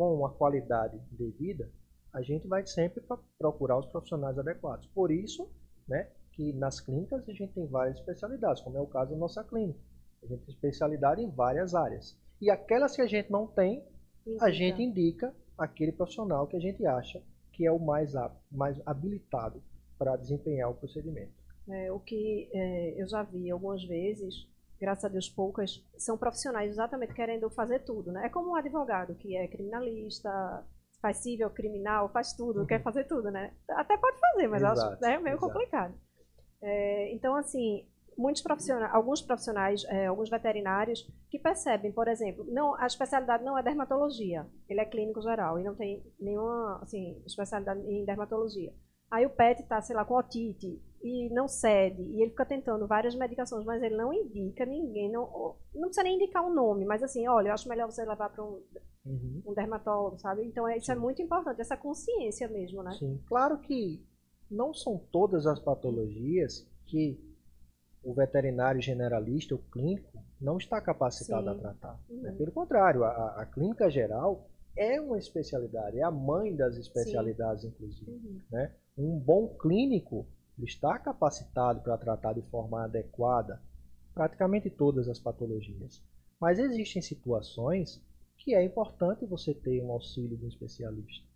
com 0.00 0.24
a 0.24 0.30
qualidade 0.30 0.98
devida, 1.12 1.70
a 2.10 2.22
gente 2.22 2.48
vai 2.48 2.66
sempre 2.66 3.04
procurar 3.38 3.78
os 3.78 3.86
profissionais 3.86 4.38
adequados. 4.38 4.86
Por 4.94 5.10
isso, 5.10 5.46
né, 5.86 6.08
que 6.32 6.54
nas 6.54 6.80
clínicas 6.80 7.28
a 7.28 7.32
gente 7.32 7.52
tem 7.52 7.66
várias 7.66 7.98
especialidades, 7.98 8.62
como 8.62 8.78
é 8.78 8.80
o 8.80 8.86
caso 8.86 9.10
da 9.10 9.18
nossa 9.18 9.44
clínica. 9.44 9.78
A 10.22 10.26
gente 10.26 10.42
tem 10.46 10.54
especialidade 10.54 11.20
em 11.20 11.30
várias 11.30 11.74
áreas. 11.74 12.18
E 12.40 12.50
aquelas 12.50 12.96
que 12.96 13.02
a 13.02 13.06
gente 13.06 13.30
não 13.30 13.46
tem, 13.46 13.84
a 14.40 14.50
gente 14.50 14.82
indica 14.82 15.34
aquele 15.58 15.92
profissional 15.92 16.46
que 16.46 16.56
a 16.56 16.60
gente 16.60 16.84
acha 16.86 17.22
que 17.52 17.66
é 17.66 17.70
o 17.70 17.78
mais 17.78 18.16
apto, 18.16 18.40
mais 18.50 18.80
habilitado 18.86 19.62
para 19.98 20.16
desempenhar 20.16 20.70
o 20.70 20.74
procedimento. 20.74 21.34
É, 21.68 21.92
o 21.92 22.00
que 22.00 22.48
é, 22.54 23.02
eu 23.02 23.06
já 23.06 23.22
vi 23.22 23.50
algumas 23.50 23.84
vezes, 23.84 24.48
graças 24.80 25.04
a 25.04 25.08
Deus 25.08 25.28
poucas, 25.28 25.84
são 25.98 26.16
profissionais 26.16 26.70
exatamente 26.70 27.12
querendo 27.14 27.50
fazer 27.50 27.80
tudo, 27.80 28.10
né? 28.12 28.26
É 28.26 28.28
como 28.28 28.50
um 28.50 28.56
advogado 28.56 29.14
que 29.16 29.36
é 29.36 29.46
criminalista, 29.46 30.30
faz 31.02 31.18
civil, 31.18 31.50
criminal, 31.50 32.08
faz 32.10 32.32
tudo, 32.32 32.60
Uhum. 32.60 32.66
quer 32.66 32.82
fazer 32.82 33.04
tudo, 33.04 33.30
né? 33.30 33.52
Até 33.70 33.96
pode 33.96 34.18
fazer, 34.18 34.48
mas 34.48 34.62
eu 34.62 34.68
acho 34.68 34.80
Exato, 34.86 35.04
é 35.04 35.18
meio 35.18 35.36
exato. 35.36 35.46
complicado. 35.52 35.94
É, 36.62 37.14
então, 37.14 37.34
assim, 37.36 37.86
muitos 38.18 38.42
profissionais, 38.42 38.92
alguns 38.94 39.22
profissionais, 39.22 39.84
é, 39.84 40.06
alguns 40.06 40.28
veterinários 40.28 41.06
que 41.30 41.38
percebem, 41.38 41.90
por 41.92 42.06
exemplo, 42.08 42.44
não, 42.48 42.74
a 42.74 42.86
especialidade 42.86 43.42
não 43.44 43.56
é 43.56 43.62
dermatologia, 43.62 44.46
ele 44.68 44.80
é 44.80 44.84
clínico 44.84 45.22
geral 45.22 45.58
e 45.58 45.64
não 45.64 45.74
tem 45.74 46.02
nenhuma, 46.18 46.80
assim, 46.82 47.22
especialidade 47.26 47.80
em 47.80 48.04
dermatologia. 48.04 48.72
Aí 49.10 49.24
o 49.26 49.30
pet 49.30 49.62
está, 49.62 49.80
sei 49.80 49.96
lá, 49.96 50.04
com 50.04 50.14
otite 50.14 50.80
e 51.02 51.30
não 51.30 51.48
cede, 51.48 52.02
e 52.02 52.22
ele 52.22 52.30
fica 52.30 52.44
tentando 52.44 52.86
várias 52.86 53.14
medicações, 53.14 53.64
mas 53.64 53.82
ele 53.82 53.96
não 53.96 54.12
indica 54.12 54.66
ninguém, 54.66 55.10
não, 55.10 55.56
não 55.74 55.88
precisa 55.88 56.02
nem 56.02 56.16
indicar 56.16 56.44
um 56.44 56.52
nome, 56.52 56.84
mas 56.84 57.02
assim, 57.02 57.26
olha, 57.26 57.48
eu 57.48 57.54
acho 57.54 57.68
melhor 57.68 57.90
você 57.90 58.04
levar 58.04 58.28
para 58.28 58.44
um, 58.44 58.62
um 59.46 59.54
dermatólogo, 59.54 60.18
sabe? 60.18 60.44
Então 60.44 60.68
é- 60.68 60.76
isso 60.76 60.92
é 60.92 60.94
Sim. 60.94 61.00
muito 61.00 61.22
importante, 61.22 61.60
essa 61.60 61.76
consciência 61.76 62.48
mesmo, 62.48 62.82
né? 62.82 62.92
Sim. 62.98 63.18
Claro 63.26 63.58
que 63.58 64.04
não 64.50 64.74
são 64.74 64.98
todas 65.10 65.46
as 65.46 65.58
patologias 65.58 66.66
que 66.86 67.18
o 68.02 68.12
veterinário 68.12 68.80
generalista, 68.80 69.54
o 69.54 69.58
clínico, 69.58 70.22
não 70.40 70.56
está 70.58 70.80
capacitado 70.80 71.44
Sim. 71.44 71.50
a 71.50 71.54
tratar. 71.54 72.00
Uhum. 72.08 72.22
né? 72.22 72.32
Pelo 72.32 72.52
contrário, 72.52 73.04
a, 73.04 73.40
a 73.42 73.46
clínica 73.46 73.90
geral 73.90 74.48
é 74.76 75.00
uma 75.00 75.18
especialidade, 75.18 75.98
é 75.98 76.02
a 76.02 76.10
mãe 76.10 76.54
das 76.54 76.76
especialidades, 76.76 77.64
inclusive. 77.64 78.10
Uhum. 78.10 78.40
né? 78.50 78.72
Um 78.96 79.18
bom 79.18 79.48
clínico 79.58 80.26
está 80.64 80.98
capacitado 80.98 81.80
para 81.80 81.98
tratar 81.98 82.32
de 82.32 82.42
forma 82.42 82.84
adequada 82.84 83.62
praticamente 84.14 84.68
todas 84.68 85.08
as 85.08 85.18
patologias. 85.18 86.02
Mas 86.40 86.58
existem 86.58 87.02
situações 87.02 88.02
que 88.38 88.54
é 88.54 88.64
importante 88.64 89.26
você 89.26 89.54
ter 89.54 89.82
um 89.82 89.92
auxílio 89.92 90.36
de 90.36 90.44
um 90.44 90.48
especialista. 90.48 91.26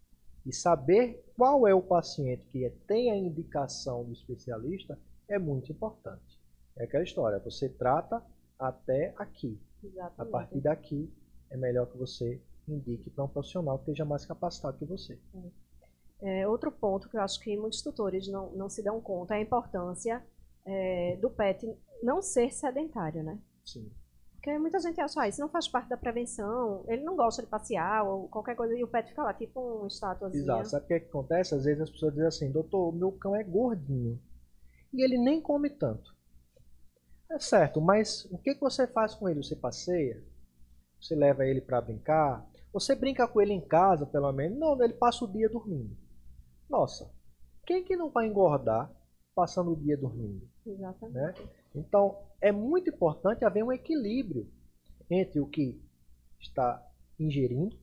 E 0.46 0.52
saber 0.52 1.24
qual 1.36 1.66
é 1.66 1.74
o 1.74 1.82
paciente 1.82 2.46
que 2.46 2.68
tem 2.86 3.10
a 3.10 3.16
indicação 3.16 4.04
do 4.04 4.12
especialista 4.12 4.98
é 5.28 5.38
muito 5.38 5.72
importante. 5.72 6.38
É 6.76 6.84
aquela 6.84 7.04
história, 7.04 7.38
você 7.38 7.68
trata 7.68 8.22
até 8.58 9.14
aqui. 9.16 9.58
Exatamente. 9.82 10.20
A 10.20 10.24
partir 10.24 10.60
daqui 10.60 11.12
é 11.50 11.56
melhor 11.56 11.86
que 11.86 11.96
você 11.96 12.40
indique 12.66 13.10
para 13.10 13.24
um 13.24 13.28
profissional 13.28 13.78
que 13.78 13.84
esteja 13.84 14.04
mais 14.04 14.24
capacitado 14.24 14.78
que 14.78 14.84
você. 14.84 15.18
É, 15.34 15.50
outro 16.48 16.72
ponto 16.72 17.08
que 17.08 17.16
eu 17.16 17.20
acho 17.20 17.40
que 17.40 17.56
muitos 17.56 17.82
tutores 17.82 18.26
não, 18.28 18.50
não 18.52 18.68
se 18.68 18.82
dão 18.82 19.00
conta 19.00 19.34
é 19.34 19.38
a 19.38 19.42
importância 19.42 20.24
é, 20.64 21.16
do 21.20 21.30
PET 21.30 21.66
não 22.02 22.22
ser 22.22 22.52
sedentário, 22.52 23.22
né? 23.22 23.38
Sim. 23.64 23.90
Porque 24.34 24.58
muita 24.58 24.78
gente 24.78 25.00
acha, 25.00 25.22
ah, 25.22 25.28
isso 25.28 25.40
não 25.40 25.48
faz 25.48 25.66
parte 25.66 25.88
da 25.88 25.96
prevenção, 25.96 26.84
ele 26.86 27.02
não 27.02 27.16
gosta 27.16 27.42
de 27.42 27.48
passear 27.48 28.04
ou 28.04 28.28
qualquer 28.28 28.54
coisa, 28.54 28.76
e 28.76 28.84
o 28.84 28.88
pet 28.88 29.08
fica 29.08 29.22
lá, 29.22 29.32
tipo 29.32 29.82
um 29.82 29.86
estátuazinha. 29.86 30.42
Exato. 30.42 30.68
Sabe 30.68 30.84
o 30.84 30.88
que, 30.88 30.94
é 30.94 31.00
que 31.00 31.08
acontece? 31.08 31.54
Às 31.54 31.64
vezes 31.64 31.80
as 31.80 31.90
pessoas 31.90 32.12
dizem 32.12 32.28
assim, 32.28 32.52
doutor, 32.52 32.92
meu 32.92 33.10
cão 33.12 33.34
é 33.34 33.42
gordinho. 33.42 34.20
E 34.92 35.02
ele 35.02 35.16
nem 35.16 35.40
come 35.40 35.70
tanto. 35.70 36.14
É 37.30 37.38
certo, 37.38 37.80
mas 37.80 38.26
o 38.30 38.36
que, 38.36 38.54
que 38.54 38.60
você 38.60 38.86
faz 38.86 39.14
com 39.14 39.30
ele? 39.30 39.42
Você 39.42 39.56
passeia? 39.56 40.22
Você 41.00 41.14
leva 41.14 41.46
ele 41.46 41.62
para 41.62 41.80
brincar? 41.80 42.46
Você 42.70 42.94
brinca 42.94 43.26
com 43.26 43.40
ele 43.40 43.54
em 43.54 43.60
casa, 43.60 44.04
pelo 44.04 44.30
menos? 44.30 44.58
Não, 44.58 44.80
ele 44.82 44.92
passa 44.92 45.24
o 45.24 45.32
dia 45.32 45.48
dormindo. 45.48 45.96
Nossa, 46.68 47.10
quem 47.66 47.84
que 47.84 47.96
não 47.96 48.10
vai 48.10 48.26
engordar 48.26 48.90
passando 49.34 49.72
o 49.72 49.76
dia 49.76 49.96
dormindo? 49.96 50.48
Exatamente. 50.66 51.14
Né? 51.14 51.48
Então, 51.74 52.22
é 52.40 52.52
muito 52.52 52.90
importante 52.90 53.44
haver 53.44 53.64
um 53.64 53.72
equilíbrio 53.72 54.48
entre 55.10 55.40
o 55.40 55.46
que 55.46 55.80
está 56.40 56.86
ingerindo, 57.18 57.76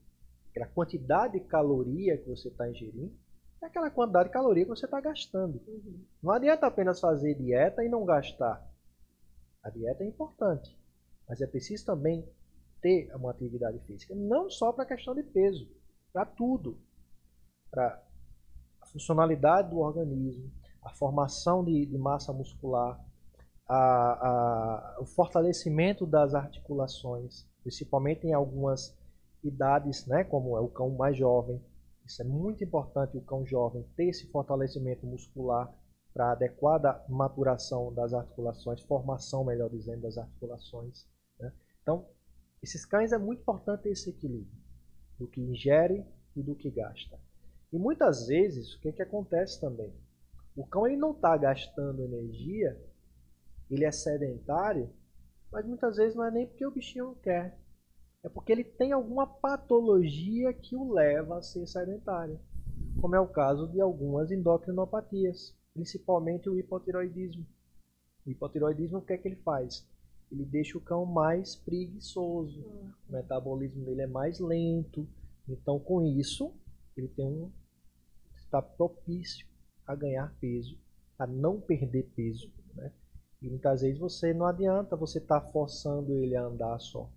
aquela 0.50 0.68
quantidade 0.68 1.34
de 1.34 1.46
caloria 1.46 2.18
que 2.18 2.28
você 2.28 2.48
está 2.48 2.70
ingerindo, 2.70 3.14
e 3.62 3.66
aquela 3.66 3.90
quantidade 3.90 4.30
de 4.30 4.34
caloria 4.34 4.64
que 4.64 4.70
você 4.70 4.86
está 4.86 5.00
gastando. 5.00 5.62
Uhum. 5.68 6.04
Não 6.22 6.32
adianta 6.32 6.68
apenas 6.68 7.00
fazer 7.00 7.36
dieta 7.36 7.84
e 7.84 7.90
não 7.90 8.06
gastar. 8.06 8.68
A 9.64 9.70
dieta 9.70 10.04
é 10.04 10.08
importante, 10.08 10.78
mas 11.28 11.42
é 11.42 11.48
preciso 11.48 11.86
também 11.86 12.28
ter 12.82 13.14
uma 13.16 13.30
atividade 13.30 13.80
física, 13.86 14.16
não 14.16 14.50
só 14.50 14.74
para 14.74 14.84
a 14.84 14.88
questão 14.88 15.14
de 15.14 15.24
peso, 15.24 15.70
para 16.12 16.26
tudo. 16.26 16.80
Para 17.70 18.04
funcionalidade 18.92 19.70
do 19.70 19.80
organismo, 19.80 20.52
a 20.84 20.90
formação 20.92 21.64
de, 21.64 21.86
de 21.86 21.98
massa 21.98 22.34
muscular, 22.34 23.00
a, 23.68 23.78
a, 23.78 24.98
o 25.00 25.06
fortalecimento 25.06 26.06
das 26.06 26.34
articulações, 26.34 27.48
principalmente 27.64 28.28
em 28.28 28.34
algumas 28.34 28.98
idades, 29.44 30.06
né, 30.08 30.24
como 30.24 30.58
é 30.58 30.60
o 30.60 30.68
cão 30.68 30.90
mais 30.92 31.18
jovem. 31.18 31.62
Isso 32.06 32.22
é 32.22 32.26
muito 32.26 32.64
importante, 32.64 33.18
o 33.18 33.22
cão 33.22 33.46
jovem 33.46 33.84
ter 33.96 34.10
esse 34.10 34.30
fortalecimento 34.30 35.06
muscular 35.06 35.74
para 36.14 36.34
adequada 36.34 37.04
maturação 37.08 37.94
das 37.94 38.14
articulações, 38.14 38.82
formação, 38.82 39.46
melhor 39.46 39.70
dizendo, 39.70 40.02
das 40.02 40.18
articulações. 40.18 41.08
Né? 41.40 41.54
Então, 41.82 42.06
esses 42.62 42.86
cães 42.86 43.14
é 43.14 43.18
muito 43.18 43.42
importante 43.42 43.88
esse 43.88 44.10
equilíbrio 44.10 44.62
do 45.18 45.28
que 45.28 45.40
ingere 45.40 46.06
e 46.36 46.44
do 46.44 46.56
que 46.56 46.70
gasta. 46.70 47.18
E 47.72 47.80
muitas 47.80 48.28
vezes, 48.28 48.74
o 48.74 48.82
que, 48.82 48.92
que 48.92 49.02
acontece 49.02 49.60
também? 49.60 49.94
O 50.56 50.66
cão 50.66 50.86
ele 50.86 50.98
não 50.98 51.12
está 51.12 51.38
gastando 51.38 52.04
energia, 52.04 52.78
ele 53.70 53.86
é 53.86 53.92
sedentário, 53.92 54.90
mas 55.50 55.66
muitas 55.66 55.96
vezes 55.96 56.14
não 56.14 56.26
é 56.26 56.32
nem 56.32 56.46
porque 56.46 56.66
o 56.66 56.72
bichinho 56.72 57.06
não 57.06 57.16
quer. 57.16 57.58
É 58.24 58.28
porque 58.28 58.52
ele 58.52 58.64
tem 58.64 58.92
alguma 58.92 59.26
patologia 59.26 60.54
que 60.54 60.76
o 60.76 60.92
leva 60.92 61.38
a 61.38 61.42
ser 61.42 61.66
sedentário, 61.66 62.38
como 63.00 63.16
é 63.16 63.20
o 63.20 63.28
caso 63.28 63.68
de 63.70 63.80
algumas 63.80 64.32
endocrinopatias, 64.32 65.56
principalmente 65.74 66.50
o 66.50 66.60
hipotiroidismo. 66.60 67.46
O 68.26 68.30
hipotiroidismo, 68.30 69.00
o 69.00 69.02
que 69.02 69.14
é 69.14 69.18
que 69.18 69.28
ele 69.30 69.38
faz? 69.38 69.88
Ele 70.30 70.46
deixa 70.46 70.78
o 70.78 70.82
cão 70.82 71.06
mais 71.06 71.56
preguiçoso, 71.56 72.62
o 73.10 73.14
metabolismo 73.14 73.86
dele 73.86 74.02
é 74.02 74.08
mais 74.08 74.40
lento, 74.40 75.08
então 75.48 75.80
com 75.80 76.02
isso 76.04 76.54
ele 76.96 77.08
tem 77.08 77.26
um 77.26 77.52
está 78.52 78.62
propício 78.62 79.48
a 79.88 79.96
ganhar 79.96 80.36
peso, 80.42 80.78
a 81.18 81.26
não 81.26 81.62
perder 81.62 82.04
peso. 82.14 82.52
Né? 82.76 82.92
E 83.42 83.50
muitas 83.50 83.82
vezes 83.82 83.98
você 83.98 84.34
não 84.34 84.46
adianta 84.46 84.98
você 84.98 85.20
estar 85.20 85.40
tá 85.40 85.52
forçando 85.52 86.14
ele 86.18 86.36
a 86.36 86.44
andar 86.44 86.78
só. 86.80 87.10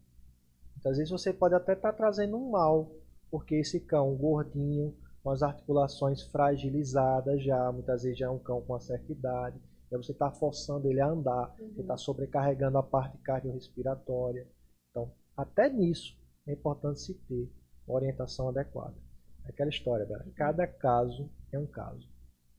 Muitas 0.74 0.96
vezes 0.96 1.10
você 1.10 1.32
pode 1.32 1.54
até 1.54 1.72
estar 1.72 1.90
tá 1.90 1.96
trazendo 1.96 2.36
um 2.36 2.50
mal, 2.50 2.90
porque 3.30 3.56
esse 3.56 3.80
cão 3.80 4.14
gordinho, 4.14 4.96
com 5.22 5.30
as 5.30 5.42
articulações 5.42 6.22
fragilizadas 6.22 7.42
já, 7.42 7.72
muitas 7.72 8.04
vezes 8.04 8.18
já 8.18 8.26
é 8.26 8.30
um 8.30 8.38
cão 8.38 8.60
com 8.62 8.74
uma 8.74 8.80
certa 8.80 9.10
idade, 9.10 9.60
e 9.90 9.96
você 9.96 10.12
está 10.12 10.30
forçando 10.30 10.88
ele 10.88 11.00
a 11.00 11.08
andar, 11.08 11.54
uhum. 11.58 11.72
você 11.74 11.80
está 11.80 11.96
sobrecarregando 11.96 12.78
a 12.78 12.82
parte 12.82 13.18
cardiorrespiratória. 13.18 14.48
Então, 14.90 15.10
até 15.36 15.68
nisso 15.68 16.16
é 16.46 16.52
importante 16.52 17.00
se 17.00 17.14
ter 17.14 17.50
uma 17.86 17.96
orientação 17.96 18.48
adequada. 18.48 19.03
É 19.44 19.50
aquela 19.50 19.70
história, 19.70 20.06
Bela. 20.06 20.24
Cada 20.36 20.66
caso 20.66 21.30
é 21.52 21.58
um 21.58 21.66
caso. 21.66 22.08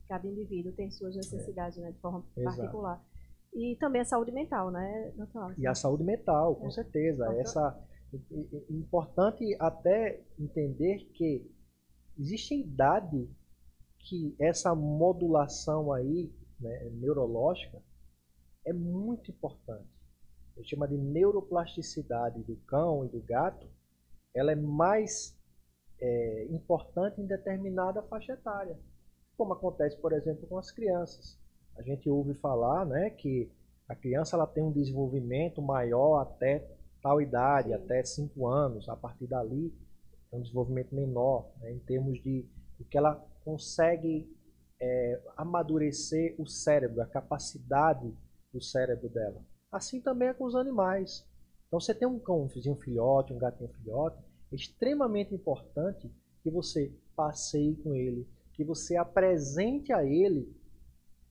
Cada 0.07 0.27
indivíduo 0.27 0.71
tem 0.73 0.91
suas 0.91 1.15
necessidades, 1.15 1.77
é. 1.77 1.81
né, 1.81 1.91
de 1.91 1.99
forma 1.99 2.23
Exato. 2.37 2.57
particular. 2.57 3.03
E 3.53 3.75
também 3.77 4.01
a 4.01 4.05
saúde 4.05 4.31
mental, 4.31 4.69
né, 4.69 5.13
doutor? 5.15 5.55
E 5.57 5.65
a 5.65 5.73
saúde 5.73 6.03
mental, 6.03 6.55
com 6.55 6.67
é. 6.67 6.71
certeza. 6.71 7.25
Então, 7.25 7.39
Essa 7.39 7.85
é 8.13 8.73
importante 8.73 9.55
até 9.59 10.21
entender 10.39 11.09
que 11.13 11.49
existe 12.17 12.55
idade 12.55 13.29
que 13.99 14.35
essa 14.39 14.75
modulação 14.75 15.91
aí, 15.91 16.31
né, 16.59 16.89
neurológica, 16.93 17.81
é 18.65 18.71
muito 18.71 19.31
importante. 19.31 19.87
A 20.55 20.59
gente 20.59 20.69
chama 20.69 20.87
de 20.87 20.97
neuroplasticidade 20.97 22.43
do 22.43 22.55
cão 22.67 23.05
e 23.05 23.09
do 23.09 23.21
gato. 23.21 23.67
Ela 24.33 24.51
é 24.51 24.55
mais 24.55 25.34
é, 26.01 26.47
importante 26.49 27.21
em 27.21 27.25
determinada 27.25 28.01
faixa 28.03 28.33
etária, 28.33 28.77
como 29.37 29.53
acontece, 29.53 29.97
por 29.97 30.13
exemplo, 30.13 30.47
com 30.47 30.57
as 30.57 30.71
crianças. 30.71 31.37
A 31.77 31.81
gente 31.81 32.09
ouve 32.09 32.33
falar 32.35 32.85
né, 32.85 33.09
que 33.09 33.51
a 33.87 33.95
criança 33.95 34.35
ela 34.35 34.47
tem 34.47 34.63
um 34.63 34.71
desenvolvimento 34.71 35.61
maior 35.61 36.19
até 36.21 36.67
tal 37.01 37.21
idade, 37.21 37.69
Sim. 37.69 37.75
até 37.75 38.03
5 38.03 38.47
anos. 38.47 38.89
A 38.89 38.95
partir 38.95 39.27
dali, 39.27 39.73
é 40.31 40.35
um 40.35 40.41
desenvolvimento 40.41 40.95
menor, 40.95 41.51
né, 41.59 41.71
em 41.71 41.79
termos 41.79 42.21
de 42.21 42.45
o 42.79 42.85
que 42.85 42.97
ela 42.97 43.15
consegue 43.43 44.27
é, 44.81 45.21
amadurecer 45.37 46.35
o 46.39 46.47
cérebro, 46.47 47.01
a 47.01 47.05
capacidade 47.05 48.11
do 48.51 48.61
cérebro 48.61 49.09
dela. 49.09 49.41
Assim 49.71 50.01
também 50.01 50.29
é 50.29 50.33
com 50.33 50.45
os 50.45 50.55
animais. 50.55 51.25
Então, 51.67 51.79
você 51.79 51.93
tem 51.93 52.07
um 52.07 52.19
cão, 52.19 52.43
um 52.43 52.75
filhote, 52.75 53.33
um 53.33 53.37
gatinho 53.37 53.69
filhote, 53.69 54.17
extremamente 54.51 55.33
importante 55.33 56.11
que 56.41 56.49
você 56.49 56.93
passeie 57.15 57.75
com 57.77 57.95
ele, 57.95 58.27
que 58.53 58.63
você 58.63 58.95
apresente 58.95 59.91
a 59.91 60.03
ele 60.03 60.55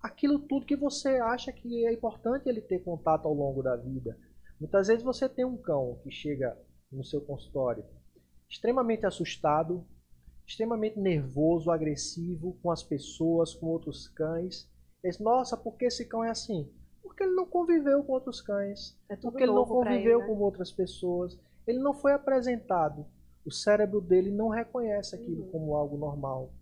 aquilo 0.04 0.38
tudo 0.38 0.66
que 0.66 0.76
você 0.76 1.16
acha 1.16 1.50
que 1.50 1.86
é 1.86 1.92
importante 1.92 2.46
ele 2.46 2.60
ter 2.60 2.80
contato 2.80 3.26
ao 3.26 3.32
longo 3.32 3.62
da 3.62 3.74
vida. 3.74 4.18
Muitas 4.60 4.88
vezes 4.88 5.02
você 5.02 5.26
tem 5.26 5.46
um 5.46 5.56
cão 5.56 5.98
que 6.02 6.10
chega 6.10 6.54
no 6.92 7.02
seu 7.02 7.22
consultório 7.22 7.82
extremamente 8.48 9.06
assustado, 9.06 9.84
extremamente 10.46 11.00
nervoso, 11.00 11.70
agressivo 11.70 12.56
com 12.62 12.70
as 12.70 12.82
pessoas, 12.82 13.54
com 13.54 13.66
outros 13.66 14.06
cães. 14.08 14.70
Diz, 15.02 15.18
Nossa, 15.18 15.56
por 15.56 15.76
que 15.76 15.86
esse 15.86 16.06
cão 16.06 16.22
é 16.22 16.30
assim? 16.30 16.70
Porque 17.02 17.22
ele 17.22 17.34
não 17.34 17.46
conviveu 17.46 18.04
com 18.04 18.12
outros 18.12 18.42
cães, 18.42 18.98
é 19.08 19.16
porque 19.16 19.42
ele 19.42 19.52
não 19.52 19.64
conviveu 19.64 20.18
ele, 20.18 20.28
né? 20.28 20.34
com 20.34 20.38
outras 20.42 20.70
pessoas, 20.70 21.38
ele 21.66 21.78
não 21.78 21.94
foi 21.94 22.12
apresentado. 22.12 23.06
O 23.44 23.50
cérebro 23.52 24.00
dele 24.00 24.30
não 24.30 24.48
reconhece 24.48 25.14
aquilo 25.14 25.44
uhum. 25.44 25.50
como 25.50 25.76
algo 25.76 25.96
normal. 25.96 26.52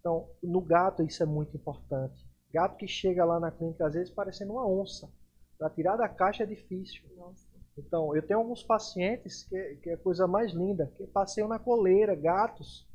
Então, 0.00 0.28
no 0.42 0.60
gato 0.60 1.02
isso 1.02 1.22
é 1.22 1.26
muito 1.26 1.56
importante. 1.56 2.26
Gato 2.52 2.76
que 2.76 2.86
chega 2.86 3.24
lá 3.24 3.38
na 3.40 3.50
clínica 3.50 3.86
às 3.86 3.94
vezes 3.94 4.12
parecendo 4.12 4.52
uma 4.52 4.66
onça. 4.66 5.10
Para 5.58 5.70
tirar 5.70 5.96
da 5.96 6.08
caixa 6.08 6.44
é 6.44 6.46
difícil. 6.46 7.02
Nossa. 7.16 7.48
Então, 7.76 8.14
eu 8.14 8.26
tenho 8.26 8.40
alguns 8.40 8.62
pacientes 8.62 9.44
que, 9.44 9.76
que 9.82 9.90
é 9.90 9.94
a 9.94 9.98
coisa 9.98 10.26
mais 10.26 10.52
linda, 10.52 10.92
que 10.96 11.06
passeiam 11.06 11.48
na 11.48 11.58
coleira, 11.58 12.14
gatos. 12.14 12.86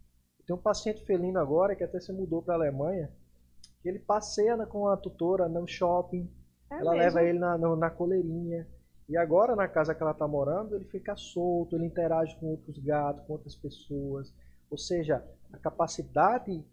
Tenho 0.46 0.60
um 0.60 0.62
paciente 0.62 1.06
felino 1.06 1.40
agora 1.40 1.76
que 1.76 1.84
até 1.84 2.00
se 2.00 2.12
mudou 2.12 2.42
para 2.42 2.56
a 2.56 2.58
Alemanha, 2.58 3.10
que 3.82 3.88
ele 3.88 4.00
passeia 4.00 4.58
com 4.66 4.88
a 4.88 4.98
tutora 4.98 5.48
no 5.48 5.66
shopping. 5.68 6.30
É 6.70 6.80
ela 6.80 6.92
mesmo? 6.92 6.98
leva 6.98 7.24
ele 7.24 7.40
na, 7.40 7.58
na, 7.58 7.76
na 7.76 7.90
coleirinha. 7.90 8.68
E 9.14 9.18
agora, 9.18 9.56
na 9.56 9.68
casa 9.68 9.94
que 9.94 10.02
ela 10.02 10.12
está 10.12 10.28
morando, 10.28 10.76
ele 10.76 10.86
fica 10.86 11.16
solto, 11.16 11.76
ele 11.76 11.86
interage 11.86 12.36
com 12.40 12.48
outros 12.48 12.80
gatos, 12.80 13.24
com 13.28 13.34
outras 13.34 13.56
pessoas. 13.56 14.34
Ou 14.72 14.78
seja, 14.78 15.24
a 15.52 15.58
capacidade 15.60 16.66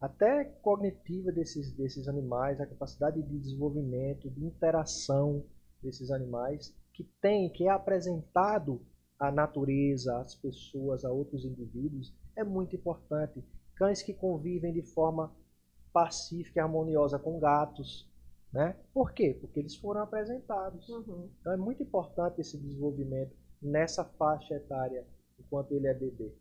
até 0.00 0.42
cognitiva 0.62 1.30
desses, 1.30 1.70
desses 1.74 2.08
animais, 2.08 2.58
a 2.62 2.66
capacidade 2.66 3.22
de 3.22 3.38
desenvolvimento, 3.38 4.30
de 4.30 4.42
interação 4.42 5.44
desses 5.82 6.10
animais, 6.10 6.74
que 6.94 7.04
tem, 7.20 7.50
que 7.50 7.64
é 7.64 7.70
apresentado 7.70 8.80
à 9.18 9.30
natureza, 9.30 10.16
às 10.16 10.34
pessoas, 10.34 11.04
a 11.04 11.12
outros 11.12 11.44
indivíduos, 11.44 12.10
é 12.34 12.42
muito 12.42 12.74
importante. 12.74 13.44
cães 13.76 14.00
que 14.00 14.14
convivem 14.14 14.72
de 14.72 14.80
forma 14.80 15.30
pacífica 15.92 16.58
e 16.58 16.62
harmoniosa 16.62 17.18
com 17.18 17.38
gatos. 17.38 18.10
Né? 18.52 18.76
Por 18.92 19.12
quê? 19.12 19.36
Porque 19.40 19.60
eles 19.60 19.76
foram 19.76 20.02
apresentados. 20.02 20.86
Uhum. 20.88 21.28
Então 21.40 21.52
é 21.52 21.56
muito 21.56 21.82
importante 21.82 22.40
esse 22.40 22.58
desenvolvimento 22.58 23.34
nessa 23.62 24.04
faixa 24.04 24.54
etária, 24.54 25.06
enquanto 25.38 25.72
ele 25.72 25.86
é 25.86 25.94
bebê. 25.94 26.34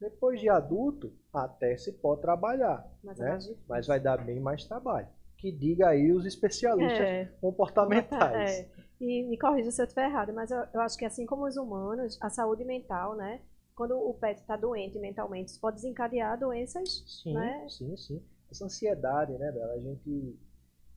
Depois 0.00 0.40
de 0.40 0.48
adulto, 0.48 1.12
até 1.32 1.76
se 1.76 1.92
pode 1.92 2.22
trabalhar, 2.22 2.90
Mas 3.04 3.20
é 3.20 3.24
né? 3.24 3.38
mas 3.68 3.86
vai 3.86 4.00
dar 4.00 4.24
bem 4.24 4.40
mais 4.40 4.64
trabalho. 4.64 5.06
Que 5.36 5.52
diga 5.52 5.88
aí 5.88 6.10
os 6.12 6.24
especialistas 6.24 7.00
É. 7.00 7.24
comportamentais. 7.40 8.60
É, 9.00 9.04
e 9.04 9.22
me 9.24 9.38
corrija 9.38 9.70
se 9.70 9.80
eu 9.80 9.84
estiver 9.86 10.06
errado, 10.08 10.32
mas 10.32 10.50
eu, 10.50 10.62
eu 10.74 10.80
acho 10.80 10.96
que 10.96 11.04
assim 11.06 11.24
como 11.26 11.46
os 11.46 11.56
humanos, 11.56 12.18
a 12.20 12.28
saúde 12.30 12.64
mental, 12.64 13.14
né? 13.16 13.40
Quando 13.74 13.96
o 13.98 14.12
pet 14.14 14.40
está 14.40 14.56
doente 14.56 14.98
mentalmente, 14.98 15.50
isso 15.50 15.60
pode 15.60 15.76
desencadear 15.76 16.38
doenças, 16.38 17.02
Sim, 17.22 17.32
né? 17.34 17.66
sim, 17.68 17.96
sim. 17.96 18.22
Essa 18.50 18.64
ansiedade, 18.66 19.32
né, 19.38 19.50
Bela? 19.52 19.72
A 19.72 19.78
gente 19.80 20.38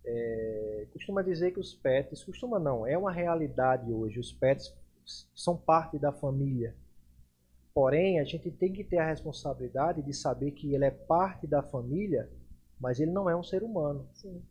é, 0.05 0.87
costuma 0.91 1.21
dizer 1.21 1.51
que 1.51 1.59
os 1.59 1.73
pets, 1.73 2.23
costuma 2.23 2.59
não, 2.59 2.85
é 2.85 2.97
uma 2.97 3.11
realidade 3.11 3.91
hoje. 3.91 4.19
Os 4.19 4.31
pets 4.31 4.73
são 5.33 5.57
parte 5.57 5.97
da 5.97 6.11
família. 6.11 6.75
Porém, 7.73 8.19
a 8.19 8.23
gente 8.23 8.51
tem 8.51 8.71
que 8.71 8.83
ter 8.83 8.99
a 8.99 9.07
responsabilidade 9.07 10.01
de 10.01 10.13
saber 10.13 10.51
que 10.51 10.73
ele 10.73 10.85
é 10.85 10.91
parte 10.91 11.47
da 11.47 11.63
família, 11.63 12.29
mas 12.79 12.99
ele 12.99 13.11
não 13.11 13.29
é 13.29 13.35
um 13.35 13.43
ser 13.43 13.63
humano. 13.63 14.07
Sim. 14.13 14.43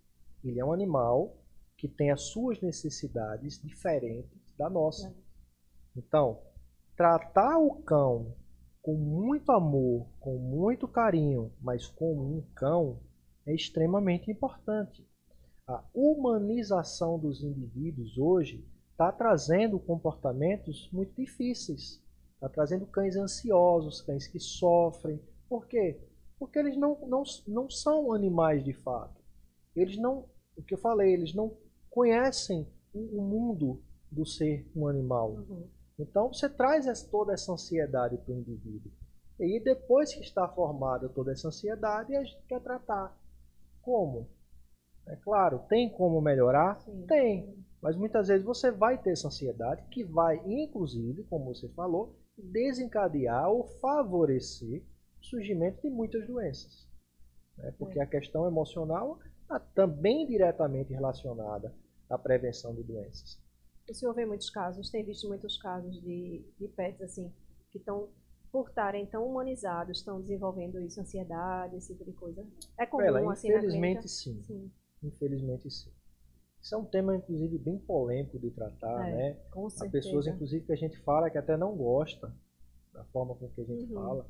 Ele 0.42 0.58
é 0.58 0.64
um 0.64 0.72
animal 0.72 1.36
que 1.76 1.86
tem 1.88 2.10
as 2.10 2.22
suas 2.22 2.60
necessidades 2.60 3.60
diferentes 3.62 4.40
da 4.58 4.68
nossa. 4.68 5.08
É. 5.08 5.12
Então, 5.96 6.40
tratar 6.96 7.58
o 7.58 7.82
cão 7.82 8.34
com 8.80 8.94
muito 8.94 9.52
amor, 9.52 10.08
com 10.18 10.36
muito 10.38 10.88
carinho, 10.88 11.52
mas 11.60 11.86
como 11.86 12.36
um 12.36 12.42
cão, 12.54 12.98
é 13.46 13.54
extremamente 13.54 14.30
importante. 14.30 15.06
A 15.66 15.84
humanização 15.94 17.18
dos 17.18 17.42
indivíduos 17.42 18.18
hoje 18.18 18.66
está 18.90 19.12
trazendo 19.12 19.78
comportamentos 19.78 20.90
muito 20.92 21.14
difíceis. 21.14 22.02
Está 22.34 22.48
trazendo 22.48 22.86
cães 22.86 23.16
ansiosos, 23.16 24.02
cães 24.02 24.26
que 24.26 24.40
sofrem. 24.40 25.20
Por 25.48 25.66
quê? 25.66 26.00
Porque 26.38 26.58
eles 26.58 26.76
não, 26.76 26.98
não, 27.06 27.22
não 27.46 27.70
são 27.70 28.12
animais 28.12 28.64
de 28.64 28.72
fato. 28.72 29.22
Eles 29.76 29.96
não, 29.96 30.28
o 30.56 30.62
que 30.62 30.74
eu 30.74 30.78
falei, 30.78 31.12
eles 31.12 31.32
não 31.32 31.56
conhecem 31.88 32.66
o 32.92 33.22
mundo 33.22 33.80
do 34.10 34.26
ser 34.26 34.68
um 34.74 34.88
animal. 34.88 35.32
Uhum. 35.34 35.68
Então 35.98 36.32
você 36.32 36.48
traz 36.48 36.86
essa- 36.86 37.08
toda 37.08 37.32
essa 37.32 37.52
ansiedade 37.52 38.18
para 38.18 38.34
o 38.34 38.38
indivíduo. 38.38 38.90
E 39.38 39.60
depois 39.60 40.12
que 40.12 40.20
está 40.20 40.48
formada 40.48 41.08
toda 41.08 41.32
essa 41.32 41.48
ansiedade, 41.48 42.14
a 42.16 42.24
gente 42.24 42.42
quer 42.48 42.60
tratar. 42.60 43.16
Como? 43.80 44.28
É 45.06 45.16
claro, 45.16 45.60
tem 45.68 45.90
como 45.90 46.20
melhorar? 46.20 46.80
Sim. 46.80 47.06
Tem. 47.06 47.54
Mas 47.80 47.96
muitas 47.96 48.28
vezes 48.28 48.44
você 48.44 48.70
vai 48.70 48.96
ter 48.96 49.10
essa 49.10 49.26
ansiedade 49.26 49.82
que 49.90 50.04
vai, 50.04 50.40
inclusive, 50.46 51.24
como 51.24 51.52
você 51.52 51.68
falou, 51.70 52.16
desencadear 52.38 53.50
ou 53.50 53.64
favorecer 53.80 54.82
o 55.20 55.24
surgimento 55.24 55.82
de 55.82 55.90
muitas 55.90 56.26
doenças. 56.26 56.86
né? 57.58 57.74
Porque 57.78 57.98
a 58.00 58.06
questão 58.06 58.46
emocional 58.46 59.18
está 59.42 59.58
também 59.58 60.26
diretamente 60.26 60.92
relacionada 60.92 61.74
à 62.08 62.16
prevenção 62.16 62.74
de 62.74 62.82
doenças. 62.84 63.38
O 63.90 63.94
senhor 63.94 64.14
vê 64.14 64.24
muitos 64.24 64.48
casos, 64.48 64.88
tem 64.90 65.04
visto 65.04 65.26
muitos 65.28 65.58
casos 65.58 66.00
de, 66.00 66.44
de 66.58 66.68
pets 66.68 67.02
assim, 67.02 67.32
que 67.70 67.78
estão, 67.78 68.08
por 68.52 68.68
estarem 68.68 69.04
tão 69.06 69.26
humanizados, 69.26 69.98
estão 69.98 70.20
desenvolvendo 70.20 70.80
isso, 70.80 71.00
ansiedade, 71.00 71.76
esse 71.76 71.92
tipo 71.92 72.04
de 72.04 72.12
coisa. 72.12 72.46
É 72.78 72.86
comum, 72.86 73.02
Ela, 73.02 73.32
assim, 73.32 73.50
na 73.50 73.58
infelizmente, 73.58 74.08
sim. 74.08 74.40
Sim, 74.44 74.70
Infelizmente, 75.02 75.70
sim. 75.70 75.90
Isso 76.60 76.74
é 76.74 76.78
um 76.78 76.84
tema, 76.84 77.16
inclusive, 77.16 77.58
bem 77.58 77.78
polêmico 77.78 78.38
de 78.38 78.50
tratar, 78.50 79.08
É, 79.08 79.12
né? 79.16 79.36
com 79.50 79.66
Há 79.66 79.70
certeza. 79.70 79.90
pessoas, 80.04 80.26
inclusive, 80.28 80.64
que 80.64 80.72
a 80.72 80.76
gente 80.76 80.96
fala 81.00 81.28
que 81.28 81.38
até 81.38 81.56
não 81.56 81.74
gosta 81.76 82.32
da 82.92 83.02
forma 83.06 83.34
com 83.34 83.48
que 83.48 83.60
a 83.62 83.64
gente 83.64 83.84
Uhum. 83.92 83.94
fala. 83.94 84.26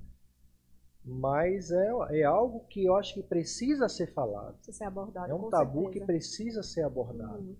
Mas 1.05 1.71
é, 1.73 1.91
é 2.21 2.23
algo 2.23 2.61
que 2.71 2.85
eu 2.85 2.95
acho 2.95 3.15
que 3.15 3.23
precisa 3.23 3.89
ser 3.89 4.13
falado. 4.15 4.55
Precisa 4.55 4.79
ser 4.79 4.85
abordado, 4.85 5.31
É 5.31 5.35
um 5.35 5.51
tabu 5.51 5.83
que 5.91 5.99
certeza. 5.99 6.07
precisa 6.07 6.63
ser 6.63 6.83
abordado. 6.85 7.39
Uhum. 7.43 7.57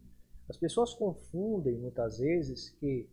As 0.49 0.57
pessoas 0.57 0.95
confundem 0.95 1.77
muitas 1.77 2.19
vezes 2.19 2.71
que 2.71 3.09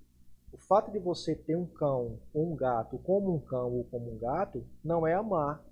o 0.54 0.58
fato 0.58 0.92
de 0.92 1.00
você 1.00 1.36
ter 1.36 1.56
um 1.56 1.66
cão 1.66 2.20
ou 2.34 2.52
um 2.52 2.56
gato 2.56 2.98
como 3.00 3.34
um 3.36 3.40
cão 3.40 3.72
ou 3.74 3.84
como 3.86 4.12
um 4.14 4.18
gato 4.20 4.64
não 4.84 5.06
é 5.06 5.14
amar. 5.14 5.64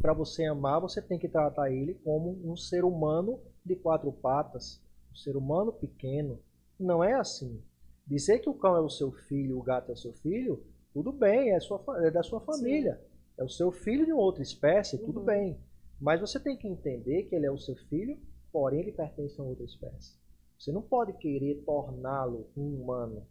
Para 0.00 0.12
você 0.12 0.44
amar, 0.44 0.80
você 0.80 1.00
tem 1.02 1.18
que 1.18 1.28
tratar 1.28 1.70
ele 1.70 1.94
como 2.04 2.38
um 2.44 2.56
ser 2.56 2.84
humano 2.84 3.40
de 3.64 3.74
quatro 3.74 4.12
patas, 4.12 4.80
um 5.12 5.16
ser 5.16 5.36
humano 5.36 5.72
pequeno. 5.72 6.38
Não 6.78 7.02
é 7.02 7.14
assim. 7.14 7.62
Dizer 8.06 8.38
que 8.38 8.48
o 8.48 8.54
cão 8.54 8.76
é 8.76 8.80
o 8.80 8.88
seu 8.90 9.10
filho, 9.12 9.58
o 9.58 9.62
gato 9.62 9.90
é 9.90 9.92
o 9.92 9.96
seu 9.96 10.12
filho, 10.12 10.64
tudo 10.92 11.12
bem, 11.12 11.52
é, 11.52 11.60
sua 11.60 11.82
é 12.06 12.10
da 12.10 12.22
sua 12.22 12.40
família. 12.40 13.00
É 13.36 13.44
o 13.44 13.48
seu 13.48 13.70
filho 13.70 14.04
de 14.06 14.12
uma 14.12 14.22
outra 14.22 14.42
espécie, 14.42 14.98
tudo 14.98 15.20
Uhum. 15.20 15.26
bem. 15.26 15.60
Mas 16.00 16.20
você 16.20 16.38
tem 16.40 16.56
que 16.56 16.68
entender 16.68 17.24
que 17.24 17.34
ele 17.34 17.46
é 17.46 17.50
o 17.50 17.58
seu 17.58 17.74
filho, 17.74 18.18
porém 18.52 18.80
ele 18.80 18.92
pertence 18.92 19.40
a 19.40 19.44
outra 19.44 19.64
espécie. 19.64 20.16
Você 20.58 20.72
não 20.72 20.82
pode 20.82 21.12
querer 21.14 21.62
torná-lo 21.64 22.48
um 22.56 22.80
humano 22.82 23.26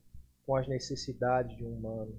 com 0.46 0.56
as 0.56 0.68
necessidades 0.68 1.56
de 1.58 1.66
um 1.66 1.74
humano. 1.74 2.18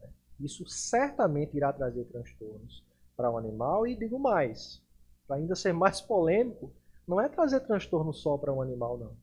né? 0.00 0.08
Isso 0.40 0.64
certamente 0.66 1.56
irá 1.56 1.72
trazer 1.72 2.04
transtornos 2.06 2.84
para 3.18 3.28
o 3.32 3.36
animal 3.36 3.84
e 3.84 3.96
digo 3.96 4.16
mais, 4.16 4.80
para 5.26 5.36
ainda 5.38 5.56
ser 5.56 5.72
mais 5.72 6.00
polêmico, 6.00 6.72
não 7.06 7.20
é 7.20 7.28
trazer 7.28 7.58
transtorno 7.66 8.12
só 8.14 8.38
para 8.38 8.52
um 8.52 8.62
animal 8.62 8.96
não. 8.96 9.16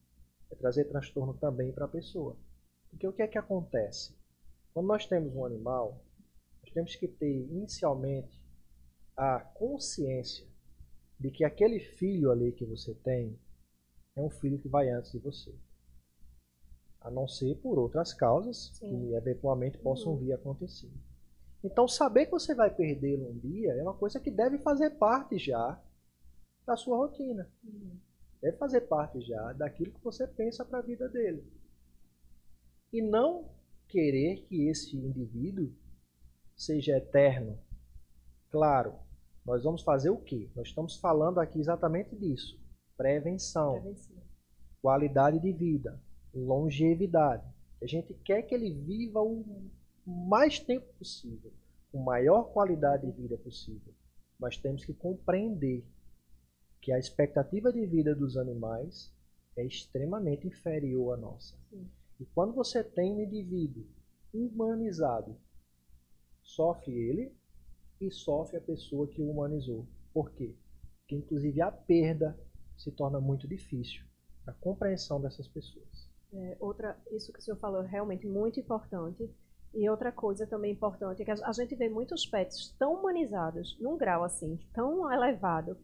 É 0.52 0.56
trazer 0.56 0.84
transtorno 0.90 1.34
também 1.36 1.72
para 1.72 1.86
a 1.86 1.88
pessoa. 1.88 2.36
Porque 2.90 3.08
o 3.08 3.14
que 3.14 3.22
é 3.22 3.28
que 3.28 3.38
acontece? 3.38 4.14
Quando 4.74 4.88
nós 4.88 5.06
temos 5.08 5.34
um 5.34 5.46
animal, 5.46 6.04
nós 6.62 6.74
temos 6.74 6.94
que 6.98 7.08
ter 7.08 7.32
inicialmente 7.50 8.38
a 9.16 9.40
consciência 9.40 10.46
de 11.18 11.32
que 11.32 11.46
aquele 11.46 11.80
filho 11.80 12.32
ali 12.32 12.52
que 12.52 12.66
você 12.66 12.94
tem 12.96 13.40
é 14.14 14.22
um 14.22 14.30
filho 14.30 14.60
que 14.60 14.68
vai 14.68 14.90
antes 14.90 15.14
de 15.14 15.20
você. 15.20 15.56
A 17.00 17.10
não 17.10 17.30
ser 17.30 17.56
por 17.62 17.80
outras 17.80 18.14
causas 18.14 18.72
Sim. 18.74 18.90
que 18.90 19.14
eventualmente 19.16 19.78
possam 19.78 20.14
Uhum. 20.14 20.18
vir 20.18 20.34
a 20.34 20.36
acontecer. 20.36 20.92
Então, 21.66 21.88
saber 21.88 22.26
que 22.26 22.32
você 22.32 22.54
vai 22.54 22.70
perdê-lo 22.70 23.28
um 23.28 23.40
dia 23.40 23.74
é 23.74 23.82
uma 23.82 23.96
coisa 23.96 24.20
que 24.20 24.30
deve 24.30 24.60
fazer 24.60 24.92
parte 24.92 25.40
já 25.40 25.82
da 26.64 26.78
sua 26.78 26.96
rotina. 26.96 27.50
Uhum. 27.64 27.98
Deve 28.40 28.56
fazer 28.58 28.82
parte 28.82 29.20
já 29.22 29.52
daquilo 29.54 29.92
que 29.92 30.04
você 30.04 30.28
pensa 30.28 30.64
para 30.64 30.78
a 30.78 30.84
vida 30.84 31.10
dele. 31.10 31.44
E 32.94 33.02
não 33.02 33.50
querer 33.88 34.46
que 34.46 34.68
esse 34.70 34.96
indivíduo 34.96 35.74
seja 36.56 36.98
eterno. 36.98 37.58
Claro, 38.52 38.94
nós 39.44 39.64
vamos 39.64 39.82
fazer 39.82 40.12
o 40.12 40.22
quê? 40.22 40.52
Nós 40.56 40.68
estamos 40.68 40.98
falando 40.98 41.40
aqui 41.40 41.60
exatamente 41.60 42.16
disso. 42.16 42.60
Prevenção, 42.96 43.82
Prevenção. 43.82 44.18
qualidade 44.84 45.40
de 45.40 45.52
vida, 45.52 46.00
longevidade. 46.32 47.44
A 47.82 47.88
gente 47.88 48.14
quer 48.14 48.44
que 48.44 48.54
ele 48.54 48.72
viva 48.72 49.20
o 49.20 49.44
mais 50.06 50.60
tempo 50.60 50.86
possível, 50.98 51.52
com 51.92 52.04
maior 52.04 52.52
qualidade 52.52 53.06
de 53.06 53.22
vida 53.22 53.38
possível. 53.38 53.94
Mas 54.40 54.58
temos 54.58 54.86
que 54.86 54.94
compreender 54.94 55.84
que 56.82 56.92
a 56.92 57.00
expectativa 57.00 57.72
de 57.72 57.86
vida 57.86 58.14
dos 58.14 58.38
animais 58.38 59.12
é 59.58 59.66
extremamente 59.66 60.48
inferior 60.48 61.14
à 61.14 61.18
nossa. 61.18 61.56
Sim. 61.70 61.90
E 62.20 62.26
quando 62.26 62.54
você 62.54 62.84
tem 62.84 63.14
um 63.14 63.22
indivíduo 63.22 63.86
humanizado, 64.34 65.36
sofre 66.44 66.94
ele 66.94 67.34
e 68.00 68.12
sofre 68.12 68.58
a 68.58 68.62
pessoa 68.62 69.08
que 69.08 69.22
o 69.22 69.30
humanizou. 69.30 69.88
Por 70.14 70.32
quê? 70.32 70.54
Porque, 71.00 71.16
inclusive, 71.16 71.62
a 71.62 71.72
perda 71.72 72.38
se 72.78 72.92
torna 72.92 73.20
muito 73.20 73.48
difícil 73.48 74.04
a 74.46 74.54
compreensão 74.54 75.20
dessas 75.20 75.48
pessoas. 75.48 76.10
É, 76.34 76.58
outra, 76.60 76.98
isso 77.12 77.32
que 77.32 77.40
o 77.40 77.42
senhor 77.42 77.58
falou 77.58 77.84
é 77.84 77.88
realmente 77.88 78.28
muito 78.28 78.60
importante. 78.60 79.30
E 79.76 79.90
outra 79.90 80.12
coisa 80.12 80.48
também 80.48 80.72
importante 80.72 81.22
é 81.22 81.26
que 81.26 81.32
a 81.32 81.52
gente 81.52 81.76
vê 81.76 81.90
muitos 81.90 82.26
pets 82.26 82.74
tão 82.80 82.94
humanizados, 82.94 83.78
num 83.80 83.98
grau 83.98 84.24
assim, 84.24 84.58
tão 84.74 85.12
elevado, 85.12 85.78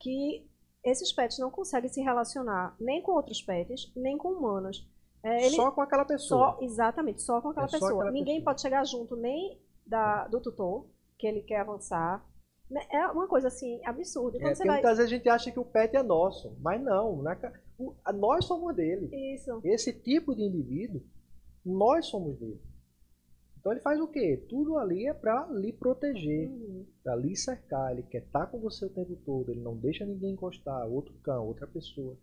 que 0.00 0.44
esses 0.84 1.12
pets 1.12 1.38
não 1.38 1.50
conseguem 1.50 1.88
se 1.88 2.00
relacionar 2.00 2.74
nem 2.80 3.00
com 3.02 3.12
outros 3.12 3.40
pets, 3.42 3.92
nem 3.96 4.18
com 4.18 4.30
humanos. 4.32 4.84
É, 5.22 5.48
Só 5.50 5.70
com 5.70 5.80
aquela 5.80 6.04
pessoa. 6.04 6.52
Só, 6.52 6.58
exatamente, 6.62 7.22
só 7.22 7.40
com 7.40 7.48
aquela 7.50 7.66
É 7.66 7.68
só 7.68 7.78
pessoa. 7.78 7.92
aquela 8.02 8.12
Ninguém 8.12 8.36
pessoa. 8.36 8.44
pode 8.52 8.60
chegar 8.62 8.84
junto 8.84 9.16
nem 9.16 9.60
da, 9.86 10.26
do 10.28 10.40
tutor, 10.40 10.86
que 11.18 11.26
ele 11.26 11.40
quer 11.42 11.60
avançar. 11.60 12.24
Né, 12.70 12.80
É 12.90 13.06
uma 13.08 13.26
coisa 13.28 13.46
assim, 13.48 13.80
absurda. 13.84 14.38
É, 14.38 14.54
vai. 14.54 14.66
muitas 14.66 14.98
vezes 14.98 15.12
a 15.12 15.16
gente 15.16 15.28
acha 15.28 15.50
que 15.52 15.58
o 15.58 15.64
pet 15.64 15.96
é 15.96 16.02
nosso, 16.02 16.56
mas 16.60 16.80
não. 16.82 17.22
na 17.22 17.34
ca- 17.36 17.52
o- 17.78 17.94
nós 18.14 18.44
somos 18.44 18.74
dele. 18.74 19.08
Isso. 19.34 19.60
Esse 19.64 19.92
tipo 19.92 20.34
de 20.34 20.42
indivíduo, 20.42 21.00
nós 21.64 22.06
somos 22.06 22.36
dele. 22.38 22.60
Então 23.66 23.72
ele 23.74 23.82
faz 23.82 24.00
o 24.00 24.06
quê? 24.06 24.46
Tudo 24.48 24.78
ali 24.78 25.08
é 25.08 25.12
para 25.12 25.44
lhe 25.50 25.72
proteger, 25.72 26.48
Uhum. 26.48 26.86
para 27.02 27.16
lhe 27.16 27.34
cercar. 27.34 27.90
Ele 27.90 28.04
quer 28.04 28.22
estar 28.22 28.46
com 28.46 28.60
você 28.60 28.86
o 28.86 28.90
tempo 28.90 29.16
todo. 29.26 29.50
Ele 29.50 29.60
não 29.60 29.76
deixa 29.76 30.06
ninguém 30.06 30.34
encostar, 30.34 30.86
outro 30.86 31.12
cão, 31.14 31.44
outra 31.48 31.66
pessoa. 31.66 32.16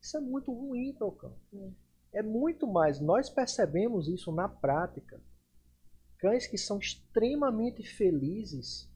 Isso 0.00 0.16
é 0.16 0.20
muito 0.20 0.50
ruim 0.50 0.94
para 0.94 1.06
o 1.06 1.12
cão. 1.12 1.36
Hum. 1.52 1.70
É 2.14 2.22
muito 2.22 2.66
mais. 2.66 2.98
Nós 2.98 3.28
percebemos 3.28 4.08
isso 4.08 4.32
na 4.32 4.48
prática. 4.48 5.20
Cães 6.16 6.46
que 6.46 6.56
são 6.56 6.78
extremamente 6.78 7.82
felizes 7.82 8.90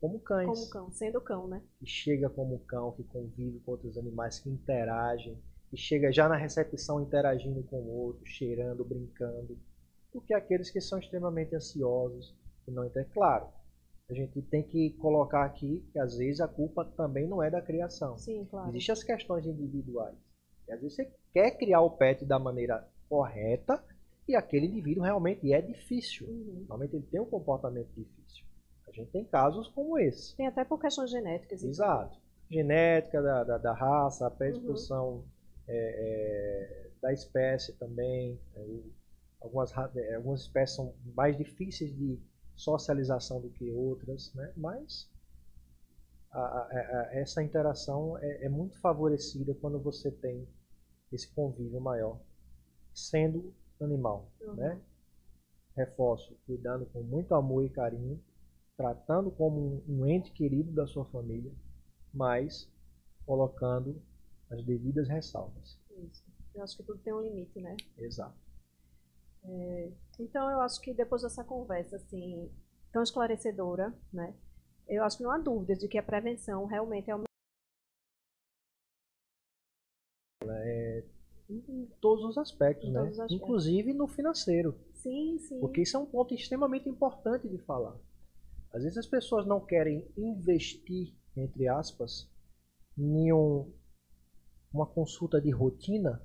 como 0.00 0.18
cães. 0.20 0.46
Como 0.48 0.70
cão, 0.70 0.90
sendo 0.92 1.20
cão, 1.20 1.46
né? 1.46 1.62
Que 1.78 1.84
chega 1.84 2.30
como 2.30 2.58
cão, 2.60 2.92
que 2.92 3.04
convive 3.04 3.60
com 3.60 3.72
outros 3.72 3.98
animais, 3.98 4.38
que 4.38 4.48
interagem, 4.48 5.38
que 5.68 5.76
chega 5.76 6.10
já 6.10 6.26
na 6.26 6.36
recepção 6.38 7.02
interagindo 7.02 7.62
com 7.64 7.76
o 7.82 7.90
outro, 7.90 8.24
cheirando, 8.24 8.82
brincando, 8.82 9.58
do 10.12 10.20
que 10.20 10.34
aqueles 10.34 10.70
que 10.70 10.80
são 10.80 10.98
extremamente 10.98 11.54
ansiosos, 11.54 12.34
que 12.64 12.70
não 12.70 12.84
entendem. 12.84 13.10
Claro, 13.12 13.48
a 14.08 14.14
gente 14.14 14.42
tem 14.42 14.62
que 14.62 14.90
colocar 14.94 15.44
aqui 15.44 15.84
que 15.92 15.98
às 15.98 16.16
vezes 16.16 16.40
a 16.40 16.48
culpa 16.48 16.84
também 16.96 17.28
não 17.28 17.42
é 17.42 17.50
da 17.50 17.62
criação. 17.62 18.18
Sim, 18.18 18.44
claro. 18.50 18.70
Existem 18.70 18.92
as 18.92 19.04
questões 19.04 19.46
individuais. 19.46 20.16
E 20.68 20.72
às 20.72 20.80
vezes 20.80 20.96
você 20.96 21.10
quer 21.32 21.52
criar 21.56 21.80
o 21.80 21.90
pet 21.90 22.24
da 22.24 22.38
maneira 22.38 22.86
correta 23.08 23.82
e 24.26 24.34
aquele 24.34 24.66
indivíduo 24.66 25.04
realmente 25.04 25.52
é 25.52 25.60
difícil. 25.60 26.26
Uhum. 26.28 26.54
Normalmente 26.60 26.96
ele 26.96 27.06
tem 27.06 27.20
um 27.20 27.26
comportamento 27.26 27.88
difícil. 27.96 28.44
A 28.88 28.92
gente 28.92 29.10
tem 29.12 29.24
casos 29.24 29.68
como 29.68 29.98
esse. 29.98 30.36
Tem 30.36 30.46
até 30.48 30.64
por 30.64 30.80
questões 30.80 31.10
genéticas. 31.10 31.62
Exato. 31.62 32.18
Genética 32.50 33.22
da, 33.22 33.44
da, 33.44 33.58
da 33.58 33.72
raça, 33.72 34.26
a 34.26 34.30
predisposição 34.30 35.24
é, 35.68 35.76
é, 35.76 36.90
da 37.00 37.12
espécie 37.12 37.72
também. 37.78 38.40
é, 38.56 38.60
o- 38.60 38.90
algumas, 39.40 39.72
é, 39.96 40.14
algumas 40.16 40.42
espécies 40.42 40.76
são 40.76 40.94
mais 41.14 41.36
difíceis 41.36 41.94
de 41.96 42.18
socialização 42.54 43.40
do 43.40 43.50
que 43.50 43.70
outras, 43.70 44.32
né? 44.34 44.52
mas 44.56 45.10
a- 46.30 46.38
a- 46.38 46.68
a- 47.00 47.08
essa 47.14 47.42
interação 47.42 48.16
é, 48.18 48.44
é 48.44 48.48
muito 48.48 48.78
favorecida 48.80 49.54
quando 49.54 49.80
você 49.80 50.10
tem 50.10 50.46
esse 51.10 51.28
convívio 51.34 51.80
maior, 51.80 52.20
sendo 52.94 53.52
animal. 53.80 54.30
Uhum. 54.40 54.54
Né? 54.54 54.80
Reforço, 55.76 56.36
cuidando 56.46 56.86
com 56.86 57.02
muito 57.02 57.34
amor 57.34 57.64
e 57.64 57.70
carinho, 57.70 58.22
tratando 58.76 59.30
como 59.30 59.58
um, 59.58 59.82
um 59.88 60.06
ente 60.06 60.30
querido 60.32 60.72
da 60.72 60.86
sua 60.86 61.04
família, 61.06 61.52
mas 62.12 62.68
colocando 63.26 64.00
as 64.50 64.62
devidas 64.64 65.08
ressalvas. 65.08 65.78
Isso. 65.90 66.24
Eu 66.54 66.62
acho 66.62 66.76
que 66.76 66.82
tudo 66.82 66.98
tem 67.00 67.12
um 67.12 67.20
limite, 67.20 67.60
né? 67.60 67.76
Exato. 67.98 68.34
Então, 70.18 70.50
eu 70.50 70.60
acho 70.60 70.80
que 70.80 70.92
depois 70.92 71.22
dessa 71.22 71.42
conversa, 71.42 71.96
assim, 71.96 72.50
tão 72.92 73.02
esclarecedora, 73.02 73.94
né? 74.12 74.34
Eu 74.88 75.04
acho 75.04 75.16
que 75.16 75.22
não 75.22 75.30
há 75.30 75.38
dúvidas 75.38 75.78
de 75.78 75.88
que 75.88 75.98
a 75.98 76.02
prevenção 76.02 76.66
realmente 76.66 77.10
é 77.10 77.16
o 77.16 77.22
Em 81.48 81.86
todos 82.00 82.24
os 82.24 82.38
aspectos, 82.38 82.88
Em 82.88 82.92
né? 82.92 83.02
os 83.02 83.08
aspectos. 83.18 83.36
Inclusive 83.36 83.92
no 83.92 84.06
financeiro. 84.06 84.78
Sim, 84.94 85.38
sim. 85.38 85.60
Porque 85.60 85.82
isso 85.82 85.96
é 85.96 86.00
um 86.00 86.06
ponto 86.06 86.34
extremamente 86.34 86.88
importante 86.88 87.48
de 87.48 87.58
falar. 87.58 87.96
Às 88.72 88.82
vezes 88.82 88.98
as 88.98 89.06
pessoas 89.06 89.46
não 89.46 89.64
querem 89.64 90.06
investir, 90.16 91.14
entre 91.36 91.66
aspas, 91.66 92.28
em 92.96 93.32
um- 93.32 93.72
uma 94.72 94.86
consulta 94.86 95.40
de 95.40 95.50
rotina, 95.50 96.22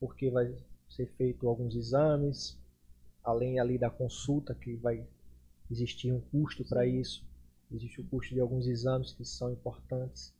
porque 0.00 0.30
vai 0.30 0.52
ser 0.96 1.06
feito 1.16 1.46
alguns 1.46 1.76
exames, 1.76 2.58
além 3.22 3.60
ali 3.60 3.78
da 3.78 3.90
consulta 3.90 4.54
que 4.54 4.74
vai 4.76 5.06
existir 5.70 6.10
um 6.10 6.20
custo 6.20 6.64
para 6.64 6.86
isso, 6.86 7.26
existe 7.70 8.00
o 8.00 8.08
custo 8.08 8.34
de 8.34 8.40
alguns 8.40 8.66
exames 8.66 9.12
que 9.12 9.24
são 9.24 9.52
importantes. 9.52 10.34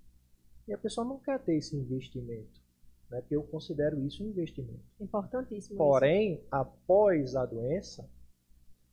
E 0.67 0.73
a 0.73 0.79
pessoa 0.79 1.07
não 1.07 1.19
quer 1.19 1.39
ter 1.41 1.57
esse 1.57 1.77
investimento, 1.77 2.61
né? 3.11 3.21
Porque 3.21 3.37
eu 3.37 3.43
considero 3.43 4.01
isso 4.05 4.25
um 4.25 4.29
investimento. 4.29 4.83
Importantíssimo. 5.01 5.75
isso. 5.75 5.77
Porém, 5.77 6.43
após 6.51 7.37
a 7.37 7.45
doença, 7.45 8.09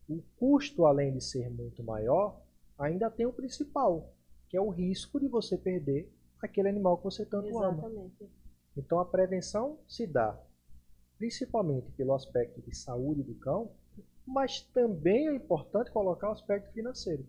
o 0.10 0.22
custo, 0.38 0.86
além 0.86 1.14
de 1.14 1.24
ser 1.24 1.50
muito 1.50 1.84
maior, 1.84 2.42
ainda 2.78 3.10
tem 3.10 3.26
o 3.26 3.34
principal, 3.34 4.14
que 4.50 4.58
é 4.58 4.62
o 4.62 4.70
risco 4.70 5.20
de 5.20 5.28
você 5.28 5.58
perder 5.58 6.12
aquele 6.42 6.68
animal 6.68 6.98
que 6.98 7.06
você 7.06 7.26
tanto 7.26 7.58
ama. 7.58 7.78
Exatamente. 7.78 8.30
Então, 8.76 9.00
a 9.00 9.06
prevenção 9.06 9.80
se 9.88 10.06
dá 10.06 10.40
principalmente 11.18 11.92
pelo 11.92 12.14
aspecto 12.14 12.62
de 12.62 12.76
saúde 12.76 13.24
do 13.24 13.36
cão, 13.36 13.72
mas 14.26 14.62
também 14.74 15.28
é 15.28 15.36
importante 15.36 15.92
colocar 15.92 16.30
o 16.30 16.34
aspecto 16.34 16.72
financeiro. 16.72 17.26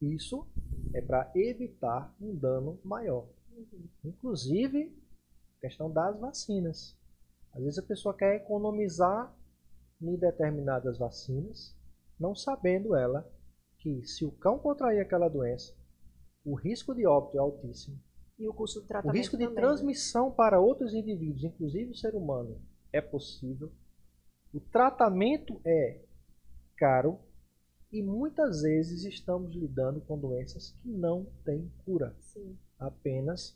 Isso 0.00 0.46
é 0.94 1.00
para 1.00 1.30
evitar 1.34 2.14
um 2.20 2.34
dano 2.34 2.78
maior. 2.84 3.26
Uhum. 3.56 3.88
Inclusive, 4.04 4.96
questão 5.60 5.90
das 5.90 6.18
vacinas. 6.18 6.96
Às 7.52 7.62
vezes 7.62 7.78
a 7.78 7.82
pessoa 7.86 8.16
quer 8.16 8.36
economizar 8.36 9.34
em 10.00 10.16
determinadas 10.16 10.98
vacinas, 10.98 11.76
não 12.18 12.34
sabendo 12.34 12.94
ela 12.94 13.30
que 13.78 14.02
se 14.06 14.24
o 14.24 14.32
cão 14.32 14.58
contrair 14.58 15.00
aquela 15.00 15.28
doença, 15.28 15.74
o 16.44 16.54
risco 16.54 16.94
de 16.94 17.06
óbito 17.06 17.36
é 17.36 17.40
altíssimo. 17.40 17.98
E 18.40 18.48
o 18.48 18.52
do 18.52 18.62
O 18.62 18.82
tratamento 18.82 19.16
risco 19.16 19.36
de 19.36 19.44
também, 19.44 19.54
né? 19.54 19.60
transmissão 19.60 20.32
para 20.32 20.58
outros 20.58 20.94
indivíduos, 20.94 21.44
inclusive 21.44 21.90
o 21.90 21.94
ser 21.94 22.14
humano, 22.14 22.58
é 22.90 22.98
possível. 22.98 23.70
O 24.52 24.58
tratamento 24.58 25.60
é 25.62 26.00
caro 26.74 27.18
e 27.92 28.02
muitas 28.02 28.62
vezes 28.62 29.04
estamos 29.04 29.54
lidando 29.54 30.00
com 30.00 30.18
doenças 30.18 30.72
que 30.82 30.88
não 30.88 31.26
têm 31.44 31.70
cura 31.84 32.16
Sim. 32.18 32.56
apenas 32.78 33.54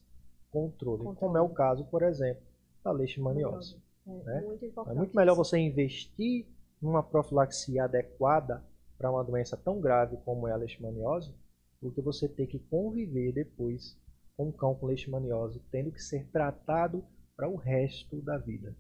controle, 0.51 0.99
Controle. 0.99 1.17
como 1.19 1.39
é 1.39 1.41
o 1.41 1.49
caso, 1.49 1.87
por 1.87 2.03
exemplo, 2.03 2.43
da 2.85 2.93
leishmaniose. 2.93 3.83
É 4.07 4.11
né? 4.11 4.41
muito 4.43 4.67
É 4.87 4.95
muito 4.95 5.17
melhor 5.17 5.35
você 5.35 5.57
investir 5.59 6.47
numa 6.81 7.03
profilaxia 7.03 7.85
adequada 7.85 8.63
para 8.99 9.11
uma 9.11 9.25
doença 9.25 9.57
tão 9.57 9.81
grave 9.81 10.19
como 10.27 10.47
é 10.47 10.53
a 10.53 10.57
leishmaniose, 10.57 11.35
do 11.81 11.91
que 11.91 12.03
você 12.03 12.29
ter 12.29 12.47
que 12.47 12.59
conviver 12.59 13.33
depois 13.33 13.97
com 14.37 14.49
um 14.49 14.53
cão 14.53 14.75
com 14.75 14.87
leishmaniose, 14.87 15.61
tendo 15.71 15.93
que 15.93 16.03
ser 16.03 16.27
tratado 16.31 17.05
para 17.37 17.49
o 17.49 17.57
resto 17.57 18.21
da 18.23 18.37
vida. 18.39 18.75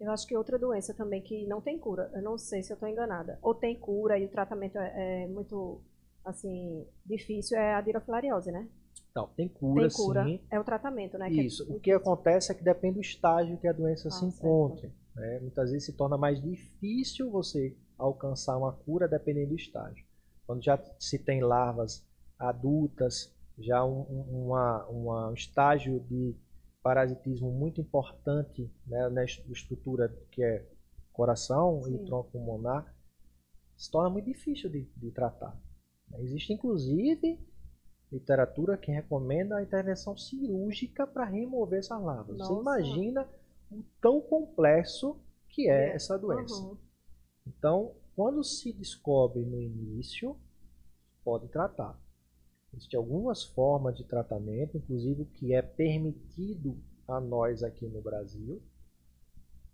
Eu 0.00 0.12
acho 0.12 0.26
que 0.26 0.36
outra 0.36 0.58
doença 0.58 0.94
também 0.94 1.20
que 1.20 1.46
não 1.46 1.60
tem 1.60 1.78
cura, 1.78 2.10
eu 2.14 2.22
não 2.22 2.38
sei 2.38 2.62
se 2.62 2.72
eu 2.72 2.74
estou 2.74 2.88
enganada, 2.88 3.38
ou 3.42 3.54
tem 3.54 3.76
cura 3.78 4.18
e 4.18 4.26
o 4.26 4.30
tratamento 4.30 4.78
é, 4.78 5.24
é 5.24 5.26
muito, 5.26 5.80
assim, 6.24 6.86
difícil, 7.04 7.58
é 7.58 7.74
a 7.74 7.80
dirofilariose, 7.80 8.52
né? 8.52 8.68
Não, 9.14 9.26
tem 9.28 9.48
cura, 9.48 9.88
tem 9.88 9.96
cura, 9.96 10.24
sim. 10.24 10.40
é 10.50 10.60
o 10.60 10.64
tratamento, 10.64 11.18
né? 11.18 11.28
Isso. 11.30 11.64
Que 11.66 11.72
é 11.72 11.74
O 11.74 11.80
que 11.80 11.92
acontece 11.92 12.52
é 12.52 12.54
que 12.54 12.62
depende 12.62 12.94
do 12.96 13.00
estágio 13.00 13.58
que 13.58 13.66
a 13.66 13.72
doença 13.72 14.08
Ah, 14.08 14.10
se 14.12 14.24
encontre. 14.24 14.92
né? 15.16 15.40
Muitas 15.40 15.70
vezes 15.72 15.86
se 15.86 15.96
torna 15.96 16.16
mais 16.16 16.40
difícil 16.40 17.28
você 17.30 17.76
alcançar 17.96 18.56
uma 18.56 18.72
cura 18.72 19.08
dependendo 19.08 19.48
do 19.48 19.56
estágio. 19.56 20.04
Quando 20.46 20.62
já 20.62 20.80
se 21.00 21.18
tem 21.18 21.40
larvas 21.42 22.06
adultas, 22.38 23.34
já 23.58 23.84
um, 23.84 24.00
um- 24.02 24.44
uma, 24.46 24.86
uma- 24.86 25.28
um 25.30 25.34
estágio 25.34 26.00
de 26.00 26.34
parasitismo 26.82 27.50
muito 27.50 27.80
importante 27.80 28.70
né, 28.86 29.08
na 29.08 29.24
est- 29.24 29.44
estrutura 29.50 30.08
que 30.30 30.42
é 30.42 30.64
coração 31.12 31.82
Sim. 31.82 31.96
e 31.96 32.04
tronco 32.06 32.30
pulmonar, 32.30 32.94
se 33.76 33.90
torna 33.90 34.08
muito 34.10 34.26
difícil 34.26 34.70
de, 34.70 34.84
de 34.96 35.10
tratar. 35.10 35.60
Existe 36.18 36.52
inclusive 36.52 37.38
literatura 38.10 38.76
que 38.78 38.90
recomenda 38.90 39.56
a 39.56 39.62
intervenção 39.62 40.16
cirúrgica 40.16 41.06
para 41.06 41.24
remover 41.24 41.80
essas 41.80 42.00
larvas. 42.02 42.36
Você 42.38 42.52
Nossa. 42.52 42.60
imagina 42.60 43.28
o 43.70 43.82
tão 44.00 44.20
complexo 44.20 45.20
que 45.48 45.68
é 45.68 45.90
É. 45.90 45.94
essa 45.94 46.18
doença. 46.18 46.54
Uhum. 46.54 46.76
Então, 47.46 47.94
quando 48.16 48.42
se 48.44 48.72
descobre 48.72 49.44
no 49.44 49.60
início, 49.60 50.36
pode 51.24 51.48
tratar. 51.48 51.98
Existem 52.72 52.98
algumas 52.98 53.44
formas 53.44 53.96
de 53.96 54.04
tratamento, 54.04 54.76
inclusive 54.76 55.22
o 55.22 55.26
que 55.26 55.54
é 55.54 55.62
permitido 55.62 56.76
a 57.06 57.20
nós 57.20 57.62
aqui 57.62 57.86
no 57.86 58.00
Brasil. 58.00 58.60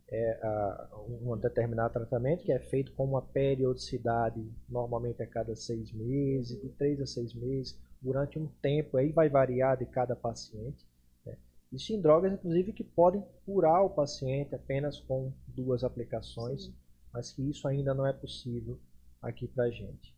É 0.09 0.41
a- 0.43 0.91
um 1.09 1.37
determinado 1.37 1.93
tratamento 1.95 2.45
que 2.45 2.53
é 2.53 2.59
feito 2.61 2.93
com 2.93 3.05
uma 3.05 3.23
periodicidade, 3.23 4.41
normalmente 4.69 5.23
a 5.23 5.27
cada 5.27 5.57
seis 5.57 5.93
meses, 5.93 6.61
de 6.61 6.69
três 6.71 7.01
a 7.01 7.07
seis 7.07 7.35
meses, 7.35 7.79
durante 8.01 8.39
um 8.39 8.47
tempo, 8.61 8.97
aí 8.97 9.11
vai 9.13 9.29
variar 9.29 9.77
de 9.79 9.87
cada 9.87 10.15
paciente. 10.15 10.87
né? 11.25 11.37
Existem 11.73 12.01
drogas, 12.01 12.33
inclusive, 12.33 12.73
que 12.73 12.85
podem 12.85 13.25
curar 13.47 13.83
o 13.83 13.91
paciente 13.91 14.55
apenas 14.55 15.01
com 15.01 15.33
duas 15.49 15.83
aplicações 15.83 16.65
Sim. 16.67 16.75
mas 17.13 17.33
que 17.33 17.43
isso 17.49 17.67
ainda 17.67 17.95
não 17.95 18.07
é 18.07 18.13
possível 18.13 18.79
aqui 19.23 19.49
para 19.49 19.65
a 19.65 19.71
gente. 19.71 20.15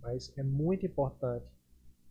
Mas 0.00 0.32
é 0.38 0.42
muito 0.42 0.86
importante 0.86 1.44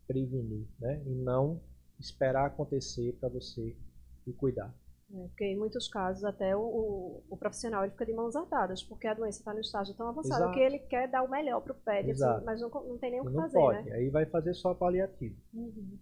prevenir, 0.10 0.68
né? 0.80 1.04
E 1.06 1.14
não 1.14 1.62
esperar 2.00 2.48
acontecer 2.48 3.16
para 3.20 3.30
você 3.30 3.76
e 4.26 4.34
cuidar. 4.34 4.74
É, 5.14 5.28
porque 5.28 5.46
em 5.46 5.58
muitos 5.58 5.88
casos 5.88 6.24
até 6.24 6.56
o, 6.56 6.62
o, 6.62 7.24
o, 7.30 7.38
profissional 7.38 7.84
ele 7.84 7.92
fica 7.92 8.06
de 8.06 8.14
mãos 8.14 8.36
atadas, 8.36 8.84
porque 8.84 9.08
a 9.08 9.14
doença 9.14 9.40
está 9.40 9.54
no 9.54 9.60
estágio 9.60 9.96
tão 9.96 10.08
avançado 10.08 10.44
Exato. 10.44 10.54
que 10.54 10.60
ele 10.60 10.80
quer 10.80 11.10
dar 11.10 11.24
o 11.24 11.30
melhor 11.30 11.62
para 11.62 11.74
o 11.74 12.12
assim, 12.12 12.46
mas 12.46 12.62
não, 12.62 12.70
não 12.70 12.98
tem 12.98 13.12
nem 13.12 13.22
o 13.22 13.26
que 13.26 13.34
fazer. 13.34 13.58
Pode. 13.58 13.90
Né? 13.90 13.96
Aí 13.96 14.10
vai 14.10 14.26
fazer 14.26 14.54
só 14.54 14.74
paliativo. 14.74 15.36
Uhum. 15.54 15.98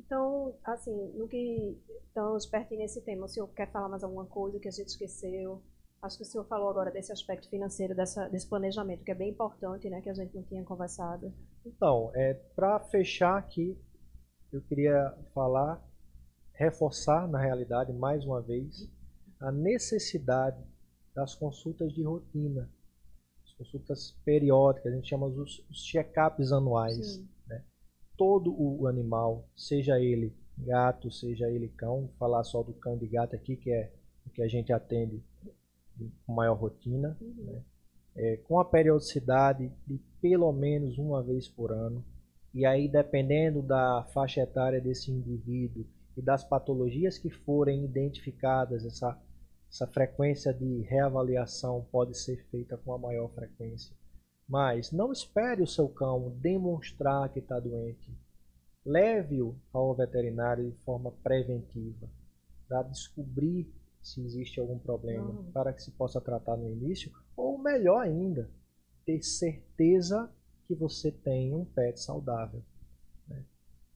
Então, 0.00 0.54
assim, 0.64 1.12
no 1.14 1.28
que 1.28 1.78
estamos 2.06 2.46
pertinho 2.46 2.80
nesse 2.80 3.02
tema, 3.02 3.26
o 3.26 3.28
senhor 3.28 3.48
quer 3.48 3.70
falar 3.70 3.88
mais 3.88 4.02
alguma 4.02 4.26
coisa 4.26 4.58
que 4.58 4.68
a 4.68 4.70
gente 4.70 4.88
esqueceu? 4.88 5.62
Acho 6.00 6.16
que 6.16 6.22
o 6.22 6.26
senhor 6.26 6.44
falou 6.46 6.70
agora 6.70 6.90
desse 6.90 7.12
aspecto 7.12 7.48
financeiro, 7.50 7.94
dessa, 7.94 8.28
desse 8.28 8.48
planejamento, 8.48 9.04
que 9.04 9.10
é 9.10 9.14
bem 9.14 9.30
importante, 9.30 9.88
né, 9.90 10.00
que 10.00 10.08
a 10.08 10.14
gente 10.14 10.34
não 10.34 10.42
tinha 10.44 10.64
conversado. 10.64 11.32
Então, 11.64 12.10
é, 12.14 12.34
para 12.34 12.80
fechar 12.80 13.36
aqui, 13.36 13.78
eu 14.52 14.62
queria 14.62 15.14
falar 15.34 15.82
reforçar, 16.54 17.28
na 17.28 17.40
realidade, 17.40 17.92
mais 17.92 18.24
uma 18.24 18.42
vez, 18.42 18.90
a 19.38 19.52
necessidade 19.52 20.60
das 21.14 21.34
consultas 21.34 21.92
de 21.92 22.02
rotina, 22.02 22.68
as 23.44 23.52
consultas 23.54 24.10
periódicas, 24.24 24.92
a 24.92 24.96
gente 24.96 25.08
chama 25.08 25.26
os, 25.26 25.64
os 25.70 25.84
check-ups 25.84 26.50
anuais. 26.50 27.22
Né? 27.46 27.64
Todo 28.16 28.52
o 28.60 28.88
animal, 28.88 29.48
seja 29.56 30.00
ele 30.00 30.34
gato, 30.58 31.10
seja 31.10 31.48
ele 31.48 31.68
cão, 31.68 32.06
vou 32.06 32.14
falar 32.18 32.42
só 32.42 32.62
do 32.62 32.74
cão 32.74 32.98
de 32.98 33.06
gato 33.06 33.36
aqui, 33.36 33.56
que 33.56 33.70
é 33.70 33.92
o 34.26 34.30
que 34.30 34.42
a 34.42 34.48
gente 34.48 34.72
atende 34.72 35.22
com 36.26 36.32
maior 36.32 36.54
rotina, 36.54 37.16
uhum. 37.20 37.44
né? 37.44 37.62
É, 38.18 38.36
com 38.36 38.58
a 38.58 38.64
periodicidade 38.64 39.72
de 39.86 39.98
pelo 40.20 40.52
menos 40.52 40.98
uma 40.98 41.22
vez 41.22 41.48
por 41.48 41.72
ano. 41.72 42.04
E 42.52 42.66
aí, 42.66 42.88
dependendo 42.88 43.62
da 43.62 44.04
faixa 44.12 44.42
etária 44.42 44.80
desse 44.80 45.10
indivíduo, 45.10 45.86
e 46.18 46.22
das 46.22 46.42
patologias 46.42 47.16
que 47.16 47.30
forem 47.30 47.84
identificadas, 47.84 48.84
essa, 48.84 49.16
essa 49.70 49.86
frequência 49.86 50.52
de 50.52 50.82
reavaliação 50.82 51.86
pode 51.92 52.18
ser 52.18 52.44
feita 52.50 52.76
com 52.76 52.92
a 52.92 52.98
maior 52.98 53.32
frequência. 53.32 53.94
Mas 54.48 54.90
não 54.90 55.12
espere 55.12 55.62
o 55.62 55.66
seu 55.66 55.88
cão 55.88 56.36
demonstrar 56.40 57.32
que 57.32 57.38
está 57.38 57.60
doente. 57.60 58.12
Leve-o 58.84 59.54
ao 59.72 59.94
veterinário 59.94 60.68
de 60.68 60.76
forma 60.78 61.12
preventiva, 61.22 62.10
para 62.66 62.82
descobrir 62.82 63.72
se 64.08 64.20
existe 64.20 64.60
algum 64.60 64.78
problema, 64.78 65.30
uhum. 65.30 65.52
para 65.52 65.72
que 65.72 65.82
se 65.82 65.90
possa 65.92 66.20
tratar 66.20 66.56
no 66.56 66.70
início, 66.70 67.12
ou 67.36 67.58
melhor 67.58 68.00
ainda, 68.00 68.50
ter 69.04 69.22
certeza 69.22 70.30
que 70.66 70.74
você 70.74 71.10
tem 71.10 71.54
um 71.54 71.64
pet 71.64 72.00
saudável. 72.00 72.62
Né? 73.26 73.44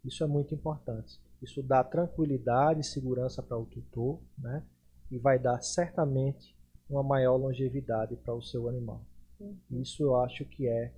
Isso 0.05 0.23
é 0.25 0.27
muito 0.27 0.55
importante. 0.55 1.21
Isso 1.41 1.63
dá 1.63 1.83
tranquilidade 1.83 2.81
e 2.81 2.85
segurança 2.85 3.43
para 3.43 3.59
o 3.59 3.67
tutor, 3.67 4.21
né? 4.39 4.65
E 5.11 5.19
vai 5.19 5.39
dar 5.39 5.61
certamente 5.61 6.57
uma 6.89 7.03
maior 7.03 7.37
longevidade 7.37 8.17
para 8.17 8.35
o 8.35 8.43
seu 8.43 8.69
animal. 8.69 9.05
Uhum. 9.41 9.59
Isso 9.71 10.03
eu 10.03 10.17
acho 10.17 10.45
que 10.45 10.69
é 10.69 10.95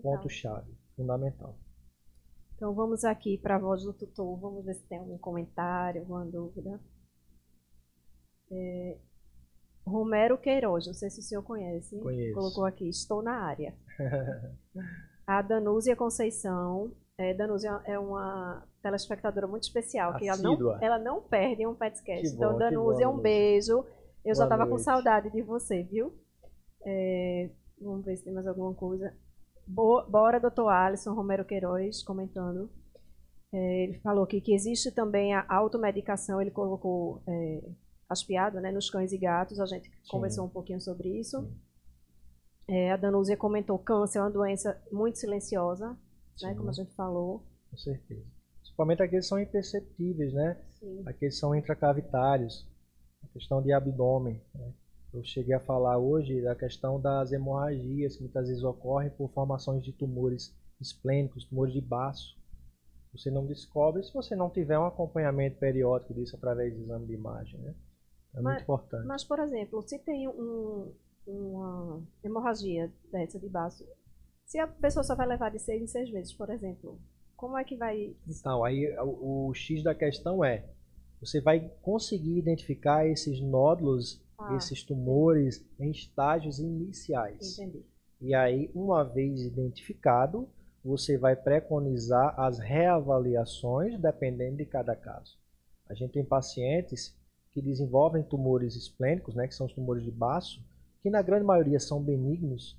ponto-chave, 0.00 0.72
fundamental. 0.96 1.58
Então 2.54 2.74
vamos 2.74 3.04
aqui 3.04 3.38
para 3.38 3.56
a 3.56 3.58
voz 3.58 3.82
do 3.82 3.92
tutor, 3.92 4.38
vamos 4.38 4.64
ver 4.64 4.74
se 4.74 4.84
tem 4.84 4.98
algum 4.98 5.18
comentário, 5.18 6.02
alguma 6.02 6.24
dúvida. 6.24 6.80
É, 8.50 8.96
Romero 9.86 10.38
Queiroz, 10.38 10.86
não 10.86 10.94
sei 10.94 11.10
se 11.10 11.20
o 11.20 11.22
senhor 11.22 11.42
conhece, 11.42 11.98
Conheço. 11.98 12.34
colocou 12.34 12.64
aqui, 12.64 12.88
estou 12.88 13.22
na 13.22 13.44
área. 13.44 13.74
a 15.26 15.42
Danúzia 15.42 15.96
Conceição, 15.96 16.92
é, 17.20 17.34
Danúzia 17.34 17.80
é 17.84 17.98
uma 17.98 18.66
telespectadora 18.82 19.46
muito 19.46 19.64
especial, 19.64 20.16
que 20.16 20.26
ela 20.26 20.38
não, 20.38 20.82
ela 20.82 20.98
não 20.98 21.20
perde 21.20 21.66
um 21.66 21.74
petcast. 21.74 22.34
Então, 22.34 22.56
Danúzia, 22.56 23.08
um 23.08 23.18
beijo. 23.18 23.84
Eu 24.24 24.34
Boa 24.34 24.34
já 24.34 24.44
estava 24.44 24.66
com 24.66 24.78
saudade 24.78 25.30
de 25.30 25.42
você, 25.42 25.82
viu? 25.82 26.14
É, 26.86 27.50
vamos 27.80 28.04
ver 28.04 28.16
se 28.16 28.24
tem 28.24 28.32
mais 28.32 28.46
alguma 28.46 28.74
coisa. 28.74 29.14
Bo, 29.66 30.02
bora, 30.08 30.40
doutor 30.40 30.68
Alisson 30.68 31.12
Romero 31.12 31.44
Queiroz, 31.44 32.02
comentando. 32.02 32.70
É, 33.52 33.84
ele 33.84 33.98
falou 34.00 34.24
aqui 34.24 34.40
que 34.40 34.54
existe 34.54 34.90
também 34.90 35.34
a 35.34 35.44
automedicação, 35.48 36.40
ele 36.40 36.50
colocou 36.50 37.22
é, 37.26 37.60
aspiado 38.10 38.60
né, 38.60 38.72
nos 38.72 38.90
cães 38.90 39.12
e 39.12 39.18
gatos, 39.18 39.60
a 39.60 39.66
gente 39.66 39.88
Sim. 39.88 39.94
conversou 40.08 40.44
um 40.44 40.48
pouquinho 40.48 40.80
sobre 40.80 41.08
isso. 41.08 41.48
É, 42.66 42.90
a 42.90 42.96
Danúzia 42.96 43.36
comentou 43.36 43.78
câncer 43.78 44.18
é 44.18 44.22
uma 44.22 44.30
doença 44.30 44.80
muito 44.90 45.18
silenciosa, 45.18 45.96
né, 46.42 46.54
como 46.54 46.68
a 46.68 46.72
gente 46.72 46.92
falou. 46.94 47.44
Com 47.70 47.76
certeza. 47.76 48.26
Principalmente 48.58 49.02
aqueles 49.02 49.24
que 49.24 49.28
são 49.28 49.38
imperceptíveis, 49.38 50.32
né? 50.32 50.60
Sim. 50.78 51.02
Aqueles 51.06 51.34
que 51.34 51.40
são 51.40 51.54
intracavitários, 51.54 52.66
a 53.22 53.28
questão 53.28 53.62
de 53.62 53.72
abdômen. 53.72 54.40
Né? 54.54 54.72
Eu 55.12 55.24
cheguei 55.24 55.54
a 55.54 55.60
falar 55.60 55.98
hoje 55.98 56.40
da 56.42 56.54
questão 56.54 57.00
das 57.00 57.32
hemorragias 57.32 58.16
que 58.16 58.22
muitas 58.22 58.48
vezes 58.48 58.62
ocorrem 58.64 59.10
por 59.10 59.30
formações 59.30 59.84
de 59.84 59.92
tumores 59.92 60.54
esplênicos, 60.80 61.44
tumores 61.44 61.72
de 61.72 61.80
baço. 61.80 62.38
Você 63.12 63.30
não 63.30 63.44
descobre 63.44 64.02
se 64.02 64.12
você 64.14 64.36
não 64.36 64.48
tiver 64.48 64.78
um 64.78 64.86
acompanhamento 64.86 65.58
periódico 65.58 66.14
disso 66.14 66.36
através 66.36 66.74
de 66.74 66.82
exame 66.82 67.06
de 67.06 67.14
imagem, 67.14 67.58
né? 67.60 67.74
É 68.34 68.40
mas, 68.40 68.54
muito 68.54 68.62
importante. 68.62 69.06
Mas, 69.06 69.24
por 69.24 69.38
exemplo, 69.38 69.82
se 69.82 69.98
tem 69.98 70.28
um, 70.28 70.92
uma 71.26 72.02
hemorragia 72.22 72.92
dessa 73.10 73.38
de 73.38 73.48
baço, 73.48 73.86
se 74.44 74.58
a 74.58 74.66
pessoa 74.66 75.04
só 75.04 75.14
vai 75.14 75.26
levar 75.26 75.50
de 75.50 75.58
seis 75.58 75.82
em 75.82 75.86
seis 75.86 76.10
meses, 76.10 76.32
por 76.32 76.50
exemplo, 76.50 76.98
como 77.36 77.56
é 77.56 77.64
que 77.64 77.76
vai. 77.76 78.14
Então, 78.28 78.64
aí 78.64 78.86
o, 78.98 79.48
o 79.48 79.54
X 79.54 79.82
da 79.82 79.94
questão 79.94 80.44
é: 80.44 80.64
você 81.20 81.40
vai 81.40 81.70
conseguir 81.82 82.38
identificar 82.38 83.06
esses 83.06 83.40
nódulos, 83.40 84.22
ah, 84.38 84.56
esses 84.56 84.82
tumores 84.82 85.64
em 85.78 85.90
estágios 85.90 86.58
iniciais. 86.58 87.58
Entendi. 87.58 87.84
E 88.20 88.34
aí, 88.34 88.70
uma 88.74 89.02
vez 89.02 89.40
identificado, 89.40 90.48
você 90.84 91.16
vai 91.16 91.34
preconizar 91.34 92.38
as 92.38 92.58
reavaliações 92.58 93.98
dependendo 93.98 94.56
de 94.56 94.66
cada 94.66 94.94
caso. 94.94 95.38
A 95.88 95.94
gente 95.94 96.12
tem 96.12 96.24
pacientes 96.24 97.16
que 97.52 97.60
desenvolvem 97.60 98.22
tumores 98.22 98.76
esplênicos, 98.76 99.34
né, 99.34 99.46
que 99.46 99.54
são 99.54 99.66
os 99.66 99.72
tumores 99.72 100.04
de 100.04 100.10
baço, 100.10 100.62
que 101.02 101.10
na 101.10 101.22
grande 101.22 101.44
maioria 101.44 101.80
são 101.80 102.02
benignos, 102.02 102.78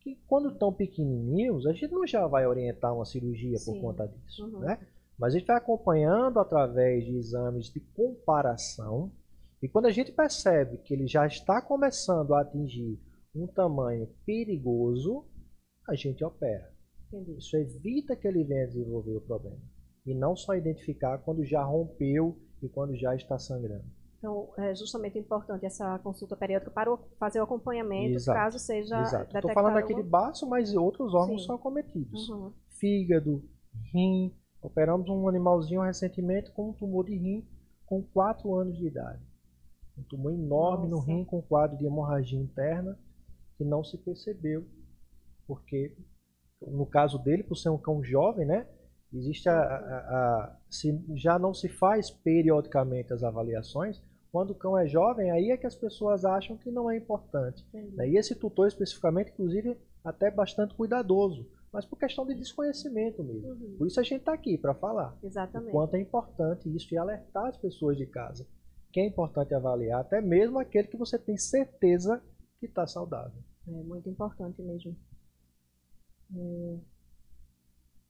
que 0.00 0.16
quando 0.26 0.50
estão 0.50 0.72
pequenininhos, 0.72 1.66
a 1.66 1.72
gente 1.72 1.92
não 1.92 2.06
já 2.06 2.26
vai 2.26 2.46
orientar 2.46 2.94
uma 2.94 3.04
cirurgia 3.04 3.56
Sim. 3.58 3.72
por 3.72 3.80
conta 3.80 4.06
disso, 4.08 4.44
uhum. 4.44 4.60
né? 4.60 4.78
Mas 5.18 5.34
a 5.34 5.38
gente 5.38 5.46
vai 5.46 5.56
acompanhando 5.56 6.40
através 6.40 7.04
de 7.04 7.16
exames 7.16 7.66
de 7.66 7.80
comparação, 7.80 9.12
e 9.62 9.68
quando 9.68 9.86
a 9.86 9.90
gente 9.90 10.10
percebe 10.10 10.78
que 10.78 10.92
ele 10.92 11.06
já 11.06 11.26
está 11.26 11.62
começando 11.62 12.34
a 12.34 12.40
atingir 12.40 12.98
um 13.34 13.46
tamanho 13.46 14.08
perigoso, 14.26 15.24
a 15.88 15.94
gente 15.94 16.24
opera. 16.24 16.72
Entendi. 17.06 17.38
Isso 17.38 17.56
evita 17.56 18.16
que 18.16 18.26
ele 18.26 18.42
venha 18.42 18.66
desenvolver 18.66 19.16
o 19.16 19.20
problema. 19.20 19.60
E 20.04 20.14
não 20.14 20.34
só 20.34 20.56
identificar 20.56 21.18
quando 21.18 21.44
já 21.44 21.62
rompeu 21.62 22.36
e 22.60 22.68
quando 22.68 22.96
já 22.96 23.14
está 23.14 23.38
sangrando. 23.38 23.84
Então, 24.22 24.52
é 24.56 24.72
justamente 24.72 25.18
importante 25.18 25.66
essa 25.66 25.98
consulta 25.98 26.36
periódica 26.36 26.70
para 26.70 26.96
fazer 27.18 27.40
o 27.40 27.42
acompanhamento, 27.42 28.14
exato, 28.14 28.38
caso 28.38 28.58
seja 28.60 29.02
exato. 29.02 29.36
Estou 29.36 29.52
falando 29.52 29.84
de 29.84 30.00
baço, 30.00 30.48
mas 30.48 30.72
outros 30.76 31.12
órgãos 31.12 31.40
Sim. 31.40 31.46
são 31.48 31.56
acometidos. 31.56 32.28
Uhum. 32.28 32.52
Fígado, 32.78 33.42
rim. 33.92 34.32
Operamos 34.62 35.08
um 35.08 35.28
animalzinho 35.28 35.82
recentemente 35.82 36.52
com 36.52 36.70
um 36.70 36.72
tumor 36.72 37.04
de 37.04 37.16
rim 37.16 37.44
com 37.84 38.00
4 38.00 38.54
anos 38.54 38.78
de 38.78 38.86
idade. 38.86 39.20
Um 39.98 40.04
tumor 40.04 40.32
enorme 40.32 40.86
Nossa. 40.86 41.04
no 41.04 41.12
rim 41.12 41.24
com 41.24 41.42
quadro 41.42 41.76
de 41.76 41.84
hemorragia 41.84 42.38
interna 42.38 42.96
que 43.58 43.64
não 43.64 43.82
se 43.82 43.98
percebeu, 43.98 44.64
porque 45.48 45.96
no 46.60 46.86
caso 46.86 47.18
dele, 47.18 47.42
por 47.42 47.56
ser 47.56 47.70
um 47.70 47.76
cão 47.76 48.04
jovem, 48.04 48.46
né, 48.46 48.68
existe 49.12 49.48
a, 49.48 49.60
a, 49.60 49.66
a 49.66 50.56
se 50.70 51.04
já 51.16 51.40
não 51.40 51.52
se 51.52 51.68
faz 51.68 52.08
periodicamente 52.08 53.12
as 53.12 53.24
avaliações, 53.24 54.00
quando 54.32 54.52
o 54.52 54.54
cão 54.54 54.78
é 54.78 54.86
jovem, 54.86 55.30
aí 55.30 55.50
é 55.50 55.58
que 55.58 55.66
as 55.66 55.76
pessoas 55.76 56.24
acham 56.24 56.56
que 56.56 56.70
não 56.70 56.90
é 56.90 56.96
importante. 56.96 57.62
Entendi. 57.68 58.14
E 58.14 58.16
esse 58.16 58.34
tutor 58.34 58.66
especificamente, 58.66 59.30
inclusive, 59.30 59.78
até 60.02 60.30
bastante 60.30 60.74
cuidadoso, 60.74 61.46
mas 61.70 61.84
por 61.84 61.98
questão 61.98 62.26
de 62.26 62.34
desconhecimento 62.34 63.22
mesmo. 63.22 63.50
Uhum. 63.50 63.76
Por 63.76 63.86
isso 63.86 64.00
a 64.00 64.02
gente 64.02 64.20
está 64.20 64.32
aqui 64.32 64.56
para 64.56 64.74
falar. 64.74 65.18
Exatamente. 65.22 65.68
O 65.68 65.72
quanto 65.72 65.94
é 65.96 66.00
importante 66.00 66.74
isso 66.74 66.94
e 66.94 66.96
alertar 66.96 67.46
as 67.46 67.58
pessoas 67.58 67.98
de 67.98 68.06
casa. 68.06 68.48
Que 68.90 69.00
é 69.00 69.06
importante 69.06 69.54
avaliar, 69.54 70.00
até 70.00 70.22
mesmo 70.22 70.58
aquele 70.58 70.88
que 70.88 70.96
você 70.96 71.18
tem 71.18 71.36
certeza 71.36 72.22
que 72.58 72.64
está 72.64 72.86
saudável. 72.86 73.38
É 73.68 73.82
muito 73.82 74.08
importante 74.08 74.62
mesmo. 74.62 74.96
É... 76.34 76.78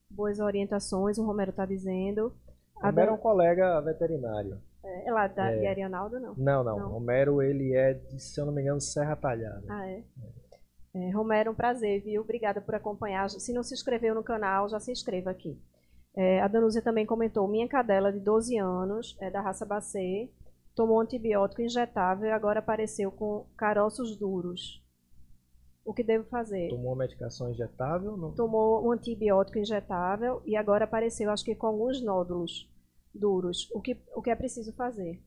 Boas 0.09 0.39
orientações, 0.39 1.19
o 1.19 1.25
Romero 1.25 1.51
está 1.51 1.67
dizendo. 1.67 2.33
Romero 2.77 3.11
é 3.11 3.15
um 3.15 3.19
colega 3.19 3.81
veterinário. 3.81 4.61
É, 4.85 5.13
lá 5.13 5.29
da, 5.29 5.51
é. 5.51 5.59
de 5.61 5.67
Arianaldo, 5.67 6.19
não? 6.19 6.35
Não, 6.37 6.65
não? 6.65 6.79
Não, 6.79 6.89
Romero, 6.91 7.41
ele 7.41 7.75
é, 7.75 7.95
de, 7.95 8.21
se 8.21 8.41
eu 8.41 8.47
não 8.47 8.53
me 8.53 8.63
engano, 8.63 8.81
Serra 8.81 9.15
Talhada. 9.15 9.63
Ah, 9.69 9.89
é? 9.89 10.03
é? 10.95 11.11
Romero, 11.11 11.53
um 11.53 11.55
prazer, 11.55 12.03
viu? 12.03 12.23
Obrigada 12.23 12.61
por 12.61 12.75
acompanhar. 12.75 13.31
Se 13.31 13.53
não 13.53 13.63
se 13.63 13.75
inscreveu 13.75 14.15
no 14.15 14.25
canal, 14.25 14.69
já 14.69 14.81
se 14.81 14.91
inscreva 14.91 15.31
aqui. 15.31 15.61
É, 16.17 16.41
a 16.43 16.49
Danúzia 16.49 16.83
também 16.83 17.07
comentou, 17.07 17.49
minha 17.49 17.69
cadela 17.69 18.13
de 18.13 18.21
12 18.21 18.59
anos, 18.59 19.17
é 19.21 19.31
da 19.31 19.41
raça 19.41 19.65
Bacê, 19.65 20.31
tomou 20.75 21.01
antibiótico 21.01 21.63
injetável 21.63 22.29
e 22.29 22.33
agora 22.33 22.59
apareceu 22.59 23.11
com 23.11 23.47
caroços 23.57 24.17
duros. 24.17 24.83
O 25.85 25.95
que 25.95 26.05
devo 26.05 26.25
fazer? 26.29 26.69
Tomou 26.69 26.93
uma 26.93 26.99
medicação 26.99 27.51
injetável? 27.51 28.17
Não? 28.17 28.35
Tomou 28.35 28.87
um 28.87 28.93
antibiótico 28.93 29.59
injetável 29.59 30.43
e 30.45 30.55
agora 30.55 30.85
apareceu, 30.85 31.31
acho 31.31 31.45
que 31.45 31.55
com 31.55 31.67
alguns 31.67 32.03
nódulos 32.03 32.71
duros. 33.15 33.71
O 33.73 33.81
que, 33.81 33.97
o 34.15 34.23
que 34.23 34.31
é 34.31 34.37
preciso 34.37 34.73
fazer? 34.73 35.21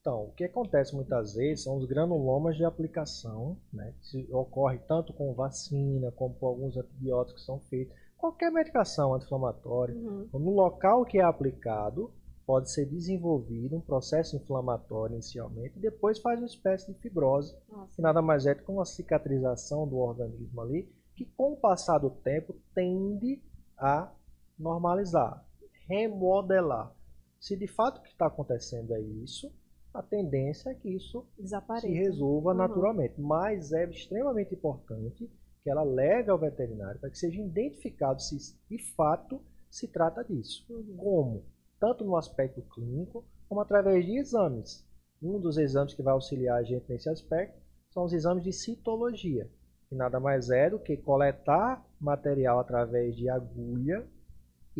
Então, 0.00 0.24
o 0.24 0.32
que 0.32 0.44
acontece 0.44 0.94
muitas 0.94 1.34
vezes 1.34 1.64
são 1.64 1.76
os 1.76 1.84
granulomas 1.84 2.56
de 2.56 2.64
aplicação, 2.64 3.58
né, 3.70 3.94
que 4.02 4.26
ocorre 4.32 4.78
tanto 4.88 5.12
com 5.12 5.34
vacina 5.34 6.10
como 6.12 6.34
com 6.34 6.46
alguns 6.46 6.76
antibióticos 6.76 7.42
que 7.42 7.46
são 7.46 7.60
feitos, 7.60 7.94
qualquer 8.16 8.50
medicação 8.50 9.14
anti-inflamatória, 9.14 9.94
uhum. 9.94 10.28
no 10.32 10.54
local 10.54 11.04
que 11.04 11.18
é 11.18 11.22
aplicado, 11.22 12.10
pode 12.46 12.70
ser 12.72 12.86
desenvolvido 12.86 13.76
um 13.76 13.80
processo 13.80 14.36
inflamatório 14.36 15.14
inicialmente 15.14 15.78
e 15.78 15.80
depois 15.80 16.18
faz 16.18 16.40
uma 16.40 16.46
espécie 16.46 16.92
de 16.92 16.98
fibrose, 16.98 17.54
Nossa. 17.70 17.94
que 17.94 18.02
nada 18.02 18.20
mais 18.20 18.44
é 18.44 18.54
do 18.54 18.64
que 18.64 18.70
uma 18.72 18.84
cicatrização 18.84 19.86
do 19.86 19.98
organismo 19.98 20.60
ali, 20.60 20.90
que 21.14 21.24
com 21.36 21.52
o 21.52 21.56
passar 21.56 21.98
do 21.98 22.10
tempo 22.10 22.56
tende 22.74 23.40
a 23.78 24.10
normalizar, 24.58 25.44
remodelar. 25.86 26.92
Se 27.40 27.56
de 27.56 27.66
fato 27.66 27.98
o 27.98 28.02
que 28.02 28.10
está 28.10 28.26
acontecendo 28.26 28.94
é 28.94 29.00
isso, 29.00 29.50
a 29.92 30.02
tendência 30.02 30.70
é 30.70 30.74
que 30.74 30.88
isso 30.88 31.26
Desapareça. 31.38 31.86
se 31.86 31.92
resolva 31.92 32.50
uhum. 32.50 32.56
naturalmente. 32.56 33.20
Mas 33.20 33.72
é 33.72 33.88
extremamente 33.88 34.54
importante 34.54 35.28
que 35.62 35.70
ela 35.70 35.82
leve 35.82 36.30
ao 36.30 36.38
veterinário 36.38 37.00
para 37.00 37.10
que 37.10 37.18
seja 37.18 37.40
identificado 37.40 38.20
se 38.20 38.36
de 38.68 38.78
fato 38.94 39.42
se 39.70 39.88
trata 39.88 40.22
disso. 40.22 40.64
Uhum. 40.68 40.96
Como? 40.96 41.44
Tanto 41.78 42.04
no 42.04 42.16
aspecto 42.16 42.62
clínico, 42.62 43.24
como 43.48 43.60
através 43.60 44.04
de 44.04 44.18
exames. 44.18 44.86
Um 45.22 45.40
dos 45.40 45.56
exames 45.56 45.94
que 45.94 46.02
vai 46.02 46.12
auxiliar 46.12 46.58
a 46.58 46.62
gente 46.62 46.88
nesse 46.88 47.08
aspecto 47.08 47.58
são 47.90 48.04
os 48.04 48.12
exames 48.12 48.44
de 48.44 48.52
citologia, 48.52 49.50
que 49.88 49.94
nada 49.94 50.20
mais 50.20 50.50
é 50.50 50.70
do 50.70 50.78
que 50.78 50.96
coletar 50.96 51.84
material 52.00 52.60
através 52.60 53.16
de 53.16 53.28
agulha 53.28 54.06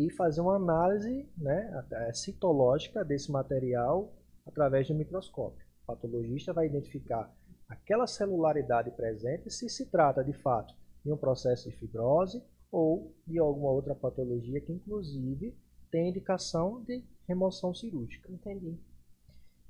e 0.05 0.09
fazer 0.11 0.41
uma 0.41 0.55
análise 0.55 1.29
né, 1.37 1.85
citológica 2.13 3.03
desse 3.05 3.31
material 3.31 4.13
através 4.45 4.87
do 4.87 4.95
microscópio. 4.95 5.65
O 5.83 5.87
patologista 5.87 6.53
vai 6.53 6.65
identificar 6.67 7.31
aquela 7.67 8.07
celularidade 8.07 8.91
presente 8.91 9.49
se 9.49 9.69
se 9.69 9.85
trata 9.89 10.23
de 10.23 10.33
fato 10.33 10.73
de 11.03 11.11
um 11.11 11.17
processo 11.17 11.69
de 11.69 11.75
fibrose 11.77 12.43
ou 12.71 13.15
de 13.27 13.39
alguma 13.39 13.69
outra 13.69 13.93
patologia 13.93 14.61
que 14.61 14.71
inclusive 14.71 15.55
tem 15.91 16.09
indicação 16.09 16.81
de 16.83 17.03
remoção 17.27 17.73
cirúrgica. 17.73 18.31
Entendi. 18.31 18.77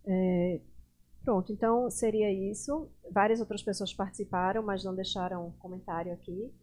É, 0.06 0.62
pronto, 1.24 1.52
então 1.52 1.90
seria 1.90 2.32
isso. 2.32 2.90
Várias 3.12 3.40
outras 3.40 3.64
pessoas 3.64 3.94
participaram, 3.94 4.64
mas 4.64 4.84
não 4.84 4.96
deixaram 4.96 5.52
comentário 5.60 6.14
aqui. 6.14 6.54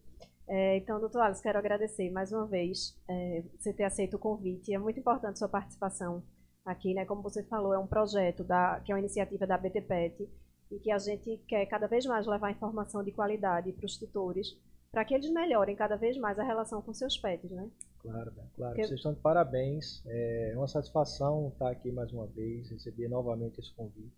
É, 0.49 0.77
então, 0.77 0.99
doutor 0.99 1.21
Alex, 1.21 1.41
quero 1.41 1.59
agradecer 1.59 2.09
mais 2.09 2.31
uma 2.31 2.47
vez 2.47 2.99
é, 3.07 3.43
você 3.55 3.71
ter 3.71 3.83
aceito 3.83 4.15
o 4.15 4.19
convite. 4.19 4.73
É 4.73 4.79
muito 4.79 4.99
importante 4.99 5.37
sua 5.37 5.47
participação 5.47 6.23
aqui, 6.65 6.95
né? 6.95 7.05
Como 7.05 7.21
você 7.21 7.43
falou, 7.43 7.71
é 7.71 7.77
um 7.77 7.85
projeto 7.85 8.43
da, 8.43 8.79
que 8.83 8.91
é 8.91 8.95
uma 8.95 8.99
iniciativa 8.99 9.45
da 9.45 9.59
BTPET 9.59 10.27
e 10.71 10.79
que 10.79 10.91
a 10.91 10.97
gente 10.97 11.37
quer 11.47 11.67
cada 11.67 11.85
vez 11.85 12.03
mais 12.07 12.25
levar 12.25 12.49
informação 12.49 13.03
de 13.03 13.11
qualidade 13.11 13.71
para 13.73 13.85
os 13.85 13.95
tutores, 13.97 14.57
para 14.91 15.05
que 15.05 15.13
eles 15.13 15.29
melhorem 15.31 15.75
cada 15.75 15.95
vez 15.95 16.17
mais 16.17 16.39
a 16.39 16.43
relação 16.43 16.81
com 16.81 16.93
seus 16.93 17.15
pets, 17.15 17.51
né? 17.51 17.69
Claro, 17.99 18.31
claro. 18.55 18.73
Porque... 18.73 18.87
Vocês 18.87 18.97
estão 18.97 19.13
de 19.13 19.19
parabéns. 19.19 20.03
É 20.07 20.53
uma 20.55 20.67
satisfação 20.67 21.49
estar 21.49 21.69
aqui 21.69 21.91
mais 21.91 22.11
uma 22.11 22.25
vez, 22.25 22.71
receber 22.71 23.07
novamente 23.07 23.59
esse 23.59 23.71
convite. 23.75 24.17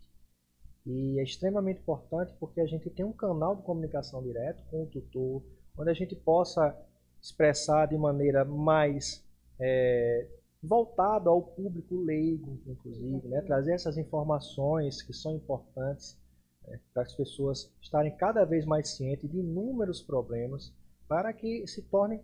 E 0.86 1.20
é 1.20 1.22
extremamente 1.22 1.80
importante 1.80 2.34
porque 2.40 2.60
a 2.62 2.66
gente 2.66 2.88
tem 2.88 3.04
um 3.04 3.12
canal 3.12 3.54
de 3.54 3.62
comunicação 3.62 4.22
direto 4.22 4.64
com 4.70 4.84
o 4.84 4.86
tutor, 4.86 5.42
onde 5.76 5.90
a 5.90 5.94
gente 5.94 6.14
possa 6.14 6.76
expressar 7.20 7.86
de 7.86 7.96
maneira 7.96 8.44
mais 8.44 9.24
é, 9.60 10.28
voltado 10.62 11.28
ao 11.28 11.42
público 11.42 11.96
leigo, 11.96 12.60
inclusive, 12.66 13.28
né? 13.28 13.40
trazer 13.42 13.72
essas 13.72 13.96
informações 13.96 15.02
que 15.02 15.12
são 15.12 15.34
importantes 15.34 16.18
né? 16.66 16.80
para 16.92 17.02
as 17.02 17.14
pessoas 17.14 17.72
estarem 17.80 18.16
cada 18.16 18.44
vez 18.44 18.64
mais 18.64 18.90
cientes 18.96 19.30
de 19.30 19.38
inúmeros 19.38 20.02
problemas, 20.02 20.72
para 21.08 21.32
que 21.32 21.66
se 21.66 21.82
torne 21.82 22.20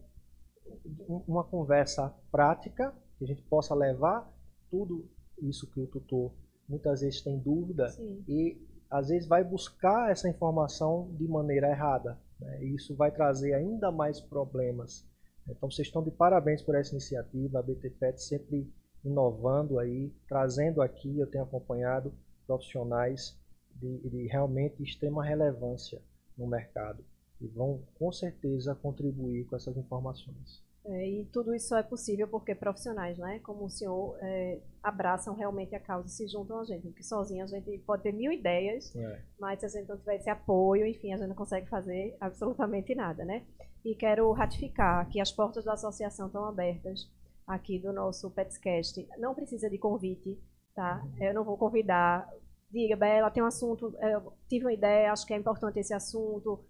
uma 1.26 1.44
conversa 1.44 2.14
prática, 2.30 2.94
que 3.18 3.24
a 3.24 3.26
gente 3.28 3.42
possa 3.42 3.74
levar 3.74 4.30
tudo 4.70 5.08
isso 5.42 5.70
que 5.70 5.80
o 5.80 5.86
tutor 5.86 6.32
muitas 6.68 7.00
vezes 7.00 7.22
tem 7.22 7.38
dúvida 7.38 7.88
Sim. 7.88 8.22
e 8.28 8.60
às 8.90 9.08
vezes 9.08 9.28
vai 9.28 9.42
buscar 9.42 10.10
essa 10.10 10.28
informação 10.28 11.10
de 11.18 11.26
maneira 11.26 11.70
errada. 11.70 12.18
Né? 12.40 12.64
E 12.64 12.74
isso 12.74 12.94
vai 12.94 13.10
trazer 13.10 13.54
ainda 13.54 13.90
mais 13.90 14.20
problemas 14.20 15.06
então 15.48 15.70
vocês 15.70 15.88
estão 15.88 16.02
de 16.02 16.10
parabéns 16.10 16.62
por 16.62 16.74
essa 16.74 16.92
iniciativa, 16.92 17.58
a 17.58 17.62
BTPET 17.62 18.22
sempre 18.22 18.70
inovando 19.04 19.78
aí, 19.78 20.12
trazendo 20.28 20.82
aqui, 20.82 21.18
eu 21.18 21.26
tenho 21.26 21.44
acompanhado 21.44 22.12
profissionais 22.46 23.38
de, 23.74 23.98
de 24.08 24.26
realmente 24.26 24.82
extrema 24.82 25.24
relevância 25.24 26.02
no 26.36 26.46
mercado 26.46 27.04
e 27.40 27.46
vão 27.46 27.82
com 27.98 28.12
certeza 28.12 28.74
contribuir 28.74 29.46
com 29.46 29.56
essas 29.56 29.76
informações. 29.76 30.62
É, 30.88 31.06
e 31.06 31.24
tudo 31.26 31.54
isso 31.54 31.76
é 31.76 31.82
possível 31.82 32.26
porque 32.26 32.54
profissionais, 32.54 33.18
né, 33.18 33.40
como 33.40 33.66
o 33.66 33.68
senhor, 33.68 34.16
é, 34.22 34.58
abraçam 34.82 35.34
realmente 35.34 35.74
a 35.74 35.80
causa 35.80 36.08
e 36.08 36.10
se 36.10 36.26
juntam 36.26 36.60
a 36.60 36.64
gente. 36.64 36.86
Porque 36.86 37.02
sozinho 37.02 37.44
a 37.44 37.46
gente 37.46 37.78
pode 37.80 38.02
ter 38.02 38.12
mil 38.12 38.32
ideias, 38.32 38.94
é. 38.96 39.22
mas 39.38 39.60
se 39.60 39.66
a 39.66 39.68
gente 39.68 39.88
não 39.88 39.98
tiver 39.98 40.16
esse 40.16 40.30
apoio, 40.30 40.86
enfim, 40.86 41.12
a 41.12 41.18
gente 41.18 41.28
não 41.28 41.34
consegue 41.34 41.68
fazer 41.68 42.16
absolutamente 42.18 42.94
nada, 42.94 43.22
né? 43.22 43.44
E 43.84 43.94
quero 43.94 44.32
ratificar 44.32 45.06
que 45.10 45.20
as 45.20 45.30
portas 45.30 45.64
da 45.64 45.74
associação 45.74 46.28
estão 46.28 46.46
abertas 46.46 47.06
aqui 47.46 47.78
do 47.78 47.92
nosso 47.92 48.30
Petscast. 48.30 49.06
Não 49.18 49.34
precisa 49.34 49.68
de 49.68 49.76
convite, 49.76 50.40
tá? 50.74 51.02
Uhum. 51.04 51.22
Eu 51.22 51.34
não 51.34 51.44
vou 51.44 51.58
convidar. 51.58 52.26
Diga, 52.70 52.96
Bela, 52.96 53.30
tem 53.30 53.42
um 53.42 53.46
assunto, 53.46 53.94
eu 54.00 54.32
tive 54.48 54.64
uma 54.64 54.72
ideia, 54.72 55.12
acho 55.12 55.26
que 55.26 55.34
é 55.34 55.36
importante 55.36 55.78
esse 55.78 55.92
assunto. 55.92 56.64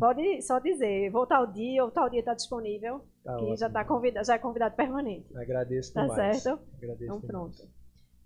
Pode 0.00 0.40
só 0.40 0.58
dizer, 0.58 1.10
vou 1.10 1.26
tal 1.26 1.46
dia 1.46 1.84
ou 1.84 1.90
tal 1.90 2.08
dia 2.08 2.20
está 2.20 2.32
disponível, 2.32 3.00
tá 3.22 3.36
que 3.36 3.42
ótimo. 3.42 3.56
já 3.58 3.68
tá 3.68 3.84
convidado, 3.84 4.26
já 4.26 4.34
é 4.34 4.38
convidado 4.38 4.74
permanente. 4.74 5.36
Agradeço 5.36 5.92
tá 5.92 6.06
demais. 6.06 6.42
certo? 6.42 6.58
Agradeço 6.74 7.04
então 7.04 7.20
pronto. 7.20 7.68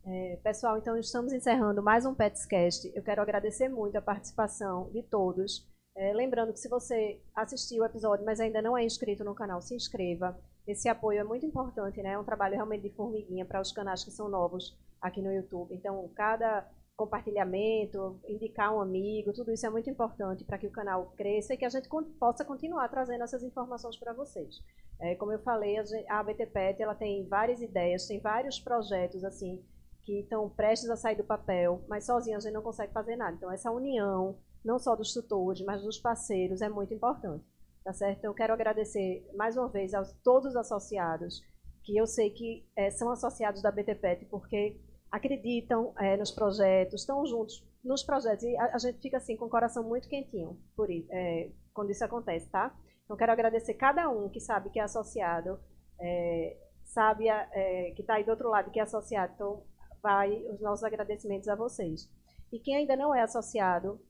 É, 0.07 0.39
pessoal, 0.45 0.79
então 0.79 0.97
estamos 0.97 1.33
encerrando 1.33 1.83
mais 1.83 2.07
um 2.07 2.15
Petscast. 2.15 2.93
Eu 2.95 3.03
quero 3.03 3.21
agradecer 3.21 3.69
muito 3.69 3.97
a 3.97 4.01
participação 4.01 4.89
de 4.93 5.03
todos. 5.03 5.69
É, 5.97 6.13
lembrando 6.13 6.53
que 6.53 6.61
se 6.61 6.69
você 6.69 7.21
assistiu 7.35 7.83
o 7.83 7.87
episódio, 7.87 8.25
mas 8.25 8.39
ainda 8.39 8.63
não 8.63 8.79
é 8.79 8.85
inscrito 8.85 9.25
no 9.25 9.35
canal, 9.35 9.61
se 9.61 9.75
inscreva. 9.75 10.39
Esse 10.69 10.89
apoio 10.89 11.19
é 11.19 11.25
muito 11.25 11.45
importante, 11.45 12.01
né? 12.01 12.13
É 12.13 12.19
um 12.19 12.25
trabalho 12.25 12.55
realmente 12.55 12.83
de 12.83 12.95
formiguinha 12.95 13.45
para 13.45 13.61
os 13.61 13.73
canais 13.73 14.05
que 14.05 14.13
são 14.13 14.29
novos 14.29 14.79
aqui 15.01 15.21
no 15.21 15.33
YouTube. 15.33 15.75
Então, 15.75 16.09
cada 16.15 16.69
compartilhamento, 16.97 18.21
indicar 18.29 18.75
um 18.75 18.81
amigo, 18.81 19.33
tudo 19.33 19.53
isso 19.53 19.67
é 19.67 19.71
muito 19.71 19.91
importante 19.91 20.45
para 20.45 20.59
que 20.59 20.67
o 20.67 20.71
canal 20.71 21.13
cresça 21.17 21.55
e 21.55 21.57
que 21.57 21.65
a 21.65 21.69
gente 21.69 21.89
possa 22.19 22.45
continuar 22.45 22.89
trazendo 22.89 23.25
essas 23.25 23.43
informações 23.43 23.97
para 23.97 24.13
vocês. 24.13 24.63
É, 25.01 25.15
como 25.17 25.33
eu 25.33 25.41
falei, 25.41 25.77
a 26.09 26.21
ABTPET 26.21 26.81
ela 26.81 26.95
tem 26.95 27.27
várias 27.27 27.61
ideias, 27.61 28.07
tem 28.07 28.21
vários 28.21 28.61
projetos 28.61 29.25
assim 29.25 29.63
que 30.03 30.21
estão 30.21 30.49
prestes 30.49 30.91
a 30.91 30.97
sair 30.97 31.17
do 31.17 31.25
papel, 31.25 31.83
mas 31.89 32.07
sozinho 32.07 32.37
a 32.37 32.41
gente 32.41 32.53
não 32.53 32.63
consegue 32.63 32.93
fazer 32.93 33.17
nada. 33.17 33.35
Então, 33.37 33.51
essa 33.51 33.73
união 33.73 34.37
não 34.65 34.79
só 34.79 34.95
dos 34.95 35.13
tutores, 35.13 35.65
mas 35.65 35.83
dos 35.83 35.99
parceiros, 35.99 36.63
é 36.63 36.69
muito 36.69 36.95
importante. 36.95 37.45
Tá 37.83 37.93
certo? 37.93 38.19
Então, 38.19 38.31
eu 38.31 38.35
quero 38.35 38.53
agradecer 38.53 39.27
mais 39.35 39.57
uma 39.57 39.69
vez 39.69 39.93
a 39.95 40.03
todos 40.23 40.51
os 40.51 40.57
associados, 40.57 41.43
que 41.83 41.97
eu 41.97 42.07
sei 42.07 42.31
que 42.31 42.67
é, 42.77 42.91
são 42.91 43.11
associados 43.11 43.61
da 43.61 43.71
BTPET, 43.71 44.25
porque 44.27 44.81
acreditam 45.15 45.95
é, 45.99 46.17
nos 46.17 46.33
projetos, 46.33 47.03
estão 47.03 47.25
juntos 47.25 47.65
nos 47.85 48.03
projetos, 48.03 48.43
e 48.43 48.57
a, 48.57 48.75
a, 48.75 48.79
gente 48.79 48.99
fica 49.01 49.19
assim 49.19 49.37
com 49.37 49.45
o 49.45 49.51
coração 49.51 49.85
muito 49.85 50.09
quentinho 50.09 50.59
por 50.75 50.91
isso, 50.91 51.07
é, 51.13 51.53
quando 51.73 51.91
isso 51.91 52.05
acontece, 52.05 52.51
tá? 52.51 52.75
Então, 53.05 53.17
quero 53.17 53.31
agradecer 53.31 53.75
cada 53.75 54.09
um 54.09 54.29
que 54.29 54.41
sabe 54.41 54.71
que 54.71 54.81
é 54.81 54.83
associado, 54.83 55.61
é, 56.01 56.57
sabe 56.85 57.29
é, 57.29 57.93
que 57.95 58.01
está 58.01 58.15
aí 58.15 58.25
do 58.25 58.31
outro 58.31 58.49
lado 58.49 58.73
que 58.73 58.81
é 58.81 58.83
associado. 58.83 59.33
Então, 59.35 59.63
vai 60.03 60.33
os 60.47 60.61
nossos 60.61 60.83
agradecimentos 60.83 61.47
a 61.49 61.55
vocês. 61.55 62.11
E 62.53 62.59
quem 62.59 62.77
ainda 62.77 62.97
não 62.97 63.15
é 63.15 63.23
associado, 63.23 64.01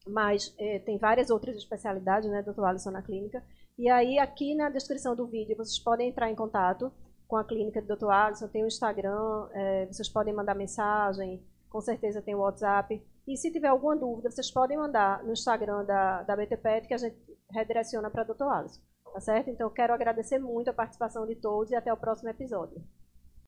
mas 0.07 0.55
é, 0.57 0.79
tem 0.79 0.97
várias 0.97 1.29
outras 1.29 1.57
especialidades, 1.57 2.29
né, 2.29 2.41
Dr. 2.41 2.63
Alisson 2.63 2.91
na 2.91 3.01
clínica. 3.01 3.43
E 3.77 3.89
aí, 3.89 4.17
aqui 4.17 4.55
na 4.55 4.69
descrição 4.69 5.15
do 5.15 5.27
vídeo, 5.27 5.57
vocês 5.57 5.77
podem 5.77 6.09
entrar 6.09 6.31
em 6.31 6.35
contato 6.35 6.91
com 7.27 7.37
a 7.37 7.43
clínica 7.43 7.81
do 7.81 7.95
Dr. 7.95 8.09
Alisson, 8.09 8.47
tem 8.47 8.63
o 8.63 8.67
Instagram, 8.67 9.47
é, 9.53 9.85
vocês 9.87 10.09
podem 10.09 10.33
mandar 10.33 10.55
mensagem, 10.55 11.43
com 11.69 11.81
certeza 11.81 12.21
tem 12.21 12.35
o 12.35 12.39
WhatsApp. 12.39 13.03
E 13.27 13.37
se 13.37 13.51
tiver 13.51 13.67
alguma 13.67 13.95
dúvida, 13.95 14.29
vocês 14.29 14.51
podem 14.51 14.77
mandar 14.77 15.23
no 15.23 15.33
Instagram 15.33 15.83
da, 15.83 16.23
da 16.23 16.35
BTPET, 16.35 16.87
que 16.87 16.93
a 16.93 16.97
gente 16.97 17.17
redireciona 17.49 18.09
para 18.09 18.23
o 18.23 18.33
Dr. 18.33 18.43
Alisson. 18.43 18.81
Tá 19.13 19.19
certo? 19.19 19.49
Então, 19.49 19.69
quero 19.69 19.93
agradecer 19.93 20.39
muito 20.39 20.69
a 20.69 20.73
participação 20.73 21.25
de 21.25 21.35
todos 21.35 21.71
e 21.71 21.75
até 21.75 21.91
o 21.91 21.97
próximo 21.97 22.29
episódio. 22.29 22.83